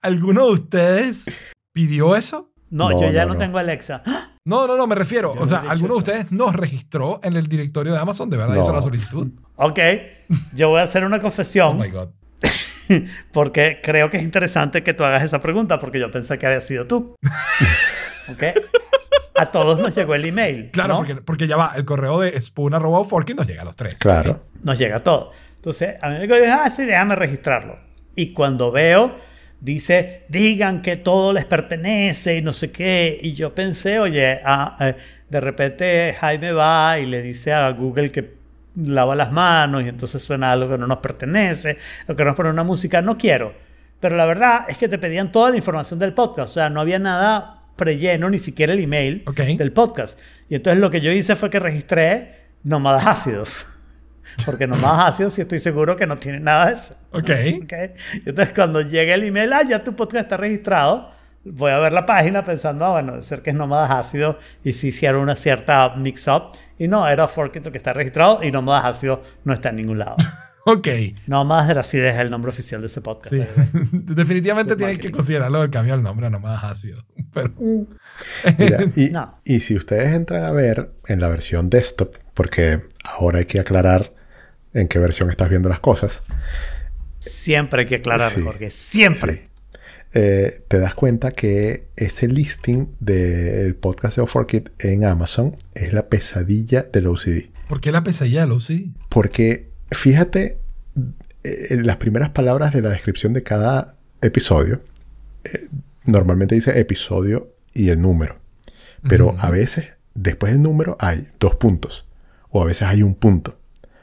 ¿alguno 0.00 0.46
de 0.46 0.52
ustedes 0.52 1.26
pidió 1.72 2.14
eso? 2.14 2.51
No, 2.72 2.90
No, 2.90 3.00
yo 3.00 3.10
ya 3.12 3.24
no, 3.26 3.36
tengo 3.36 3.58
Alexa. 3.58 4.02
¡Ah! 4.06 4.30
No, 4.44 4.66
no, 4.66 4.76
no, 4.76 4.86
me 4.86 4.94
refiero. 4.96 5.34
Yo 5.34 5.42
o 5.42 5.46
sea, 5.46 5.58
¿alguno 5.68 5.94
de 5.94 5.98
ustedes 5.98 6.32
nos 6.32 6.54
registró 6.54 7.20
en 7.22 7.36
el 7.36 7.46
directorio 7.46 7.92
de 7.92 7.98
Amazon? 7.98 8.28
¿De 8.30 8.36
verdad 8.36 8.56
hizo 8.56 8.72
la 8.72 8.82
solicitud? 8.82 9.28
Ok, 9.56 9.78
yo 10.54 10.70
voy 10.70 10.80
a 10.80 10.84
hacer 10.84 11.04
una 11.04 11.18
Oh 11.18 11.20
confesión. 11.20 11.78
my 11.78 11.88
God. 11.90 12.08
Porque 13.32 13.80
creo 13.82 14.10
que 14.10 14.16
es 14.16 14.22
interesante 14.22 14.82
que 14.82 14.94
tú 14.94 15.04
hagas 15.04 15.22
esa 15.22 15.40
pregunta, 15.40 15.78
porque 15.78 15.98
yo 16.00 16.10
pensé 16.10 16.36
que 16.38 16.46
había 16.46 16.60
sido 16.60 16.86
tú. 16.86 17.14
¿Ok? 18.28 18.42
A 19.38 19.46
todos 19.50 19.78
nos 19.78 19.94
llegó 19.94 20.14
el 20.14 20.24
email. 20.24 20.70
Claro, 20.72 20.94
¿no? 20.94 20.96
porque, 20.98 21.14
porque 21.16 21.46
ya 21.46 21.56
va, 21.56 21.72
el 21.76 21.84
correo 21.84 22.20
de 22.20 22.38
spoon.forking 22.40 23.36
nos 23.36 23.46
llega 23.46 23.62
a 23.62 23.64
los 23.64 23.76
tres. 23.76 23.96
Claro. 23.98 24.42
Nos 24.62 24.78
llega 24.78 25.00
todo. 25.02 25.30
Entonces, 25.56 25.94
a 26.02 26.08
mí 26.10 26.18
me 26.26 26.40
dijo, 26.40 26.52
ah, 26.52 26.68
sí, 26.70 26.84
déjame 26.84 27.14
registrarlo. 27.16 27.78
Y 28.14 28.32
cuando 28.34 28.70
veo, 28.72 29.14
dice, 29.62 30.24
digan 30.28 30.82
que 30.82 30.96
todo 30.96 31.32
les 31.32 31.44
pertenece 31.44 32.36
y 32.36 32.42
no 32.42 32.52
sé 32.52 32.70
qué. 32.70 33.16
Y 33.20 33.32
yo 33.32 33.54
pensé, 33.54 33.98
oye, 33.98 34.40
ah, 34.44 34.76
eh, 34.80 34.96
de 35.30 35.40
repente 35.40 36.16
Jaime 36.20 36.52
va 36.52 36.98
y 36.98 37.06
le 37.06 37.22
dice 37.22 37.52
a 37.52 37.70
Google 37.70 38.10
que 38.10 38.34
lava 38.74 39.14
las 39.14 39.30
manos 39.30 39.84
y 39.84 39.88
entonces 39.88 40.22
suena 40.22 40.52
algo 40.52 40.68
que 40.68 40.78
no 40.78 40.86
nos 40.86 40.98
pertenece 40.98 41.78
o 42.08 42.16
que 42.16 42.24
nos 42.24 42.34
pone 42.34 42.50
una 42.50 42.64
música. 42.64 43.00
No 43.00 43.16
quiero. 43.16 43.54
Pero 44.00 44.16
la 44.16 44.26
verdad 44.26 44.64
es 44.68 44.76
que 44.78 44.88
te 44.88 44.98
pedían 44.98 45.30
toda 45.30 45.50
la 45.50 45.56
información 45.56 45.98
del 46.00 46.12
podcast. 46.12 46.50
O 46.50 46.54
sea, 46.54 46.68
no 46.68 46.80
había 46.80 46.98
nada 46.98 47.62
prelleno, 47.76 48.28
ni 48.30 48.40
siquiera 48.40 48.72
el 48.72 48.80
email 48.80 49.24
del 49.56 49.72
podcast. 49.72 50.18
Y 50.48 50.56
entonces 50.56 50.80
lo 50.80 50.90
que 50.90 51.00
yo 51.00 51.12
hice 51.12 51.36
fue 51.36 51.50
que 51.50 51.60
registré 51.60 52.48
nómadas 52.64 53.06
ácidos. 53.06 53.71
Porque 54.44 54.66
nómadas 54.66 55.14
ácidos 55.14 55.34
sí 55.34 55.42
estoy 55.42 55.58
seguro 55.58 55.96
que 55.96 56.06
no 56.06 56.16
tiene 56.16 56.40
nada 56.40 56.66
de 56.68 56.74
eso. 56.74 56.94
Ok. 57.10 57.30
¿ok? 57.64 57.72
Y 58.24 58.28
Entonces 58.28 58.54
cuando 58.54 58.80
llegue 58.80 59.14
el 59.14 59.24
email, 59.24 59.52
ah, 59.52 59.62
ya 59.68 59.82
tu 59.84 59.94
podcast 59.94 60.24
está 60.24 60.36
registrado, 60.36 61.10
voy 61.44 61.70
a 61.72 61.78
ver 61.78 61.92
la 61.92 62.06
página 62.06 62.44
pensando, 62.44 62.84
ah, 62.86 62.92
bueno, 62.92 63.12
debe 63.12 63.22
ser 63.22 63.42
que 63.42 63.50
es 63.50 63.56
nómadas 63.56 63.90
ácidos 63.90 64.36
y 64.64 64.72
si 64.72 64.88
hicieron 64.88 65.22
una 65.22 65.36
cierta 65.36 65.94
mix-up. 65.96 66.56
Y 66.78 66.88
no, 66.88 67.08
era 67.08 67.28
Forkit 67.28 67.66
el 67.66 67.72
que 67.72 67.78
está 67.78 67.92
registrado 67.92 68.42
y 68.42 68.50
nómadas 68.50 68.96
ácidos 68.96 69.20
no 69.44 69.52
está 69.52 69.68
en 69.70 69.76
ningún 69.76 69.98
lado. 69.98 70.16
Ok. 70.64 70.86
nómadas 71.26 71.66
de 71.66 71.74
la 71.74 71.80
acidez 71.80 72.14
es 72.14 72.20
el 72.20 72.30
nombre 72.30 72.50
oficial 72.50 72.80
de 72.80 72.86
ese 72.86 73.00
podcast. 73.00 73.30
Sí. 73.30 73.38
way. 73.40 73.48
Definitivamente 73.92 74.76
tienen 74.76 74.96
que 74.98 75.10
considerarlo 75.10 75.60
del 75.60 75.70
cambio 75.70 75.94
del 75.94 76.04
nombre 76.04 76.28
a 76.28 76.30
nomás 76.30 76.62
ácido. 76.62 77.04
Pero, 77.34 77.52
Mira, 78.58 78.78
y, 78.94 79.10
No. 79.10 79.40
y 79.44 79.58
si 79.58 79.74
ustedes 79.74 80.12
entran 80.12 80.44
a 80.44 80.52
ver 80.52 80.92
en 81.08 81.20
la 81.20 81.26
versión 81.28 81.68
desktop, 81.68 82.14
porque 82.34 82.82
ahora 83.02 83.40
hay 83.40 83.46
que 83.46 83.58
aclarar 83.58 84.12
en 84.74 84.88
qué 84.88 84.98
versión 84.98 85.30
estás 85.30 85.48
viendo 85.50 85.68
las 85.68 85.80
cosas, 85.80 86.22
Siempre 87.18 87.82
hay 87.82 87.86
que 87.86 87.96
aclararlo, 87.96 88.38
Sí. 88.38 88.44
Jorge. 88.44 88.70
Siempre. 88.70 89.32
Sí. 89.34 89.78
eh, 90.14 90.64
te 90.68 90.78
das 90.78 90.94
cuenta 90.94 91.30
que 91.30 91.86
ese 91.96 92.26
listing 92.28 92.88
del 93.00 93.74
podcast 93.76 94.16
de 94.18 94.26
Forkit 94.26 94.70
en 94.80 95.04
Amazon 95.04 95.56
es 95.74 95.92
la 95.92 96.08
pesadilla 96.08 96.82
del 96.82 97.06
OCD. 97.06 97.50
¿por 97.68 97.80
qué 97.80 97.90
la 97.92 98.02
pesadilla 98.02 98.40
del 98.42 98.50
OC? 98.52 98.90
Porque 99.08 99.70
fíjate 99.92 100.58
eh, 101.44 101.66
en 101.70 101.86
las 101.86 101.96
primeras 101.96 102.30
palabras 102.30 102.74
de 102.74 102.82
la 102.82 102.90
descripción 102.90 103.32
de 103.32 103.42
cada 103.42 103.94
episodio. 104.20 104.82
eh, 105.44 105.68
normalmente 106.04 106.54
dice 106.56 106.78
episodio 106.80 107.54
y 107.72 107.88
el 107.90 108.00
número. 108.00 108.36
Pero 109.08 109.36
a 109.38 109.50
veces, 109.50 109.90
después 110.14 110.52
del 110.52 110.60
número, 110.62 110.96
hay 111.00 111.28
dos 111.40 111.54
puntos. 111.54 112.04
o 112.50 112.60
a 112.62 112.66
veces 112.66 112.82
hay 112.88 113.02
un 113.02 113.14
punto, 113.14 113.58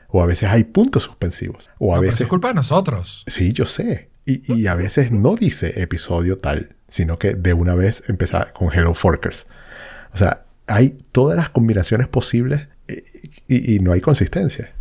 o 0.09 0.21
a 0.21 0.25
veces 0.25 0.49
hay 0.49 0.63
puntos 0.65 1.03
suspensivos, 1.03 1.69
o 1.79 1.93
a 1.93 1.95
No, 1.95 2.01
pero 2.01 2.11
veces... 2.11 2.21
es 2.21 2.27
culpa 2.27 2.49
de 2.49 2.55
nosotros. 2.55 3.23
Sí, 3.27 3.53
yo 3.53 3.65
sé. 3.65 4.09
Y, 4.25 4.53
y 4.53 4.67
a 4.67 4.75
veces 4.75 5.11
no 5.11 5.35
dice 5.35 5.81
episodio 5.81 6.37
tal, 6.37 6.75
sino 6.87 7.17
que 7.17 7.33
de 7.33 7.53
una 7.53 7.73
vez 7.75 8.03
empieza 8.07 8.51
con 8.53 8.71
Hello 8.71 8.93
Forkers. 8.93 9.47
O 10.13 10.17
sea, 10.17 10.45
hay 10.67 10.97
todas 11.11 11.35
las 11.37 11.49
combinaciones 11.49 12.07
posibles 12.07 12.67
eh, 12.87 13.03
y, 13.47 13.75
y 13.75 13.79
no 13.79 13.91
hay 13.93 14.01
consistencia. 14.01 14.71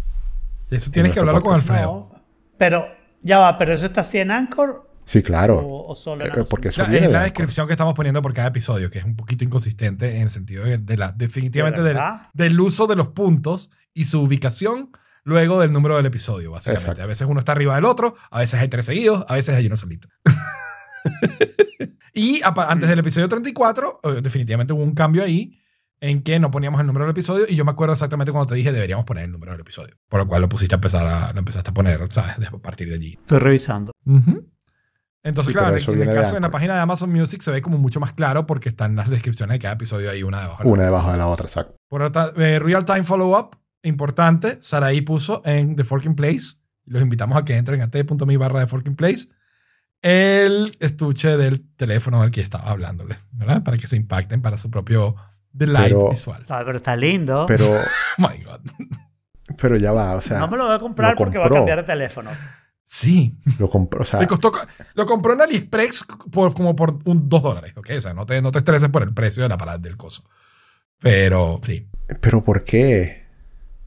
Eso 0.70 0.90
tienes 0.90 1.12
que 1.12 1.20
hablarlo 1.20 1.40
con. 1.40 1.54
Alfredo. 1.54 2.10
No, 2.12 2.22
pero 2.58 2.86
ya 3.22 3.38
va, 3.38 3.56
pero 3.56 3.72
eso 3.72 3.86
está 3.86 4.02
así 4.02 4.18
en 4.18 4.30
Anchor 4.30 4.86
Sí, 5.06 5.22
claro. 5.22 5.60
o, 5.60 5.90
o 5.90 5.94
solo 5.94 6.26
en 6.26 6.30
Eh, 6.40 6.44
porque 6.50 6.68
eso 6.68 6.82
es 6.82 7.10
la 7.10 7.22
descripción 7.22 7.66
que 7.66 7.72
estamos 7.72 7.94
poniendo 7.94 8.20
por 8.20 8.34
cada 8.34 8.48
episodio, 8.48 8.90
que 8.90 8.98
es 8.98 9.04
un 9.06 9.16
poquito 9.16 9.44
inconsistente 9.44 10.16
en 10.16 10.22
el 10.24 10.30
sentido 10.30 10.64
de, 10.64 10.76
de 10.76 10.96
la, 10.98 11.12
definitivamente 11.12 11.82
¿De 11.82 11.94
del, 11.94 12.02
del 12.34 12.60
uso 12.60 12.86
de 12.86 12.96
los 12.96 13.08
puntos 13.08 13.70
y 13.94 14.04
su 14.04 14.20
ubicación 14.20 14.90
luego 15.28 15.60
del 15.60 15.72
número 15.72 15.96
del 15.96 16.06
episodio, 16.06 16.50
básicamente. 16.50 16.82
Exacto. 16.84 17.02
A 17.02 17.06
veces 17.06 17.26
uno 17.28 17.38
está 17.38 17.52
arriba 17.52 17.74
del 17.74 17.84
otro, 17.84 18.14
a 18.30 18.38
veces 18.40 18.58
hay 18.60 18.68
tres 18.68 18.86
seguidos, 18.86 19.24
a 19.28 19.34
veces 19.34 19.54
hay 19.54 19.66
uno 19.66 19.76
solito. 19.76 20.08
y 22.14 22.40
antes 22.42 22.88
del 22.88 22.98
episodio 22.98 23.28
34, 23.28 24.00
eh, 24.02 24.20
definitivamente 24.22 24.72
hubo 24.72 24.82
un 24.82 24.94
cambio 24.94 25.22
ahí 25.22 25.58
en 26.00 26.22
que 26.22 26.38
no 26.38 26.50
poníamos 26.50 26.80
el 26.80 26.86
número 26.86 27.04
del 27.04 27.10
episodio 27.10 27.44
y 27.48 27.56
yo 27.56 27.64
me 27.64 27.72
acuerdo 27.72 27.92
exactamente 27.92 28.30
cuando 28.30 28.46
te 28.46 28.54
dije 28.54 28.70
deberíamos 28.72 29.04
poner 29.04 29.24
el 29.24 29.32
número 29.32 29.52
del 29.52 29.60
episodio. 29.60 29.96
Por 30.08 30.20
lo 30.20 30.26
cual 30.26 30.42
lo 30.42 30.48
pusiste 30.48 30.74
a 30.74 30.76
empezar 30.76 31.06
a, 31.06 31.32
lo 31.32 31.38
empezaste 31.40 31.70
a 31.70 31.74
poner, 31.74 32.00
¿sabes? 32.12 32.48
A 32.48 32.58
partir 32.58 32.88
de 32.88 32.94
allí. 32.94 33.12
Estoy 33.20 33.38
revisando. 33.38 33.92
Ujú. 34.06 34.48
Entonces, 35.24 35.52
Sí, 35.52 35.58
pero 35.58 35.66
claro, 35.66 35.76
en 35.76 35.82
el 35.90 35.96
viene 35.96 36.12
de 36.12 36.20
caso 36.22 36.36
en 36.36 36.42
la 36.42 36.50
página 36.50 36.74
de 36.74 36.80
Amazon 36.80 37.12
Music 37.12 37.42
se 37.42 37.50
ve 37.50 37.60
como 37.60 37.76
mucho 37.76 37.98
más 38.00 38.12
claro 38.12 38.46
porque 38.46 38.68
están 38.68 38.94
las 38.96 39.10
descripciones 39.10 39.54
de 39.54 39.58
cada 39.58 39.74
episodio 39.74 40.10
ahí 40.10 40.22
una 40.22 40.40
debajo 40.40 40.62
de 40.62 40.68
la 40.68 40.72
Una 40.72 40.82
otra. 40.82 40.86
debajo 40.86 41.12
de 41.12 41.18
la 41.18 41.26
otra, 41.26 41.46
exacto. 41.46 41.76
Por 41.88 42.02
otra, 42.02 42.32
eh, 42.36 42.58
Real 42.60 42.84
Time 42.84 43.02
Follow 43.02 43.36
Up, 43.38 43.56
importante, 43.82 44.58
Saraí 44.60 45.00
puso 45.00 45.42
en 45.44 45.76
The 45.76 45.84
Forking 45.84 46.14
Place, 46.14 46.56
los 46.84 47.02
invitamos 47.02 47.36
a 47.38 47.44
que 47.44 47.56
entren 47.56 47.80
a 47.82 47.90
t.mi 47.90 48.36
barra 48.36 48.60
de 48.60 48.66
Forking 48.66 48.96
Place, 48.96 49.28
el 50.02 50.76
estuche 50.80 51.36
del 51.36 51.68
teléfono 51.76 52.22
al 52.22 52.30
que 52.30 52.40
estaba 52.40 52.70
hablándole, 52.70 53.18
¿verdad? 53.32 53.62
Para 53.62 53.78
que 53.78 53.86
se 53.86 53.96
impacten 53.96 54.42
para 54.42 54.56
su 54.56 54.70
propio 54.70 55.16
delight 55.52 55.88
Pero- 55.96 56.10
visual. 56.10 56.44
Ah, 56.48 56.62
pero 56.64 56.76
está 56.78 56.96
lindo. 56.96 57.46
Pero, 57.46 57.64
Oh 58.18 58.28
my 58.28 58.42
God. 58.44 58.60
pero 59.58 59.76
ya 59.76 59.92
va, 59.92 60.14
o 60.16 60.20
sea, 60.20 60.38
no 60.38 60.48
me 60.48 60.56
lo 60.56 60.66
voy 60.66 60.74
a 60.76 60.78
comprar 60.78 61.16
porque 61.16 61.38
va 61.38 61.46
a 61.46 61.50
cambiar 61.50 61.78
de 61.78 61.84
teléfono. 61.84 62.30
Sí. 62.90 63.38
lo 63.58 63.68
compró, 63.68 64.02
o 64.02 64.06
sea, 64.06 64.18
Le 64.20 64.26
costó, 64.26 64.50
lo 64.94 65.04
compró 65.04 65.34
en 65.34 65.42
AliExpress 65.42 66.06
por, 66.32 66.54
como 66.54 66.74
por 66.74 66.98
un 67.04 67.28
2 67.28 67.42
dólares, 67.42 67.74
¿ok? 67.76 67.90
O 67.98 68.00
sea, 68.00 68.14
no 68.14 68.24
te, 68.24 68.40
no 68.40 68.50
te 68.50 68.58
estreses 68.60 68.88
por 68.88 69.02
el 69.02 69.12
precio 69.12 69.42
de 69.42 69.48
la 69.50 69.58
parada 69.58 69.76
del 69.76 69.96
coso. 69.98 70.24
Pero 70.98 71.60
sí. 71.62 71.86
pero 72.20 72.42
¿por 72.42 72.64
qué? 72.64 73.27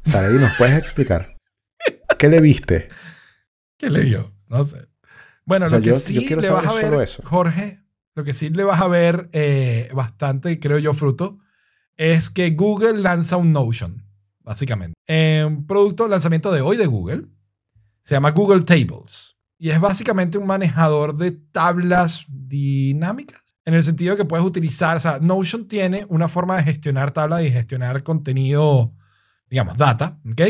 Saraí, 0.05 0.33
¿nos 0.35 0.53
puedes 0.57 0.77
explicar? 0.77 1.35
¿Qué 2.17 2.29
le 2.29 2.41
viste? 2.41 2.89
¿Qué 3.77 3.89
le 3.89 4.01
vio? 4.01 4.33
No 4.47 4.63
sé. 4.65 4.87
Bueno, 5.45 5.65
O 5.67 5.69
sea, 5.69 5.77
lo 5.79 5.83
que 5.83 5.89
yo- 5.89 5.95
sí 5.95 6.27
yo 6.27 6.37
le 6.39 6.49
vas 6.49 6.65
a 6.67 6.73
ver, 6.73 6.93
eso. 7.01 7.21
Jorge, 7.25 7.81
lo 8.15 8.23
que 8.23 8.33
sí 8.33 8.49
le 8.49 8.63
vas 8.63 8.81
a 8.81 8.87
ver 8.87 9.29
eh, 9.33 9.89
bastante, 9.93 10.59
creo 10.59 10.77
yo, 10.77 10.93
fruto, 10.93 11.39
es 11.97 12.29
que 12.29 12.51
Google 12.51 12.99
lanza 13.01 13.37
un 13.37 13.51
Notion, 13.51 14.05
básicamente. 14.39 14.93
Eh, 15.07 15.43
un 15.47 15.65
producto, 15.65 16.07
lanzamiento 16.07 16.51
de 16.51 16.61
hoy 16.61 16.77
de 16.77 16.85
Google, 16.85 17.27
se 18.03 18.15
llama 18.15 18.31
Google 18.31 18.61
Tables. 18.63 19.37
Y 19.57 19.69
es 19.69 19.79
básicamente 19.79 20.37
un 20.37 20.47
manejador 20.47 21.17
de 21.17 21.31
tablas 21.31 22.25
dinámicas. 22.27 23.41
En 23.65 23.75
el 23.75 23.83
sentido 23.83 24.17
que 24.17 24.25
puedes 24.25 24.45
utilizar, 24.45 24.97
o 24.97 24.99
sea, 24.99 25.19
Notion 25.19 25.67
tiene 25.67 26.05
una 26.09 26.27
forma 26.27 26.57
de 26.57 26.63
gestionar 26.63 27.11
tablas 27.11 27.43
y 27.43 27.51
gestionar 27.51 28.01
contenido, 28.01 28.95
digamos, 29.51 29.77
data, 29.77 30.19
¿ok? 30.31 30.41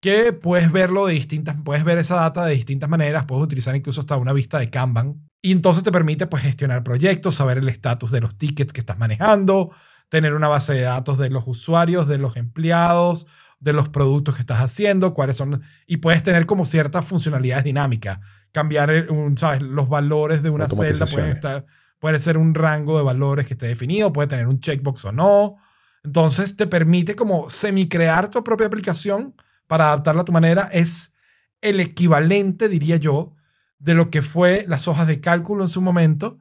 que 0.00 0.32
puedes 0.32 0.70
verlo 0.70 1.06
de 1.06 1.14
distintas, 1.14 1.56
puedes 1.64 1.84
ver 1.84 1.98
esa 1.98 2.16
data 2.16 2.44
de 2.44 2.54
distintas 2.54 2.88
maneras, 2.88 3.24
puedes 3.24 3.44
utilizar 3.44 3.74
incluso 3.74 4.00
hasta 4.00 4.16
una 4.16 4.32
vista 4.32 4.58
de 4.58 4.70
Kanban 4.70 5.28
y 5.42 5.52
entonces 5.52 5.82
te 5.82 5.92
permite 5.92 6.26
pues 6.26 6.42
gestionar 6.42 6.84
proyectos, 6.84 7.34
saber 7.34 7.58
el 7.58 7.68
estatus 7.68 8.10
de 8.10 8.20
los 8.20 8.38
tickets 8.38 8.72
que 8.72 8.80
estás 8.80 8.98
manejando, 8.98 9.70
tener 10.08 10.34
una 10.34 10.48
base 10.48 10.74
de 10.74 10.82
datos 10.82 11.18
de 11.18 11.30
los 11.30 11.44
usuarios, 11.46 12.06
de 12.06 12.18
los 12.18 12.36
empleados, 12.36 13.26
de 13.58 13.72
los 13.72 13.88
productos 13.88 14.36
que 14.36 14.42
estás 14.42 14.60
haciendo, 14.60 15.14
cuáles 15.14 15.36
son 15.36 15.62
y 15.86 15.96
puedes 15.96 16.22
tener 16.22 16.46
como 16.46 16.64
ciertas 16.64 17.04
funcionalidades 17.04 17.64
dinámicas, 17.64 18.20
cambiar 18.52 19.10
un, 19.10 19.36
¿sabes? 19.36 19.62
los 19.62 19.88
valores 19.88 20.44
de 20.44 20.50
una 20.50 20.68
celda, 20.68 21.06
estar, 21.06 21.66
puede 21.98 22.20
ser 22.20 22.38
un 22.38 22.54
rango 22.54 22.98
de 22.98 23.02
valores 23.02 23.46
que 23.46 23.54
esté 23.54 23.66
definido, 23.66 24.12
puede 24.12 24.28
tener 24.28 24.46
un 24.46 24.60
checkbox 24.60 25.06
o 25.06 25.12
no. 25.12 25.56
Entonces 26.04 26.56
te 26.56 26.66
permite 26.66 27.14
como 27.16 27.50
semi-crear 27.50 28.28
tu 28.28 28.42
propia 28.44 28.66
aplicación 28.66 29.34
para 29.66 29.86
adaptarla 29.88 30.22
a 30.22 30.24
tu 30.24 30.32
manera. 30.32 30.68
Es 30.72 31.14
el 31.60 31.80
equivalente, 31.80 32.68
diría 32.68 32.96
yo, 32.96 33.34
de 33.78 33.94
lo 33.94 34.10
que 34.10 34.22
fue 34.22 34.64
las 34.68 34.88
hojas 34.88 35.06
de 35.06 35.20
cálculo 35.20 35.62
en 35.64 35.68
su 35.68 35.80
momento. 35.80 36.38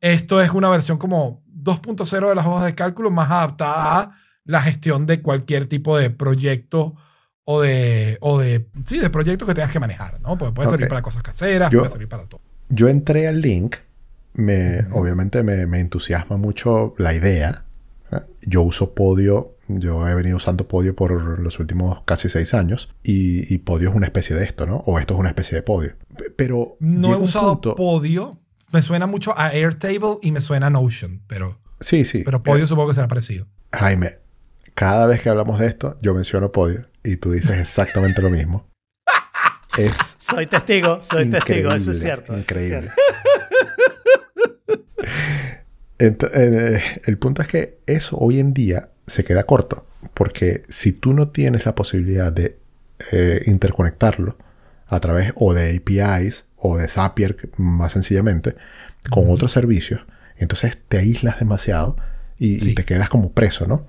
Esto 0.00 0.40
es 0.42 0.50
una 0.50 0.68
versión 0.68 0.98
como 0.98 1.42
2.0 1.46 2.28
de 2.28 2.34
las 2.34 2.46
hojas 2.46 2.64
de 2.64 2.74
cálculo 2.74 3.10
más 3.10 3.30
adaptada 3.30 4.00
a 4.00 4.10
la 4.44 4.62
gestión 4.62 5.06
de 5.06 5.22
cualquier 5.22 5.66
tipo 5.66 5.96
de 5.96 6.10
proyecto 6.10 6.94
o 7.44 7.60
de, 7.60 8.18
o 8.20 8.38
de, 8.40 8.66
sí, 8.84 8.98
de 8.98 9.10
proyectos 9.10 9.46
que 9.48 9.54
tengas 9.54 9.70
que 9.70 9.80
manejar, 9.80 10.20
¿no? 10.20 10.36
Porque 10.38 10.52
puede 10.54 10.68
servir 10.68 10.88
para 10.88 11.02
cosas 11.02 11.22
caseras, 11.22 11.70
Yo- 11.70 11.80
puede 11.80 11.90
servir 11.92 12.08
para 12.08 12.26
todo. 12.26 12.40
Yo 12.68 12.88
entré 12.88 13.28
al 13.28 13.40
link, 13.40 13.76
me, 14.34 14.86
obviamente 14.92 15.42
me, 15.42 15.66
me 15.66 15.78
entusiasma 15.80 16.36
mucho 16.36 16.94
la 16.98 17.12
idea. 17.14 17.64
¿Eh? 18.12 18.20
Yo 18.42 18.62
uso 18.62 18.94
Podio, 18.94 19.56
yo 19.68 20.06
he 20.08 20.14
venido 20.14 20.36
usando 20.36 20.68
Podio 20.68 20.94
por 20.94 21.38
los 21.40 21.58
últimos 21.60 22.02
casi 22.04 22.28
seis 22.28 22.54
años 22.54 22.88
y, 23.02 23.52
y 23.52 23.58
Podio 23.58 23.90
es 23.90 23.94
una 23.94 24.06
especie 24.06 24.36
de 24.36 24.44
esto, 24.44 24.66
¿no? 24.66 24.76
O 24.86 24.98
esto 24.98 25.14
es 25.14 25.20
una 25.20 25.28
especie 25.30 25.56
de 25.56 25.62
Podio. 25.62 25.94
Pero 26.36 26.76
No 26.80 27.12
he 27.12 27.16
usado 27.16 27.52
punto- 27.54 27.74
Podio. 27.76 28.38
Me 28.72 28.82
suena 28.82 29.06
mucho 29.06 29.34
a 29.38 29.48
Airtable 29.48 30.18
y 30.22 30.32
me 30.32 30.40
suena 30.40 30.68
a 30.68 30.70
Notion, 30.70 31.20
pero, 31.26 31.58
Sí, 31.80 32.04
sí. 32.04 32.22
pero 32.24 32.38
Eh, 32.38 32.42
Podio 32.44 32.66
supongo 32.66 32.88
que 32.88 32.94
será 32.94 33.08
parecido. 33.08 33.46
Jaime, 33.72 34.18
cada 34.74 35.06
vez 35.06 35.20
que 35.22 35.28
hablamos 35.28 35.58
de 35.58 35.66
esto, 35.66 35.98
yo 36.00 36.14
menciono 36.14 36.52
Podio 36.52 36.86
y 37.04 37.16
tú 37.16 37.32
dices 37.32 37.52
exactamente 37.60 38.22
lo 38.22 38.30
mismo. 38.30 38.68
Es 39.78 39.96
Soy 40.18 40.46
testigo, 40.46 41.02
soy 41.02 41.30
testigo, 41.30 41.72
eso 41.72 41.90
es 41.92 41.96
Increíble, 41.98 42.00
cierto. 42.02 42.24
eso 42.24 42.34
es 42.34 42.40
increíble. 42.42 42.80
cierto. 42.82 42.94
Eh, 46.04 46.80
el 47.04 47.18
punto 47.18 47.42
es 47.42 47.48
que 47.48 47.78
eso 47.86 48.16
hoy 48.18 48.40
en 48.40 48.52
día 48.52 48.88
se 49.06 49.22
queda 49.24 49.44
corto, 49.44 49.86
porque 50.14 50.64
si 50.68 50.92
tú 50.92 51.12
no 51.12 51.28
tienes 51.28 51.64
la 51.64 51.74
posibilidad 51.74 52.32
de 52.32 52.56
eh, 53.12 53.42
interconectarlo 53.46 54.36
a 54.86 55.00
través 55.00 55.32
o 55.36 55.54
de 55.54 55.76
APIs 55.76 56.44
o 56.56 56.78
de 56.78 56.88
Zapier, 56.88 57.36
más 57.56 57.92
sencillamente, 57.92 58.56
con 59.10 59.30
otros 59.30 59.52
servicios, 59.52 60.00
entonces 60.36 60.76
te 60.88 60.98
aíslas 60.98 61.38
demasiado 61.38 61.96
y, 62.38 62.74
te 62.74 62.84
quedas 62.84 63.08
como 63.08 63.30
preso, 63.30 63.66
¿no? 63.68 63.86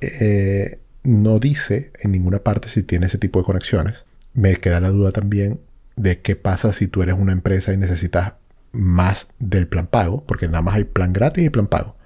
Eh, 0.00 0.80
no 1.04 1.38
dice 1.38 1.92
en 2.00 2.10
ninguna 2.10 2.40
parte 2.40 2.68
si 2.68 2.82
tiene 2.82 3.06
ese 3.06 3.18
tipo 3.18 3.38
de 3.38 3.44
conexiones. 3.44 4.04
Me 4.34 4.56
queda 4.56 4.80
la 4.80 4.88
duda 4.88 5.12
también 5.12 5.60
de 5.94 6.20
qué 6.20 6.34
pasa 6.34 6.72
si 6.72 6.88
tú 6.88 7.02
eres 7.02 7.14
una 7.16 7.32
empresa 7.32 7.72
y 7.72 7.76
necesitas 7.76 8.32
más 8.72 9.28
del 9.38 9.66
plan 9.68 9.86
pago, 9.86 10.24
porque 10.26 10.46
nada 10.48 10.62
más 10.62 10.74
hay 10.76 10.84
plan 10.84 11.12
gratis 11.12 11.44
y 11.44 11.50
plan 11.50 11.66
pago. 11.66 11.96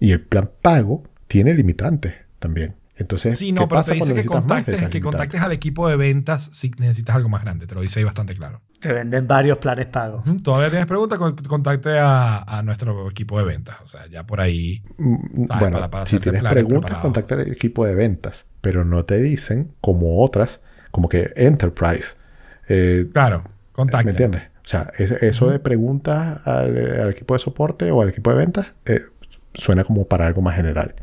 Y 0.00 0.12
el 0.12 0.20
plan 0.20 0.50
pago 0.62 1.04
tiene 1.28 1.54
limitantes 1.54 2.14
también. 2.38 2.74
Entonces, 2.96 3.38
Sí, 3.38 3.52
no, 3.52 3.62
¿qué 3.62 3.66
pero 3.68 3.78
pasa 3.80 3.92
te 3.92 3.98
dice 3.98 4.14
que 4.14 4.24
contactes, 4.26 4.88
que 4.88 5.00
contactes 5.00 5.40
al 5.40 5.52
equipo 5.52 5.88
de 5.88 5.96
ventas 5.96 6.50
si 6.52 6.70
necesitas 6.78 7.16
algo 7.16 7.30
más 7.30 7.42
grande. 7.42 7.66
Te 7.66 7.74
lo 7.74 7.80
dice 7.80 8.00
ahí 8.00 8.04
bastante 8.04 8.34
claro. 8.34 8.60
Te 8.80 8.92
venden 8.92 9.26
varios 9.26 9.56
planes 9.58 9.86
pagos. 9.86 10.22
Todavía 10.42 10.68
tienes 10.68 10.86
preguntas, 10.86 11.18
Con- 11.18 11.36
contacte 11.36 11.98
a, 11.98 12.38
a 12.58 12.62
nuestro 12.62 13.08
equipo 13.10 13.38
de 13.38 13.44
ventas. 13.46 13.76
O 13.82 13.86
sea, 13.86 14.06
ya 14.08 14.24
por 14.26 14.40
ahí. 14.40 14.82
Mm, 14.98 15.46
bueno, 15.46 15.70
para- 15.70 15.90
para 15.90 16.04
si 16.06 16.16
hacerte 16.16 16.24
tienes 16.30 16.40
planes 16.42 16.64
preguntas, 16.64 16.98
contacta 16.98 17.34
al 17.36 17.50
equipo 17.52 17.86
de 17.86 17.94
ventas, 17.94 18.44
pero 18.60 18.84
no 18.84 19.04
te 19.06 19.18
dicen 19.20 19.72
como 19.80 20.22
otras, 20.22 20.60
como 20.90 21.08
que 21.08 21.32
Enterprise. 21.36 22.16
Eh, 22.68 23.08
Claro, 23.12 23.44
contacte. 23.72 24.04
¿Me 24.04 24.10
entiendes? 24.10 24.42
O 24.70 24.72
sea, 24.72 24.92
ese- 24.98 25.26
eso 25.26 25.50
de 25.50 25.58
preguntas 25.58 26.46
al, 26.46 27.00
al 27.00 27.10
equipo 27.10 27.34
de 27.34 27.40
soporte 27.40 27.90
o 27.90 28.02
al 28.02 28.08
equipo 28.10 28.30
de 28.30 28.36
ventas 28.36 28.68
eh, 28.86 29.00
suena 29.52 29.82
como 29.82 30.06
para 30.06 30.26
algo 30.28 30.42
más 30.42 30.54
general. 30.54 30.94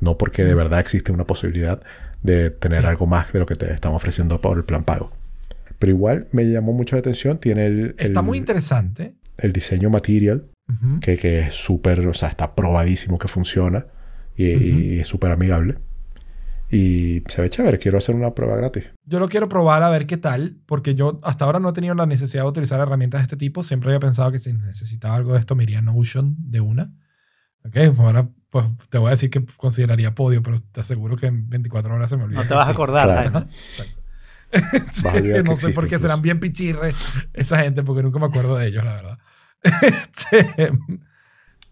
No 0.00 0.18
porque 0.18 0.44
de 0.44 0.54
verdad 0.54 0.78
existe 0.80 1.10
una 1.10 1.24
posibilidad 1.24 1.80
de 2.22 2.50
tener 2.50 2.82
Sí. 2.82 2.86
algo 2.86 3.06
más 3.06 3.32
de 3.32 3.38
lo 3.38 3.46
que 3.46 3.54
te 3.54 3.72
están 3.72 3.94
ofreciendo 3.94 4.42
por 4.42 4.58
el 4.58 4.64
plan 4.64 4.84
pago. 4.84 5.10
Pero 5.78 5.90
igual 5.90 6.26
me 6.32 6.44
llamó 6.44 6.74
mucho 6.74 6.96
la 6.96 7.00
atención. 7.00 7.38
Tiene 7.38 7.64
el, 7.64 7.94
Está 7.98 8.20
el- 8.20 8.26
muy 8.26 8.36
interesante. 8.36 9.14
el 9.38 9.54
diseño 9.54 9.88
material, 9.88 10.44
que, 11.00 11.16
que 11.16 11.38
es 11.40 11.54
súper, 11.54 12.06
o 12.06 12.12
sea, 12.12 12.28
está 12.28 12.54
probadísimo 12.54 13.18
que 13.18 13.28
funciona 13.28 13.86
y, 14.36 14.48
y 14.52 15.00
es 15.00 15.08
súper 15.08 15.32
amigable. 15.32 15.76
Y 16.70 17.22
se 17.28 17.42
ve 17.42 17.50
chévere. 17.50 17.78
Quiero 17.78 17.98
hacer 17.98 18.14
una 18.14 18.34
prueba 18.34 18.56
gratis. 18.56 18.84
Yo 19.04 19.18
lo 19.18 19.28
quiero 19.28 19.48
probar 19.48 19.82
a 19.82 19.90
ver 19.90 20.06
qué 20.06 20.16
tal, 20.16 20.56
porque 20.66 20.94
yo 20.94 21.18
hasta 21.22 21.44
ahora 21.44 21.60
no 21.60 21.68
he 21.68 21.72
tenido 21.72 21.94
la 21.94 22.06
necesidad 22.06 22.42
de 22.42 22.48
utilizar 22.48 22.80
herramientas 22.80 23.20
de 23.20 23.24
este 23.24 23.36
tipo. 23.36 23.62
Siempre 23.62 23.90
había 23.90 24.00
pensado 24.00 24.32
que 24.32 24.38
si 24.38 24.52
necesitaba 24.52 25.14
algo 25.14 25.34
de 25.34 25.40
esto 25.40 25.54
me 25.54 25.62
iría 25.64 25.78
a 25.78 25.82
Notion 25.82 26.36
de 26.38 26.60
una. 26.60 26.92
Ok, 27.64 27.76
ahora 27.98 28.28
pues 28.50 28.66
te 28.88 28.98
voy 28.98 29.08
a 29.08 29.10
decir 29.10 29.30
que 29.30 29.44
consideraría 29.56 30.14
podio, 30.14 30.42
pero 30.42 30.58
te 30.58 30.80
aseguro 30.80 31.16
que 31.16 31.26
en 31.26 31.48
24 31.48 31.94
horas 31.94 32.10
se 32.10 32.16
me 32.16 32.24
olvida. 32.24 32.42
No 32.42 32.46
te 32.46 32.54
vas 32.54 32.68
a 32.68 32.72
acordar, 32.72 33.30
Claro. 33.30 33.48
Que 35.12 35.42
no 35.42 35.56
sé 35.56 35.70
por 35.70 35.84
existe 35.84 35.88
qué 35.88 35.98
serán 35.98 36.22
bien 36.22 36.38
pichirres 36.38 36.94
esa 37.32 37.58
gente, 37.58 37.82
porque 37.82 38.04
nunca 38.04 38.20
me 38.20 38.26
acuerdo 38.26 38.56
de 38.56 38.68
ellos, 38.68 38.84
la 38.84 38.94
verdad. 38.94 39.18
Este, 39.82 40.70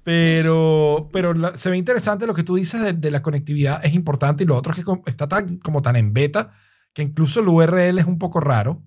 pero 0.04 1.08
pero 1.12 1.34
la- 1.34 1.56
se 1.56 1.70
ve 1.70 1.76
interesante 1.76 2.26
lo 2.26 2.34
que 2.34 2.42
tú 2.42 2.56
dices 2.56 2.80
de, 2.82 2.92
de 2.92 3.10
la 3.10 3.22
conectividad, 3.22 3.84
es 3.84 3.94
importante. 3.94 4.44
Y 4.44 4.46
lo 4.46 4.56
otro 4.56 4.72
es 4.72 4.84
que 4.84 5.10
está 5.10 5.28
tan, 5.28 5.58
como 5.58 5.82
tan 5.82 5.96
en 5.96 6.12
beta 6.12 6.50
que 6.92 7.02
incluso 7.02 7.40
el 7.40 7.48
URL 7.48 7.98
es 7.98 8.04
un 8.06 8.18
poco 8.18 8.40
raro. 8.40 8.82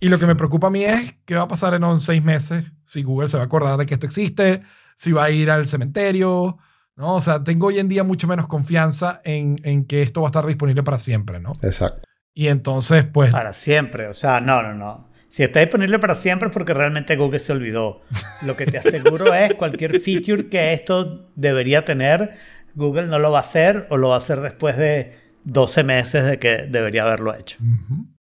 Y 0.00 0.08
lo 0.10 0.18
que 0.18 0.26
me 0.26 0.36
preocupa 0.36 0.68
a 0.68 0.70
mí 0.70 0.84
es 0.84 1.16
qué 1.24 1.34
va 1.34 1.42
a 1.42 1.48
pasar 1.48 1.74
en 1.74 1.82
unos 1.82 2.04
seis 2.04 2.22
meses, 2.22 2.64
si 2.84 3.02
Google 3.02 3.28
se 3.28 3.36
va 3.36 3.42
a 3.42 3.46
acordar 3.46 3.76
de 3.78 3.84
que 3.84 3.94
esto 3.94 4.06
existe, 4.06 4.62
si 4.96 5.10
va 5.12 5.24
a 5.24 5.30
ir 5.30 5.50
al 5.50 5.66
cementerio. 5.66 6.56
¿no? 6.94 7.14
O 7.16 7.20
sea, 7.20 7.42
tengo 7.42 7.66
hoy 7.66 7.78
en 7.80 7.88
día 7.88 8.04
mucho 8.04 8.26
menos 8.28 8.46
confianza 8.46 9.20
en, 9.24 9.56
en 9.64 9.84
que 9.86 10.02
esto 10.02 10.20
va 10.20 10.28
a 10.28 10.30
estar 10.30 10.46
disponible 10.46 10.82
para 10.84 10.98
siempre, 10.98 11.40
¿no? 11.40 11.52
Exacto. 11.62 12.02
Y 12.32 12.46
entonces, 12.46 13.04
pues, 13.12 13.32
Para 13.32 13.52
siempre. 13.52 14.06
O 14.06 14.14
sea, 14.14 14.40
no, 14.40 14.62
no, 14.62 14.72
no. 14.74 15.07
Si 15.28 15.42
está 15.42 15.60
disponible 15.60 15.98
para 15.98 16.14
siempre 16.14 16.48
es 16.48 16.52
porque 16.52 16.74
realmente 16.74 17.16
Google 17.16 17.38
se 17.38 17.52
olvidó. 17.52 18.00
Lo 18.42 18.56
que 18.56 18.66
te 18.66 18.78
aseguro 18.78 19.34
es 19.34 19.54
cualquier 19.54 20.00
feature 20.00 20.48
que 20.48 20.72
esto 20.72 21.30
debería 21.36 21.84
tener, 21.84 22.36
Google 22.74 23.06
no 23.06 23.18
lo 23.18 23.30
va 23.30 23.38
a 23.38 23.42
hacer 23.42 23.86
o 23.90 23.96
lo 23.96 24.08
va 24.08 24.14
a 24.14 24.18
hacer 24.18 24.40
después 24.40 24.76
de 24.76 25.16
12 25.44 25.84
meses 25.84 26.24
de 26.24 26.38
que 26.38 26.66
debería 26.68 27.02
haberlo 27.02 27.34
hecho. 27.34 27.58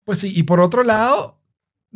Pues 0.05 0.19
sí, 0.19 0.33
y 0.35 0.45
por 0.45 0.61
otro 0.61 0.83
lado, 0.83 1.41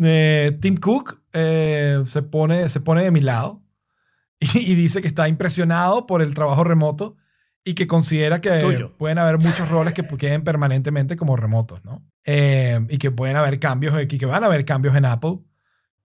eh, 0.02 0.56
Tim 0.60 0.76
Cook 0.76 1.20
eh, 1.32 2.00
se, 2.04 2.22
pone, 2.22 2.68
se 2.68 2.80
pone 2.80 3.02
de 3.02 3.10
mi 3.10 3.20
lado 3.20 3.62
y, 4.40 4.72
y 4.72 4.74
dice 4.74 5.00
que 5.00 5.08
está 5.08 5.28
impresionado 5.28 6.06
por 6.06 6.22
el 6.22 6.34
trabajo 6.34 6.64
remoto 6.64 7.16
y 7.64 7.74
que 7.74 7.86
considera 7.86 8.40
que 8.40 8.50
Tuyo. 8.60 8.96
pueden 8.96 9.18
haber 9.18 9.38
muchos 9.38 9.68
roles 9.68 9.92
que 9.92 10.02
queden 10.02 10.42
permanentemente 10.42 11.16
como 11.16 11.36
remotos, 11.36 11.84
¿no? 11.84 12.02
Eh, 12.30 12.78
y 12.90 12.98
que 12.98 13.10
pueden 13.10 13.36
haber 13.36 13.58
cambios, 13.58 13.94
y 14.02 14.06
que 14.06 14.26
van 14.26 14.44
a 14.44 14.48
haber 14.48 14.66
cambios 14.66 14.94
en 14.94 15.06
Apple 15.06 15.38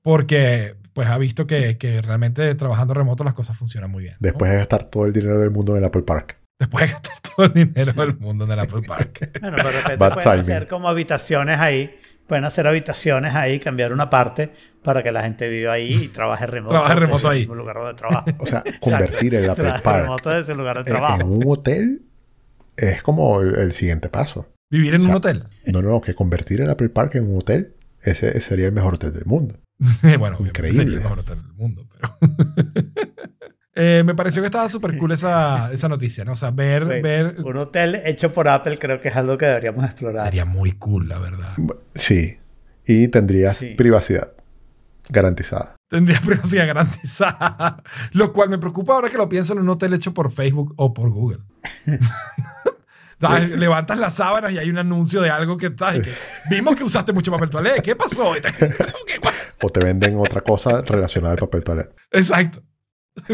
porque 0.02 0.78
pues 0.94 1.10
ha 1.10 1.18
visto 1.18 1.46
que, 1.46 1.78
que 1.78 2.02
realmente 2.02 2.56
trabajando 2.56 2.94
remoto 2.94 3.26
las 3.26 3.34
cosas 3.34 3.58
funcionan 3.58 3.92
muy 3.92 4.04
bien. 4.04 4.14
¿no? 4.14 4.20
Después 4.22 4.50
de 4.50 4.58
gastar 4.58 4.86
todo 4.86 5.06
el 5.06 5.12
dinero 5.12 5.38
del 5.38 5.52
mundo 5.52 5.74
en 5.74 5.80
el 5.80 5.84
Apple 5.84 6.04
Park. 6.04 6.38
Después 6.58 6.86
de 6.86 6.94
gastar 6.94 7.16
todo 7.36 7.46
el 7.48 7.54
dinero 7.54 7.92
del 7.92 8.18
mundo 8.20 8.46
en 8.46 8.52
el 8.52 8.60
Apple 8.60 8.84
Park. 8.88 9.32
Bueno, 9.42 9.58
pero 9.58 9.68
de 9.68 9.74
repente 9.74 9.98
Bad 9.98 10.14
pueden 10.14 10.30
timing. 10.30 10.40
hacer 10.40 10.68
como 10.70 10.88
habitaciones 10.88 11.60
ahí. 11.60 12.00
Pueden 12.26 12.46
hacer 12.46 12.68
habitaciones 12.68 13.36
ahí, 13.36 13.60
cambiar 13.60 13.92
una 13.92 14.10
parte 14.10 14.54
para 14.82 15.04
que 15.04 15.12
la 15.12 15.24
gente 15.24 15.50
viva 15.50 15.74
ahí 15.74 15.94
y 15.94 16.08
trabaje 16.08 16.48
remoto. 16.48 16.76
Trabaje 16.76 16.96
remoto 16.96 17.28
ahí. 17.28 17.40
mismo 17.40 17.56
lugar 17.56 17.76
donde 17.76 17.96
trabaja. 17.96 18.24
O 18.40 18.46
sea, 18.46 18.64
convertir 18.80 19.36
el 19.36 19.50
Apple 19.50 19.74
Park 19.84 20.04
remoto 20.04 20.30
desde 20.30 20.54
el 20.54 20.58
lugar 20.58 20.76
de 20.78 20.82
en, 20.84 20.86
trabajo. 20.86 21.20
en 21.20 21.28
un 21.28 21.44
hotel 21.46 22.02
es 22.78 23.04
como 23.04 23.42
el, 23.42 23.56
el 23.56 23.74
siguiente 23.74 24.08
paso. 24.08 24.53
Vivir 24.74 24.96
en 24.96 25.02
O 25.02 25.04
sea, 25.04 25.12
un 25.12 25.18
hotel. 25.18 25.44
No, 25.68 25.82
no, 25.84 26.02
que 26.02 26.16
convertir 26.16 26.60
el 26.62 26.70
Apple 26.70 26.90
Park 26.90 27.14
en 27.16 27.28
un 27.32 27.38
hotel, 27.38 27.76
ese, 28.02 28.30
ese 28.30 28.42
sería 28.42 28.66
el 28.66 28.72
mejor 28.72 28.96
hotel 28.96 29.14
del 29.14 29.26
mundo. 29.26 29.60
bueno, 30.02 30.38
obviamente 30.38 30.48
Increíble. 30.48 30.74
sería 30.84 30.98
el 30.98 31.04
mejor 31.04 31.20
hotel 31.20 31.42
del 31.44 31.54
mundo, 31.54 31.88
pero... 31.92 32.18
Eh, 33.76 34.04
me 34.06 34.14
pareció 34.14 34.44
que 34.44 34.46
estaba 34.46 34.70
súper 34.70 34.96
cool 35.00 35.14
esa, 35.14 35.72
esa 35.74 35.90
noticia, 35.90 36.24
¿no? 36.24 36.34
O 36.34 36.36
sea, 36.36 36.52
ver, 36.52 36.86
ver... 37.02 37.38
Un 37.44 37.58
hotel 37.58 38.04
hecho 38.06 38.32
por 38.32 38.48
Apple 38.48 38.78
creo 38.78 39.02
que 39.02 39.08
es 39.08 39.16
algo 39.16 39.36
que 39.36 39.48
deberíamos 39.48 39.84
explorar. 39.84 40.24
Sería 40.28 40.46
muy 40.46 40.74
cool, 40.74 41.10
la 41.10 41.18
verdad. 41.18 41.56
Sí. 41.96 42.38
Y 42.86 43.08
tendrías 43.08 43.58
Sí. 43.58 43.74
privacidad 43.74 44.34
garantizada. 45.10 45.76
Tendría 45.90 46.20
privacidad 46.26 46.68
garantizada. 46.68 47.82
Lo 48.12 48.32
cual 48.32 48.50
me 48.50 48.60
preocupa 48.60 48.94
ahora 48.94 49.10
que 49.10 49.18
lo 49.18 49.28
pienso 49.28 49.54
en 49.54 49.60
un 49.62 49.70
hotel 49.70 49.92
hecho 49.96 50.14
por 50.14 50.32
Facebook 50.32 50.76
o 50.78 50.94
por 50.94 51.10
Google. 51.10 51.40
¿Sabes? 53.28 53.50
Levantas 53.60 53.98
las 53.98 54.14
sábanas 54.16 54.52
y 54.52 54.58
hay 54.58 54.70
un 54.70 54.78
anuncio 54.78 55.22
de 55.22 55.30
algo 55.30 55.58
que, 55.58 55.72
¿sabes? 55.78 56.02
Que 56.02 56.14
vimos 56.50 56.76
que 56.76 56.84
usaste 56.84 57.14
mucho 57.14 57.32
papel 57.32 57.50
toalé. 57.50 57.72
¿Qué 57.84 57.96
pasó? 57.96 58.32
O 59.62 59.70
te 59.70 59.80
venden 59.84 60.18
otra 60.18 60.42
cosa 60.42 60.82
relacionada 60.82 61.34
al 61.34 61.40
papel 61.40 61.64
toilet. 61.64 61.90
Exacto. 62.12 62.62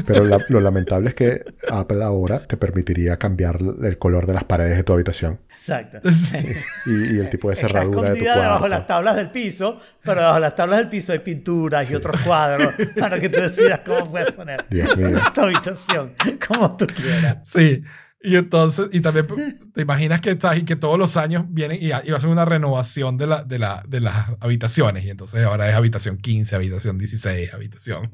Pero 0.06 0.26
la- 0.26 0.46
lo 0.50 0.60
lamentable 0.62 1.10
es 1.10 1.16
que 1.16 1.44
Apple 1.72 2.04
ahora 2.04 2.40
te 2.40 2.58
permitiría 2.58 3.18
cambiar 3.18 3.58
el 3.82 3.98
color 3.98 4.28
de 4.28 4.34
las 4.34 4.44
paredes 4.44 4.76
de 4.78 4.84
tu 4.84 4.92
habitación 4.94 5.40
Exacto. 5.50 6.00
Sí. 6.12 6.38
y, 6.86 7.16
y 7.16 7.20
el 7.20 7.30
tipo 7.30 7.48
de 7.48 7.54
Está 7.56 7.68
cerradura 7.68 8.10
de 8.10 8.18
tu 8.20 8.26
escondida 8.26 8.36
debajo 8.44 8.64
de 8.66 8.70
las 8.70 8.80
cuarto. 8.82 8.94
tablas 8.94 9.16
del 9.16 9.32
piso, 9.32 9.80
pero 10.04 10.20
debajo 10.20 10.36
de 10.36 10.42
las 10.42 10.56
tablas 10.56 10.80
del 10.80 10.90
piso 10.90 11.14
hay 11.14 11.20
pinturas 11.20 11.90
y 11.90 11.96
otros 11.96 12.22
cuadros 12.22 12.74
para 13.00 13.20
que 13.20 13.30
tú 13.30 13.40
decidas 13.42 13.80
cómo 13.86 14.12
puedes 14.12 14.32
poner 14.34 14.66
Dios 14.70 14.96
mío. 14.98 15.18
tu 15.34 15.42
habitación 15.42 16.14
como 16.48 16.76
tú 16.78 16.86
quieras. 16.86 17.38
Sí. 17.46 17.82
Y 18.22 18.36
entonces, 18.36 18.88
y 18.92 19.00
también 19.00 19.28
te 19.74 19.82
imaginas 19.82 20.20
que, 20.20 20.38
¿sabes? 20.40 20.60
y 20.60 20.66
que 20.66 20.76
todos 20.76 21.00
los 21.00 21.16
años 21.16 21.46
vienen 21.48 21.78
y, 21.82 21.86
y 21.88 22.12
va 22.12 22.18
a 22.18 22.20
ser 22.20 22.30
una 22.30 22.44
renovación 22.44 23.18
de, 23.18 23.28
la, 23.28 23.44
de, 23.44 23.60
la, 23.60 23.82
de 23.88 24.02
las 24.02 24.28
habitaciones. 24.42 25.06
Y 25.06 25.10
entonces 25.10 25.42
ahora 25.46 25.70
es 25.70 25.76
habitación 25.76 26.18
15, 26.18 26.54
habitación 26.56 26.98
16, 26.98 27.54
habitación. 27.54 28.14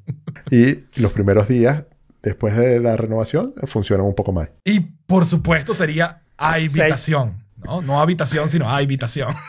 Y 0.52 0.82
los 1.02 1.12
primeros 1.12 1.48
días 1.48 1.84
después 2.22 2.56
de 2.56 2.80
la 2.80 2.96
renovación 2.98 3.56
funcionan 3.66 4.06
un 4.06 4.14
poco 4.14 4.32
mal. 4.32 4.52
Y 4.64 4.80
por 4.82 5.26
supuesto 5.26 5.74
sería 5.74 6.22
habitación. 6.38 7.44
¿no? 7.64 7.82
no 7.82 8.00
habitación, 8.00 8.48
sino 8.48 8.70
habitación. 8.70 9.34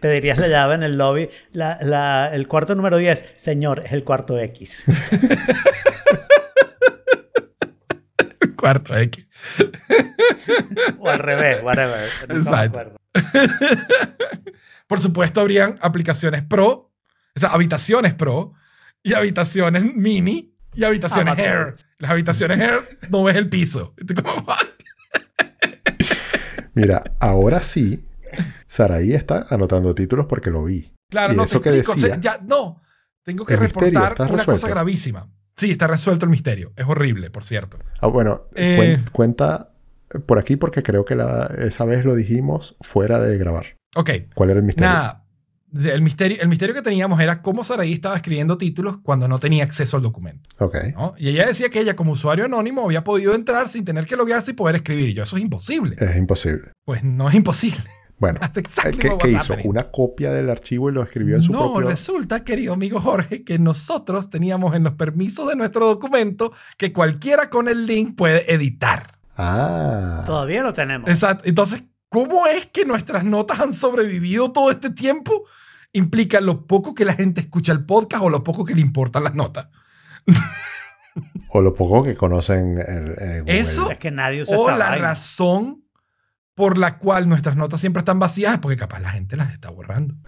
Pedirías 0.00 0.38
la 0.38 0.48
llave 0.48 0.74
en 0.74 0.82
el 0.82 0.98
lobby. 0.98 1.30
La- 1.52 1.78
la- 1.82 2.30
el 2.34 2.46
cuarto 2.46 2.74
número 2.74 2.98
10, 2.98 3.24
señor, 3.36 3.82
es 3.86 3.92
el 3.92 4.04
cuarto 4.04 4.38
X. 4.38 4.84
Cuarto 8.64 8.96
X. 8.96 9.26
O 10.98 11.08
al 11.10 11.18
revés, 11.18 11.62
whatever. 11.62 12.08
Exacto. 12.30 12.78
acuerdo. 12.80 12.96
Por 14.86 14.98
supuesto, 15.00 15.40
habrían 15.42 15.76
aplicaciones 15.82 16.42
pro, 16.42 16.70
o 16.70 16.92
sea, 17.40 17.50
habitaciones 17.50 18.14
pro 18.14 18.54
y 19.02 19.12
habitaciones 19.12 19.84
mini 19.94 20.56
y 20.74 20.84
habitaciones 20.84 21.34
Amateur. 21.34 21.66
hair. 21.66 21.76
Las 21.98 22.10
habitaciones 22.12 22.58
hair 22.58 22.88
no 23.10 23.24
ves 23.24 23.36
el 23.36 23.50
piso. 23.50 23.94
Mira, 26.74 27.02
ahora 27.20 27.62
sí, 27.62 28.04
Saraí 28.66 29.12
está 29.12 29.46
anotando 29.50 29.94
títulos 29.94 30.26
porque 30.26 30.50
lo 30.50 30.64
vi. 30.64 30.90
Claro, 31.10 31.34
Y 31.34 31.36
no 31.36 31.44
te 31.44 31.50
eso 31.50 31.60
que 31.62 31.68
explico. 31.68 31.92
o 31.92 31.96
sea, 31.98 32.16
decía- 32.16 32.36
ya, 32.38 32.44
no, 32.46 32.82
tengo 33.22 33.44
que 33.44 33.56
reportar 33.56 34.14
una 34.18 34.26
resuelto. 34.28 34.44
cosa 34.52 34.68
gravísima. 34.68 35.30
Sí, 35.56 35.70
está 35.70 35.86
resuelto 35.86 36.24
el 36.26 36.30
misterio. 36.30 36.72
Es 36.76 36.86
horrible, 36.86 37.30
por 37.30 37.44
cierto. 37.44 37.78
Ah, 38.00 38.08
bueno, 38.08 38.42
Eh. 38.54 38.76
cuen- 39.04 39.10
cuenta 39.12 39.70
por 40.26 40.38
aquí 40.38 40.56
porque 40.56 40.82
creo 40.82 41.04
que 41.04 41.14
la- 41.16 41.46
esa 41.58 41.84
vez 41.84 42.04
lo 42.04 42.14
dijimos 42.14 42.76
fuera 42.80 43.18
de 43.20 43.38
grabar. 43.38 43.76
Ok, 43.96 44.10
¿Cuál 44.34 44.50
era 44.50 44.58
el 44.60 44.64
misterio? 44.66 44.88
nada. 44.90 45.20
El 45.92 46.02
misterio, 46.02 46.38
el 46.40 46.46
misterio 46.48 46.72
que 46.72 46.82
teníamos 46.82 47.20
era 47.20 47.42
cómo 47.42 47.64
Saraí 47.64 47.92
estaba 47.94 48.14
escribiendo 48.14 48.56
títulos 48.58 48.98
cuando 49.02 49.26
no 49.26 49.40
tenía 49.40 49.64
acceso 49.64 49.96
al 49.96 50.04
documento. 50.04 50.48
Ok. 50.58 50.76
¿no? 50.94 51.14
Y 51.18 51.30
ella 51.30 51.46
decía 51.48 51.68
que 51.68 51.80
ella, 51.80 51.96
como 51.96 52.12
usuario 52.12 52.44
anónimo, 52.44 52.84
había 52.84 53.02
podido 53.02 53.34
entrar 53.34 53.68
sin 53.68 53.84
tener 53.84 54.06
que 54.06 54.14
loguearse 54.14 54.52
y 54.52 54.54
poder 54.54 54.76
escribir. 54.76 55.08
Y 55.08 55.14
yo, 55.14 55.24
eso 55.24 55.36
es 55.36 55.42
imposible. 55.42 55.96
Es 55.98 56.16
imposible. 56.16 56.70
Pues 56.84 57.02
no 57.02 57.28
es 57.28 57.34
imposible. 57.34 57.90
Bueno, 58.18 58.38
¿qué, 58.54 59.16
qué 59.18 59.28
hizo? 59.30 59.54
¿Una 59.64 59.90
copia 59.90 60.32
del 60.32 60.48
archivo 60.50 60.88
y 60.88 60.92
lo 60.92 61.02
escribió 61.02 61.36
en 61.36 61.42
su 61.42 61.52
no, 61.52 61.72
propio...? 61.72 61.88
resulta, 61.90 62.44
querido 62.44 62.74
amigo 62.74 63.00
Jorge, 63.00 63.44
que 63.44 63.58
nosotros 63.58 64.30
teníamos 64.30 64.74
en 64.76 64.84
los 64.84 64.92
permisos 64.94 65.48
de 65.48 65.56
nuestro 65.56 65.86
documento 65.86 66.52
que 66.78 66.92
cualquiera 66.92 67.50
con 67.50 67.68
el 67.68 67.86
link 67.86 68.16
puede 68.16 68.52
editar. 68.52 69.18
Ah. 69.36 70.22
Todavía 70.26 70.62
lo 70.62 70.72
tenemos. 70.72 71.10
Exacto. 71.10 71.44
Entonces, 71.46 71.82
¿cómo 72.08 72.46
es 72.46 72.66
que 72.66 72.84
nuestras 72.84 73.24
notas 73.24 73.58
han 73.60 73.72
sobrevivido 73.72 74.52
todo 74.52 74.70
este 74.70 74.90
tiempo? 74.90 75.44
Implica 75.92 76.40
lo 76.40 76.66
poco 76.66 76.94
que 76.94 77.04
la 77.04 77.14
gente 77.14 77.40
escucha 77.40 77.72
el 77.72 77.84
podcast 77.84 78.22
o 78.24 78.30
lo 78.30 78.42
poco 78.44 78.64
que 78.64 78.74
le 78.74 78.80
importan 78.80 79.24
las 79.24 79.34
notas. 79.34 79.68
O 81.50 81.60
lo 81.60 81.72
poco 81.74 82.02
que 82.02 82.16
conocen 82.16 82.78
el, 82.78 83.14
el. 83.22 83.42
Eso- 83.46 83.88
Es 83.88 83.98
que 83.98 84.10
nadie 84.10 84.42
usa 84.42 84.58
O 84.58 84.68
la 84.70 84.90
vaina. 84.90 84.96
razón 85.10 85.83
por 86.54 86.78
la 86.78 86.98
cual 86.98 87.28
nuestras 87.28 87.56
notas 87.56 87.80
siempre 87.80 88.00
están 88.00 88.18
vacías 88.18 88.54
es 88.54 88.58
porque 88.60 88.76
capaz 88.76 89.00
la 89.00 89.10
gente 89.10 89.36
las 89.36 89.52
está 89.52 89.70
borrando. 89.70 90.14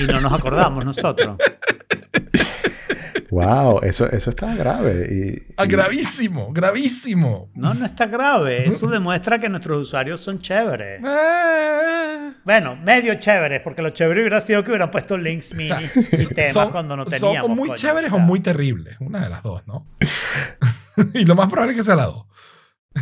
Y 0.00 0.06
no 0.06 0.20
nos 0.20 0.32
acordamos 0.32 0.84
nosotros. 0.84 1.36
Wow, 3.30 3.80
eso, 3.82 4.10
eso 4.10 4.30
está 4.30 4.54
grave. 4.54 5.08
Y, 5.10 5.52
Ah, 5.56 5.64
y- 5.64 5.68
gravísimo, 5.68 6.52
gravísimo. 6.52 7.50
No, 7.54 7.74
no 7.74 7.86
está 7.86 8.06
grave. 8.06 8.68
Eso 8.68 8.86
demuestra 8.88 9.38
que 9.38 9.48
nuestros 9.48 9.82
usuarios 9.88 10.20
son 10.20 10.40
chéveres. 10.40 11.00
Ah. 11.04 12.32
Bueno, 12.44 12.76
medio 12.76 13.14
chéveres, 13.14 13.60
porque 13.62 13.82
lo 13.82 13.90
chévere 13.90 14.20
hubiera 14.20 14.40
sido 14.40 14.62
que 14.62 14.70
hubieran 14.70 14.90
puesto 14.90 15.16
links 15.16 15.54
mini 15.54 15.70
O 15.72 16.00
sea, 16.00 16.18
y 16.20 16.26
temas 16.34 16.52
son, 16.52 16.70
cuando 16.70 16.96
no 16.96 17.04
son 17.06 17.12
teníamos. 17.20 17.50
o 17.50 17.54
muy 17.54 17.68
coño, 17.68 17.76
chéveres 17.78 18.12
o 18.12 18.16
o 18.16 18.18
sea. 18.18 18.26
muy 18.26 18.40
terribles. 18.40 18.96
Una 19.00 19.20
de 19.20 19.30
las 19.30 19.42
dos, 19.42 19.66
¿no? 19.66 19.86
y 21.14 21.24
lo 21.24 21.34
más 21.34 21.46
probable 21.48 21.72
es 21.72 21.78
que 21.78 21.84
sea 21.84 21.96
la 21.96 22.06
dos. 22.06 22.26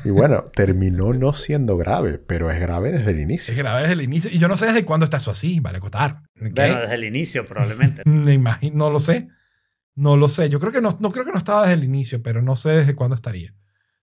Y 0.05 0.11
bueno, 0.11 0.45
terminó 0.55 1.13
no 1.13 1.35
siendo 1.35 1.77
grave, 1.77 2.19
pero 2.19 2.51
es 2.51 2.61
grave 2.61 2.93
desde 2.93 3.11
el 3.11 3.21
inicio. 3.21 3.53
Es 3.53 3.59
grave 3.59 3.83
desde 3.83 3.95
el 3.95 4.03
inicio. 4.03 4.31
Y 4.33 4.39
yo 4.39 4.49
no 4.49 4.57
sé 4.57 4.67
desde 4.67 4.85
cuándo 4.85 5.05
está 5.05 5.19
eso 5.19 5.31
así, 5.31 5.61
vale 5.61 5.79
acotar. 5.79 6.23
¿Qué? 6.35 6.51
Bueno, 6.51 6.81
desde 6.81 6.95
el 6.95 7.05
inicio, 7.05 7.47
probablemente. 7.47 8.03
Me 8.09 8.33
imagino, 8.33 8.77
no 8.77 8.91
lo 8.91 9.01
sé. 9.01 9.29
No 9.95 10.17
lo 10.17 10.29
sé. 10.29 10.49
Yo 10.49 10.59
creo 10.59 10.73
que 10.73 10.81
no, 10.81 10.97
no 11.01 11.13
creo 11.13 11.25
que 11.25 11.33
no 11.33 11.39
estaba 11.39 11.63
desde 11.63 11.75
el 11.75 11.85
inicio, 11.85 12.23
pero 12.23 12.43
no 12.43 12.57
sé 12.57 12.71
desde 12.71 12.95
cuándo 12.95 13.15
estaría. 13.15 13.55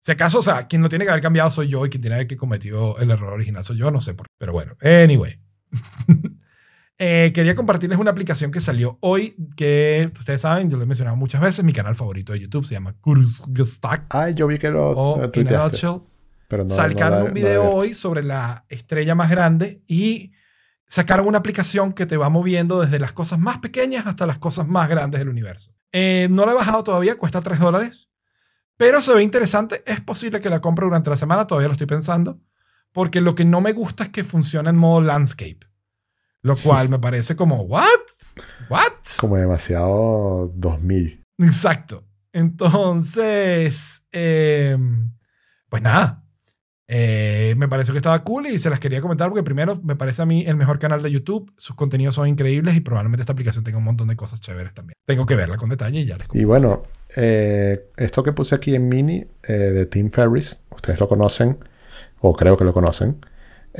Si 0.02 0.12
acaso, 0.12 0.40
o 0.40 0.44
sea, 0.44 0.68
quien 0.68 0.82
lo 0.82 0.90
tiene 0.90 1.06
que 1.06 1.12
haber 1.12 1.24
cambiado 1.24 1.50
soy 1.50 1.68
yo 1.68 1.86
y 1.86 1.90
quien 1.90 2.02
tiene 2.02 2.26
que 2.28 2.38
cometido 2.38 2.98
el 3.00 3.12
error 3.12 3.34
original 3.34 3.64
soy 3.64 3.78
yo, 3.78 3.92
no 3.92 4.00
sé 4.00 4.14
por 4.14 4.28
qué. 4.28 4.34
Pero 4.38 4.54
bueno, 4.54 4.78
anyway. 4.82 5.40
Eh, 7.02 7.32
quería 7.34 7.56
compartirles 7.56 7.98
una 7.98 8.12
aplicación 8.12 8.52
que 8.52 8.60
salió 8.60 8.98
hoy 9.02 9.34
que 9.56 10.12
ustedes 10.18 10.42
saben, 10.42 10.70
yo 10.70 10.76
lo 10.76 10.84
he 10.84 10.86
mencionado 10.86 11.16
muchas 11.16 11.40
veces, 11.40 11.64
mi 11.64 11.72
canal 11.72 11.96
favorito 11.96 12.34
de 12.34 12.42
YouTube 12.42 12.66
se 12.66 12.74
llama 12.74 12.94
Kurzgesagt 13.00 14.08
Ay, 14.14 14.34
yo 14.34 14.48
vi 14.48 14.58
que 14.60 14.70
lo, 14.70 14.92
o 14.92 15.16
lo 15.18 15.24
In 15.24 15.30
a 15.30 15.32
tuiteaste, 15.32 15.64
Nutshell. 15.88 16.02
pero 16.50 16.64
no, 16.66 16.70
Sacaron 16.70 17.20
no 17.20 17.24
la- 17.24 17.30
un 17.30 17.34
video 17.34 17.64
no 17.64 17.70
hoy 17.72 17.94
sobre 17.94 18.22
la 18.22 18.66
estrella 18.68 19.16
más 19.16 19.30
grande 19.30 19.82
y 19.88 20.34
sacaron 20.88 21.26
una 21.28 21.38
aplicación 21.38 21.94
que 21.94 22.06
te 22.06 22.18
va 22.18 22.28
moviendo 22.28 22.82
desde 22.82 23.00
las 23.00 23.14
cosas 23.14 23.40
más 23.40 23.60
pequeñas 23.60 24.06
hasta 24.06 24.26
las 24.28 24.38
cosas 24.38 24.68
más 24.68 24.90
grandes 24.90 25.20
del 25.20 25.30
universo. 25.30 25.74
Eh, 25.94 26.28
no 26.30 26.46
la 26.46 26.52
he 26.52 26.56
bajado 26.56 26.84
todavía, 26.84 27.16
cuesta 27.18 27.40
3 27.40 27.60
dólares, 27.60 28.10
pero 28.76 29.00
se 29.00 29.14
ve 29.14 29.24
interesante. 29.24 29.84
Es 29.88 30.02
posible 30.02 30.42
que 30.42 30.50
la 30.50 30.60
compre 30.60 30.84
durante 30.86 31.10
la 31.10 31.16
semana, 31.16 31.48
todavía 31.48 31.68
lo 31.70 31.74
estoy 31.74 31.88
pensando, 31.88 32.42
porque 32.92 33.22
lo 33.22 33.36
que 33.36 33.46
no 33.46 33.62
me 33.62 33.72
gusta 33.72 34.04
es 34.04 34.10
que 34.10 34.24
funciona 34.26 34.70
en 34.72 34.76
modo 34.76 35.00
landscape, 35.02 35.60
lo 36.42 36.58
cual 36.58 36.90
me 36.90 37.00
parece 37.00 37.36
como, 37.36 37.62
¿what? 37.64 37.84
¿What? 38.70 38.94
Como 39.20 39.36
demasiado 39.38 40.52
2000. 40.56 41.24
Exacto. 41.40 42.04
Entonces, 42.34 44.06
eh, 44.12 44.78
pues 45.70 45.82
nada. 45.82 46.24
Eh, 46.92 47.54
me 47.56 47.68
pareció 47.68 47.94
que 47.94 48.00
estaba 48.00 48.24
cool 48.24 48.48
y 48.48 48.58
se 48.58 48.70
las 48.72 48.80
quería 48.80 49.00
comentar 49.00 49.30
porque 49.30 49.44
primero 49.44 49.80
me 49.84 49.96
parece 49.96 50.24
a 50.24 50.26
mí 50.26 50.44
el 50.48 50.56
mejor 50.56 50.80
canal 50.80 51.04
de 51.04 51.12
YouTube. 51.12 51.54
Sus 51.56 51.76
contenidos 51.76 52.16
son 52.16 52.28
increíbles 52.28 52.76
y 52.76 52.80
probablemente 52.82 53.22
esta 53.22 53.34
aplicación 53.34 53.64
tenga 53.64 53.78
un 53.78 53.84
montón 53.84 54.08
de 54.08 54.16
cosas 54.16 54.40
chéveres 54.42 54.74
también. 54.74 54.96
Tengo 55.06 55.26
que 55.28 55.36
verla 55.36 55.58
con 55.58 55.70
detalle 55.70 56.00
y 56.00 56.06
ya 56.06 56.18
les 56.18 56.26
Y 56.26 56.30
comento. 56.30 56.48
bueno, 56.48 56.84
eh, 57.16 57.92
esto 57.98 58.24
que 58.24 58.34
puse 58.34 58.56
aquí 58.56 58.74
en 58.74 58.90
mini 58.90 59.24
eh, 59.48 59.54
de 59.54 59.86
Tim 59.86 60.10
Ferriss, 60.10 60.64
ustedes 60.72 61.00
lo 61.00 61.08
conocen, 61.08 61.60
o 62.22 62.34
creo 62.36 62.58
que 62.58 62.64
lo 62.64 62.74
conocen, 62.74 63.24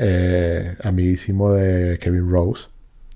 eh, 0.02 0.76
amiguísimo 0.82 1.52
de 1.52 1.98
Kevin 1.98 2.30
Rose 2.30 2.68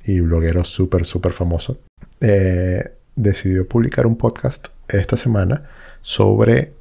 y 0.05 0.21
bloguero 0.21 0.65
súper, 0.65 1.07
súper 1.07 1.33
famoso, 1.33 1.79
eh, 2.21 2.93
decidió 3.17 3.67
publicar 3.67 4.07
un 4.07 4.17
podcast 4.17 4.69
esta 4.89 5.17
semana 5.17 5.65
sobre 6.03 6.73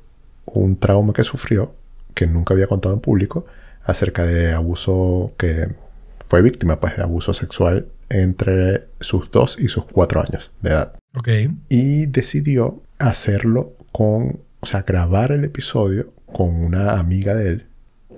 un 0.46 0.78
trauma 0.78 1.14
que 1.14 1.24
sufrió, 1.24 1.74
que 2.14 2.28
nunca 2.28 2.54
había 2.54 2.68
contado 2.68 2.94
en 2.94 3.00
público, 3.00 3.46
acerca 3.84 4.26
de 4.26 4.52
abuso 4.52 5.34
que 5.38 5.70
fue 6.28 6.42
víctima 6.42 6.80
pues, 6.80 6.98
de 6.98 7.04
abuso 7.04 7.34
sexual 7.34 7.88
entre 8.10 8.88
sus 9.00 9.32
dos 9.32 9.58
y 9.58 9.70
sus 9.70 9.86
cuatro 9.86 10.22
años 10.22 10.52
de 10.62 10.70
edad 10.70 10.94
Ok. 11.16 11.30
y 11.70 12.06
decidió 12.08 12.82
hacerlo 13.00 13.74
con, 13.92 14.42
o 14.60 14.66
sea, 14.66 14.82
grabar 14.82 15.32
el 15.32 15.46
episodio 15.46 16.12
con 16.26 16.50
una 16.50 17.00
amiga 17.00 17.36
de 17.36 17.50
él 17.50 17.66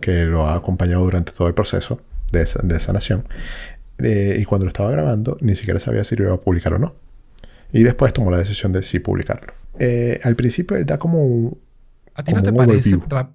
que 0.05 0.25
lo 0.25 0.47
ha 0.47 0.55
acompañado 0.55 1.03
durante 1.03 1.31
todo 1.31 1.47
el 1.47 1.53
proceso 1.53 1.99
de, 2.31 2.43
esa- 2.43 2.61
de 2.63 2.79
sanación. 2.79 3.27
Eh, 3.97 4.37
y 4.39 4.45
cuando 4.45 4.65
lo 4.65 4.69
estaba 4.69 4.91
grabando, 4.91 5.37
ni 5.41 5.55
siquiera 5.55 5.79
sabía 5.79 6.03
si 6.03 6.15
lo 6.15 6.25
iba 6.25 6.33
a 6.35 6.41
publicar 6.41 6.73
o 6.73 6.79
no. 6.79 6.95
Y 7.71 7.83
después 7.83 8.13
tomó 8.13 8.29
la 8.31 8.37
decisión 8.37 8.71
de 8.71 8.83
sí 8.83 8.99
publicarlo. 8.99 9.53
Eh, 9.79 10.19
al 10.23 10.35
principio 10.35 10.77
él 10.77 10.85
da 10.85 10.97
como 10.99 11.23
un... 11.25 11.57
¿A 12.13 12.23
ti 12.23 12.33
no 12.33 12.41
te 12.43 12.53
parece, 12.53 12.97
rap- 13.09 13.33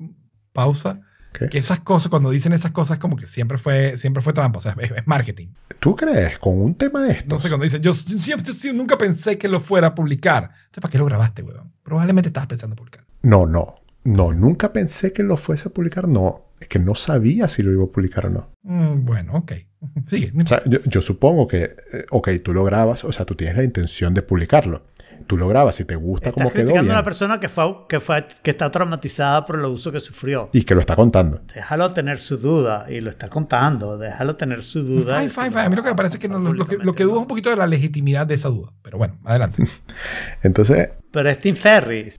pausa, 0.52 1.00
¿Qué? 1.32 1.48
que 1.48 1.58
esas 1.58 1.80
cosas, 1.80 2.08
cuando 2.10 2.30
dicen 2.30 2.52
esas 2.52 2.70
cosas, 2.72 2.98
como 2.98 3.16
que 3.16 3.26
siempre 3.26 3.58
fue, 3.58 3.96
siempre 3.96 4.22
fue 4.22 4.32
trampa? 4.32 4.58
O 4.58 4.60
sea, 4.62 4.74
es, 4.80 4.90
es 4.90 5.06
marketing. 5.06 5.48
¿Tú 5.80 5.94
crees 5.96 6.38
con 6.38 6.58
un 6.60 6.74
tema 6.74 7.02
de 7.02 7.12
esto? 7.12 7.26
No 7.28 7.38
sé, 7.38 7.48
cuando 7.48 7.64
dicen, 7.64 7.82
yo, 7.82 7.92
yo 7.92 8.16
yo 8.16 8.20
siempre- 8.52 8.72
nunca 8.74 8.96
pensé 8.96 9.36
que 9.38 9.48
lo 9.48 9.60
fuera 9.60 9.88
a 9.88 9.94
publicar. 9.94 10.44
Entonces, 10.44 10.80
¿para 10.80 10.92
qué 10.92 10.98
lo 10.98 11.04
grabaste, 11.06 11.42
weón? 11.42 11.72
Probablemente 11.82 12.28
estabas 12.28 12.46
pensando 12.48 12.76
publicar. 12.76 13.04
No, 13.22 13.46
no. 13.46 13.76
No, 14.04 14.32
nunca 14.32 14.72
pensé 14.72 15.12
que 15.12 15.22
lo 15.22 15.36
fuese 15.36 15.68
a 15.68 15.72
publicar. 15.72 16.08
No, 16.08 16.46
es 16.58 16.68
que 16.68 16.78
no 16.78 16.94
sabía 16.94 17.48
si 17.48 17.62
lo 17.62 17.72
iba 17.72 17.84
a 17.84 17.88
publicar 17.88 18.26
o 18.26 18.30
no. 18.30 18.48
Mm, 18.62 19.04
bueno, 19.04 19.32
ok. 19.34 19.52
Sigue. 20.06 20.32
O 20.42 20.46
sea, 20.46 20.62
yo, 20.66 20.78
yo 20.84 21.02
supongo 21.02 21.46
que, 21.46 21.64
eh, 21.92 22.04
ok, 22.10 22.28
tú 22.42 22.52
lo 22.52 22.64
grabas, 22.64 23.04
o 23.04 23.12
sea, 23.12 23.24
tú 23.26 23.34
tienes 23.34 23.56
la 23.56 23.64
intención 23.64 24.14
de 24.14 24.22
publicarlo. 24.22 24.82
Tú 25.26 25.36
lo 25.36 25.46
grabas 25.46 25.78
y 25.78 25.84
te 25.84 25.94
gusta 25.96 26.30
Estás 26.30 26.42
cómo 26.42 26.50
quedó 26.50 26.64
criticando 26.64 26.90
a 26.92 26.94
una 26.96 27.04
persona 27.04 27.38
que, 27.38 27.48
fue, 27.48 27.64
que, 27.88 28.00
fue, 28.00 28.26
que 28.42 28.50
está 28.50 28.70
traumatizada 28.70 29.44
por 29.44 29.58
el 29.58 29.64
abuso 29.64 29.92
que 29.92 30.00
sufrió. 30.00 30.48
y 30.52 30.64
que 30.64 30.74
lo 30.74 30.80
está 30.80 30.96
contando. 30.96 31.42
Déjalo 31.54 31.90
tener 31.92 32.18
su 32.18 32.38
duda 32.38 32.86
y 32.88 33.00
lo 33.00 33.10
está 33.10 33.28
contando. 33.28 33.96
Déjalo 33.98 34.34
tener 34.36 34.64
su 34.64 34.82
duda. 34.82 35.18
Fine, 35.18 35.30
fine, 35.30 35.44
si 35.46 35.50
fine. 35.52 35.60
A 35.60 35.68
mí 35.68 35.76
lo 35.76 35.82
que 35.84 35.90
me 35.90 35.94
parece 35.94 36.16
es 36.16 36.20
que 36.22 36.28
no- 36.28 36.38
lo, 36.38 36.52
lo 36.54 36.66
que, 36.66 36.78
lo 36.78 36.94
que 36.94 37.04
dudo 37.04 37.16
es 37.16 37.20
un 37.20 37.26
poquito 37.28 37.50
de 37.50 37.56
la 37.56 37.66
legitimidad 37.66 38.26
de 38.26 38.34
esa 38.34 38.48
duda. 38.48 38.72
Pero 38.82 38.96
bueno, 38.98 39.18
adelante. 39.24 39.62
Entonces, 40.42 40.90
Pero 41.12 41.28
es 41.28 41.38
Tim 41.38 41.54
Ferris. 41.54 42.16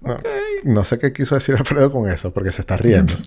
No, 0.00 0.18
no 0.64 0.84
sé 0.84 0.98
qué 0.98 1.12
quiso 1.12 1.34
decir 1.34 1.56
Alfredo 1.56 1.90
con 1.92 2.08
eso, 2.10 2.32
porque 2.32 2.52
se 2.52 2.62
está 2.62 2.76
riendo. 2.76 3.12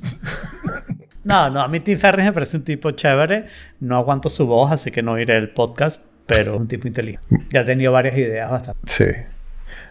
No, 1.24 1.50
no, 1.50 1.62
a 1.62 1.70
mí 1.70 1.80
Tim 1.80 1.98
Ferris 1.98 2.26
me 2.26 2.34
parece 2.34 2.58
un 2.58 2.64
tipo 2.64 2.92
chévere. 2.92 3.46
No 3.80 3.98
aguanto 3.98 4.30
su 4.30 4.46
voz, 4.46 4.72
así 4.72 4.92
que 4.92 5.02
no 5.02 5.18
iré 5.18 5.38
el 5.38 5.50
podcast, 5.52 6.02
pero 6.26 6.58
un 6.58 6.68
tipo 6.68 6.88
inteligente. 6.88 7.26
Ya 7.50 7.62
ha 7.62 7.66
tenido 7.66 7.92
varias 7.92 8.18
ideas 8.18 8.52
bastante. 8.52 8.82
Sí. 8.88 9.06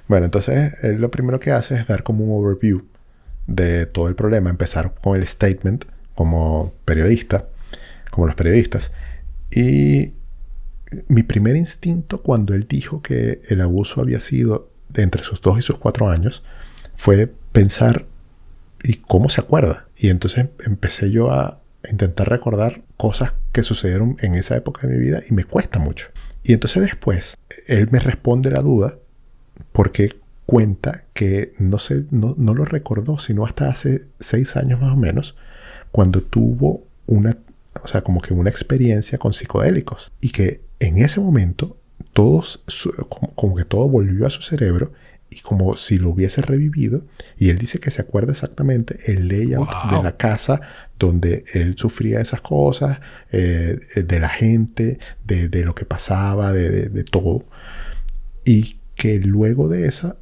Bueno, 0.09 0.27
entonces 0.27 0.75
él 0.83 1.01
lo 1.01 1.11
primero 1.11 1.41
que 1.41 1.53
hace 1.53 1.77
es 1.77 1.87
dar 1.87 2.03
como 2.03 2.25
un 2.25 2.45
overview 2.45 2.83
de 3.47 3.87
todo 3.87 4.09
el 4.09 4.15
problema, 4.15 4.51
empezar 4.51 4.93
con 5.03 5.17
el 5.17 5.27
statement 5.27 5.87
como 6.15 6.75
periodista, 6.85 7.47
como 8.11 8.27
los 8.27 8.37
periodistas. 8.37 8.93
Y 9.51 10.13
mi 11.09 11.23
primer 11.23 11.57
instinto 11.57 12.23
cuando 12.23 12.55
él 12.55 12.67
dijo 12.69 13.01
que 13.01 13.41
el 13.49 13.63
abuso 13.63 14.03
había 14.03 14.21
sido 14.21 14.71
de 14.91 15.03
entre 15.03 15.23
sus 15.23 15.41
dos 15.41 15.59
y 15.59 15.63
sus 15.63 15.79
cuatro 15.79 16.11
años 16.11 16.43
fue 17.03 17.27
pensar, 17.51 18.07
¿y 18.85 18.95
cómo 18.95 19.29
se 19.29 19.41
acuerda? 19.41 19.89
Y 19.97 20.09
entonces 20.09 20.47
empecé 20.65 21.11
yo 21.11 21.33
a 21.33 21.61
intentar 21.91 22.29
recordar 22.29 22.85
cosas 22.97 23.35
que 23.51 23.65
sucedieron 23.65 24.17
en 24.21 24.37
esa 24.37 24.57
época 24.57 24.87
de 24.87 24.95
mi 24.95 25.01
vida 25.01 25.21
y 25.29 25.35
me 25.35 25.43
cuesta 25.43 25.81
mucho. 25.81 26.11
Y 26.45 26.53
entonces 26.53 26.81
después 26.81 27.37
él 27.67 27.89
me 27.91 27.99
responde 27.99 28.53
la 28.53 28.63
duda 28.63 28.99
porque 29.73 30.15
cuenta 30.47 31.03
que 31.13 31.55
no, 31.59 31.81
se, 31.81 32.05
no, 32.13 32.37
no 32.39 32.55
lo 32.55 32.65
recordó, 32.65 33.19
sino 33.19 33.47
hasta 33.47 33.69
hace 33.69 34.07
seis 34.21 34.55
años 34.55 34.81
más 34.81 34.93
o 34.93 34.97
menos, 34.97 35.35
cuando 35.91 36.23
tuvo 36.23 36.87
una, 37.07 37.37
o 37.83 37.89
sea, 37.89 38.03
como 38.03 38.21
que 38.21 38.33
una 38.33 38.51
experiencia 38.51 39.19
con 39.19 39.33
psicodélicos. 39.33 40.13
Y 40.21 40.31
que 40.31 40.61
en 40.79 40.99
ese 40.99 41.19
momento 41.19 41.77
todos, 42.13 42.63
como 43.35 43.57
que 43.57 43.65
todo 43.65 43.89
volvió 43.89 44.25
a 44.25 44.31
su 44.31 44.43
cerebro 44.43 44.93
y 45.37 45.41
como 45.41 45.77
si 45.77 45.99
lo 45.99 46.11
hubiese 46.11 46.43
revivido. 46.43 47.05
Y 47.39 47.51
él 47.51 47.59
dice 47.59 47.79
que 47.79 47.91
se 47.91 48.03
acuerda 48.03 48.33
exactamente 48.33 48.99
el 49.07 49.29
layout 49.29 49.69
Wow. 49.69 49.97
de 49.99 50.03
la 50.05 50.17
casa 50.17 50.61
donde 50.99 51.45
él 51.55 51.75
sufría 51.77 52.21
esas 52.21 52.41
cosas, 52.41 53.01
eh, 53.33 53.79
de 53.97 54.21
la 54.21 54.29
gente, 54.29 54.99
de, 55.25 55.49
de 55.49 55.65
lo 55.65 55.75
que 55.75 55.85
pasaba, 55.85 56.53
de, 56.53 56.71
de- 56.71 56.89
de 56.89 57.05
todo. 57.05 57.45
Y 58.45 58.77
que 58.95 59.19
luego 59.19 59.69
de 59.69 59.87
esa 59.87 60.17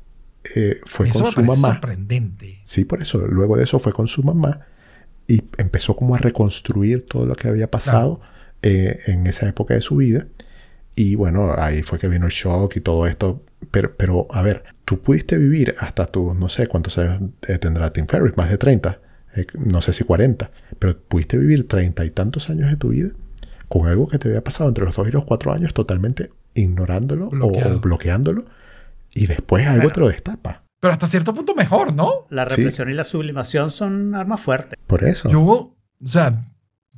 eh, 0.54 0.80
fue 0.86 1.08
Eso 1.08 1.24
con 1.24 1.32
su 1.32 1.42
mamá. 1.42 1.72
sorprendente. 1.72 2.60
Sí, 2.64 2.84
por 2.84 3.02
eso. 3.02 3.18
Luego 3.26 3.56
de 3.56 3.64
eso 3.64 3.78
fue 3.78 3.92
con 3.92 4.08
su 4.08 4.22
mamá 4.22 4.60
y 5.28 5.42
empezó 5.58 5.94
como 5.94 6.14
a 6.14 6.18
reconstruir 6.18 7.04
todo 7.04 7.26
lo 7.26 7.34
que 7.36 7.48
había 7.48 7.70
pasado 7.70 8.20
eh, 8.62 9.00
en 9.06 9.26
esa 9.26 9.48
época 9.48 9.74
de 9.74 9.80
su 9.82 9.96
vida. 9.96 10.26
Y 10.96 11.14
bueno, 11.14 11.54
ahí 11.58 11.82
fue 11.82 11.98
que 11.98 12.08
vino 12.08 12.26
el 12.26 12.32
shock 12.32 12.76
y 12.76 12.80
todo 12.80 13.06
esto. 13.06 13.44
Pero, 13.70 13.94
pero 13.96 14.26
a 14.30 14.40
ver, 14.42 14.64
tú 14.90 14.98
pudiste 15.00 15.38
vivir 15.38 15.76
hasta 15.78 16.06
tu, 16.06 16.34
no 16.34 16.48
sé 16.48 16.66
cuántos 16.66 16.98
años 16.98 17.30
eh, 17.46 17.58
tendrá 17.58 17.92
Tim 17.92 18.08
Ferriss, 18.08 18.36
más 18.36 18.50
de 18.50 18.58
30, 18.58 18.98
eh, 19.36 19.46
no 19.56 19.80
sé 19.82 19.92
si 19.92 20.02
40, 20.02 20.50
pero 20.80 20.98
pudiste 20.98 21.38
vivir 21.38 21.68
treinta 21.68 22.04
y 22.04 22.10
tantos 22.10 22.50
años 22.50 22.68
de 22.68 22.76
tu 22.76 22.88
vida 22.88 23.10
con 23.68 23.86
algo 23.86 24.08
que 24.08 24.18
te 24.18 24.26
había 24.26 24.42
pasado 24.42 24.68
entre 24.68 24.84
los 24.84 24.96
dos 24.96 25.06
y 25.08 25.12
los 25.12 25.24
cuatro 25.24 25.52
años 25.52 25.72
totalmente 25.74 26.32
ignorándolo 26.54 27.28
o- 27.28 27.74
o 27.76 27.78
bloqueándolo 27.78 28.46
y 29.14 29.28
después 29.28 29.64
algo 29.64 29.82
Bueno. 29.82 29.92
te 29.94 30.00
lo 30.00 30.08
destapa. 30.08 30.64
Pero 30.80 30.90
hasta 30.92 31.06
cierto 31.06 31.32
punto 31.34 31.54
mejor, 31.54 31.92
¿no? 31.94 32.26
La 32.30 32.48
Sí. 32.48 32.56
represión 32.56 32.90
y 32.90 32.94
la 32.94 33.04
sublimación 33.04 33.70
son 33.70 34.16
armas 34.16 34.40
fuertes. 34.40 34.76
Por 34.88 35.04
eso. 35.04 35.28
Yo, 35.28 35.40
o 35.42 35.76
sea, 36.04 36.42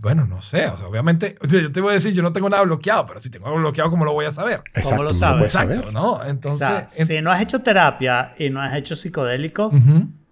bueno, 0.02 0.26
no 0.26 0.42
sé. 0.42 0.66
O 0.66 0.76
sea, 0.76 0.86
obviamente, 0.88 1.36
yo 1.48 1.70
te 1.72 1.80
voy 1.80 1.90
a 1.92 1.94
decir, 1.94 2.12
yo 2.12 2.22
no 2.22 2.32
tengo 2.32 2.50
nada 2.50 2.62
bloqueado, 2.64 3.06
pero 3.06 3.20
si 3.20 3.30
tengo 3.30 3.46
algo 3.46 3.58
bloqueado, 3.60 3.88
¿cómo 3.90 4.04
lo 4.04 4.12
voy 4.12 4.26
a 4.26 4.32
saber? 4.32 4.62
Exacto, 4.74 5.02
lo 5.02 5.14
sabes? 5.14 5.44
Exacto, 5.44 5.76
saber. 5.76 5.92
¿no? 5.94 6.12
O 6.14 6.24
Entonces, 6.24 6.66
sea, 6.68 6.88
en- 6.96 7.06
si 7.06 7.22
no 7.22 7.30
has 7.32 7.40
hecho 7.40 7.60
terapia 7.62 8.34
y 8.38 8.50
no 8.50 8.60
has 8.60 8.74
hecho 8.76 8.96
psicodélico, 8.96 9.70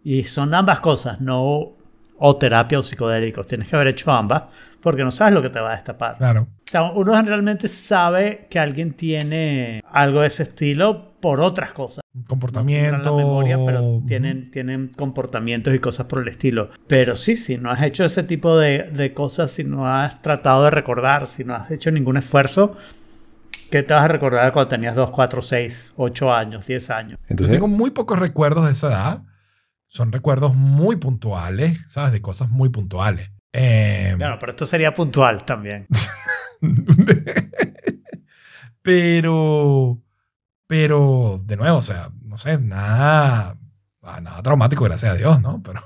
y 0.04 0.24
son 0.24 0.52
ambas 0.54 0.80
cosas, 0.80 1.20
no 1.20 1.76
o 2.22 2.36
terapia 2.36 2.78
o 2.78 2.82
psicodélicos, 2.82 3.46
tienes 3.46 3.66
que 3.68 3.76
haber 3.76 3.88
hecho 3.88 4.10
ambas, 4.12 4.42
porque 4.82 5.04
no 5.04 5.10
sabes 5.10 5.32
lo 5.32 5.40
que 5.40 5.48
te 5.50 5.60
va 5.60 5.72
a 5.72 5.76
destapar. 5.76 6.18
claro. 6.18 6.42
O 6.42 6.70
sea, 6.70 6.82
uno 6.92 7.20
realmente 7.22 7.66
sabe 7.68 8.46
que 8.50 8.58
alguien 8.58 8.92
tiene 8.94 9.82
algo 9.90 10.20
de 10.20 10.26
ese 10.28 10.42
estilo 10.44 11.14
por 11.20 11.40
otras 11.40 11.72
cosas. 11.72 11.99
No 12.12 12.24
Comportamiento. 12.26 12.90
tendrán 12.96 13.16
la 13.16 13.22
memoria, 13.22 13.58
pero 13.64 14.02
tienen, 14.06 14.50
tienen 14.50 14.88
comportamientos 14.88 15.74
y 15.74 15.78
cosas 15.78 16.06
por 16.06 16.22
el 16.22 16.28
estilo. 16.28 16.70
Pero 16.88 17.14
sí, 17.14 17.36
si 17.36 17.56
no 17.56 17.70
has 17.70 17.82
hecho 17.82 18.04
ese 18.04 18.24
tipo 18.24 18.58
de, 18.58 18.90
de 18.90 19.14
cosas, 19.14 19.52
si 19.52 19.64
no 19.64 19.86
has 19.86 20.20
tratado 20.20 20.64
de 20.64 20.70
recordar, 20.70 21.28
si 21.28 21.44
no 21.44 21.54
has 21.54 21.70
hecho 21.70 21.90
ningún 21.90 22.16
esfuerzo, 22.16 22.76
¿Qué 23.70 23.84
te 23.84 23.94
vas 23.94 24.02
a 24.04 24.08
recordar 24.08 24.52
cuando 24.52 24.68
tenías 24.68 24.96
2, 24.96 25.10
4, 25.10 25.42
6, 25.42 25.92
8 25.94 26.34
años, 26.34 26.66
10 26.66 26.90
años? 26.90 27.18
Yo 27.20 27.26
Entonces, 27.28 27.54
tengo 27.54 27.68
muy 27.68 27.90
pocos 27.90 28.18
recuerdos 28.18 28.64
de 28.66 28.72
esa 28.72 28.88
edad. 28.88 29.22
Son 29.86 30.10
recuerdos 30.10 30.56
muy 30.56 30.96
puntuales, 30.96 31.78
¿sabes? 31.88 32.10
De 32.10 32.20
cosas 32.20 32.50
muy 32.50 32.70
puntuales. 32.70 33.30
Eh, 33.52 34.16
Bueno, 34.18 34.38
pero 34.40 34.50
esto 34.52 34.66
sería 34.66 34.92
puntual 34.92 35.44
también. 35.44 35.86
pero, 38.82 40.02
pero, 40.70 41.42
de 41.44 41.56
nuevo, 41.56 41.78
o 41.78 41.82
sea, 41.82 42.10
no 42.22 42.38
sé, 42.38 42.56
nada, 42.58 43.56
ah, 44.04 44.20
nada 44.20 44.40
traumático, 44.40 44.84
gracias 44.84 45.12
a 45.12 45.16
Dios, 45.16 45.42
¿no? 45.42 45.60
Pero, 45.64 45.80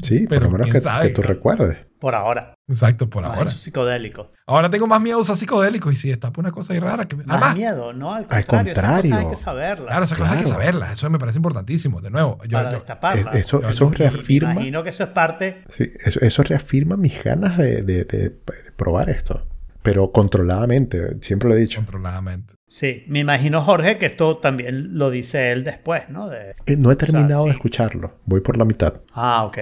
sí, 0.00 0.20
por 0.20 0.28
pero 0.28 0.44
lo 0.44 0.50
menos 0.52 0.68
que, 0.70 0.80
sabe, 0.80 1.08
que 1.08 1.14
tú 1.14 1.22
claro. 1.22 1.34
recuerdes. 1.34 1.78
Por 1.98 2.14
ahora. 2.14 2.54
exacto, 2.68 3.10
por 3.10 3.24
ahora. 3.24 3.40
hechos 3.42 3.58
psicodélicos. 3.58 4.28
Ahora 4.46 4.70
tengo 4.70 4.86
más 4.86 5.00
miedo 5.00 5.18
a 5.18 5.22
usar 5.22 5.34
psicodélicos 5.34 5.92
y 5.92 5.96
si 5.96 6.08
destapa 6.10 6.40
una 6.40 6.52
cosa 6.52 6.72
ahí 6.72 6.78
rara 6.78 7.08
que... 7.08 7.16
Más 7.16 7.24
Además, 7.30 7.56
miedo, 7.56 7.92
¿no? 7.94 8.14
Al 8.14 8.26
Al 8.30 8.44
contrario. 8.44 8.72
esas 8.72 9.02
cosas 9.02 9.18
hay 9.24 9.26
que 9.30 9.36
saberlas. 9.36 9.86
claro, 9.88 10.04
esas 10.04 10.18
cosas 10.18 10.32
hay 10.34 10.38
que 10.38 10.44
Claro. 10.44 10.60
saberlas, 10.60 10.92
eso 10.92 11.10
me 11.10 11.18
parece 11.18 11.38
importantísimo. 11.38 12.00
De 12.00 12.10
nuevo, 12.10 12.38
yo, 12.46 12.58
para 12.58 12.70
yo- 12.70 12.76
destaparlas. 12.76 13.34
Es- 13.34 13.46
eso 13.46 13.60
yo- 13.62 13.68
eso 13.70 13.90
yo- 13.90 13.98
reafirma, 13.98 14.48
Me 14.50 14.54
imagino 14.56 14.84
que 14.84 14.90
eso 14.90 15.02
es 15.02 15.10
parte. 15.10 15.64
sí, 15.76 15.90
eso, 16.04 16.20
eso 16.20 16.42
reafirma 16.44 16.96
mis 16.96 17.24
ganas 17.24 17.56
de, 17.58 17.82
de- 17.82 18.04
de- 18.04 18.28
de 18.30 18.72
probar 18.76 19.10
esto. 19.10 19.44
Pero 19.82 20.12
controladamente, 20.12 21.16
siempre 21.22 21.48
lo 21.48 21.54
he 21.56 21.58
dicho. 21.58 21.80
controladamente. 21.80 22.54
Sí, 22.78 23.04
me 23.06 23.20
imagino, 23.20 23.62
Jorge, 23.62 23.96
que 23.96 24.04
esto 24.04 24.36
también 24.36 24.98
lo 24.98 25.08
dice 25.08 25.50
él 25.50 25.64
después, 25.64 26.10
¿no? 26.10 26.28
De, 26.28 26.54
Eh, 26.66 26.76
no 26.76 26.90
he 26.90 26.96
terminado 26.96 27.44
sí. 27.44 27.48
de 27.48 27.54
escucharlo. 27.54 28.18
Voy 28.26 28.42
por 28.42 28.58
la 28.58 28.66
mitad. 28.66 29.00
Ah, 29.14 29.46
ok. 29.46 29.60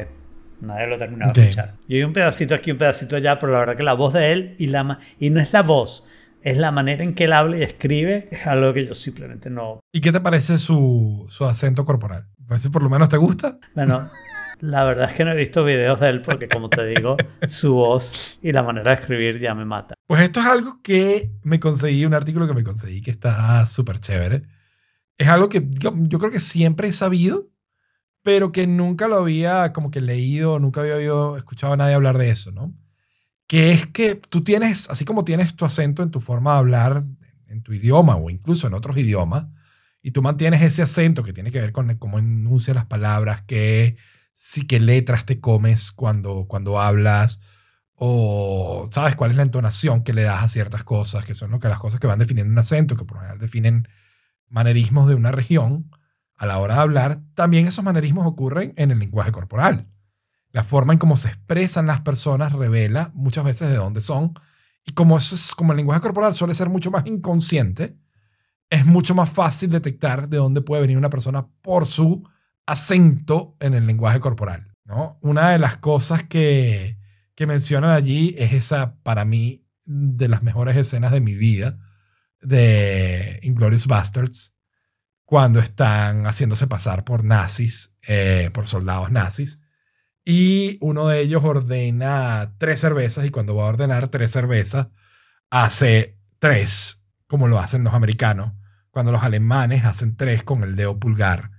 Nadie 0.63 0.89
lo 0.89 0.97
ha 0.97 0.99
terminado 0.99 1.33
de 1.33 1.43
escuchar. 1.43 1.75
Yo 1.87 1.97
oí 1.97 2.03
un 2.03 2.13
pedacito 2.13 2.57
aquí, 2.57 2.73
un 2.73 2.79
pedacito 2.79 3.15
allá, 3.15 3.39
pero 3.39 3.53
la 3.53 3.61
verdad 3.61 3.77
que 3.77 3.85
la 3.85 3.95
voz 3.95 4.15
de 4.15 4.33
él 4.33 4.57
y 4.59 4.67
la 4.67 4.99
y 5.21 5.31
no 5.31 5.41
es 5.41 5.53
la 5.53 5.63
voz, 5.63 6.03
es 6.43 6.59
la 6.59 6.73
manera 6.73 7.05
en 7.05 7.15
que 7.15 7.25
él 7.25 7.35
habla 7.35 7.57
y 7.57 7.63
escribe, 7.63 8.27
es 8.33 8.49
algo 8.49 8.75
que 8.75 8.85
yo 8.85 8.95
simplemente 8.95 9.49
no. 9.49 9.79
¿Y 9.93 10.01
qué 10.01 10.11
te 10.11 10.21
parece 10.21 10.59
su, 10.59 11.27
su 11.29 11.45
acento 11.45 11.85
corporal? 11.85 12.27
Pues 12.49 12.63
si 12.63 12.69
por 12.69 12.83
lo 12.83 12.91
menos 12.91 13.09
te 13.09 13.17
gusta. 13.17 13.59
Bueno, 13.77 14.11
la 14.61 14.85
verdad 14.85 15.11
es 15.11 15.17
que 15.17 15.25
no 15.25 15.33
he 15.33 15.37
visto 15.37 15.65
videos 15.65 16.01
de 16.01 16.09
él 16.09 16.23
porque, 16.23 16.49
como 16.49 16.69
te 16.69 16.87
digo, 16.87 17.17
su 17.49 17.75
voz 17.75 18.39
y 18.43 18.53
la 18.53 18.63
manera 18.63 18.91
de 18.91 19.01
escribir 19.01 19.39
ya 19.39 19.55
me 19.55 19.65
mata. 19.65 19.95
Pues 20.07 20.23
esto 20.23 20.41
es 20.41 20.47
algo 20.47 20.81
que 20.83 21.31
me 21.43 21.61
conseguí, 21.61 22.05
un 22.05 22.15
artículo 22.15 22.47
que 22.47 22.55
me 22.55 22.65
conseguí 22.65 23.01
que 23.01 23.11
está 23.11 23.67
súper 23.67 23.99
chévere. 23.99 24.43
Es 25.17 25.29
algo 25.29 25.49
que 25.49 25.67
yo, 25.69 25.93
yo 25.95 26.19
creo 26.19 26.31
que 26.31 26.41
siempre 26.41 26.89
he 26.89 26.93
sabido, 26.93 27.49
pero 28.23 28.53
que 28.53 28.67
nunca 28.67 29.07
lo 29.09 29.17
había 29.17 29.73
como 29.73 29.91
que 29.91 30.01
leído, 30.01 30.59
nunca 30.59 30.81
había 30.81 30.97
oído, 30.97 31.37
escuchado 31.37 31.75
a 31.75 31.77
nadie 31.77 31.95
hablar 31.95 32.19
de 32.19 32.31
eso, 32.31 32.51
¿no? 32.53 32.75
Que 33.47 33.73
es 33.73 33.87
que 33.87 34.15
tú 34.15 34.43
tienes, 34.43 34.89
así 34.91 35.05
como 35.05 35.25
tienes 35.25 35.55
tu 35.55 35.65
acento 35.65 36.03
en 36.03 36.11
tu 36.11 36.21
forma 36.21 36.53
de 36.53 36.59
hablar 36.59 37.05
en 37.49 37.63
tu 37.63 37.73
idioma 37.73 38.17
o 38.17 38.31
incluso 38.31 38.67
en 38.67 38.75
otros 38.75 38.97
idiomas, 38.97 39.47
y 40.03 40.11
tú 40.11 40.21
mantienes 40.23 40.61
ese 40.63 40.83
acento 40.83 41.23
que 41.23 41.33
tiene 41.33 41.51
que 41.51 41.61
ver 41.61 41.73
con 41.73 41.95
cómo 41.97 42.19
enuncias 42.19 42.75
las 42.75 42.87
palabras, 42.87 43.43
qué, 43.47 43.97
sí, 44.35 44.67
qué 44.67 44.81
letras 44.81 45.25
te 45.25 45.41
comes 45.41 45.93
cuando, 45.93 46.47
cuando 46.47 46.81
hablas, 46.81 47.41
o 47.95 48.89
sabes 48.93 49.17
cuál 49.17 49.31
es 49.31 49.37
la 49.37 49.45
entonación 49.45 50.03
que 50.03 50.13
le 50.13 50.23
das 50.23 50.43
a 50.43 50.49
ciertas 50.49 50.85
cosas, 50.85 51.25
que 51.25 51.35
son 51.35 51.51
lo 51.51 51.59
que 51.59 51.69
las 51.69 51.79
cosas 51.79 52.01
que 52.01 52.07
van 52.07 52.19
definiendo 52.19 52.53
un 52.53 52.59
acento, 52.59 52.97
que 52.97 53.05
por 53.05 53.17
lo 53.17 53.21
general 53.21 53.39
definen 53.39 53.89
manerismos 54.49 55.09
de 55.09 55.15
una 55.15 55.33
región 55.33 55.91
a 56.37 56.47
la 56.47 56.59
hora 56.59 56.75
de 56.75 56.81
hablar, 56.81 57.21
también 57.35 57.67
esos 57.67 57.85
manerismos 57.85 58.27
ocurren 58.27 58.75
en 58.77 58.91
el 58.91 58.99
lenguaje 58.99 59.33
corporal. 59.33 59.89
La 60.51 60.65
forma 60.65 60.93
en 60.93 60.99
cómo 60.99 61.17
se 61.17 61.29
expresan 61.29 61.87
las 61.87 62.01
personas 62.01 62.53
revela 62.53 63.13
muchas 63.15 63.45
veces 63.45 63.69
de 63.69 63.77
dónde 63.77 64.01
son 64.01 64.35
y 64.85 64.93
como 64.93 65.17
es 65.17 65.55
como 65.57 65.73
el 65.73 65.79
lenguaje 65.79 66.01
corporal 66.01 66.35
suele 66.35 66.55
ser 66.55 66.69
mucho 66.69 66.91
más 66.91 67.07
inconsciente, 67.07 67.97
es 68.71 68.85
mucho 68.85 69.15
más 69.15 69.31
fácil 69.31 69.71
detectar 69.71 70.29
de 70.29 70.37
dónde 70.37 70.61
puede 70.61 70.83
venir 70.83 70.99
una 70.99 71.11
persona 71.11 71.47
por 71.63 71.87
su 71.87 72.29
acento 72.67 73.57
en 73.61 73.75
el 73.75 73.87
lenguaje 73.87 74.21
corporal, 74.21 74.73
¿no? 74.85 75.19
Una 75.23 75.51
de 75.51 75.59
las 75.59 75.77
cosas 75.77 76.23
que 76.25 76.99
que 77.35 77.47
mencionan 77.47 77.91
allí 77.91 78.35
es 78.39 78.53
esa, 78.53 78.97
para 79.03 79.25
mí, 79.25 79.67
de 79.85 80.29
las 80.29 80.43
mejores 80.43 80.77
escenas 80.77 81.13
de 81.13 81.21
mi 81.21 81.35
vida 81.35 81.79
de 82.41 83.41
Inglorious 83.43 83.87
Bastards, 83.87 84.55
cuando 85.25 85.59
están 85.59 86.27
haciéndose 86.27 86.67
pasar 86.67 87.05
por 87.05 87.25
nazis, 87.25 87.97
eh, 88.07 88.51
por 88.53 88.67
soldados 88.67 89.11
nazis, 89.11 89.61
y 90.25 90.79
uno 90.81 91.09
de 91.09 91.21
ellos 91.21 91.43
ordena 91.45 92.55
tres 92.59 92.81
cervezas 92.81 93.27
y 93.27 93.31
cuando 93.31 93.57
va 93.57 93.65
a 93.65 93.69
ordenar 93.69 94.09
tres 94.09 94.31
cervezas, 94.31 94.89
hace 95.51 96.19
tres, 96.39 97.07
como 97.27 97.49
lo 97.49 97.59
hacen 97.59 97.85
los 97.85 97.95
americanos, 97.95 98.53
cuando 98.91 99.13
los 99.13 99.23
alemanes 99.23 99.85
hacen 99.85 100.17
tres 100.17 100.45
con 100.45 100.63
el 100.63 100.77
dedo 100.77 100.99
pulgar 100.99 101.51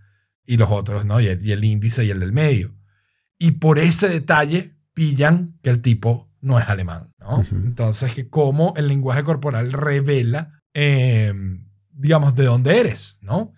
y 0.45 0.57
los 0.57 0.69
otros, 0.71 1.05
¿no? 1.05 1.19
Y 1.21 1.27
el, 1.27 1.45
y 1.45 1.51
el 1.51 1.63
índice 1.63 2.05
y 2.05 2.11
el 2.11 2.19
del 2.19 2.31
medio. 2.33 2.75
Y 3.37 3.51
por 3.53 3.79
ese 3.79 4.07
detalle 4.09 4.75
pillan 4.93 5.57
que 5.61 5.69
el 5.69 5.81
tipo 5.81 6.31
no 6.41 6.59
es 6.59 6.69
alemán, 6.69 7.13
¿no? 7.19 7.43
Entonces, 7.51 8.13
que 8.13 8.29
cómo 8.29 8.73
el 8.77 8.87
lenguaje 8.87 9.23
corporal 9.23 9.73
revela, 9.73 10.61
eh, 10.73 11.33
digamos, 11.91 12.35
de 12.35 12.45
dónde 12.45 12.79
eres, 12.79 13.17
¿no? 13.21 13.53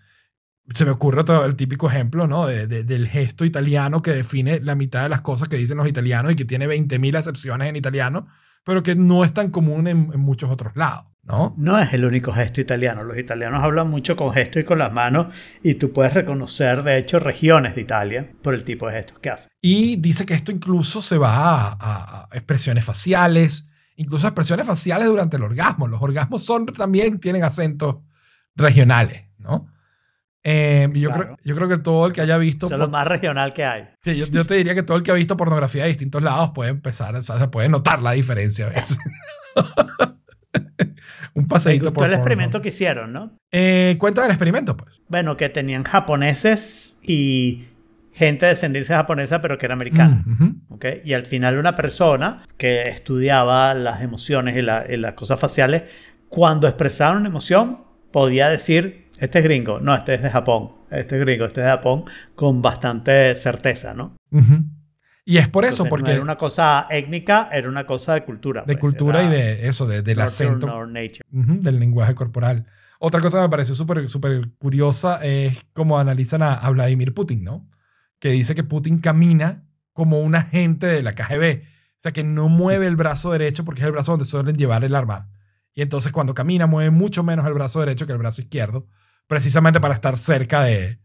Se 0.73 0.83
me 0.85 0.91
ocurre 0.91 1.21
otro, 1.21 1.45
el 1.45 1.55
típico 1.55 1.87
ejemplo, 1.89 2.27
¿no? 2.27 2.45
De- 2.47 2.67
de- 2.67 2.83
del 2.83 3.07
gesto 3.07 3.45
italiano 3.45 4.01
que 4.01 4.11
define 4.11 4.59
la 4.59 4.75
mitad 4.75 5.03
de 5.03 5.09
las 5.09 5.21
cosas 5.21 5.47
que 5.47 5.57
dicen 5.57 5.77
los 5.77 5.87
italianos 5.87 6.31
y 6.31 6.35
que 6.35 6.45
tiene 6.45 6.67
20.000 6.67 7.15
acepciones 7.17 7.69
en 7.69 7.75
italiano, 7.75 8.27
pero 8.65 8.83
que 8.83 8.95
no 8.95 9.23
es 9.23 9.33
tan 9.33 9.49
común 9.49 9.87
en, 9.87 10.09
en 10.13 10.19
muchos 10.19 10.49
otros 10.49 10.75
lados, 10.75 11.05
¿no? 11.27 11.53
No 11.57 11.77
es 11.79 11.93
el 11.93 12.05
único 12.05 12.31
gesto 12.31 12.61
italiano. 12.61 13.03
Los 13.03 13.17
italianos 13.17 13.63
hablan 13.63 13.89
mucho 13.89 14.15
con 14.15 14.33
gestos 14.33 14.61
y 14.61 14.65
con 14.65 14.79
las 14.79 14.93
manos 14.93 15.33
y 15.61 15.73
tú 15.75 15.91
puedes 15.91 16.13
reconocer, 16.13 16.83
de 16.83 16.97
hecho, 16.97 17.19
regiones 17.19 17.75
de 17.75 17.81
Italia 17.81 18.31
por 18.41 18.53
el 18.53 18.63
tipo 18.63 18.87
de 18.87 18.93
gestos 18.93 19.19
que 19.19 19.29
hacen. 19.29 19.49
Y 19.61 19.97
dice 19.97 20.25
que 20.25 20.33
esto 20.33 20.51
incluso 20.51 21.01
se 21.01 21.17
va 21.17 21.71
a, 21.71 21.77
a- 21.79 22.27
expresiones 22.31 22.85
faciales, 22.85 23.67
incluso 23.97 24.27
expresiones 24.27 24.65
faciales 24.65 25.07
durante 25.07 25.37
el 25.37 25.43
orgasmo. 25.43 25.87
Los 25.87 26.01
orgasmos 26.01 26.43
son, 26.45 26.65
también 26.67 27.19
tienen 27.19 27.43
acentos 27.43 27.97
regionales, 28.55 29.25
¿no? 29.37 29.67
Eh, 30.49 30.87
yo, 30.93 31.09
Claro. 31.09 31.23
creo, 31.23 31.37
yo 31.43 31.55
creo 31.55 31.67
que 31.67 31.77
todo 31.77 32.05
el 32.05 32.13
que 32.13 32.21
haya 32.21 32.37
visto... 32.37 32.67
Eso 32.67 32.75
es 32.75 32.79
lo 32.79 32.87
más 32.87 33.05
regional 33.05 33.53
que 33.53 33.65
hay. 33.65 33.89
Sí, 34.01 34.15
yo, 34.15 34.27
yo 34.27 34.45
te 34.45 34.53
diría 34.55 34.73
que 34.73 34.83
todo 34.83 34.95
el 34.95 35.03
que 35.03 35.11
ha 35.11 35.15
visto 35.15 35.35
pornografía 35.35 35.83
de 35.83 35.89
distintos 35.89 36.23
lados 36.23 36.51
puede 36.55 36.69
empezar, 36.71 37.13
o 37.15 37.21
sea, 37.21 37.37
se 37.37 37.49
puede 37.49 37.67
notar 37.67 38.01
la 38.01 38.11
diferencia 38.13 38.67
a 38.67 38.69
veces. 38.69 38.97
Un 41.37 41.47
Me 41.47 41.73
gustó 41.73 41.93
por 41.93 42.07
el 42.07 42.13
experimento 42.15 42.61
que 42.61 42.69
hicieron, 42.69 43.13
¿no? 43.13 43.31
Eh, 43.51 43.95
cuenta 43.99 44.21
del 44.23 44.31
experimento, 44.31 44.75
pues. 44.75 45.01
Bueno, 45.07 45.37
que 45.37 45.49
tenían 45.49 45.83
japoneses 45.83 46.95
y 47.01 47.65
gente 48.13 48.45
de 48.47 48.49
descendencia 48.51 48.97
japonesa, 48.97 49.41
pero 49.41 49.57
que 49.59 49.67
era 49.67 49.75
americana. 49.75 50.23
Mm, 50.25 50.31
ujú. 50.33 50.55
¿ok? 50.69 50.85
Y 51.05 51.13
al 51.13 51.25
final 51.27 51.57
una 51.59 51.75
persona 51.75 52.43
que 52.57 52.83
estudiaba 52.89 53.73
las 53.75 54.01
emociones 54.01 54.57
y, 54.57 54.61
la- 54.63 54.85
y 54.89 54.97
las 54.97 55.13
cosas 55.13 55.39
faciales, 55.39 55.83
cuando 56.29 56.67
expresaban 56.67 57.17
una 57.17 57.29
emoción, 57.29 57.83
podía 58.11 58.49
decir, 58.49 59.07
este 59.19 59.37
es 59.39 59.43
gringo, 59.43 59.79
no, 59.79 59.93
este 59.95 60.15
es 60.15 60.23
de 60.23 60.29
Japón, 60.31 60.71
este 60.89 61.15
es 61.17 61.21
gringo, 61.21 61.45
este 61.45 61.61
es 61.61 61.65
de 61.65 61.71
Japón, 61.71 62.05
con 62.35 62.61
bastante 62.63 63.35
certeza, 63.35 63.93
¿no? 63.93 64.15
Ujú. 64.31 64.63
Y 65.29 65.39
es 65.39 65.49
por 65.49 65.65
eso, 65.65 65.83
Entonces, 65.83 65.89
porque 65.89 66.09
No 66.11 66.13
era 66.13 66.21
una 66.23 66.37
cosa 66.37 66.87
étnica, 66.89 67.49
era 67.51 67.67
una 67.67 67.85
cosa 67.85 68.13
de 68.13 68.23
cultura. 68.23 68.61
de 68.61 68.65
pues, 68.75 68.77
cultura 68.79 69.25
y 69.25 69.29
de 69.29 69.67
eso, 69.67 69.85
de- 69.85 70.01
del 70.01 70.21
acento. 70.21 70.67
Ujú, 70.67 71.59
del 71.59 71.79
lenguaje 71.81 72.15
corporal. 72.15 72.65
Otra 72.97 73.19
cosa 73.19 73.39
que 73.39 73.43
me 73.43 73.49
pareció 73.49 73.75
súper 73.75 74.07
súper 74.07 74.51
curiosa 74.57 75.19
es 75.21 75.65
cómo 75.73 75.99
analizan 75.99 76.43
a, 76.43 76.53
a 76.53 76.69
Vladimir 76.69 77.13
Putin, 77.13 77.43
¿no? 77.43 77.69
Que 78.19 78.29
dice 78.31 78.55
que 78.55 78.63
Putin 78.63 78.99
camina 78.99 79.65
como 79.91 80.21
un 80.21 80.33
agente 80.33 80.87
de 80.87 81.03
la 81.03 81.13
KGB. 81.13 81.61
O 81.63 81.99
sea, 81.99 82.13
que 82.13 82.23
no 82.23 82.47
mueve 82.47 82.87
el 82.87 82.95
brazo 82.95 83.33
derecho 83.33 83.65
porque 83.65 83.81
es 83.81 83.87
el 83.87 83.91
brazo 83.91 84.13
donde 84.13 84.23
suelen 84.25 84.55
llevar 84.55 84.85
el 84.85 84.95
arma. 84.95 85.29
Y 85.73 85.81
entonces 85.81 86.13
cuando 86.13 86.35
camina 86.35 86.67
mueve 86.67 86.89
mucho 86.89 87.21
menos 87.23 87.45
el 87.45 87.53
brazo 87.53 87.81
derecho 87.81 88.05
que 88.05 88.13
el 88.13 88.17
brazo 88.17 88.41
izquierdo, 88.41 88.87
precisamente 89.27 89.81
para 89.81 89.93
estar 89.93 90.15
cerca 90.15 90.63
de, 90.63 90.99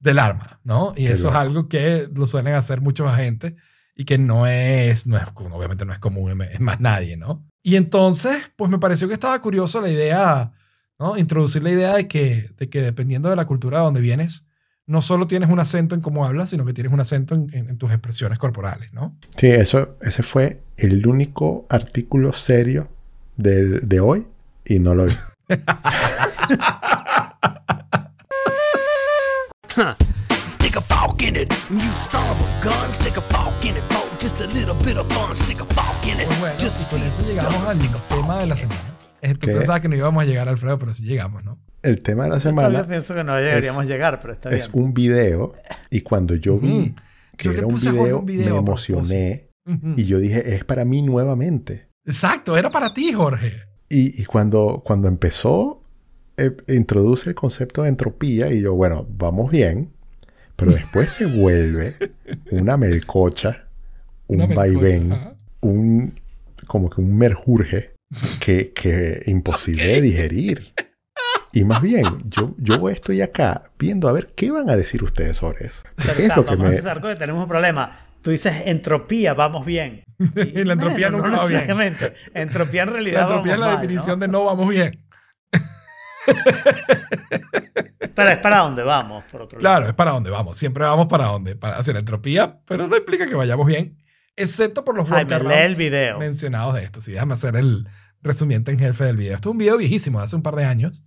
del 0.00 0.18
arma, 0.18 0.60
¿no? 0.64 0.92
Y 0.96 1.06
Qué 1.06 1.12
eso 1.12 1.28
loco. 1.28 1.36
es 1.36 1.40
algo 1.42 1.68
que 1.68 2.08
lo 2.14 2.26
suelen 2.26 2.54
hacer 2.54 2.80
muchos 2.80 3.08
agentes 3.10 3.54
y 3.94 4.04
que 4.04 4.18
no 4.18 4.46
es, 4.46 5.06
no 5.06 5.16
es, 5.18 5.24
obviamente 5.34 5.84
no 5.84 5.92
es 5.92 5.98
común 5.98 6.40
en 6.42 6.62
más 6.64 6.80
nadie, 6.80 7.16
¿no? 7.16 7.46
Y 7.62 7.76
entonces, 7.76 8.50
pues 8.56 8.70
me 8.70 8.78
pareció 8.78 9.06
que 9.08 9.14
estaba 9.14 9.38
curioso 9.40 9.80
la 9.82 9.90
idea, 9.90 10.52
¿no? 10.98 11.18
Introducir 11.18 11.62
la 11.62 11.70
idea 11.70 11.94
de 11.94 12.08
que, 12.08 12.50
de 12.56 12.68
que 12.70 12.80
dependiendo 12.80 13.28
de 13.28 13.36
la 13.36 13.44
cultura 13.44 13.78
de 13.78 13.84
donde 13.84 14.00
vienes, 14.00 14.46
no 14.86 15.02
solo 15.02 15.26
tienes 15.26 15.50
un 15.50 15.60
acento 15.60 15.94
en 15.94 16.00
cómo 16.00 16.24
hablas, 16.24 16.48
sino 16.48 16.64
que 16.64 16.72
tienes 16.72 16.92
un 16.92 17.00
acento 17.00 17.34
en, 17.34 17.48
en- 17.52 17.68
en 17.68 17.76
tus 17.78 17.90
expresiones 17.90 18.38
corporales, 18.38 18.92
¿no? 18.94 19.16
Sí, 19.36 19.48
eso, 19.48 19.96
ese 20.00 20.22
fue 20.22 20.62
el 20.78 21.06
único 21.06 21.66
artículo 21.68 22.32
serio 22.32 22.88
del- 23.36 23.86
de 23.86 24.00
hoy 24.00 24.26
y 24.64 24.78
no 24.78 24.94
lo 24.94 25.04
vi. 25.04 25.12
Stick 29.80 30.76
a 30.76 30.80
fork 30.82 31.22
in 31.22 31.36
it. 31.36 31.54
You 31.70 31.94
son 31.96 32.26
of 32.28 32.36
a 32.38 32.62
gun. 32.62 32.92
Stick 32.92 33.16
a 33.16 33.22
fork 33.22 33.64
in 33.64 33.70
it 33.76 33.82
for 33.88 34.06
just 34.20 34.38
a 34.42 34.46
little 34.48 34.74
bit 34.84 34.98
of 34.98 35.10
fun. 35.10 35.34
Stick 35.34 35.58
a 35.60 35.64
fork 35.64 36.04
in 36.06 36.20
it. 36.20 36.26
Pues 36.26 36.38
bueno, 36.40 36.58
just 36.60 36.80
y 36.80 36.84
to 36.84 36.90
con 36.90 37.00
see 37.00 37.06
eso 37.06 37.16
what's 37.16 37.28
llegamos 37.30 37.54
done. 37.54 37.70
al 37.70 37.76
Stick 37.76 37.94
a 37.96 38.08
tema 38.14 38.38
de 38.40 38.46
la 38.46 38.56
semana. 38.56 38.80
Tú 39.38 39.46
¿Qué? 39.46 39.52
pensabas 39.54 39.80
que 39.80 39.88
no 39.88 39.96
íbamos 39.96 40.22
a 40.22 40.26
llegar, 40.26 40.48
Alfredo, 40.50 40.78
pero 40.78 40.92
sí 40.92 41.04
llegamos, 41.04 41.44
¿no? 41.44 41.58
El 41.82 42.02
tema 42.02 42.24
de 42.24 42.30
la 42.30 42.40
semana 42.40 42.86
pienso 42.86 43.14
que 43.14 43.24
no 43.24 43.34
deberíamos 43.36 43.84
es- 43.84 43.88
llegar, 43.88 44.20
pero 44.20 44.34
está 44.34 44.50
es 44.50 44.70
bien. 44.70 44.84
un 44.84 44.92
video 44.92 45.54
y 45.88 46.02
cuando 46.02 46.34
yo 46.34 46.58
vi 46.58 46.94
que 47.38 47.44
Yo 47.44 47.52
era 47.52 47.66
un 47.66 47.74
video, 47.76 48.18
un 48.18 48.26
video 48.26 48.50
me 48.50 48.56
a 48.56 48.60
emocioné 48.60 49.48
y 49.96 50.04
yo 50.04 50.18
dije, 50.18 50.54
es 50.56 50.64
para 50.66 50.84
mí 50.84 51.00
nuevamente. 51.00 51.88
Exacto, 52.04 52.54
era 52.58 52.68
para 52.70 52.92
ti, 52.92 53.12
Jorge. 53.14 53.62
Y, 53.88 54.20
y 54.20 54.24
cuando, 54.26 54.82
cuando 54.84 55.08
empezó, 55.08 55.79
eh, 56.36 56.56
introduce 56.68 57.28
el 57.28 57.34
concepto 57.34 57.82
de 57.82 57.88
entropía 57.90 58.52
y 58.52 58.60
yo, 58.62 58.74
bueno, 58.74 59.06
vamos 59.10 59.50
bien, 59.50 59.92
pero 60.56 60.72
después 60.72 61.10
se 61.10 61.26
vuelve 61.26 61.96
una 62.50 62.76
melcocha, 62.76 63.66
un 64.26 64.36
Una 64.36 64.46
melcocha, 64.46 64.60
vaivén, 64.60 65.12
ajá. 65.12 65.34
un 65.60 66.20
como 66.66 66.88
que 66.88 67.00
un 67.00 67.16
merjurje 67.16 67.94
que, 68.40 68.72
que 68.72 69.22
imposible 69.26 69.86
de 69.86 70.00
digerir. 70.00 70.72
Y 71.52 71.64
más 71.64 71.82
bien, 71.82 72.04
yo, 72.26 72.54
yo 72.58 72.88
estoy 72.90 73.22
acá 73.22 73.64
viendo 73.78 74.08
a 74.08 74.12
ver 74.12 74.28
qué 74.36 74.52
van 74.52 74.70
a 74.70 74.76
decir 74.76 75.02
ustedes 75.02 75.38
sobre 75.38 75.66
eso. 75.66 75.82
Pero, 75.96 76.14
¿Qué 76.14 76.26
es 76.26 76.36
lo 76.36 76.44
que 76.44 76.50
vamos 76.50 76.66
a 76.66 76.68
me... 76.68 76.76
empezar 76.76 77.00
con 77.00 77.10
que 77.12 77.18
tenemos 77.18 77.42
un 77.42 77.48
problema. 77.48 78.06
Tú 78.22 78.30
dices 78.30 78.54
entropía, 78.66 79.34
vamos 79.34 79.66
bien. 79.66 80.04
Y 80.36 80.64
la 80.64 80.74
entropía 80.74 81.10
nunca 81.10 81.30
va 81.30 81.46
bien. 81.46 81.96
Entropía 82.34 82.82
en 82.82 82.88
realidad 82.90 83.20
La 83.20 83.26
entropía 83.26 83.54
es 83.54 83.58
vamos 83.58 83.68
la 83.68 83.74
mal, 83.74 83.80
definición 83.80 84.18
¿no? 84.18 84.26
de 84.26 84.28
no 84.32 84.44
vamos 84.44 84.68
bien. 84.68 84.92
Pero 88.14 88.28
es 88.30 88.38
para 88.38 88.58
dónde 88.58 88.82
vamos, 88.82 89.24
por 89.30 89.42
otro 89.42 89.58
Claro, 89.58 89.80
lado. 89.80 89.90
es 89.90 89.94
para 89.94 90.10
dónde 90.12 90.30
vamos. 90.30 90.56
Siempre 90.56 90.84
vamos 90.84 91.06
para 91.06 91.26
dónde. 91.26 91.56
Para 91.56 91.76
hacer 91.76 91.96
entropía, 91.96 92.60
pero 92.66 92.86
no 92.88 92.96
implica 92.96 93.26
que 93.26 93.34
vayamos 93.34 93.66
bien. 93.66 93.96
Excepto 94.36 94.84
por 94.84 94.96
los 94.96 95.06
el 95.10 95.74
video. 95.76 96.18
mencionados 96.18 96.74
de 96.74 96.84
esto. 96.84 97.00
Sí, 97.00 97.12
déjame 97.12 97.34
hacer 97.34 97.56
el 97.56 97.86
resumiente 98.22 98.70
en 98.70 98.78
jefe 98.78 99.04
del 99.04 99.16
video. 99.16 99.34
Esto 99.34 99.50
es 99.50 99.52
un 99.52 99.58
video 99.58 99.76
viejísimo, 99.78 100.18
de 100.18 100.24
hace 100.24 100.36
un 100.36 100.42
par 100.42 100.56
de 100.56 100.64
años, 100.64 101.02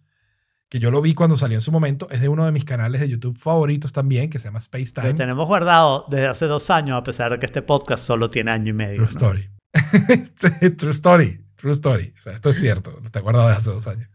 que 0.69 0.80
yo 0.80 0.91
lo 0.91 1.02
vi 1.02 1.14
cuando 1.14 1.35
salió 1.38 1.57
en 1.57 1.61
su 1.61 1.72
momento. 1.72 2.07
Es 2.10 2.22
de 2.22 2.30
uno 2.30 2.45
de 2.45 2.52
mis 2.52 2.65
canales 2.65 3.02
de 3.02 3.10
YouTube 3.10 3.38
favoritos 3.38 3.91
también, 3.91 4.30
que 4.30 4.40
se 4.40 4.45
llama 4.45 4.60
Space 4.60 4.94
Lo 4.95 5.02
Time. 5.02 5.14
tenemos 5.15 5.48
guardado 5.48 6.06
desde 6.10 6.27
hace 6.27 6.45
dos 6.45 6.69
años, 6.69 6.98
a 6.98 7.03
pesar 7.03 7.31
de 7.31 7.40
que 7.40 7.45
este 7.45 7.61
podcast 7.61 8.06
solo 8.06 8.30
tiene 8.30 8.52
año 8.52 8.69
y 8.69 8.73
medio. 8.73 8.95
True 9.07 9.07
¿no? 9.07 9.11
Story. 9.11 9.49
True 10.77 10.91
Story. 10.91 11.45
True 11.56 11.72
Story. 11.73 12.14
O 12.18 12.22
sea, 12.22 12.34
esto 12.34 12.49
es 12.49 12.60
cierto. 12.60 12.99
Está 13.03 13.19
guardado 13.22 13.48
de 13.49 13.56
hace 13.56 13.69
dos 13.72 13.88
años. 13.88 14.10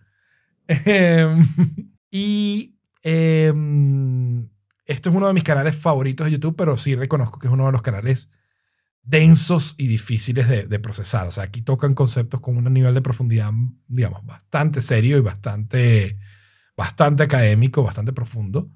Em, 0.69 1.49
y 2.11 2.77
em, 3.03 4.49
esto 4.85 5.11
es 5.11 5.17
uno 5.17 5.27
de 5.27 5.33
mis 5.35 5.43
canales 5.43 5.75
favoritos 5.75 6.27
de 6.27 6.33
YouTube, 6.33 6.57
pero 6.57 6.77
sí 6.77 6.95
reconozco 6.95 7.39
que 7.39 7.47
es 7.47 7.53
uno 7.53 7.67
de 7.67 7.73
los 7.73 7.83
canales 7.83 8.29
densos 9.03 9.75
y 9.79 9.87
difíciles 9.87 10.49
de, 10.49 10.65
de 10.65 10.79
procesar. 10.79 11.27
O 11.27 11.31
sea, 11.31 11.45
aquí 11.45 11.63
tocan 11.63 11.95
conceptos 11.95 12.41
con 12.41 12.57
un 12.59 12.73
nivel 12.73 12.95
de 12.95 13.01
profundidad, 13.03 13.51
digamos, 13.87 14.25
bastante 14.27 14.83
serio 14.83 15.17
y 15.17 15.21
bastante, 15.21 16.19
bastante 16.77 17.23
académico, 17.23 17.83
bastante 17.83 18.13
profundo. 18.13 18.71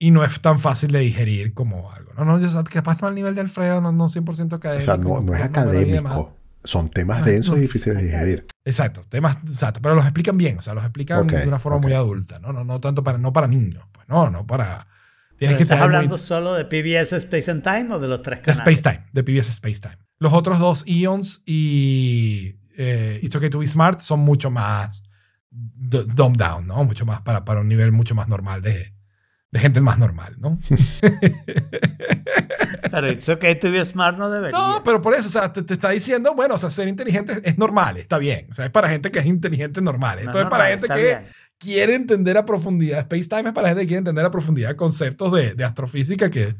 Y 0.00 0.10
no 0.12 0.24
es 0.24 0.40
tan 0.40 0.58
fácil 0.60 0.90
de 0.92 1.00
digerir 1.00 1.54
como 1.54 1.90
algo. 1.92 2.12
No, 2.14 2.24
no, 2.24 2.40
yo 2.40 2.64
capaz 2.64 3.00
no 3.00 3.08
al 3.08 3.14
nivel 3.14 3.34
de 3.34 3.40
Alfredo, 3.40 3.80
no, 3.80 3.90
no 3.90 4.06
100% 4.08 4.52
O 4.52 4.56
académico. 4.56 4.84
sea, 4.84 4.96
no, 4.96 5.20
no 5.20 5.34
es 5.34 5.42
académico. 5.42 6.36
Son 6.64 6.88
temas 6.88 7.24
densos 7.24 7.56
y 7.56 7.62
difíciles 7.62 7.98
de 7.98 8.04
digerir. 8.04 8.46
Exacto, 8.68 9.00
temas, 9.08 9.38
exacto, 9.46 9.80
pero 9.82 9.94
los 9.94 10.04
explican 10.04 10.36
bien, 10.36 10.58
o 10.58 10.62
sea, 10.62 10.74
los 10.74 10.84
explican 10.84 11.26
de 11.26 11.48
una 11.48 11.58
forma 11.58 11.78
muy 11.78 11.94
adulta, 11.94 12.38
¿no? 12.38 12.52
No, 12.52 12.64
no 12.64 12.80
tanto 12.80 13.02
para, 13.02 13.16
no 13.16 13.32
para 13.32 13.46
niños, 13.48 13.84
pues 13.92 14.06
no, 14.08 14.28
no 14.30 14.46
para... 14.46 14.86
Tienes 15.38 15.56
¿Pero 15.56 15.56
que 15.56 15.62
¿Estás 15.62 15.78
muy- 15.78 15.84
hablando 15.86 16.18
solo 16.18 16.54
de 16.54 16.64
PBS 16.64 17.12
Space 17.16 17.50
and 17.50 17.62
Time 17.62 17.94
o 17.94 17.98
de 17.98 18.08
los 18.08 18.22
tres 18.22 18.40
de 18.40 18.44
canales? 18.44 18.68
Space 18.78 18.82
Time, 18.82 19.08
de 19.12 19.22
PBS 19.24 19.48
Space 19.50 19.80
Time. 19.80 19.96
Los 20.18 20.32
otros 20.32 20.58
dos, 20.58 20.84
Eons 20.86 21.42
y 21.46 22.56
eh, 22.76 23.20
It's 23.22 23.34
Okay 23.36 23.48
to 23.48 23.58
Be 23.60 23.66
Smart, 23.66 24.00
son 24.00 24.20
mucho 24.20 24.50
más 24.50 25.04
dumbed 25.50 26.38
down, 26.38 26.66
¿no? 26.66 26.84
Mucho 26.84 27.06
más 27.06 27.22
para, 27.22 27.44
para 27.44 27.60
un 27.60 27.68
nivel 27.68 27.90
mucho 27.92 28.14
más 28.14 28.28
normal 28.28 28.60
de, 28.62 28.92
de 29.50 29.60
gente 29.60 29.80
más 29.80 29.98
normal, 29.98 30.34
¿no? 30.38 30.58
Pero 32.90 33.10
It's 33.10 33.28
Okay 33.28 33.58
to 33.58 33.70
be 33.70 33.84
smart 33.84 34.18
no 34.18 34.30
debería. 34.30 34.58
No, 34.58 34.82
pero 34.84 35.00
por 35.02 35.14
eso, 35.14 35.28
o 35.28 35.30
sea, 35.30 35.52
te, 35.52 35.62
te 35.62 35.74
está 35.74 35.90
diciendo, 35.90 36.34
bueno, 36.34 36.54
o 36.54 36.58
sea, 36.58 36.70
ser 36.70 36.88
inteligente 36.88 37.40
es 37.44 37.58
normal, 37.58 37.96
está 37.96 38.18
bien. 38.18 38.46
O 38.50 38.54
sea, 38.54 38.64
es 38.64 38.70
para 38.70 38.88
gente 38.88 39.10
que 39.10 39.18
es 39.18 39.26
inteligente 39.26 39.80
normal. 39.80 40.16
No, 40.16 40.24
Esto 40.30 40.40
es 40.40 40.46
para 40.46 40.66
gente 40.66 40.88
que 40.88 41.02
bien. 41.02 41.20
quiere 41.58 41.94
entender 41.94 42.36
a 42.36 42.44
profundidad. 42.44 43.00
Space 43.00 43.28
Time 43.28 43.48
es 43.48 43.52
para 43.54 43.68
gente 43.68 43.82
que 43.82 43.86
quiere 43.88 43.98
entender 43.98 44.24
a 44.24 44.30
profundidad 44.30 44.76
conceptos 44.76 45.32
de, 45.32 45.54
de 45.54 45.64
astrofísica 45.64 46.30
que, 46.30 46.56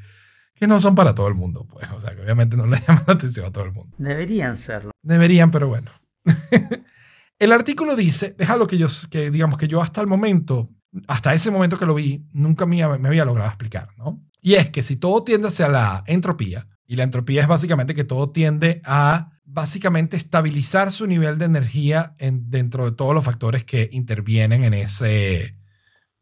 que 0.54 0.66
no 0.66 0.80
son 0.80 0.94
para 0.94 1.14
todo 1.14 1.28
el 1.28 1.34
mundo, 1.34 1.66
pues. 1.68 1.86
O 1.94 2.00
sea, 2.00 2.14
que 2.14 2.22
obviamente 2.22 2.56
no 2.56 2.66
le 2.68 2.78
llaman 2.86 3.04
la 3.06 3.14
atención 3.14 3.46
a 3.46 3.52
todo 3.52 3.64
el 3.64 3.72
mundo. 3.72 3.94
Deberían 3.98 4.56
serlo. 4.56 4.90
Deberían, 5.02 5.50
pero 5.50 5.68
bueno. 5.68 5.90
el 7.38 7.52
artículo 7.52 7.96
dice, 7.96 8.34
déjalo 8.36 8.66
que 8.66 8.78
yo, 8.78 8.88
que 9.10 9.30
digamos 9.30 9.58
que 9.58 9.68
yo 9.68 9.80
hasta 9.82 10.00
el 10.00 10.06
momento, 10.06 10.68
hasta 11.06 11.34
ese 11.34 11.50
momento 11.50 11.78
que 11.78 11.86
lo 11.86 11.94
vi, 11.94 12.26
nunca 12.32 12.66
me, 12.66 12.82
había 12.82 13.24
logrado 13.24 13.48
explicar, 13.48 13.88
¿no? 13.96 14.24
Y 14.40 14.54
es 14.54 14.70
que 14.70 14.82
si 14.82 14.96
todo 14.96 15.24
tiende 15.24 15.48
hacia 15.48 15.68
la 15.68 16.04
entropía, 16.06 16.66
y 16.86 16.96
la 16.96 17.02
entropía 17.02 17.42
es 17.42 17.48
básicamente 17.48 17.94
que 17.94 18.04
todo 18.04 18.30
tiende 18.30 18.80
a 18.84 19.32
básicamente 19.44 20.16
estabilizar 20.16 20.90
su 20.90 21.06
nivel 21.06 21.38
de 21.38 21.44
energía 21.44 22.14
en, 22.18 22.50
dentro 22.50 22.86
de 22.86 22.92
todos 22.92 23.14
los 23.14 23.24
factores 23.24 23.64
que 23.64 23.88
intervienen 23.92 24.64
en 24.64 24.74
ese, 24.74 25.58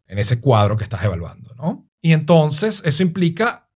en 0.07 0.19
ese 0.19 0.41
cuadro 0.41 0.77
que 0.77 0.85
estás 0.85 1.05
evaluando, 1.05 1.55
¿no? 1.55 1.89
Y 2.01 2.13
entonces 2.13 2.83
eso 2.85 3.03
implica 3.03 3.67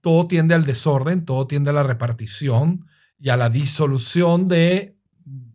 todo 0.00 0.26
tiende 0.26 0.54
al 0.54 0.64
desorden, 0.64 1.24
todo 1.24 1.46
tiende 1.46 1.70
a 1.70 1.74
la 1.74 1.84
repartición 1.84 2.86
y 3.18 3.30
a 3.30 3.36
la 3.36 3.48
disolución 3.48 4.48
de 4.48 4.98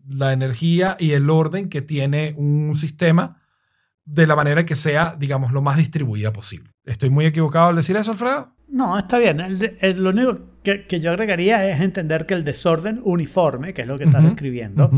la 0.08 0.32
energía 0.32 0.96
y 1.00 1.12
el 1.12 1.30
orden 1.30 1.68
que 1.68 1.82
tiene 1.82 2.34
un 2.38 2.74
sistema 2.76 3.42
de 4.08 4.26
la 4.26 4.36
manera 4.36 4.66
que 4.66 4.76
sea, 4.76 5.16
digamos, 5.20 5.52
lo 5.52 5.62
más 5.62 5.78
distribuida 5.78 6.32
posible. 6.32 6.72
¿Estoy 6.86 7.10
muy 7.10 7.26
equivocado 7.26 7.68
al 7.68 7.76
decir 7.76 7.96
eso, 7.98 8.12
Alfredo? 8.12 8.54
No, 8.70 8.98
está 8.98 9.18
bien. 9.18 9.40
El 9.42 9.60
de- 9.60 9.78
el- 9.82 10.02
lo 10.04 10.10
único 10.12 10.40
que, 10.64 10.86
que 10.88 11.00
yo 11.00 11.12
agregaría 11.12 11.70
es 11.70 11.82
entender 11.82 12.26
que 12.26 12.34
el 12.34 12.44
desorden 12.44 13.02
uniforme, 13.04 13.74
que 13.74 13.82
es 13.82 13.88
lo 13.88 13.98
que 13.98 14.06
estás 14.06 14.22
Ujú, 14.22 14.30
describiendo, 14.32 14.92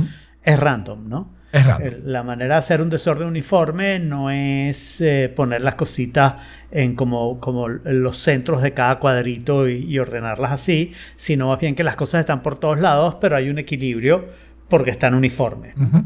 es 0.43 0.59
random, 0.59 1.09
¿no? 1.09 1.33
Es 1.51 1.65
raro. 1.65 1.83
El- 1.85 2.11
La 2.13 2.21
manera 2.23 2.55
de 2.55 2.59
hacer 2.59 2.81
un 2.81 2.89
desorden 2.91 3.27
uniforme 3.27 3.97
no 3.99 4.29
es 4.29 5.01
eh, 5.01 5.33
poner 5.35 5.61
las 5.61 5.73
cositas 5.75 6.35
en 6.71 6.95
como, 6.95 7.39
como 7.39 7.67
los 7.67 8.17
centros 8.19 8.61
de 8.61 8.73
cada 8.75 8.99
cuadrito 8.99 9.67
y, 9.67 9.85
y 9.91 9.97
ordenarlas 9.97 10.51
así, 10.51 10.91
sino 11.15 11.47
más 11.47 11.59
bien 11.59 11.73
que 11.73 11.83
las 11.83 11.95
cosas 11.95 12.19
están 12.21 12.43
por 12.43 12.55
todos 12.59 12.79
lados, 12.79 13.15
pero 13.19 13.35
hay 13.35 13.49
un 13.49 13.57
equilibrio 13.57 14.27
porque 14.67 14.91
están 14.91 15.15
uniformes. 15.15 15.75
Ujú. 15.75 16.05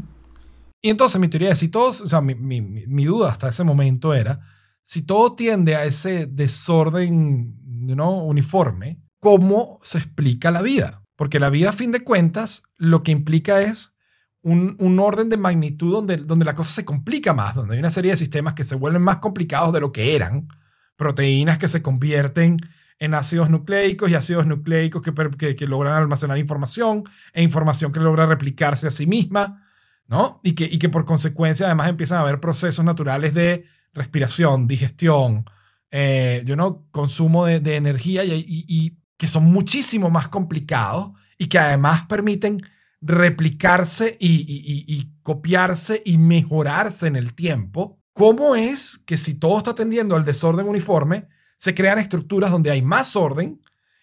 Y 0.84 0.90
entonces 0.90 1.18
mi 1.18 1.28
teoría 1.28 1.50
es, 1.50 1.60
si 1.60 1.68
todos, 1.68 2.02
o 2.02 2.06
sea, 2.08 2.20
mi, 2.20 2.34
mi- 2.34 2.60
mi- 2.60 3.04
duda 3.06 3.30
hasta 3.30 3.48
ese 3.48 3.64
momento 3.64 4.12
era, 4.12 4.40
si 4.84 5.00
todo 5.00 5.34
tiende 5.34 5.76
a 5.76 5.86
ese 5.86 6.26
desorden 6.26 7.56
¿no? 7.64 8.22
uniforme, 8.22 9.00
¿cómo 9.18 9.78
se 9.82 9.96
explica 9.96 10.50
la 10.50 10.60
vida? 10.60 11.02
Porque 11.16 11.40
la 11.40 11.48
vida, 11.48 11.70
a 11.70 11.72
fin 11.72 11.90
de 11.90 12.04
cuentas, 12.04 12.64
lo 12.76 13.02
que 13.02 13.12
implica 13.12 13.62
es 13.62 13.96
un, 14.42 14.76
un 14.78 14.98
orden 15.00 15.30
de 15.30 15.38
magnitud 15.38 15.90
donde, 15.90 16.18
donde 16.18 16.44
la 16.44 16.54
cosa 16.54 16.70
se 16.72 16.84
complica 16.84 17.32
más, 17.32 17.54
donde 17.54 17.76
hay 17.76 17.80
una 17.80 17.90
serie 17.90 18.10
de 18.10 18.18
sistemas 18.18 18.52
que 18.52 18.64
se 18.64 18.74
vuelven 18.74 19.00
más 19.00 19.20
complicados 19.20 19.72
de 19.72 19.80
lo 19.80 19.90
que 19.90 20.14
eran, 20.14 20.48
proteínas 20.96 21.56
que 21.56 21.68
se 21.68 21.80
convierten 21.80 22.58
en 22.98 23.14
ácidos 23.14 23.48
nucleicos 23.48 24.10
y 24.10 24.16
ácidos 24.16 24.44
nucleicos 24.44 25.00
que- 25.00 25.56
que 25.56 25.66
logran 25.66 25.94
almacenar 25.94 26.36
información 26.36 27.04
e 27.32 27.42
información 27.42 27.90
que 27.90 28.00
logra 28.00 28.26
replicarse 28.26 28.86
a 28.88 28.90
sí 28.90 29.06
misma, 29.06 29.62
¿no? 30.06 30.40
Y 30.42 30.52
que, 30.52 30.64
y 30.64 30.78
que 30.78 30.88
por 30.88 31.04
consecuencia 31.04 31.66
además 31.66 31.88
empiezan 31.88 32.18
a 32.18 32.22
haber 32.22 32.40
procesos 32.40 32.84
naturales 32.84 33.34
de 33.34 33.64
respiración, 33.92 34.66
digestión, 34.66 35.44
eh, 35.90 36.42
you 36.46 36.54
know, 36.54 36.86
consumo 36.90 37.46
de, 37.46 37.60
de 37.60 37.76
energía 37.76 38.24
y, 38.24 38.98
que 39.16 39.28
son 39.28 39.44
muchísimo 39.44 40.10
más 40.10 40.28
complicados 40.28 41.12
y 41.38 41.46
que 41.46 41.58
además 41.58 42.04
permiten 42.08 42.60
replicarse 43.00 44.16
y, 44.18 44.84
y- 44.86 45.10
copiarse 45.22 46.02
y 46.04 46.18
mejorarse 46.18 47.06
en 47.06 47.16
el 47.16 47.32
tiempo. 47.32 48.00
¿Cómo 48.12 48.56
es 48.56 48.98
que 49.06 49.16
si 49.16 49.34
todo 49.34 49.56
está 49.56 49.74
tendiendo 49.74 50.16
al 50.16 50.24
desorden 50.24 50.68
uniforme, 50.68 51.28
se 51.56 51.74
crean 51.74 51.98
estructuras 51.98 52.50
donde 52.50 52.70
hay 52.70 52.82
más 52.82 53.14
orden 53.16 53.60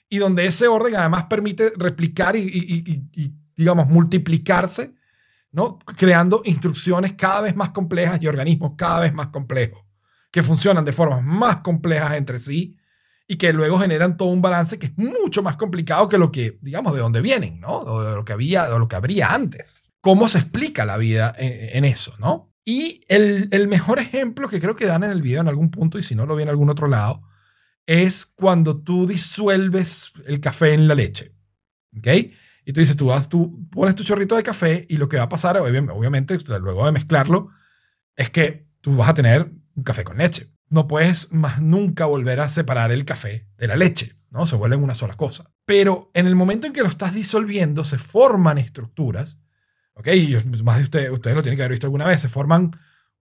y 0.09 0.17
donde 0.17 0.45
ese 0.45 0.67
orden 0.67 0.95
además 0.95 1.25
permite 1.25 1.73
replicar 1.77 2.35
y, 2.35 3.03
digamos, 3.55 3.87
multiplicarse, 3.87 4.93
¿no? 5.51 5.79
Creando 5.79 6.41
instrucciones 6.45 7.13
cada 7.13 7.41
vez 7.41 7.55
más 7.55 7.71
complejas 7.71 8.19
y 8.21 8.27
organismos 8.27 8.73
cada 8.77 9.01
vez 9.01 9.13
más 9.13 9.27
complejos, 9.27 9.83
que 10.31 10.43
funcionan 10.43 10.85
de 10.85 10.93
formas 10.93 11.21
más 11.23 11.57
complejas 11.57 12.13
entre 12.13 12.39
sí 12.39 12.77
y 13.27 13.37
que 13.37 13.53
luego 13.53 13.79
generan 13.79 14.17
todo 14.17 14.29
un 14.29 14.41
balance 14.41 14.77
que 14.79 14.87
es 14.87 14.97
mucho 14.97 15.43
más 15.43 15.57
complicado 15.57 16.09
que 16.09 16.17
lo 16.17 16.31
que, 16.31 16.57
digamos, 16.61 16.93
de 16.93 16.99
donde 16.99 17.21
vienen, 17.21 17.59
¿no? 17.59 17.77
O 17.79 18.03
de 18.03 18.15
lo 18.15 18.25
que 18.25 18.33
había, 18.33 18.73
o 18.73 18.79
lo 18.79 18.87
que 18.87 18.95
habría 18.95 19.33
antes. 19.33 19.83
¿Cómo 20.01 20.27
se 20.27 20.39
explica 20.39 20.85
la 20.85 20.97
vida 20.97 21.33
en, 21.37 21.77
en 21.77 21.85
eso, 21.85 22.13
no? 22.19 22.53
Y 22.65 23.01
el, 23.07 23.47
el 23.51 23.67
mejor 23.67 23.99
ejemplo 23.99 24.47
que 24.47 24.59
creo 24.59 24.75
que 24.75 24.85
dan 24.85 25.03
en 25.03 25.11
el 25.11 25.21
video 25.21 25.41
en 25.41 25.47
algún 25.47 25.71
punto, 25.71 25.97
y 25.97 26.03
si 26.03 26.15
no 26.15 26.25
lo 26.25 26.35
vi 26.35 26.43
en 26.43 26.49
algún 26.49 26.69
otro 26.69 26.87
lado, 26.87 27.23
es 27.85 28.25
cuando 28.25 28.81
tú 28.81 29.07
disuelves 29.07 30.11
el 30.25 30.39
café 30.39 30.73
en 30.73 30.87
la 30.87 30.95
leche. 30.95 31.33
¿Ok? 31.97 32.07
Y 32.63 32.73
tú 32.73 32.79
dices, 32.79 32.95
tú, 32.95 33.07
vas, 33.07 33.27
tú 33.27 33.67
pones 33.71 33.95
tu 33.95 34.03
chorrito 34.03 34.35
de 34.35 34.43
café 34.43 34.85
y 34.89 34.97
lo 34.97 35.09
que 35.09 35.17
va 35.17 35.23
a 35.23 35.29
pasar, 35.29 35.57
obvi- 35.57 35.91
obviamente, 35.91 36.37
luego 36.59 36.85
de 36.85 36.91
mezclarlo, 36.91 37.49
es 38.15 38.29
que 38.29 38.67
tú 38.81 38.95
vas 38.95 39.09
a 39.09 39.13
tener 39.13 39.49
un 39.75 39.83
café 39.83 40.03
con 40.03 40.17
leche. 40.17 40.51
No 40.69 40.87
puedes 40.87 41.31
más 41.31 41.61
nunca 41.61 42.05
volver 42.05 42.39
a 42.39 42.49
separar 42.49 42.91
el 42.91 43.03
café 43.03 43.47
de 43.57 43.67
la 43.67 43.75
leche, 43.75 44.15
¿no? 44.29 44.45
Se 44.45 44.55
vuelven 44.55 44.83
una 44.83 44.95
sola 44.95 45.15
cosa. 45.15 45.51
Pero 45.65 46.11
en 46.13 46.27
el 46.27 46.35
momento 46.35 46.67
en 46.67 46.73
que 46.73 46.81
lo 46.81 46.87
estás 46.87 47.13
disolviendo, 47.13 47.83
se 47.83 47.97
forman 47.97 48.57
estructuras, 48.57 49.39
¿ok? 49.95 50.07
Y 50.09 50.37
más 50.63 50.77
de 50.77 50.83
ustedes, 50.83 51.11
ustedes 51.11 51.35
lo 51.35 51.43
tienen 51.43 51.57
que 51.57 51.63
haber 51.63 51.71
visto 51.71 51.87
alguna 51.87 52.05
vez, 52.05 52.21
se 52.21 52.29
forman 52.29 52.71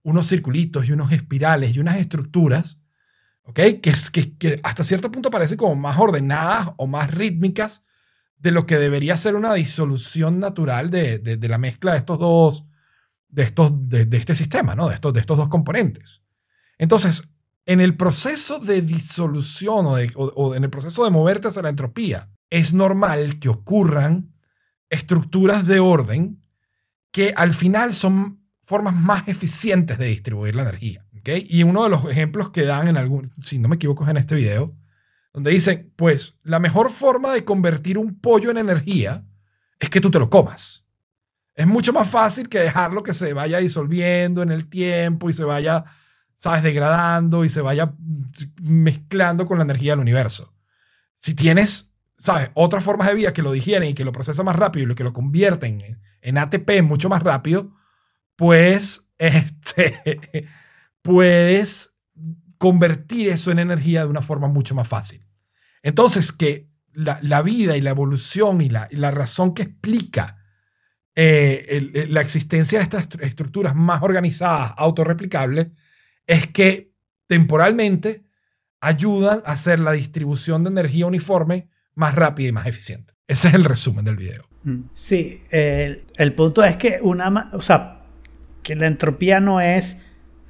unos 0.02 0.28
circulitos 0.28 0.86
y 0.86 0.92
unos 0.92 1.12
espirales 1.12 1.74
y 1.74 1.80
unas 1.80 1.96
estructuras, 1.96 2.78
¿ok? 3.42 3.56
Que, 3.56 3.94
que, 4.12 4.36
que 4.38 4.60
hasta 4.62 4.84
cierto 4.84 5.10
punto 5.10 5.30
parecen 5.30 5.56
como 5.56 5.74
más 5.76 5.98
ordenadas 5.98 6.70
o 6.76 6.86
más 6.86 7.12
rítmicas 7.12 7.84
de 8.40 8.50
lo 8.50 8.66
que 8.66 8.78
debería 8.78 9.16
ser 9.16 9.34
una 9.36 9.54
disolución 9.54 10.40
natural 10.40 10.90
de, 10.90 11.18
de- 11.18 11.36
de 11.36 11.48
la 11.48 11.58
mezcla 11.58 11.92
de 11.92 11.98
estos 11.98 12.18
dos, 12.18 12.64
de, 13.28 13.42
estos, 13.44 13.88
de, 13.88 14.06
de 14.06 14.16
este 14.16 14.34
sistema, 14.34 14.74
¿no? 14.74 14.88
De 14.88 14.94
estos, 14.94 15.12
de 15.12 15.20
estos 15.20 15.36
dos 15.36 15.48
componentes. 15.48 16.22
Entonces, 16.78 17.32
en 17.66 17.80
el 17.80 17.96
proceso 17.96 18.58
de 18.58 18.82
disolución 18.82 19.86
o, 19.86 19.96
de- 19.96 20.10
o- 20.16 20.54
en 20.54 20.64
el 20.64 20.70
proceso 20.70 21.04
de 21.04 21.10
moverte 21.10 21.48
hacia 21.48 21.62
la 21.62 21.68
entropía, 21.68 22.30
es 22.48 22.72
normal 22.74 23.38
que 23.38 23.48
ocurran 23.48 24.34
estructuras 24.88 25.66
de 25.66 25.78
orden 25.78 26.42
que 27.12 27.32
al 27.36 27.52
final 27.52 27.92
son 27.94 28.42
formas 28.62 28.94
más 28.94 29.28
eficientes 29.28 29.98
de 29.98 30.06
distribuir 30.06 30.56
la 30.56 30.62
energía. 30.62 31.06
¿ok? 31.18 31.28
Y 31.48 31.62
uno 31.64 31.84
de 31.84 31.90
los 31.90 32.04
ejemplos 32.10 32.50
que 32.50 32.62
dan 32.62 32.88
en 32.88 32.96
algún, 32.96 33.30
si 33.42 33.58
no 33.58 33.68
me 33.68 33.76
equivoco, 33.76 34.08
en 34.08 34.16
este 34.16 34.34
video, 34.34 34.74
donde 35.32 35.50
dicen, 35.50 35.92
pues 35.96 36.34
la 36.42 36.58
mejor 36.58 36.90
forma 36.90 37.32
de 37.32 37.44
convertir 37.44 37.98
un 37.98 38.18
pollo 38.18 38.50
en 38.50 38.58
energía 38.58 39.24
es 39.78 39.88
que 39.88 40.00
tú 40.00 40.10
te 40.10 40.18
lo 40.18 40.28
comas. 40.28 40.86
Es 41.54 41.66
mucho 41.66 41.92
más 41.92 42.08
fácil 42.08 42.48
que 42.48 42.58
dejarlo 42.58 43.02
que 43.02 43.14
se 43.14 43.32
vaya 43.32 43.58
disolviendo 43.58 44.42
en 44.42 44.50
el 44.50 44.68
tiempo 44.68 45.30
y 45.30 45.32
se 45.32 45.44
vaya, 45.44 45.84
sabes, 46.34 46.62
degradando 46.62 47.44
y 47.44 47.48
se 47.48 47.60
vaya 47.60 47.86
mm, 47.86 48.24
mezclando 48.62 49.46
con 49.46 49.58
la 49.58 49.64
energía 49.64 49.92
del 49.92 50.00
universo. 50.00 50.54
Si 51.16 51.34
tienes, 51.34 51.94
sabes, 52.18 52.50
otras 52.54 52.82
formas 52.82 53.08
de 53.08 53.14
vida 53.14 53.32
que 53.32 53.42
lo 53.42 53.52
digieren 53.52 53.90
y 53.90 53.94
que 53.94 54.04
lo 54.04 54.12
procesan 54.12 54.46
más 54.46 54.56
rápido 54.56 54.90
y 54.90 54.94
que 54.94 55.04
lo 55.04 55.12
convierten 55.12 55.80
en, 55.80 56.00
en 56.22 56.38
ATP 56.38 56.82
mucho 56.82 57.08
más 57.08 57.22
rápido, 57.22 57.74
pues 58.36 59.08
este, 59.18 60.48
puedes 61.02 61.94
convertir 62.60 63.30
eso 63.30 63.50
en 63.50 63.58
energía 63.58 64.02
de 64.02 64.10
una 64.10 64.20
forma 64.20 64.46
mucho 64.46 64.74
más 64.74 64.86
fácil. 64.86 65.24
Entonces, 65.82 66.30
que 66.30 66.68
la, 66.92 67.18
la 67.22 67.40
vida 67.40 67.78
y 67.78 67.80
la 67.80 67.88
evolución 67.88 68.60
y 68.60 68.68
la, 68.68 68.86
la 68.90 69.10
razón 69.10 69.54
que 69.54 69.62
explica 69.62 70.36
eh, 71.14 71.64
el- 71.94 72.12
la 72.12 72.20
existencia 72.20 72.78
de 72.78 72.82
estas 72.82 73.08
estru- 73.08 73.22
estructuras 73.22 73.74
más 73.74 74.02
organizadas, 74.02 74.74
autorreplicables, 74.76 75.68
es 76.26 76.48
que 76.48 76.92
temporalmente 77.26 78.24
ayudan 78.82 79.40
a 79.46 79.52
hacer 79.52 79.80
la 79.80 79.92
distribución 79.92 80.62
de 80.62 80.68
energía 80.70 81.06
uniforme 81.06 81.70
más 81.94 82.14
rápida 82.14 82.48
y 82.48 82.52
más 82.52 82.66
eficiente. 82.66 83.14
Ese 83.26 83.48
es 83.48 83.54
el 83.54 83.64
resumen 83.64 84.04
del 84.04 84.16
video. 84.16 84.44
Mm. 84.64 84.80
Sí, 84.92 85.44
el, 85.48 86.04
el 86.18 86.34
punto 86.34 86.62
es 86.62 86.76
que 86.76 86.98
una, 87.00 87.50
o 87.54 87.62
sea, 87.62 88.02
que 88.62 88.76
la 88.76 88.86
entropía 88.86 89.40
no 89.40 89.62
es 89.62 89.96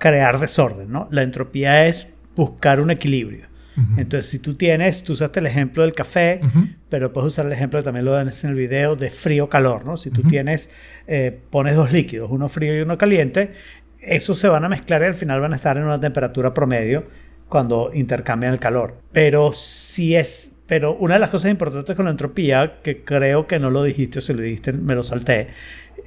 crear 0.01 0.40
desorden, 0.40 0.90
¿no? 0.90 1.06
La 1.12 1.22
entropía 1.22 1.86
es 1.86 2.09
buscar 2.35 2.81
un 2.81 2.90
equilibrio. 2.90 3.48
Entonces, 3.97 4.28
si 4.31 4.39
tú 4.40 4.55
tienes, 4.56 5.05
tú 5.05 5.14
usaste 5.14 5.40
el 5.40 5.47
ejemplo 5.47 5.82
del 5.85 5.94
café, 5.94 6.40
Ujú. 6.43 6.66
pero 6.90 7.14
puedes 7.14 7.28
usar 7.28 7.47
el 7.47 7.52
ejemplo, 7.52 7.82
también 7.82 8.05
lo 8.05 8.12
ves 8.12 8.44
en 8.44 8.51
el 8.51 8.56
video, 8.56 8.94
de 8.94 9.09
frío-calor, 9.09 9.86
¿no? 9.86 9.97
Si 9.97 10.10
tú 10.10 10.22
tienes, 10.22 10.68
eh, 11.06 11.39
pones 11.48 11.77
dos 11.77 11.90
líquidos, 11.90 12.31
uno 12.31 12.51
frío 12.51 12.77
y 12.77 12.82
uno 12.82 12.98
caliente, 12.98 13.52
esos 14.01 14.39
se 14.39 14.48
van 14.48 14.64
a 14.66 14.68
mezclar 14.68 15.01
y 15.01 15.06
al 15.06 15.14
final 15.14 15.40
van 15.40 15.55
a 15.55 15.56
estar 15.56 15.78
en 15.78 15.85
una 15.85 15.98
temperatura 15.98 16.52
promedio 16.52 17.06
cuando 17.48 17.90
intercambian 17.94 18.52
el 18.52 18.59
calor. 18.59 18.98
Pero 19.12 19.55
si 19.55 20.14
es, 20.14 20.52
pero 20.66 20.94
una 20.97 21.14
de 21.14 21.20
las 21.20 21.31
cosas 21.31 21.51
importantes 21.51 21.97
con 21.97 22.05
la 22.05 22.10
entropía, 22.10 22.81
que 22.82 23.02
creo 23.02 23.47
que 23.47 23.59
no 23.59 23.70
lo 23.70 23.82
dijiste 23.82 24.18
o 24.18 24.22
si 24.22 24.35
lo 24.35 24.43
dijiste 24.43 24.74
me 24.74 24.94
lo 24.94 25.02
salté, 25.02 25.48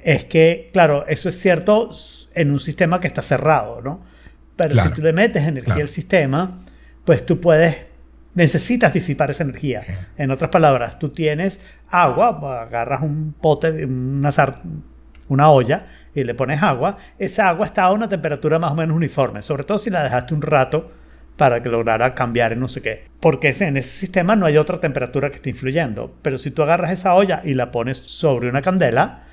es 0.04 0.26
que, 0.26 0.70
claro, 0.72 1.06
eso 1.08 1.28
es 1.28 1.40
cierto 1.40 1.90
en 2.34 2.50
un 2.50 2.58
sistema 2.58 3.00
que 3.00 3.06
está 3.06 3.22
cerrado, 3.22 3.80
¿no? 3.82 4.02
Pero 4.56 4.70
Claro, 4.70 4.90
si 4.90 4.96
tú 4.96 5.02
le 5.02 5.12
metes 5.12 5.42
energía 5.42 5.74
claro. 5.74 5.82
al 5.82 5.88
sistema, 5.88 6.56
pues 7.04 7.26
tú 7.26 7.40
puedes, 7.40 7.86
necesitas 8.34 8.92
disipar 8.92 9.30
esa 9.30 9.42
energía. 9.42 9.82
En 10.16 10.30
otras 10.30 10.50
palabras, 10.50 10.98
tú 10.98 11.08
tienes 11.10 11.60
agua, 11.88 12.62
agarras 12.62 13.02
un 13.02 13.34
pote, 13.40 13.84
una, 13.84 14.30
una 15.28 15.50
olla 15.50 15.86
y 16.14 16.24
le 16.24 16.34
pones 16.34 16.62
agua, 16.62 16.98
esa 17.18 17.48
agua 17.48 17.66
está 17.66 17.84
a 17.84 17.92
una 17.92 18.08
temperatura 18.08 18.58
más 18.58 18.72
o 18.72 18.74
menos 18.76 18.96
uniforme, 18.96 19.42
sobre 19.42 19.64
todo 19.64 19.78
si 19.78 19.90
la 19.90 20.02
dejaste 20.02 20.34
un 20.34 20.42
rato 20.42 20.92
para 21.36 21.62
que 21.62 21.68
lograra 21.68 22.14
cambiar 22.14 22.52
en 22.52 22.60
no 22.60 22.68
sé 22.68 22.80
qué. 22.80 23.06
Porque 23.20 23.48
en 23.58 23.76
ese 23.76 23.90
sistema 23.90 24.36
no 24.36 24.46
hay 24.46 24.56
otra 24.56 24.80
temperatura 24.80 25.30
que 25.30 25.36
esté 25.36 25.50
influyendo. 25.50 26.14
Pero 26.22 26.38
si 26.38 26.50
tú 26.50 26.62
agarras 26.62 26.92
esa 26.92 27.14
olla 27.14 27.40
y 27.44 27.54
la 27.54 27.70
pones 27.70 27.98
sobre 27.98 28.48
una 28.48 28.62
candela, 28.62 29.24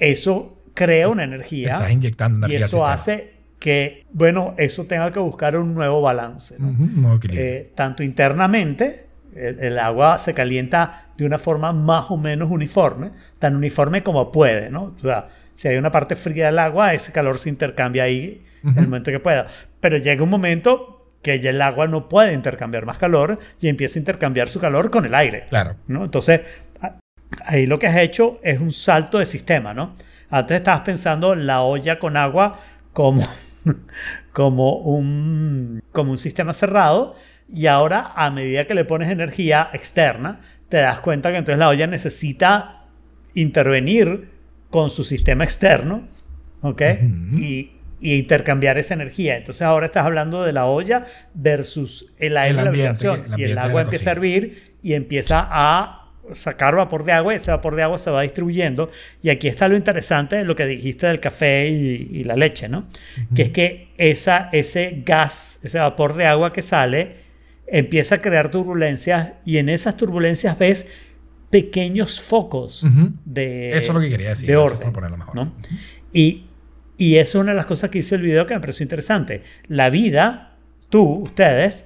eso 0.00 0.55
crea 0.76 1.08
una 1.08 1.24
energía. 1.24 1.72
Estás 1.72 1.90
inyectando 1.90 2.46
y 2.46 2.54
energía 2.54 2.66
al 2.66 2.68
eso 2.68 2.86
hace 2.86 3.34
que, 3.58 4.06
bueno, 4.12 4.54
eso 4.58 4.84
tenga 4.84 5.10
que 5.10 5.18
buscar 5.18 5.56
un 5.56 5.74
nuevo 5.74 6.00
balance. 6.00 6.54
¿no? 6.58 6.68
Ujú, 6.68 6.86
nuevo 6.86 7.16
equilibrio. 7.16 7.44
Eh, 7.44 7.72
tanto 7.74 8.04
internamente, 8.04 9.06
el, 9.34 9.58
el 9.58 9.78
agua 9.78 10.18
se 10.18 10.34
calienta 10.34 11.08
de 11.16 11.26
una 11.26 11.38
forma 11.38 11.72
más 11.72 12.10
o 12.10 12.16
menos 12.16 12.50
uniforme, 12.50 13.10
tan 13.40 13.56
uniforme 13.56 14.02
como 14.02 14.30
puede, 14.30 14.70
¿no? 14.70 14.94
O 14.96 15.00
sea, 15.00 15.28
si 15.56 15.68
hay 15.68 15.76
una 15.78 15.90
parte 15.90 16.14
fría 16.14 16.46
del 16.46 16.58
agua, 16.58 16.94
ese 16.94 17.10
calor 17.12 17.38
se 17.38 17.48
intercambia 17.48 18.04
ahí 18.04 18.44
en 18.62 18.78
el 18.78 18.84
momento 18.84 19.10
que 19.10 19.20
pueda. 19.20 19.46
Pero 19.80 19.96
llega 19.96 20.22
un 20.22 20.28
momento 20.28 21.12
que 21.22 21.40
ya 21.40 21.50
el 21.50 21.62
agua 21.62 21.88
no 21.88 22.08
puede 22.08 22.34
intercambiar 22.34 22.84
más 22.84 22.98
calor 22.98 23.38
y 23.60 23.68
empieza 23.68 23.98
a 23.98 24.00
intercambiar 24.00 24.48
su 24.48 24.60
calor 24.60 24.90
con 24.90 25.06
el 25.06 25.14
aire. 25.14 25.46
claro. 25.48 25.76
¿no? 25.88 26.04
Entonces, 26.04 26.42
ahí 27.44 27.66
lo 27.66 27.78
que 27.78 27.86
has 27.86 27.96
hecho 27.96 28.38
es 28.42 28.60
un 28.60 28.72
salto 28.72 29.18
de 29.18 29.24
sistema, 29.24 29.72
¿no? 29.72 29.94
Antes 30.30 30.56
estabas 30.58 30.80
pensando 30.80 31.34
la 31.34 31.62
olla 31.62 31.98
con 31.98 32.16
agua 32.16 32.58
como, 32.92 33.26
como, 34.32 34.78
un, 34.78 35.82
como 35.92 36.12
un 36.12 36.18
sistema 36.18 36.52
cerrado 36.52 37.14
y 37.52 37.66
ahora 37.66 38.12
a 38.14 38.30
medida 38.30 38.66
que 38.66 38.74
le 38.74 38.84
pones 38.84 39.10
energía 39.10 39.70
externa, 39.72 40.40
te 40.68 40.78
das 40.78 41.00
cuenta 41.00 41.30
que 41.30 41.38
entonces 41.38 41.58
la 41.58 41.68
olla 41.68 41.86
necesita 41.86 42.84
intervenir 43.34 44.30
con 44.70 44.90
su 44.90 45.04
sistema 45.04 45.44
externo, 45.44 46.08
¿ok? 46.62 46.82
Ujú. 47.02 47.38
y, 47.38 47.72
y 48.00 48.14
intercambiar 48.18 48.78
esa 48.78 48.94
energía. 48.94 49.36
Entonces 49.36 49.62
ahora 49.62 49.86
estás 49.86 50.04
hablando 50.04 50.42
de 50.42 50.52
la 50.52 50.66
olla 50.66 51.06
versus 51.34 52.06
el 52.18 52.36
aire 52.36 52.50
El 52.50 52.56
de 52.56 52.64
la 52.64 52.70
habitación. 52.70 53.20
y 53.36 53.44
el 53.44 53.58
agua 53.58 53.82
empieza 53.82 54.10
a 54.10 54.12
hervir 54.12 54.74
y 54.82 54.94
empieza 54.94 55.48
a 55.50 56.05
sacar 56.32 56.74
vapor 56.76 57.04
de 57.04 57.12
agua 57.12 57.32
y 57.32 57.36
ese 57.36 57.50
vapor 57.50 57.76
de 57.76 57.82
agua 57.82 57.98
se 57.98 58.10
va 58.10 58.22
distribuyendo. 58.22 58.90
Y 59.22 59.30
aquí 59.30 59.48
está 59.48 59.68
lo 59.68 59.76
interesante 59.76 60.36
de 60.36 60.44
lo 60.44 60.54
que 60.56 60.66
dijiste 60.66 61.06
del 61.06 61.20
café 61.20 61.68
y, 61.68 62.08
y 62.12 62.24
la 62.24 62.36
leche, 62.36 62.68
¿no? 62.68 62.86
Que 63.34 63.42
es 63.42 63.50
que 63.50 63.88
esa, 63.98 64.48
ese 64.52 65.02
gas, 65.04 65.60
ese 65.62 65.78
vapor 65.78 66.14
de 66.14 66.26
agua 66.26 66.52
que 66.52 66.62
sale, 66.62 67.16
empieza 67.66 68.16
a 68.16 68.18
crear 68.20 68.50
turbulencias 68.50 69.32
y 69.44 69.58
en 69.58 69.68
esas 69.68 69.96
turbulencias 69.96 70.58
ves 70.58 70.86
pequeños 71.50 72.20
focos 72.20 72.82
Ujú. 72.82 73.12
de, 73.24 73.68
Eso 73.70 73.78
es 73.92 73.94
lo 73.94 74.00
que 74.00 74.08
quería 74.10 74.30
decir. 74.30 74.48
de 74.48 74.56
orden. 74.56 74.92
por 74.92 75.10
mejor. 75.10 75.34
¿no? 75.34 75.52
Y, 76.12 76.46
y 76.98 77.16
eso 77.16 77.38
es 77.38 77.42
una 77.42 77.52
de 77.52 77.56
las 77.56 77.66
cosas 77.66 77.90
que 77.90 77.98
hice 77.98 78.14
el 78.16 78.22
video 78.22 78.46
que 78.46 78.54
me 78.54 78.60
pareció 78.60 78.82
interesante. 78.84 79.42
La 79.68 79.90
vida, 79.90 80.56
tú, 80.88 81.02
ustedes, 81.22 81.84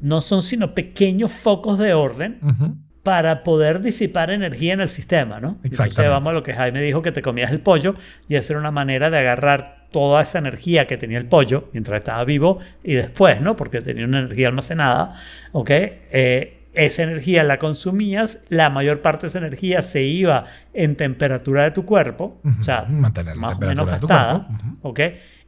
no 0.00 0.20
son 0.20 0.42
sino 0.42 0.74
pequeños 0.74 1.30
focos 1.32 1.78
de 1.78 1.94
orden 1.94 2.38
Ujú. 2.42 2.76
Para 3.02 3.42
poder 3.42 3.80
disipar 3.80 4.30
energía 4.30 4.74
en 4.74 4.80
el 4.80 4.88
sistema, 4.88 5.40
¿no? 5.40 5.56
Entonces 5.64 5.80
Exactamente. 5.80 6.12
vamos 6.12 6.28
a 6.28 6.32
lo 6.32 6.42
que 6.42 6.54
Jaime 6.54 6.80
dijo, 6.82 7.02
que 7.02 7.12
te 7.12 7.20
comías 7.22 7.50
el 7.50 7.60
pollo 7.60 7.94
y 8.28 8.36
esa 8.36 8.52
era 8.52 8.60
una 8.60 8.70
manera 8.70 9.10
de 9.10 9.18
agarrar 9.18 9.86
toda 9.90 10.22
esa 10.22 10.38
energía 10.38 10.86
que 10.86 10.96
tenía 10.96 11.18
el 11.18 11.26
pollo 11.26 11.68
mientras 11.72 11.98
estaba 11.98 12.24
vivo 12.24 12.58
y 12.82 12.94
después, 12.94 13.40
¿no? 13.40 13.56
Porque 13.56 13.80
tenía 13.80 14.04
una 14.04 14.20
energía 14.20 14.48
almacenada, 14.48 15.16
¿ok? 15.52 15.70
Eh, 15.70 16.58
esa 16.74 17.02
energía 17.02 17.44
la 17.44 17.58
consumías, 17.58 18.40
la 18.48 18.70
mayor 18.70 19.02
parte 19.02 19.22
de 19.22 19.28
esa 19.28 19.38
energía 19.38 19.82
se 19.82 20.02
iba 20.04 20.46
en 20.72 20.96
temperatura 20.96 21.64
de 21.64 21.72
tu 21.72 21.84
cuerpo, 21.84 22.40
o 22.60 22.62
sea, 22.64 22.84
Ujú, 22.84 22.92
mantener 22.92 23.36
la 23.36 23.42
más 23.42 23.56
o 23.56 23.58
menos 23.58 23.86
de 23.86 23.98
tu 23.98 24.06
gastada. 24.06 24.48
¿ok? 24.80 25.00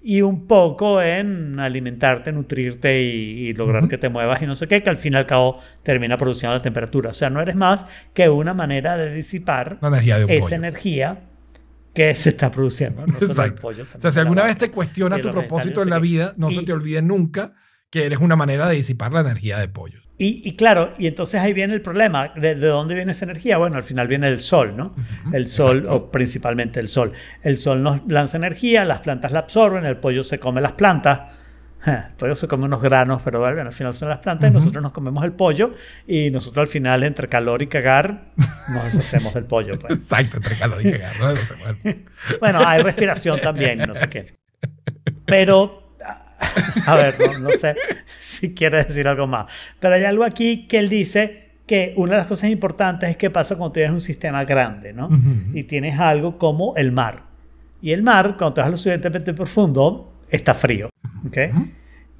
Y 0.06 0.20
un 0.20 0.46
poco 0.46 1.00
en 1.00 1.58
alimentarte, 1.58 2.30
nutrirte 2.30 3.02
y, 3.02 3.48
y 3.48 3.52
lograr 3.54 3.88
que 3.88 3.96
te 3.96 4.10
muevas 4.10 4.42
y 4.42 4.46
no 4.46 4.54
sé 4.54 4.68
qué, 4.68 4.82
que 4.82 4.90
al 4.90 4.98
fin 4.98 5.14
y 5.14 5.16
al 5.16 5.24
cabo 5.24 5.60
termina 5.82 6.18
produciendo 6.18 6.54
la 6.54 6.60
temperatura. 6.62 7.10
O 7.10 7.14
sea, 7.14 7.30
no 7.30 7.40
eres 7.40 7.56
más 7.56 7.86
que 8.12 8.28
una 8.28 8.52
manera 8.52 8.98
de 8.98 9.14
disipar 9.14 9.78
energía 9.82 10.18
de 10.18 10.36
esa 10.36 10.42
pollo. 10.42 10.56
energía 10.56 11.18
que 11.94 12.14
se 12.14 12.30
está 12.30 12.50
produciendo. 12.50 13.06
No 13.06 13.14
Exacto. 13.16 13.62
pollo, 13.62 13.86
o 13.96 14.00
sea, 14.00 14.12
si 14.12 14.20
alguna 14.20 14.44
vez 14.44 14.58
te 14.58 14.70
cuestionas 14.70 15.20
y 15.20 15.22
tu 15.22 15.30
propósito 15.30 15.82
en 15.82 15.88
la 15.88 15.98
vida, 16.00 16.34
no 16.36 16.50
se 16.50 16.62
te 16.64 16.72
olvide 16.72 17.00
nunca 17.00 17.54
que 17.88 18.04
eres 18.04 18.18
una 18.18 18.36
manera 18.36 18.68
de 18.68 18.74
disipar 18.74 19.12
la 19.12 19.20
energía 19.20 19.58
de 19.58 19.68
pollos. 19.68 20.03
Y, 20.16 20.48
y 20.48 20.54
claro, 20.54 20.94
y 20.96 21.08
entonces 21.08 21.40
ahí 21.40 21.52
viene 21.52 21.74
el 21.74 21.82
problema. 21.82 22.28
¿De, 22.36 22.54
de 22.54 22.66
dónde 22.68 22.94
viene 22.94 23.12
esa 23.12 23.24
energía? 23.24 23.58
Bueno, 23.58 23.76
al 23.76 23.82
final 23.82 24.06
viene 24.06 24.28
el 24.28 24.40
sol, 24.40 24.76
¿no? 24.76 24.94
el 25.32 25.48
sol, 25.48 25.78
exacto. 25.78 25.96
o 25.96 26.10
principalmente 26.10 26.80
el 26.80 26.88
sol. 26.88 27.12
El 27.42 27.58
sol 27.58 27.82
nos 27.82 28.00
lanza 28.06 28.36
energía, 28.36 28.84
las 28.84 29.00
plantas 29.00 29.32
la 29.32 29.40
absorben, 29.40 29.84
el 29.84 29.96
pollo 29.96 30.22
se 30.22 30.38
come 30.38 30.60
las 30.60 30.72
plantas. 30.72 31.20
El 31.86 32.14
pollo 32.16 32.34
se 32.34 32.48
come 32.48 32.64
unos 32.64 32.80
granos, 32.80 33.20
pero 33.22 33.40
bueno, 33.40 33.60
al 33.60 33.72
final 33.72 33.92
son 33.92 34.08
las 34.08 34.20
plantas 34.20 34.50
y 34.50 34.54
nosotros 34.54 34.82
nos 34.82 34.92
comemos 34.92 35.22
el 35.24 35.32
pollo 35.32 35.74
y 36.06 36.30
nosotros 36.30 36.62
al 36.62 36.68
final 36.68 37.02
entre 37.02 37.28
calor 37.28 37.60
y 37.60 37.66
cagar 37.66 38.32
nos 38.72 38.84
deshacemos 38.84 39.34
del 39.34 39.44
pollo. 39.44 39.78
pues. 39.78 39.98
Exacto, 39.98 40.38
entre 40.38 40.56
calor 40.56 40.80
y 40.80 40.92
cagar, 40.92 41.18
¿no? 41.18 41.30
Eso 41.30 41.44
se 41.44 41.56
mueve. 41.56 42.04
Bueno, 42.40 42.60
hay 42.66 42.82
respiración 42.82 43.38
también, 43.40 43.78
no 43.80 43.94
sé 43.94 44.08
qué. 44.08 44.34
Pero, 45.26 45.83
a 46.86 46.94
ver, 46.96 47.16
no, 47.18 47.38
no 47.38 47.50
sé 47.50 47.76
si 48.18 48.54
quiere 48.54 48.84
decir 48.84 49.06
algo 49.08 49.26
más. 49.26 49.46
Pero 49.80 49.94
hay 49.94 50.04
algo 50.04 50.24
aquí 50.24 50.66
que 50.66 50.78
él 50.78 50.88
dice 50.88 51.44
que 51.66 51.94
una 51.96 52.12
de 52.12 52.18
las 52.18 52.26
cosas 52.26 52.50
importantes 52.50 53.08
es 53.10 53.16
qué 53.16 53.30
pasa 53.30 53.56
cuando 53.56 53.72
tienes 53.72 53.92
un 53.92 54.00
sistema 54.00 54.44
grande, 54.44 54.92
¿no? 54.92 55.08
Y 55.54 55.64
tienes 55.64 55.98
algo 55.98 56.38
como 56.38 56.76
el 56.76 56.92
mar. 56.92 57.22
Y 57.80 57.92
el 57.92 58.02
mar, 58.02 58.36
cuando 58.36 58.54
te 58.54 58.60
vas 58.60 58.70
lo 58.70 58.76
suficientemente 58.76 59.32
profundo, 59.32 60.12
está 60.28 60.52
frío, 60.52 60.90
¿ok? 61.26 61.38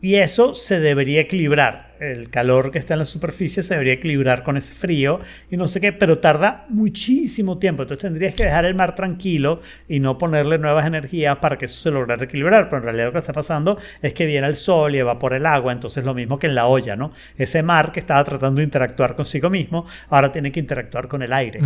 Y 0.01 0.17
eso 0.17 0.55
se 0.55 0.81
debería 0.81 1.21
equilibrar. 1.21 1.94
El 2.13 2.31
calor 2.31 2.71
que 2.71 2.79
está 2.79 2.95
en 2.95 2.99
la 3.01 3.05
superficie 3.05 3.63
se 3.63 3.75
debería 3.75 3.95
equilibrar 3.95 4.43
con 4.43 4.57
ese 4.57 4.75
frío 4.75 5.21
y 5.51 5.57
no 5.57 5.69
sé 5.69 5.81
qué, 5.81 5.93
pero 5.93 6.19
tarda 6.19 6.67
muchísimo 6.69 7.59
tiempo. 7.59 7.83
Entonces 7.83 8.03
tendrías 8.03 8.35
que 8.35 8.45
dejar 8.45 8.65
el 8.65 8.75
mar 8.75 8.95
tranquilo 8.95 9.61
y 9.89 10.01
no 10.01 10.19
ponerle 10.19 10.59
nuevas 10.59 10.87
energías 10.87 11.37
para 11.39 11.59
que 11.59 11.65
eso 11.67 11.81
se 11.81 11.91
lograra 11.91 12.25
equilibrar. 12.25 12.69
Pero 12.69 12.79
en 12.79 12.85
realidad 12.85 13.07
lo 13.07 13.13
que 13.13 13.19
está 13.19 13.33
pasando 13.33 13.79
es 14.03 14.13
que 14.13 14.27
viene 14.27 14.47
el 14.47 14.55
sol 14.57 14.95
y 14.95 14.99
evapora 14.99 15.37
el 15.37 15.47
agua. 15.47 15.73
Entonces 15.73 16.05
lo 16.05 16.15
mismo 16.15 16.39
que 16.39 16.47
en 16.47 16.55
la 16.55 16.67
olla, 16.67 16.97
¿no? 16.97 17.13
Ese 17.37 17.63
mar 17.63 17.93
que 17.93 18.01
estaba 18.01 18.23
tratando 18.25 18.59
de 18.59 18.65
interactuar 18.65 19.15
consigo 19.17 19.51
mismo, 19.51 19.87
ahora 20.11 20.31
tiene 20.31 20.53
que 20.53 20.61
interactuar 20.61 21.09
con 21.09 21.23
el 21.23 21.33
aire. 21.33 21.61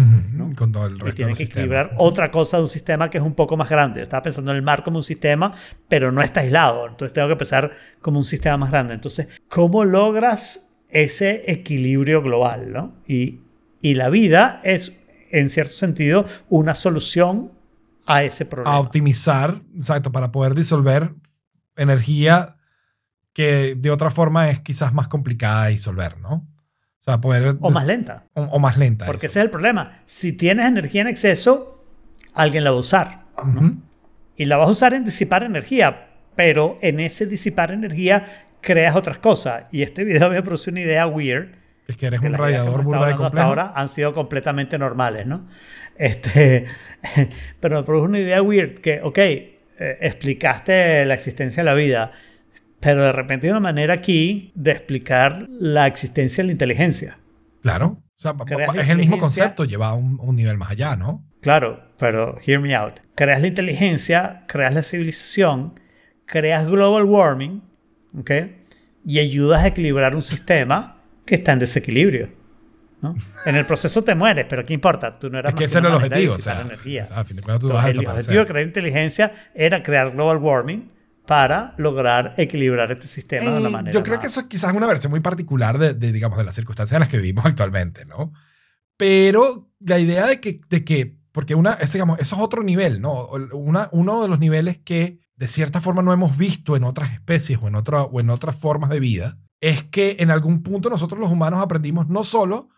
Con 0.55 0.73
todo 0.73 0.87
el 0.87 0.97
Y 0.97 0.99
resto 0.99 1.15
tiene 1.15 1.29
del 1.31 1.39
que 1.39 1.45
sistema. 1.45 1.63
equilibrar 1.63 1.91
otra 1.99 2.31
cosa 2.31 2.57
de 2.59 2.63
un 2.65 2.69
sistema 2.69 3.11
que 3.11 3.19
es 3.19 3.25
un 3.25 3.35
poco 3.35 3.57
más 3.57 3.69
grande. 3.69 4.01
Yo 4.01 4.03
estaba 4.05 4.23
pensando 4.23 4.51
en 4.51 4.57
el 4.57 4.63
mar 4.63 4.83
como 4.85 4.99
un 4.99 5.03
sistema, 5.03 5.53
pero 5.89 6.13
no 6.13 6.23
está 6.23 6.41
aislado. 6.41 6.87
Entonces 6.89 7.13
tengo 7.13 7.29
que 7.29 7.37
pensar 7.37 7.71
como 8.01 8.19
un 8.19 8.25
sistema 8.25 8.57
más 8.57 8.71
grande. 8.71 8.95
Entonces, 8.95 9.29
¿cómo 9.49 9.85
logras 9.85 10.69
ese 10.89 11.51
equilibrio 11.51 12.23
global? 12.23 12.73
¿no? 12.73 12.95
Y, 13.07 13.41
y 13.81 13.95
la 13.95 14.11
vida 14.11 14.61
es, 14.65 14.93
en 15.31 15.51
cierto 15.51 15.75
sentido, 15.75 16.27
una 16.49 16.75
solución 16.75 17.53
a 18.07 18.23
ese 18.23 18.47
problema. 18.47 18.77
A 18.77 18.81
optimizar, 18.81 19.57
exacto, 19.77 20.11
para 20.11 20.33
poder 20.33 20.55
disolver 20.55 21.15
energía 21.77 22.57
que 23.33 23.77
de 23.77 23.91
otra 23.91 24.11
forma 24.11 24.51
es 24.51 24.61
quizás 24.61 24.93
más 24.93 25.09
complicada 25.09 25.67
de 25.67 25.73
disolver, 25.73 26.19
¿no? 26.19 26.49
O 26.99 27.03
sea, 27.03 27.21
poder... 27.21 27.57
o 27.61 27.71
más 27.71 27.87
lenta. 27.87 28.25
o, 28.35 28.43
o 28.43 28.59
más 28.59 28.77
lenta. 28.77 29.07
Porque 29.07 29.27
eso. 29.27 29.33
ese 29.33 29.41
es 29.41 29.45
el 29.45 29.51
problema. 29.51 30.03
Si 30.07 30.33
tienes 30.33 30.67
energía 30.67 31.03
en 31.03 31.09
exceso, 31.09 31.85
alguien 32.35 32.65
la 32.65 32.71
va 32.71 32.77
a 32.77 32.81
usar. 32.81 33.25
Y 34.37 34.45
la 34.47 34.57
vas 34.57 34.69
a 34.69 34.73
usar 34.73 34.95
en 34.95 35.05
disipar 35.05 35.43
energía, 35.43 36.08
pero 36.39 36.79
en 36.83 37.01
ese 37.01 37.27
disipar 37.27 37.73
energía 37.73 38.47
creas 38.61 38.95
otras 38.95 39.19
cosas. 39.19 39.65
Y 39.73 39.83
este 39.83 40.05
video 40.05 40.31
me 40.31 40.41
produce 40.41 40.71
una 40.71 40.83
idea 40.83 41.05
weird. 41.09 41.49
Es 41.89 41.97
que 41.97 42.07
eres 42.07 42.21
que 42.21 42.29
un 42.29 42.35
radiador 42.35 42.85
burda 42.85 42.99
de 42.99 43.05
hablando 43.07 43.25
hasta 43.25 43.43
complejo. 43.43 43.49
ahora 43.49 43.73
han 43.75 43.89
sido 43.89 44.15
completamente 44.15 44.79
normales, 44.79 45.27
¿no? 45.27 45.49
Este, 45.97 46.67
pero 47.61 47.79
me 47.79 47.83
produce 47.83 48.07
una 48.07 48.21
idea 48.21 48.41
weird 48.41 48.79
que, 48.79 49.01
ok, 49.03 49.19
eh, 49.19 49.51
explicaste 50.01 51.05
la 51.07 51.15
existencia 51.15 51.65
de 51.65 51.65
la 51.65 51.75
vida, 51.75 52.13
pero 52.79 53.03
de 53.03 53.13
repente 53.13 53.49
hay 53.49 53.51
una 53.51 53.59
manera 53.59 53.95
aquí 53.95 54.53
de 54.55 54.71
explicar 54.71 55.49
la 55.51 55.89
existencia 55.89 56.45
de 56.45 56.47
la 56.47 56.53
inteligencia. 56.53 57.19
Claro. 57.63 58.01
O 58.17 58.21
sea, 58.21 58.37
es 58.81 58.91
el 58.91 58.99
mismo 58.99 59.19
concepto 59.19 59.65
llevado 59.65 59.95
a 59.95 59.97
un, 59.97 60.21
un 60.21 60.37
nivel 60.37 60.57
más 60.57 60.71
allá, 60.71 60.95
¿no? 60.95 61.27
Claro, 61.41 61.83
pero 61.99 62.39
hear 62.47 62.61
me 62.61 62.77
out. 62.77 63.01
Creas 63.17 63.41
la 63.41 63.49
inteligencia, 63.49 64.45
creas 64.47 64.73
la 64.73 64.85
civilización, 64.85 65.75
creas 66.29 66.67
global 66.67 67.05
warming, 67.05 67.63
¿ok? 68.19 68.31
Y 69.05 69.19
ayudas 69.19 69.63
a 69.65 69.67
equilibrar 69.69 70.15
un 70.15 70.23
sistema 70.23 71.01
que 71.25 71.35
está 71.37 71.53
en 71.55 71.59
desequilibrio. 71.61 72.29
¿no? 73.01 73.15
En 73.47 73.55
el 73.55 73.65
proceso 73.65 74.03
te 74.03 74.15
mueres, 74.17 74.47
pero 74.49 74.67
¿qué 74.67 74.75
importa? 74.75 75.19
Tú 75.21 75.31
no 75.31 75.39
eras 75.39 75.53
Es 75.53 75.59
que 75.59 75.65
ese 75.65 75.79
era 75.79 75.89
el 75.89 75.95
objetivo. 75.95 76.35
O 76.35 76.39
sea, 76.39 76.63
energía. 76.63 77.03
o 77.03 77.07
sea, 77.07 77.21
a 77.21 77.25
fin 77.25 77.37
de 77.37 77.43
cuentas 77.43 77.61
tú 77.61 77.69
Entonces, 77.69 77.97
vas 77.97 77.99
a 77.99 78.01
el 78.01 78.07
objetivo 78.09 78.41
de 78.41 78.47
crear 78.47 78.67
inteligencia 78.67 79.33
era 79.55 79.83
crear 79.85 80.11
global 80.13 80.39
warming 80.39 80.91
para 81.25 81.75
lograr 81.77 82.35
equilibrar 82.39 82.91
este 82.91 83.07
sistema 83.07 83.45
de 83.51 83.59
una 83.59 83.69
Eh, 83.69 83.73
manera. 83.73 83.93
Yo 83.93 84.03
creo 84.03 84.17
más- 84.17 84.21
que 84.23 84.27
eso 84.27 84.41
es 84.41 84.47
quizás 84.47 84.73
una 84.73 84.87
versión 84.87 85.11
muy 85.11 85.21
particular 85.21 85.79
de, 85.79 85.95
de, 85.95 86.11
digamos, 86.13 86.39
de 86.39 86.45
las 86.45 86.55
circunstancias 86.57 86.97
en 86.97 87.01
las 87.01 87.09
que 87.09 87.19
vivimos 87.19 87.45
actualmente, 87.47 88.05
¿no? 88.05 88.33
Pero 88.97 89.71
la 89.81 89.99
idea 89.99 90.27
de 90.27 90.41
que, 90.41 90.61
de 90.69 90.85
que 90.85 91.17
porque 91.33 91.55
una, 91.55 91.75
es, 91.75 91.93
digamos, 91.93 92.19
eso 92.19 92.35
es 92.37 92.43
otro 92.43 92.63
nivel, 92.65 93.01
¿no? 93.01 93.27
Una, 93.53 93.89
uno 93.93 94.23
de 94.23 94.29
los 94.29 94.41
niveles 94.41 94.79
que 94.79 95.21
de 95.39 95.47
cierta 95.47 95.81
forma 95.81 96.03
no 96.03 96.13
hemos 96.13 96.37
visto 96.37 96.77
en 96.77 96.83
otras 96.83 97.13
especies 97.13 97.61
o 97.63 97.69
en, 97.69 98.31
otras 98.31 98.57
formas 98.57 98.91
de 98.91 98.99
vida, 98.99 99.39
es 99.61 99.85
que 99.85 100.17
en 100.19 100.33
algún 100.33 100.65
punto 100.65 100.91
nosotros 100.91 101.21
los 101.21 101.31
humanos 101.31 101.63
aprendimos 101.63 102.09
no 102.09 102.25
solo 102.25 102.71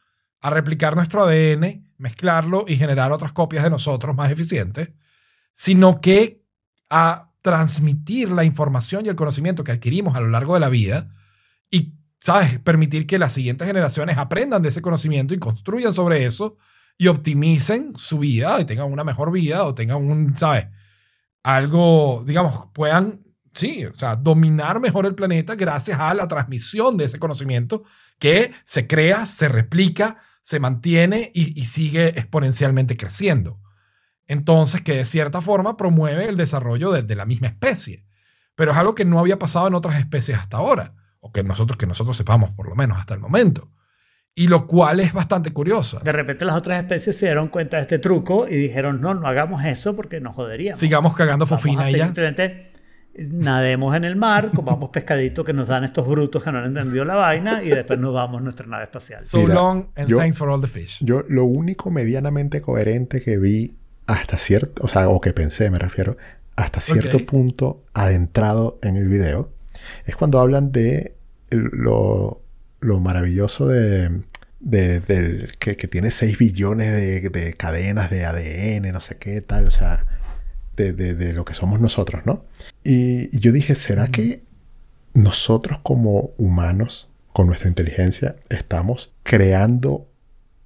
a 0.43 0.51
replicar 0.51 0.95
nuestro 0.95 1.25
ADN, 1.25 1.91
mezclarlo 1.97 2.67
y 2.69 2.77
generar 2.77 3.13
otras 3.13 3.33
copias 3.33 3.65
de 3.65 3.71
nosotros 3.71 4.15
más 4.15 4.31
eficientes, 4.31 4.93
sino 5.55 6.03
que 6.03 6.45
a 6.91 7.33
transmitir 7.41 8.31
la 8.31 8.45
información 8.45 9.07
y 9.07 9.09
el 9.09 9.17
conocimiento 9.17 9.65
que 9.65 9.73
adquirimos 9.73 10.15
a 10.15 10.21
lo 10.21 10.29
largo 10.29 10.53
de 10.53 10.61
la 10.61 10.69
vida 10.69 11.15
y, 11.71 11.95
¿sabes?, 12.19 12.59
permitir 12.59 13.07
que 13.07 13.19
las 13.19 13.33
siguientes 13.33 13.67
generaciones 13.67 14.19
aprendan 14.19 14.61
de 14.61 14.69
ese 14.69 14.83
conocimiento 14.83 15.33
y 15.33 15.39
construyan 15.39 15.95
sobre 15.95 16.27
eso 16.27 16.59
y 16.99 17.07
optimicen 17.07 17.97
su 17.97 18.19
vida 18.19 18.61
y 18.61 18.67
tengan 18.67 18.93
una 18.93 19.05
mejor 19.05 19.33
vida 19.33 19.65
o 19.65 19.73
tengan 19.73 20.05
un, 20.07 20.37
¿sabes?, 20.37 20.67
algo, 21.43 22.23
digamos, 22.27 22.69
puedan, 22.73 23.25
sí, 23.53 23.85
o 23.87 23.95
sea, 23.95 24.17
dominar 24.17 24.81
mejor 24.81 25.07
el 25.07 25.15
planeta 25.15 25.55
gracias 25.55 25.99
a 25.99 26.15
la 26.15 26.29
transmisión 26.29 26.97
de 26.97 27.05
ese 27.05 27.19
conocimiento 27.19 27.83
que 28.19 28.53
se 28.65 28.87
crea, 28.87 29.27
se 29.27 29.49
replica, 29.49 30.19
se 30.43 30.61
mantiene 30.61 31.31
y, 31.35 31.65
sigue 31.65 32.09
exponencialmente 32.09 32.97
creciendo. 32.97 33.61
Entonces, 34.27 34.81
que 34.81 34.97
de 34.97 35.07
cierta 35.07 35.41
forma 35.41 35.77
promueve 35.77 36.29
el 36.29 36.37
desarrollo 36.37 36.93
de, 36.93 37.03
de 37.03 37.17
la 37.17 37.27
misma 37.27 37.49
especie. 37.49 38.07
Pero 38.55 38.73
es 38.73 38.77
algo 38.77 38.95
que 38.95 39.05
no 39.05 39.19
había 39.19 39.39
pasado 39.39 39.69
en 39.69 39.75
otras 39.75 39.99
especies 39.99 40.39
hasta 40.39 40.59
ahora, 40.59 40.95
o 41.21 41.33
que 41.33 41.43
nosotros, 41.43 41.79
que 41.79 41.87
nosotros 41.87 42.17
sepamos 42.17 42.51
por 42.51 42.69
lo 42.69 42.77
menos 42.77 42.99
hasta 42.99 43.15
el 43.15 43.21
momento. 43.21 43.71
Y 44.35 44.49
lo 44.49 44.67
cual 44.67 45.01
es 45.01 45.13
bastante 45.13 45.53
curioso. 45.53 46.01
De 46.01 46.13
repente 46.13 46.45
las 46.45 46.57
otras 46.57 46.81
especies 46.81 47.17
se 47.17 47.27
dieron 47.27 47.49
cuenta 47.49 47.77
de 47.77 47.83
este 47.83 47.99
truco 47.99 48.47
y 48.49 48.57
dijeron, 48.57 49.01
no, 49.01 49.15
no 49.15 49.27
hagamos 49.27 49.65
eso 49.65 49.95
porque 49.97 50.21
nos 50.21 50.35
joderíamos. 50.35 50.79
Sigamos 50.79 51.15
cagando 51.15 51.45
Vamos 51.45 51.53
a 51.53 51.57
fofina 51.57 51.91
y 51.91 51.97
ya. 51.97 52.05
Simplemente 52.07 52.71
nademos 53.19 53.95
en 53.97 54.05
el 54.05 54.17
mar, 54.17 54.51
comamos 54.55 54.91
pescaditos 54.91 55.45
que 55.45 55.53
nos 55.53 55.67
dan 55.69 55.85
estos 55.85 56.07
brutos 56.07 56.43
que 56.43 56.53
no 56.53 56.59
han 56.59 56.67
entendido 56.67 57.05
la 57.05 57.17
vaina 57.17 57.63
y 57.63 57.69
después 57.69 57.99
nos 57.99 58.15
vamos 58.15 58.41
a 58.41 58.45
nuestra 58.45 58.67
nave 58.67 58.85
espacial. 58.85 59.23
So 59.25 59.39
Mira, 59.39 59.55
long 59.55 59.87
and 59.97 60.09
yo- 60.09 60.19
thanks 60.19 60.39
for 60.39 60.49
all 60.49 60.61
the 60.61 60.69
fish. 60.69 61.03
Yo 61.05 61.25
lo 61.29 61.45
único 61.45 61.91
medianamente 61.91 62.61
coherente 62.63 63.21
que 63.21 63.37
vi 63.37 63.75
hasta 64.07 64.39
cierto, 64.39 64.85
o 64.85 64.89
sea, 64.89 65.09
o 65.09 65.21
que 65.21 65.33
pensé, 65.33 65.71
me 65.71 65.79
refiero, 65.79 66.17
hasta 66.57 66.81
cierto 66.81 67.19
punto 67.27 67.85
adentrado 67.95 68.79
en 68.83 68.97
el 68.97 69.09
video, 69.09 69.51
es 70.05 70.17
cuando 70.17 70.41
hablan 70.41 70.73
de 70.73 71.15
lo, 71.51 72.43
lo 72.81 73.01
maravilloso 73.01 73.69
de, 73.69 74.23
que, 75.59 75.77
que 75.77 75.89
tiene 75.89 76.11
6 76.11 76.39
billones 76.39 76.93
de, 76.93 77.29
de 77.29 77.55
cadenas 77.55 78.11
de 78.11 78.25
ADN, 78.25 78.93
no 78.93 79.01
sé 79.01 79.17
qué 79.17 79.41
tal, 79.41 79.67
o 79.67 79.71
sea, 79.71 80.07
de, 80.77 81.33
lo 81.33 81.45
que 81.45 81.55
somos 81.55 81.81
nosotros, 81.81 82.23
¿no? 82.25 82.45
Y, 82.85 83.37
y 83.37 83.41
yo 83.41 83.53
dije, 83.53 83.75
¿será 83.75 84.09
que 84.09 84.43
nosotros 85.15 85.79
como 85.83 86.33
humanos, 86.39 87.09
con 87.33 87.47
nuestra 87.47 87.69
inteligencia, 87.69 88.37
estamos 88.49 89.13
creando 89.23 90.07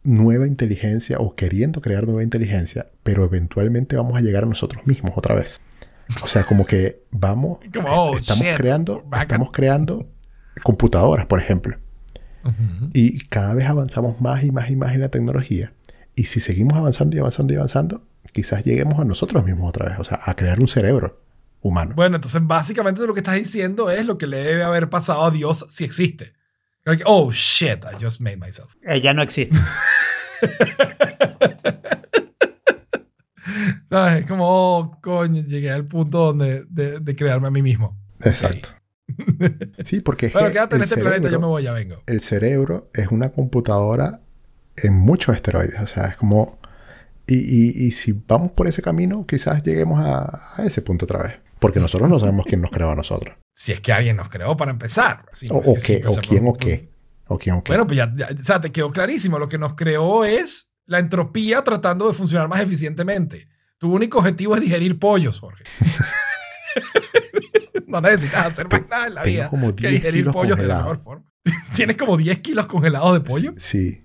nueva 0.03 0.47
inteligencia 0.47 1.19
o 1.19 1.35
queriendo 1.35 1.81
crear 1.81 2.05
nueva 2.05 2.23
inteligencia, 2.23 2.89
pero 3.03 3.24
eventualmente 3.24 3.97
vamos 3.97 4.16
a 4.16 4.20
llegar 4.20 4.45
a 4.45 4.47
nosotros 4.47 4.86
mismos 4.86 5.12
otra 5.16 5.35
vez. 5.35 5.61
O 6.23 6.28
sea, 6.28 6.45
como 6.45 6.66
que 6.66 7.03
vamos, 7.11 7.59
Como, 7.73 7.89
oh, 7.89 8.16
estamos 8.16 8.45
shit, 8.45 8.57
creando, 8.57 9.05
estamos 9.19 9.51
creando 9.51 10.07
computadoras, 10.62 11.27
por 11.27 11.41
ejemplo, 11.41 11.77
Ujú. 12.45 12.91
y 12.93 13.21
cada 13.27 13.55
vez 13.55 13.69
avanzamos 13.69 14.21
más 14.21 14.45
y 14.45 14.51
más 14.51 14.71
y 14.71 14.77
más 14.77 14.95
en 14.95 15.01
la 15.01 15.09
tecnología. 15.09 15.73
Y 16.15 16.25
si 16.25 16.41
seguimos 16.41 16.77
avanzando 16.77 17.16
y 17.16 17.19
avanzando 17.21 17.53
y 17.53 17.57
avanzando, 17.57 18.07
quizás 18.33 18.65
lleguemos 18.65 18.99
a 19.01 19.05
nosotros 19.05 19.45
mismos 19.45 19.69
otra 19.69 19.89
vez, 19.89 19.99
o 19.99 20.05
sea, 20.05 20.21
a 20.25 20.35
crear 20.35 20.61
un 20.61 20.69
cerebro 20.69 21.21
humano. 21.62 21.95
Bueno, 21.97 22.16
entonces 22.16 22.41
básicamente 22.47 23.07
lo 23.07 23.15
que 23.15 23.21
estás 23.21 23.37
diciendo 23.37 23.91
es 23.91 24.05
lo 24.05 24.19
que 24.19 24.27
le 24.27 24.37
debe 24.39 24.62
haber 24.62 24.91
pasado 24.91 25.25
a 25.25 25.31
Dios 25.31 25.66
si 25.71 25.85
existe. 25.85 26.35
Like, 26.85 27.03
oh 27.07 27.33
shit, 27.33 27.83
I 27.85 27.97
just 27.99 28.21
made 28.21 28.37
myself. 28.37 28.77
Ella 28.83 29.15
no 29.15 29.23
existe. 29.23 29.59
¿Sabes? 33.89 34.27
Como, 34.27 34.45
oh, 34.47 34.99
coño, 35.01 35.43
llegué 35.43 35.71
al 35.71 35.87
punto 35.87 36.19
donde 36.27 36.65
de, 36.69 37.01
de 37.01 37.16
crearme 37.16 37.49
a 37.49 37.51
mí 37.51 37.62
mismo. 37.62 37.97
Exacto. 38.21 38.69
Sí, 39.85 40.01
porque 40.01 40.28
Bueno, 40.28 40.51
quédate 40.51 40.77
en 40.77 40.82
el 40.82 40.89
este 40.89 41.01
planeta, 41.01 41.23
yo 41.24 41.28
cerebro- 41.28 41.41
me 41.41 41.47
voy, 41.47 41.62
ya 41.62 41.73
vengo. 41.73 42.03
el 42.07 42.20
cerebro 42.20 42.91
es 42.95 43.09
una 43.09 43.31
computadora 43.31 44.20
en 44.77 44.95
muchos 44.95 45.35
esteroides. 45.36 45.81
O 45.81 45.86
sea, 45.86 46.07
es 46.07 46.16
como... 46.16 46.59
Y, 47.27 47.36
y- 47.36 47.86
y 47.86 47.91
si 47.93 48.12
vamos 48.12 48.53
por 48.53 48.66
ese 48.69 48.82
camino, 48.82 49.27
quizás 49.27 49.62
lleguemos 49.62 49.99
a, 50.05 50.53
a 50.57 50.65
ese 50.66 50.82
punto 50.82 51.05
otra 51.07 51.23
vez. 51.23 51.35
Porque 51.59 51.81
nosotros 51.81 52.11
no 52.11 52.19
sabemos 52.19 52.45
quién 52.47 52.61
nos 52.61 52.70
creó 52.70 52.91
a 52.91 52.95
nosotros. 52.95 53.35
Si 53.57 53.70
es 53.70 53.81
que 53.81 53.93
alguien 53.93 54.16
nos 54.16 54.28
creó 54.28 54.57
para 54.57 54.73
empezar. 54.73 55.27
Sí, 55.32 55.47
O, 55.49 55.59
o 55.59 55.62
porque 55.62 55.81
qué, 55.81 55.86
siempre 55.86 56.11
o 56.12 56.16
quién 56.16 56.49
o 56.49 56.55
qué. 56.55 56.89
O 57.28 57.39
quién 57.39 57.55
o 57.55 57.62
qué. 57.62 57.70
Bueno, 57.70 57.86
pues 57.86 57.97
ya, 57.99 58.12
ya- 58.16 58.28
o 58.39 58.43
sea, 58.45 58.61
te 58.61 58.73
quedó 58.73 58.91
clarísimo. 58.91 59.39
Lo 59.39 59.49
que 59.49 59.59
nos 59.59 59.74
creó 59.74 60.24
es 60.24 60.70
la 60.86 60.99
entropía 60.99 61.62
tratando 61.62 62.09
de 62.09 62.15
funcionar 62.15 62.49
más 62.49 62.61
eficientemente. 62.61 63.47
Tu 63.78 63.93
único 63.95 64.19
objetivo 64.19 64.57
es 64.57 64.61
digerir 64.61 64.99
pollos, 64.99 65.39
Jorge. 65.39 65.62
no 68.01 68.09
necesitas 68.09 68.47
hacer 68.47 68.69
más 68.69 68.83
nada 68.89 69.07
en 69.09 69.15
la 69.15 69.23
vida 69.25 69.49
como 69.51 69.75
que 69.75 69.89
10 69.89 69.93
digerir 69.93 70.21
kilos 70.23 70.33
pollos 70.35 70.57
de 70.59 70.66
la 70.66 70.75
congelados. 70.75 70.99
mejor 70.99 71.05
forma. 71.05 71.25
¿Tienes 71.75 71.97
como 71.97 72.16
10 72.16 72.39
kilos 72.41 72.66
congelados 72.66 73.15
de 73.15 73.21
pollo? 73.21 73.55
sí. 73.57 74.01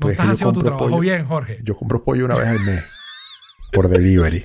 No 0.00 0.06
Pues 0.06 0.12
estás 0.12 0.26
que 0.26 0.32
haciendo 0.32 0.52
tu 0.54 0.62
trabajo 0.62 0.88
pollo- 0.88 1.00
bien, 1.00 1.24
Jorge. 1.26 1.60
Yo 1.62 1.76
compro 1.76 2.02
pollo 2.02 2.24
una 2.24 2.36
vez 2.36 2.46
al 2.48 2.60
mes. 2.60 2.82
por 3.72 3.88
delivery. 3.88 4.42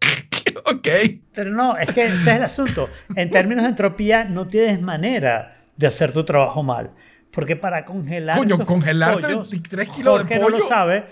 ok. 0.66 0.88
Pero 1.32 1.50
no, 1.52 1.76
es 1.78 1.88
que 1.92 2.04
ese 2.06 2.14
es 2.16 2.26
el 2.26 2.42
asunto. 2.42 2.90
En 3.14 3.30
términos 3.30 3.62
de 3.64 3.70
entropía, 3.70 4.24
no 4.24 4.46
tienes 4.46 4.80
manera 4.82 5.62
de 5.76 5.86
hacer 5.86 6.12
tu 6.12 6.24
trabajo 6.24 6.62
mal. 6.62 6.92
Porque 7.30 7.56
para 7.56 7.84
congelar. 7.84 8.36
Coño, 8.38 8.54
esos 8.56 8.66
congelar 8.66 9.14
pollos, 9.20 9.48
33 9.50 9.88
kilos 9.90 10.14
de 10.18 10.18
Jorge 10.24 10.38
no 10.38 10.48
lo 10.50 10.56
pollo. 10.58 10.68
sabe, 10.68 11.06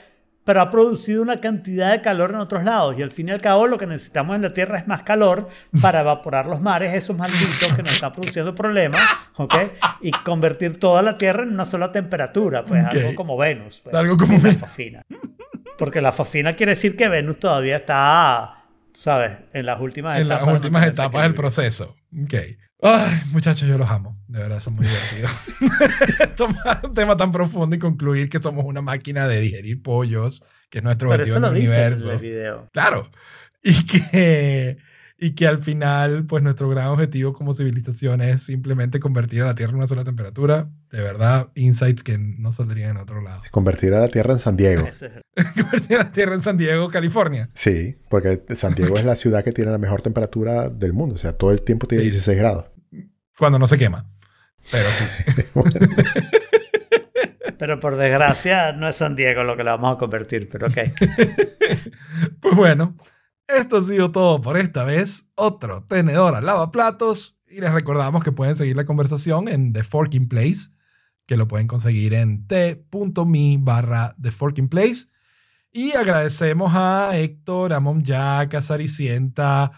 pero 0.45 0.61
ha 0.61 0.71
producido 0.71 1.23
una 1.23 1.41
cantidad 1.41 1.93
de 1.93 2.01
calor 2.01 2.31
en 2.31 2.37
otros 2.37 2.65
lados. 2.65 2.97
Y 2.99 3.03
al 3.03 3.11
fin 3.13 3.29
y 3.29 3.31
al 3.33 3.41
cabo, 3.41 3.67
lo 3.69 3.79
que 3.79 3.87
necesitamos 3.87 4.35
en 4.37 4.43
la 4.43 4.53
Tierra 4.53 4.79
es 4.79 4.87
más 4.89 5.03
calor 5.03 5.49
para 5.81 6.01
evaporar 6.01 6.47
los 6.47 6.61
mares, 6.61 6.95
esos 6.95 7.17
malditos 7.17 7.73
que 7.77 7.83
nos 7.83 7.93
están 7.93 8.13
produciendo 8.13 8.55
problemas, 8.55 9.01
¿ok? 9.37 9.55
Y 10.01 10.11
convertir 10.11 10.79
toda 10.81 11.03
la 11.03 11.15
Tierra 11.17 11.43
en 11.45 11.51
una 11.51 11.65
sola 11.65 11.93
temperatura, 11.93 12.65
pues 12.65 12.85
Ok. 12.87 12.95
algo 12.95 13.15
como 13.15 13.37
Venus. 13.37 13.81
pues, 13.85 13.95
Algo 13.95 14.17
como 14.17 14.39
Venus. 14.41 14.57
fafina. 14.59 15.03
Porque 15.79 16.01
la 16.01 16.13
fafina 16.13 16.55
quiere 16.55 16.73
decir 16.73 16.97
que 16.97 17.09
Venus 17.09 17.39
todavía 17.39 17.77
está, 17.77 18.65
¿sabes? 18.93 19.39
En 19.53 19.65
las 19.67 19.81
últimas 19.81 20.19
En 20.21 20.29
las 20.29 20.39
etapas 20.39 20.53
de 20.55 20.57
últimas 20.59 20.73
mantener 20.83 20.93
ese 20.95 21.03
etapas 21.03 21.23
del 21.23 21.35
proceso. 21.35 21.97
Ok. 22.25 22.35
Ay, 22.83 23.21
muchachos, 23.31 23.69
yo 23.69 23.79
los 23.79 23.89
amo. 23.91 24.19
De 24.33 24.39
verdad, 24.39 24.61
son 24.61 24.73
muy 24.75 24.87
divertidos. 24.87 25.31
Tomar 26.37 26.81
un 26.85 26.95
tema 26.95 27.17
tan 27.19 27.33
profundo 27.33 27.77
y 27.77 27.79
concluir 27.79 28.31
que 28.31 28.39
somos 28.41 28.65
una 28.65 28.81
máquina 28.81 29.29
de 29.29 29.41
digerir 29.41 29.83
pollos, 29.83 30.43
que 30.71 30.79
es 30.79 30.85
nuestro 30.85 31.11
Pero 31.11 31.23
objetivo 31.23 31.37
eso 31.37 31.47
en 31.47 31.53
lo 31.53 31.57
el 31.59 31.63
dice 31.63 31.75
en 31.75 31.81
universo. 31.83 32.13
el 32.13 32.19
video. 32.19 32.71
Claro. 32.73 33.11
Y 33.63 33.85
que, 33.87 34.79
y 35.19 35.33
que 35.35 35.47
al 35.47 35.59
final, 35.59 36.25
pues 36.25 36.43
nuestro 36.43 36.69
gran 36.71 36.87
objetivo 36.89 37.35
como 37.35 37.53
civilización 37.53 38.23
es 38.23 38.43
simplemente 38.43 39.01
convertir 39.01 39.43
a 39.43 39.45
la 39.45 39.55
Tierra 39.55 39.73
en 39.73 39.77
una 39.77 39.87
sola 39.87 40.03
temperatura. 40.03 40.71
De 40.91 41.03
verdad, 41.03 41.49
insights 41.55 42.03
que 42.03 42.17
no 42.17 42.53
saldrían 42.53 42.93
en 42.93 42.97
otro 42.97 43.21
lado. 43.21 43.43
Convertir 43.51 43.93
a 43.93 44.01
la 44.01 44.09
Tierra 44.09 44.33
en 44.33 44.39
San 44.39 44.57
Diego. 44.57 44.87
Es 44.87 45.05
Convertir 45.61 45.97
a 45.99 46.05
la 46.05 46.11
Tierra 46.11 46.35
en 46.35 46.43
San 46.43 46.57
Diego, 46.57 46.89
California. 46.89 47.51
Sí, 47.55 47.99
porque 48.09 48.43
San 48.57 48.75
Diego 48.75 48.97
es 48.97 49.05
la 49.05 49.15
ciudad 49.15 49.45
que 49.45 49.53
tiene 49.53 49.71
la 49.71 49.79
mejor 49.79 50.01
temperatura 50.01 50.71
del 50.71 50.95
mundo. 50.95 51.17
O 51.17 51.19
sea, 51.19 51.35
todo 51.35 51.51
el 51.53 51.61
tiempo 51.61 51.87
tiene 51.87 52.05
Sí. 52.05 52.11
16 52.11 52.39
grados. 52.39 52.65
Cuando 53.39 53.59
no 53.59 53.67
se 53.67 53.77
quema. 53.79 54.09
Pero 54.71 54.89
sí. 54.93 55.05
Pero 57.59 57.79
por 57.79 57.97
desgracia 57.97 58.73
no 58.73 58.89
es 58.89 58.97
San 58.97 59.15
Diego 59.15 59.45
lo 59.45 59.57
que 59.57 59.63
la 59.63 59.77
vamos 59.77 59.95
a 59.95 59.99
convertir, 59.99 60.49
pero 60.49 60.67
ok. 60.67 60.79
Pues 62.41 62.57
bueno, 62.57 62.97
esto 63.47 63.77
ha 63.77 63.83
sido 63.83 64.11
todo 64.11 64.41
por 64.41 64.57
esta 64.57 64.83
vez. 64.83 65.31
Otro 65.37 65.85
tenedor 65.85 66.35
al 66.35 66.45
lavaplatos. 66.45 67.39
Y 67.47 67.61
les 67.61 67.73
recordamos 67.73 68.25
que 68.25 68.33
pueden 68.33 68.57
seguir 68.57 68.75
la 68.75 68.85
conversación 68.85 69.47
en 69.47 69.73
The 69.73 69.85
Forking 69.85 70.27
Place, 70.27 70.71
que 71.25 71.37
lo 71.37 71.47
pueden 71.47 71.69
conseguir 71.69 72.15
en 72.15 72.49
t.me 72.49 73.59
barra 73.61 74.17
The 74.21 74.33
Forking 74.33 74.69
Place. 74.69 75.13
Y 75.71 75.93
agradecemos 75.93 76.73
a 76.75 77.17
Héctor, 77.17 77.75
a 77.75 77.81
Mom 77.81 78.03
Jack, 78.03 78.55
a 78.55 78.63
Saricienta, 78.63 79.71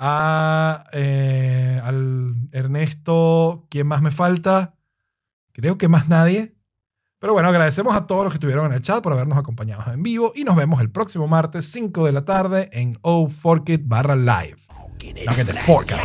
a 0.00 0.84
eh, 0.92 1.80
al 1.84 2.32
Ernesto, 2.52 3.66
¿quién 3.70 3.86
más 3.86 4.00
me 4.00 4.10
falta? 4.10 4.74
Creo 5.52 5.76
que 5.76 5.88
más 5.88 6.08
nadie. 6.08 6.56
Pero 7.18 7.34
bueno, 7.34 7.50
agradecemos 7.50 7.94
a 7.94 8.06
todos 8.06 8.24
los 8.24 8.32
que 8.32 8.36
estuvieron 8.36 8.66
en 8.66 8.72
el 8.72 8.80
chat 8.80 9.02
por 9.02 9.12
habernos 9.12 9.36
acompañado 9.36 9.92
en 9.92 10.02
vivo 10.02 10.32
y 10.34 10.44
nos 10.44 10.56
vemos 10.56 10.80
el 10.80 10.90
próximo 10.90 11.28
martes 11.28 11.70
5 11.70 12.06
de 12.06 12.12
la 12.12 12.24
tarde 12.24 12.70
en 12.72 12.98
o 13.02 13.28
Forkit 13.28 13.82
barra 13.86 14.16
live. 14.16 14.56
Lo 15.26 15.34
que 15.34 15.44
te 15.44 15.52
forca, 15.64 15.98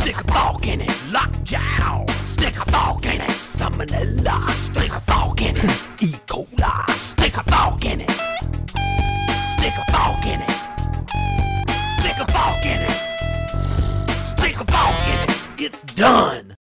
Stick 0.00 0.20
a 0.20 0.32
fork 0.32 0.66
in 0.66 0.80
it, 0.80 0.90
lockjaw. 1.10 2.06
Stick 2.24 2.56
a 2.56 2.64
fork 2.70 3.04
in 3.04 3.20
it, 3.20 3.30
salmonella. 3.30 4.48
Stick 4.48 4.94
a 4.94 5.00
fork 5.00 5.40
in 5.40 5.56
it, 5.56 6.02
E. 6.02 6.12
coli. 6.26 6.86
Stick 6.88 7.36
a 7.36 7.42
fork 7.42 7.84
in 7.84 8.00
it. 8.00 8.10
Stick 9.58 9.74
a 9.76 9.84
fork 9.92 10.24
in 10.24 10.40
it. 10.40 10.50
Stick 12.00 12.18
a 12.20 12.32
fork 12.32 12.64
in 12.64 12.80
it. 12.82 13.07
it's 15.68 15.82
done. 15.82 16.57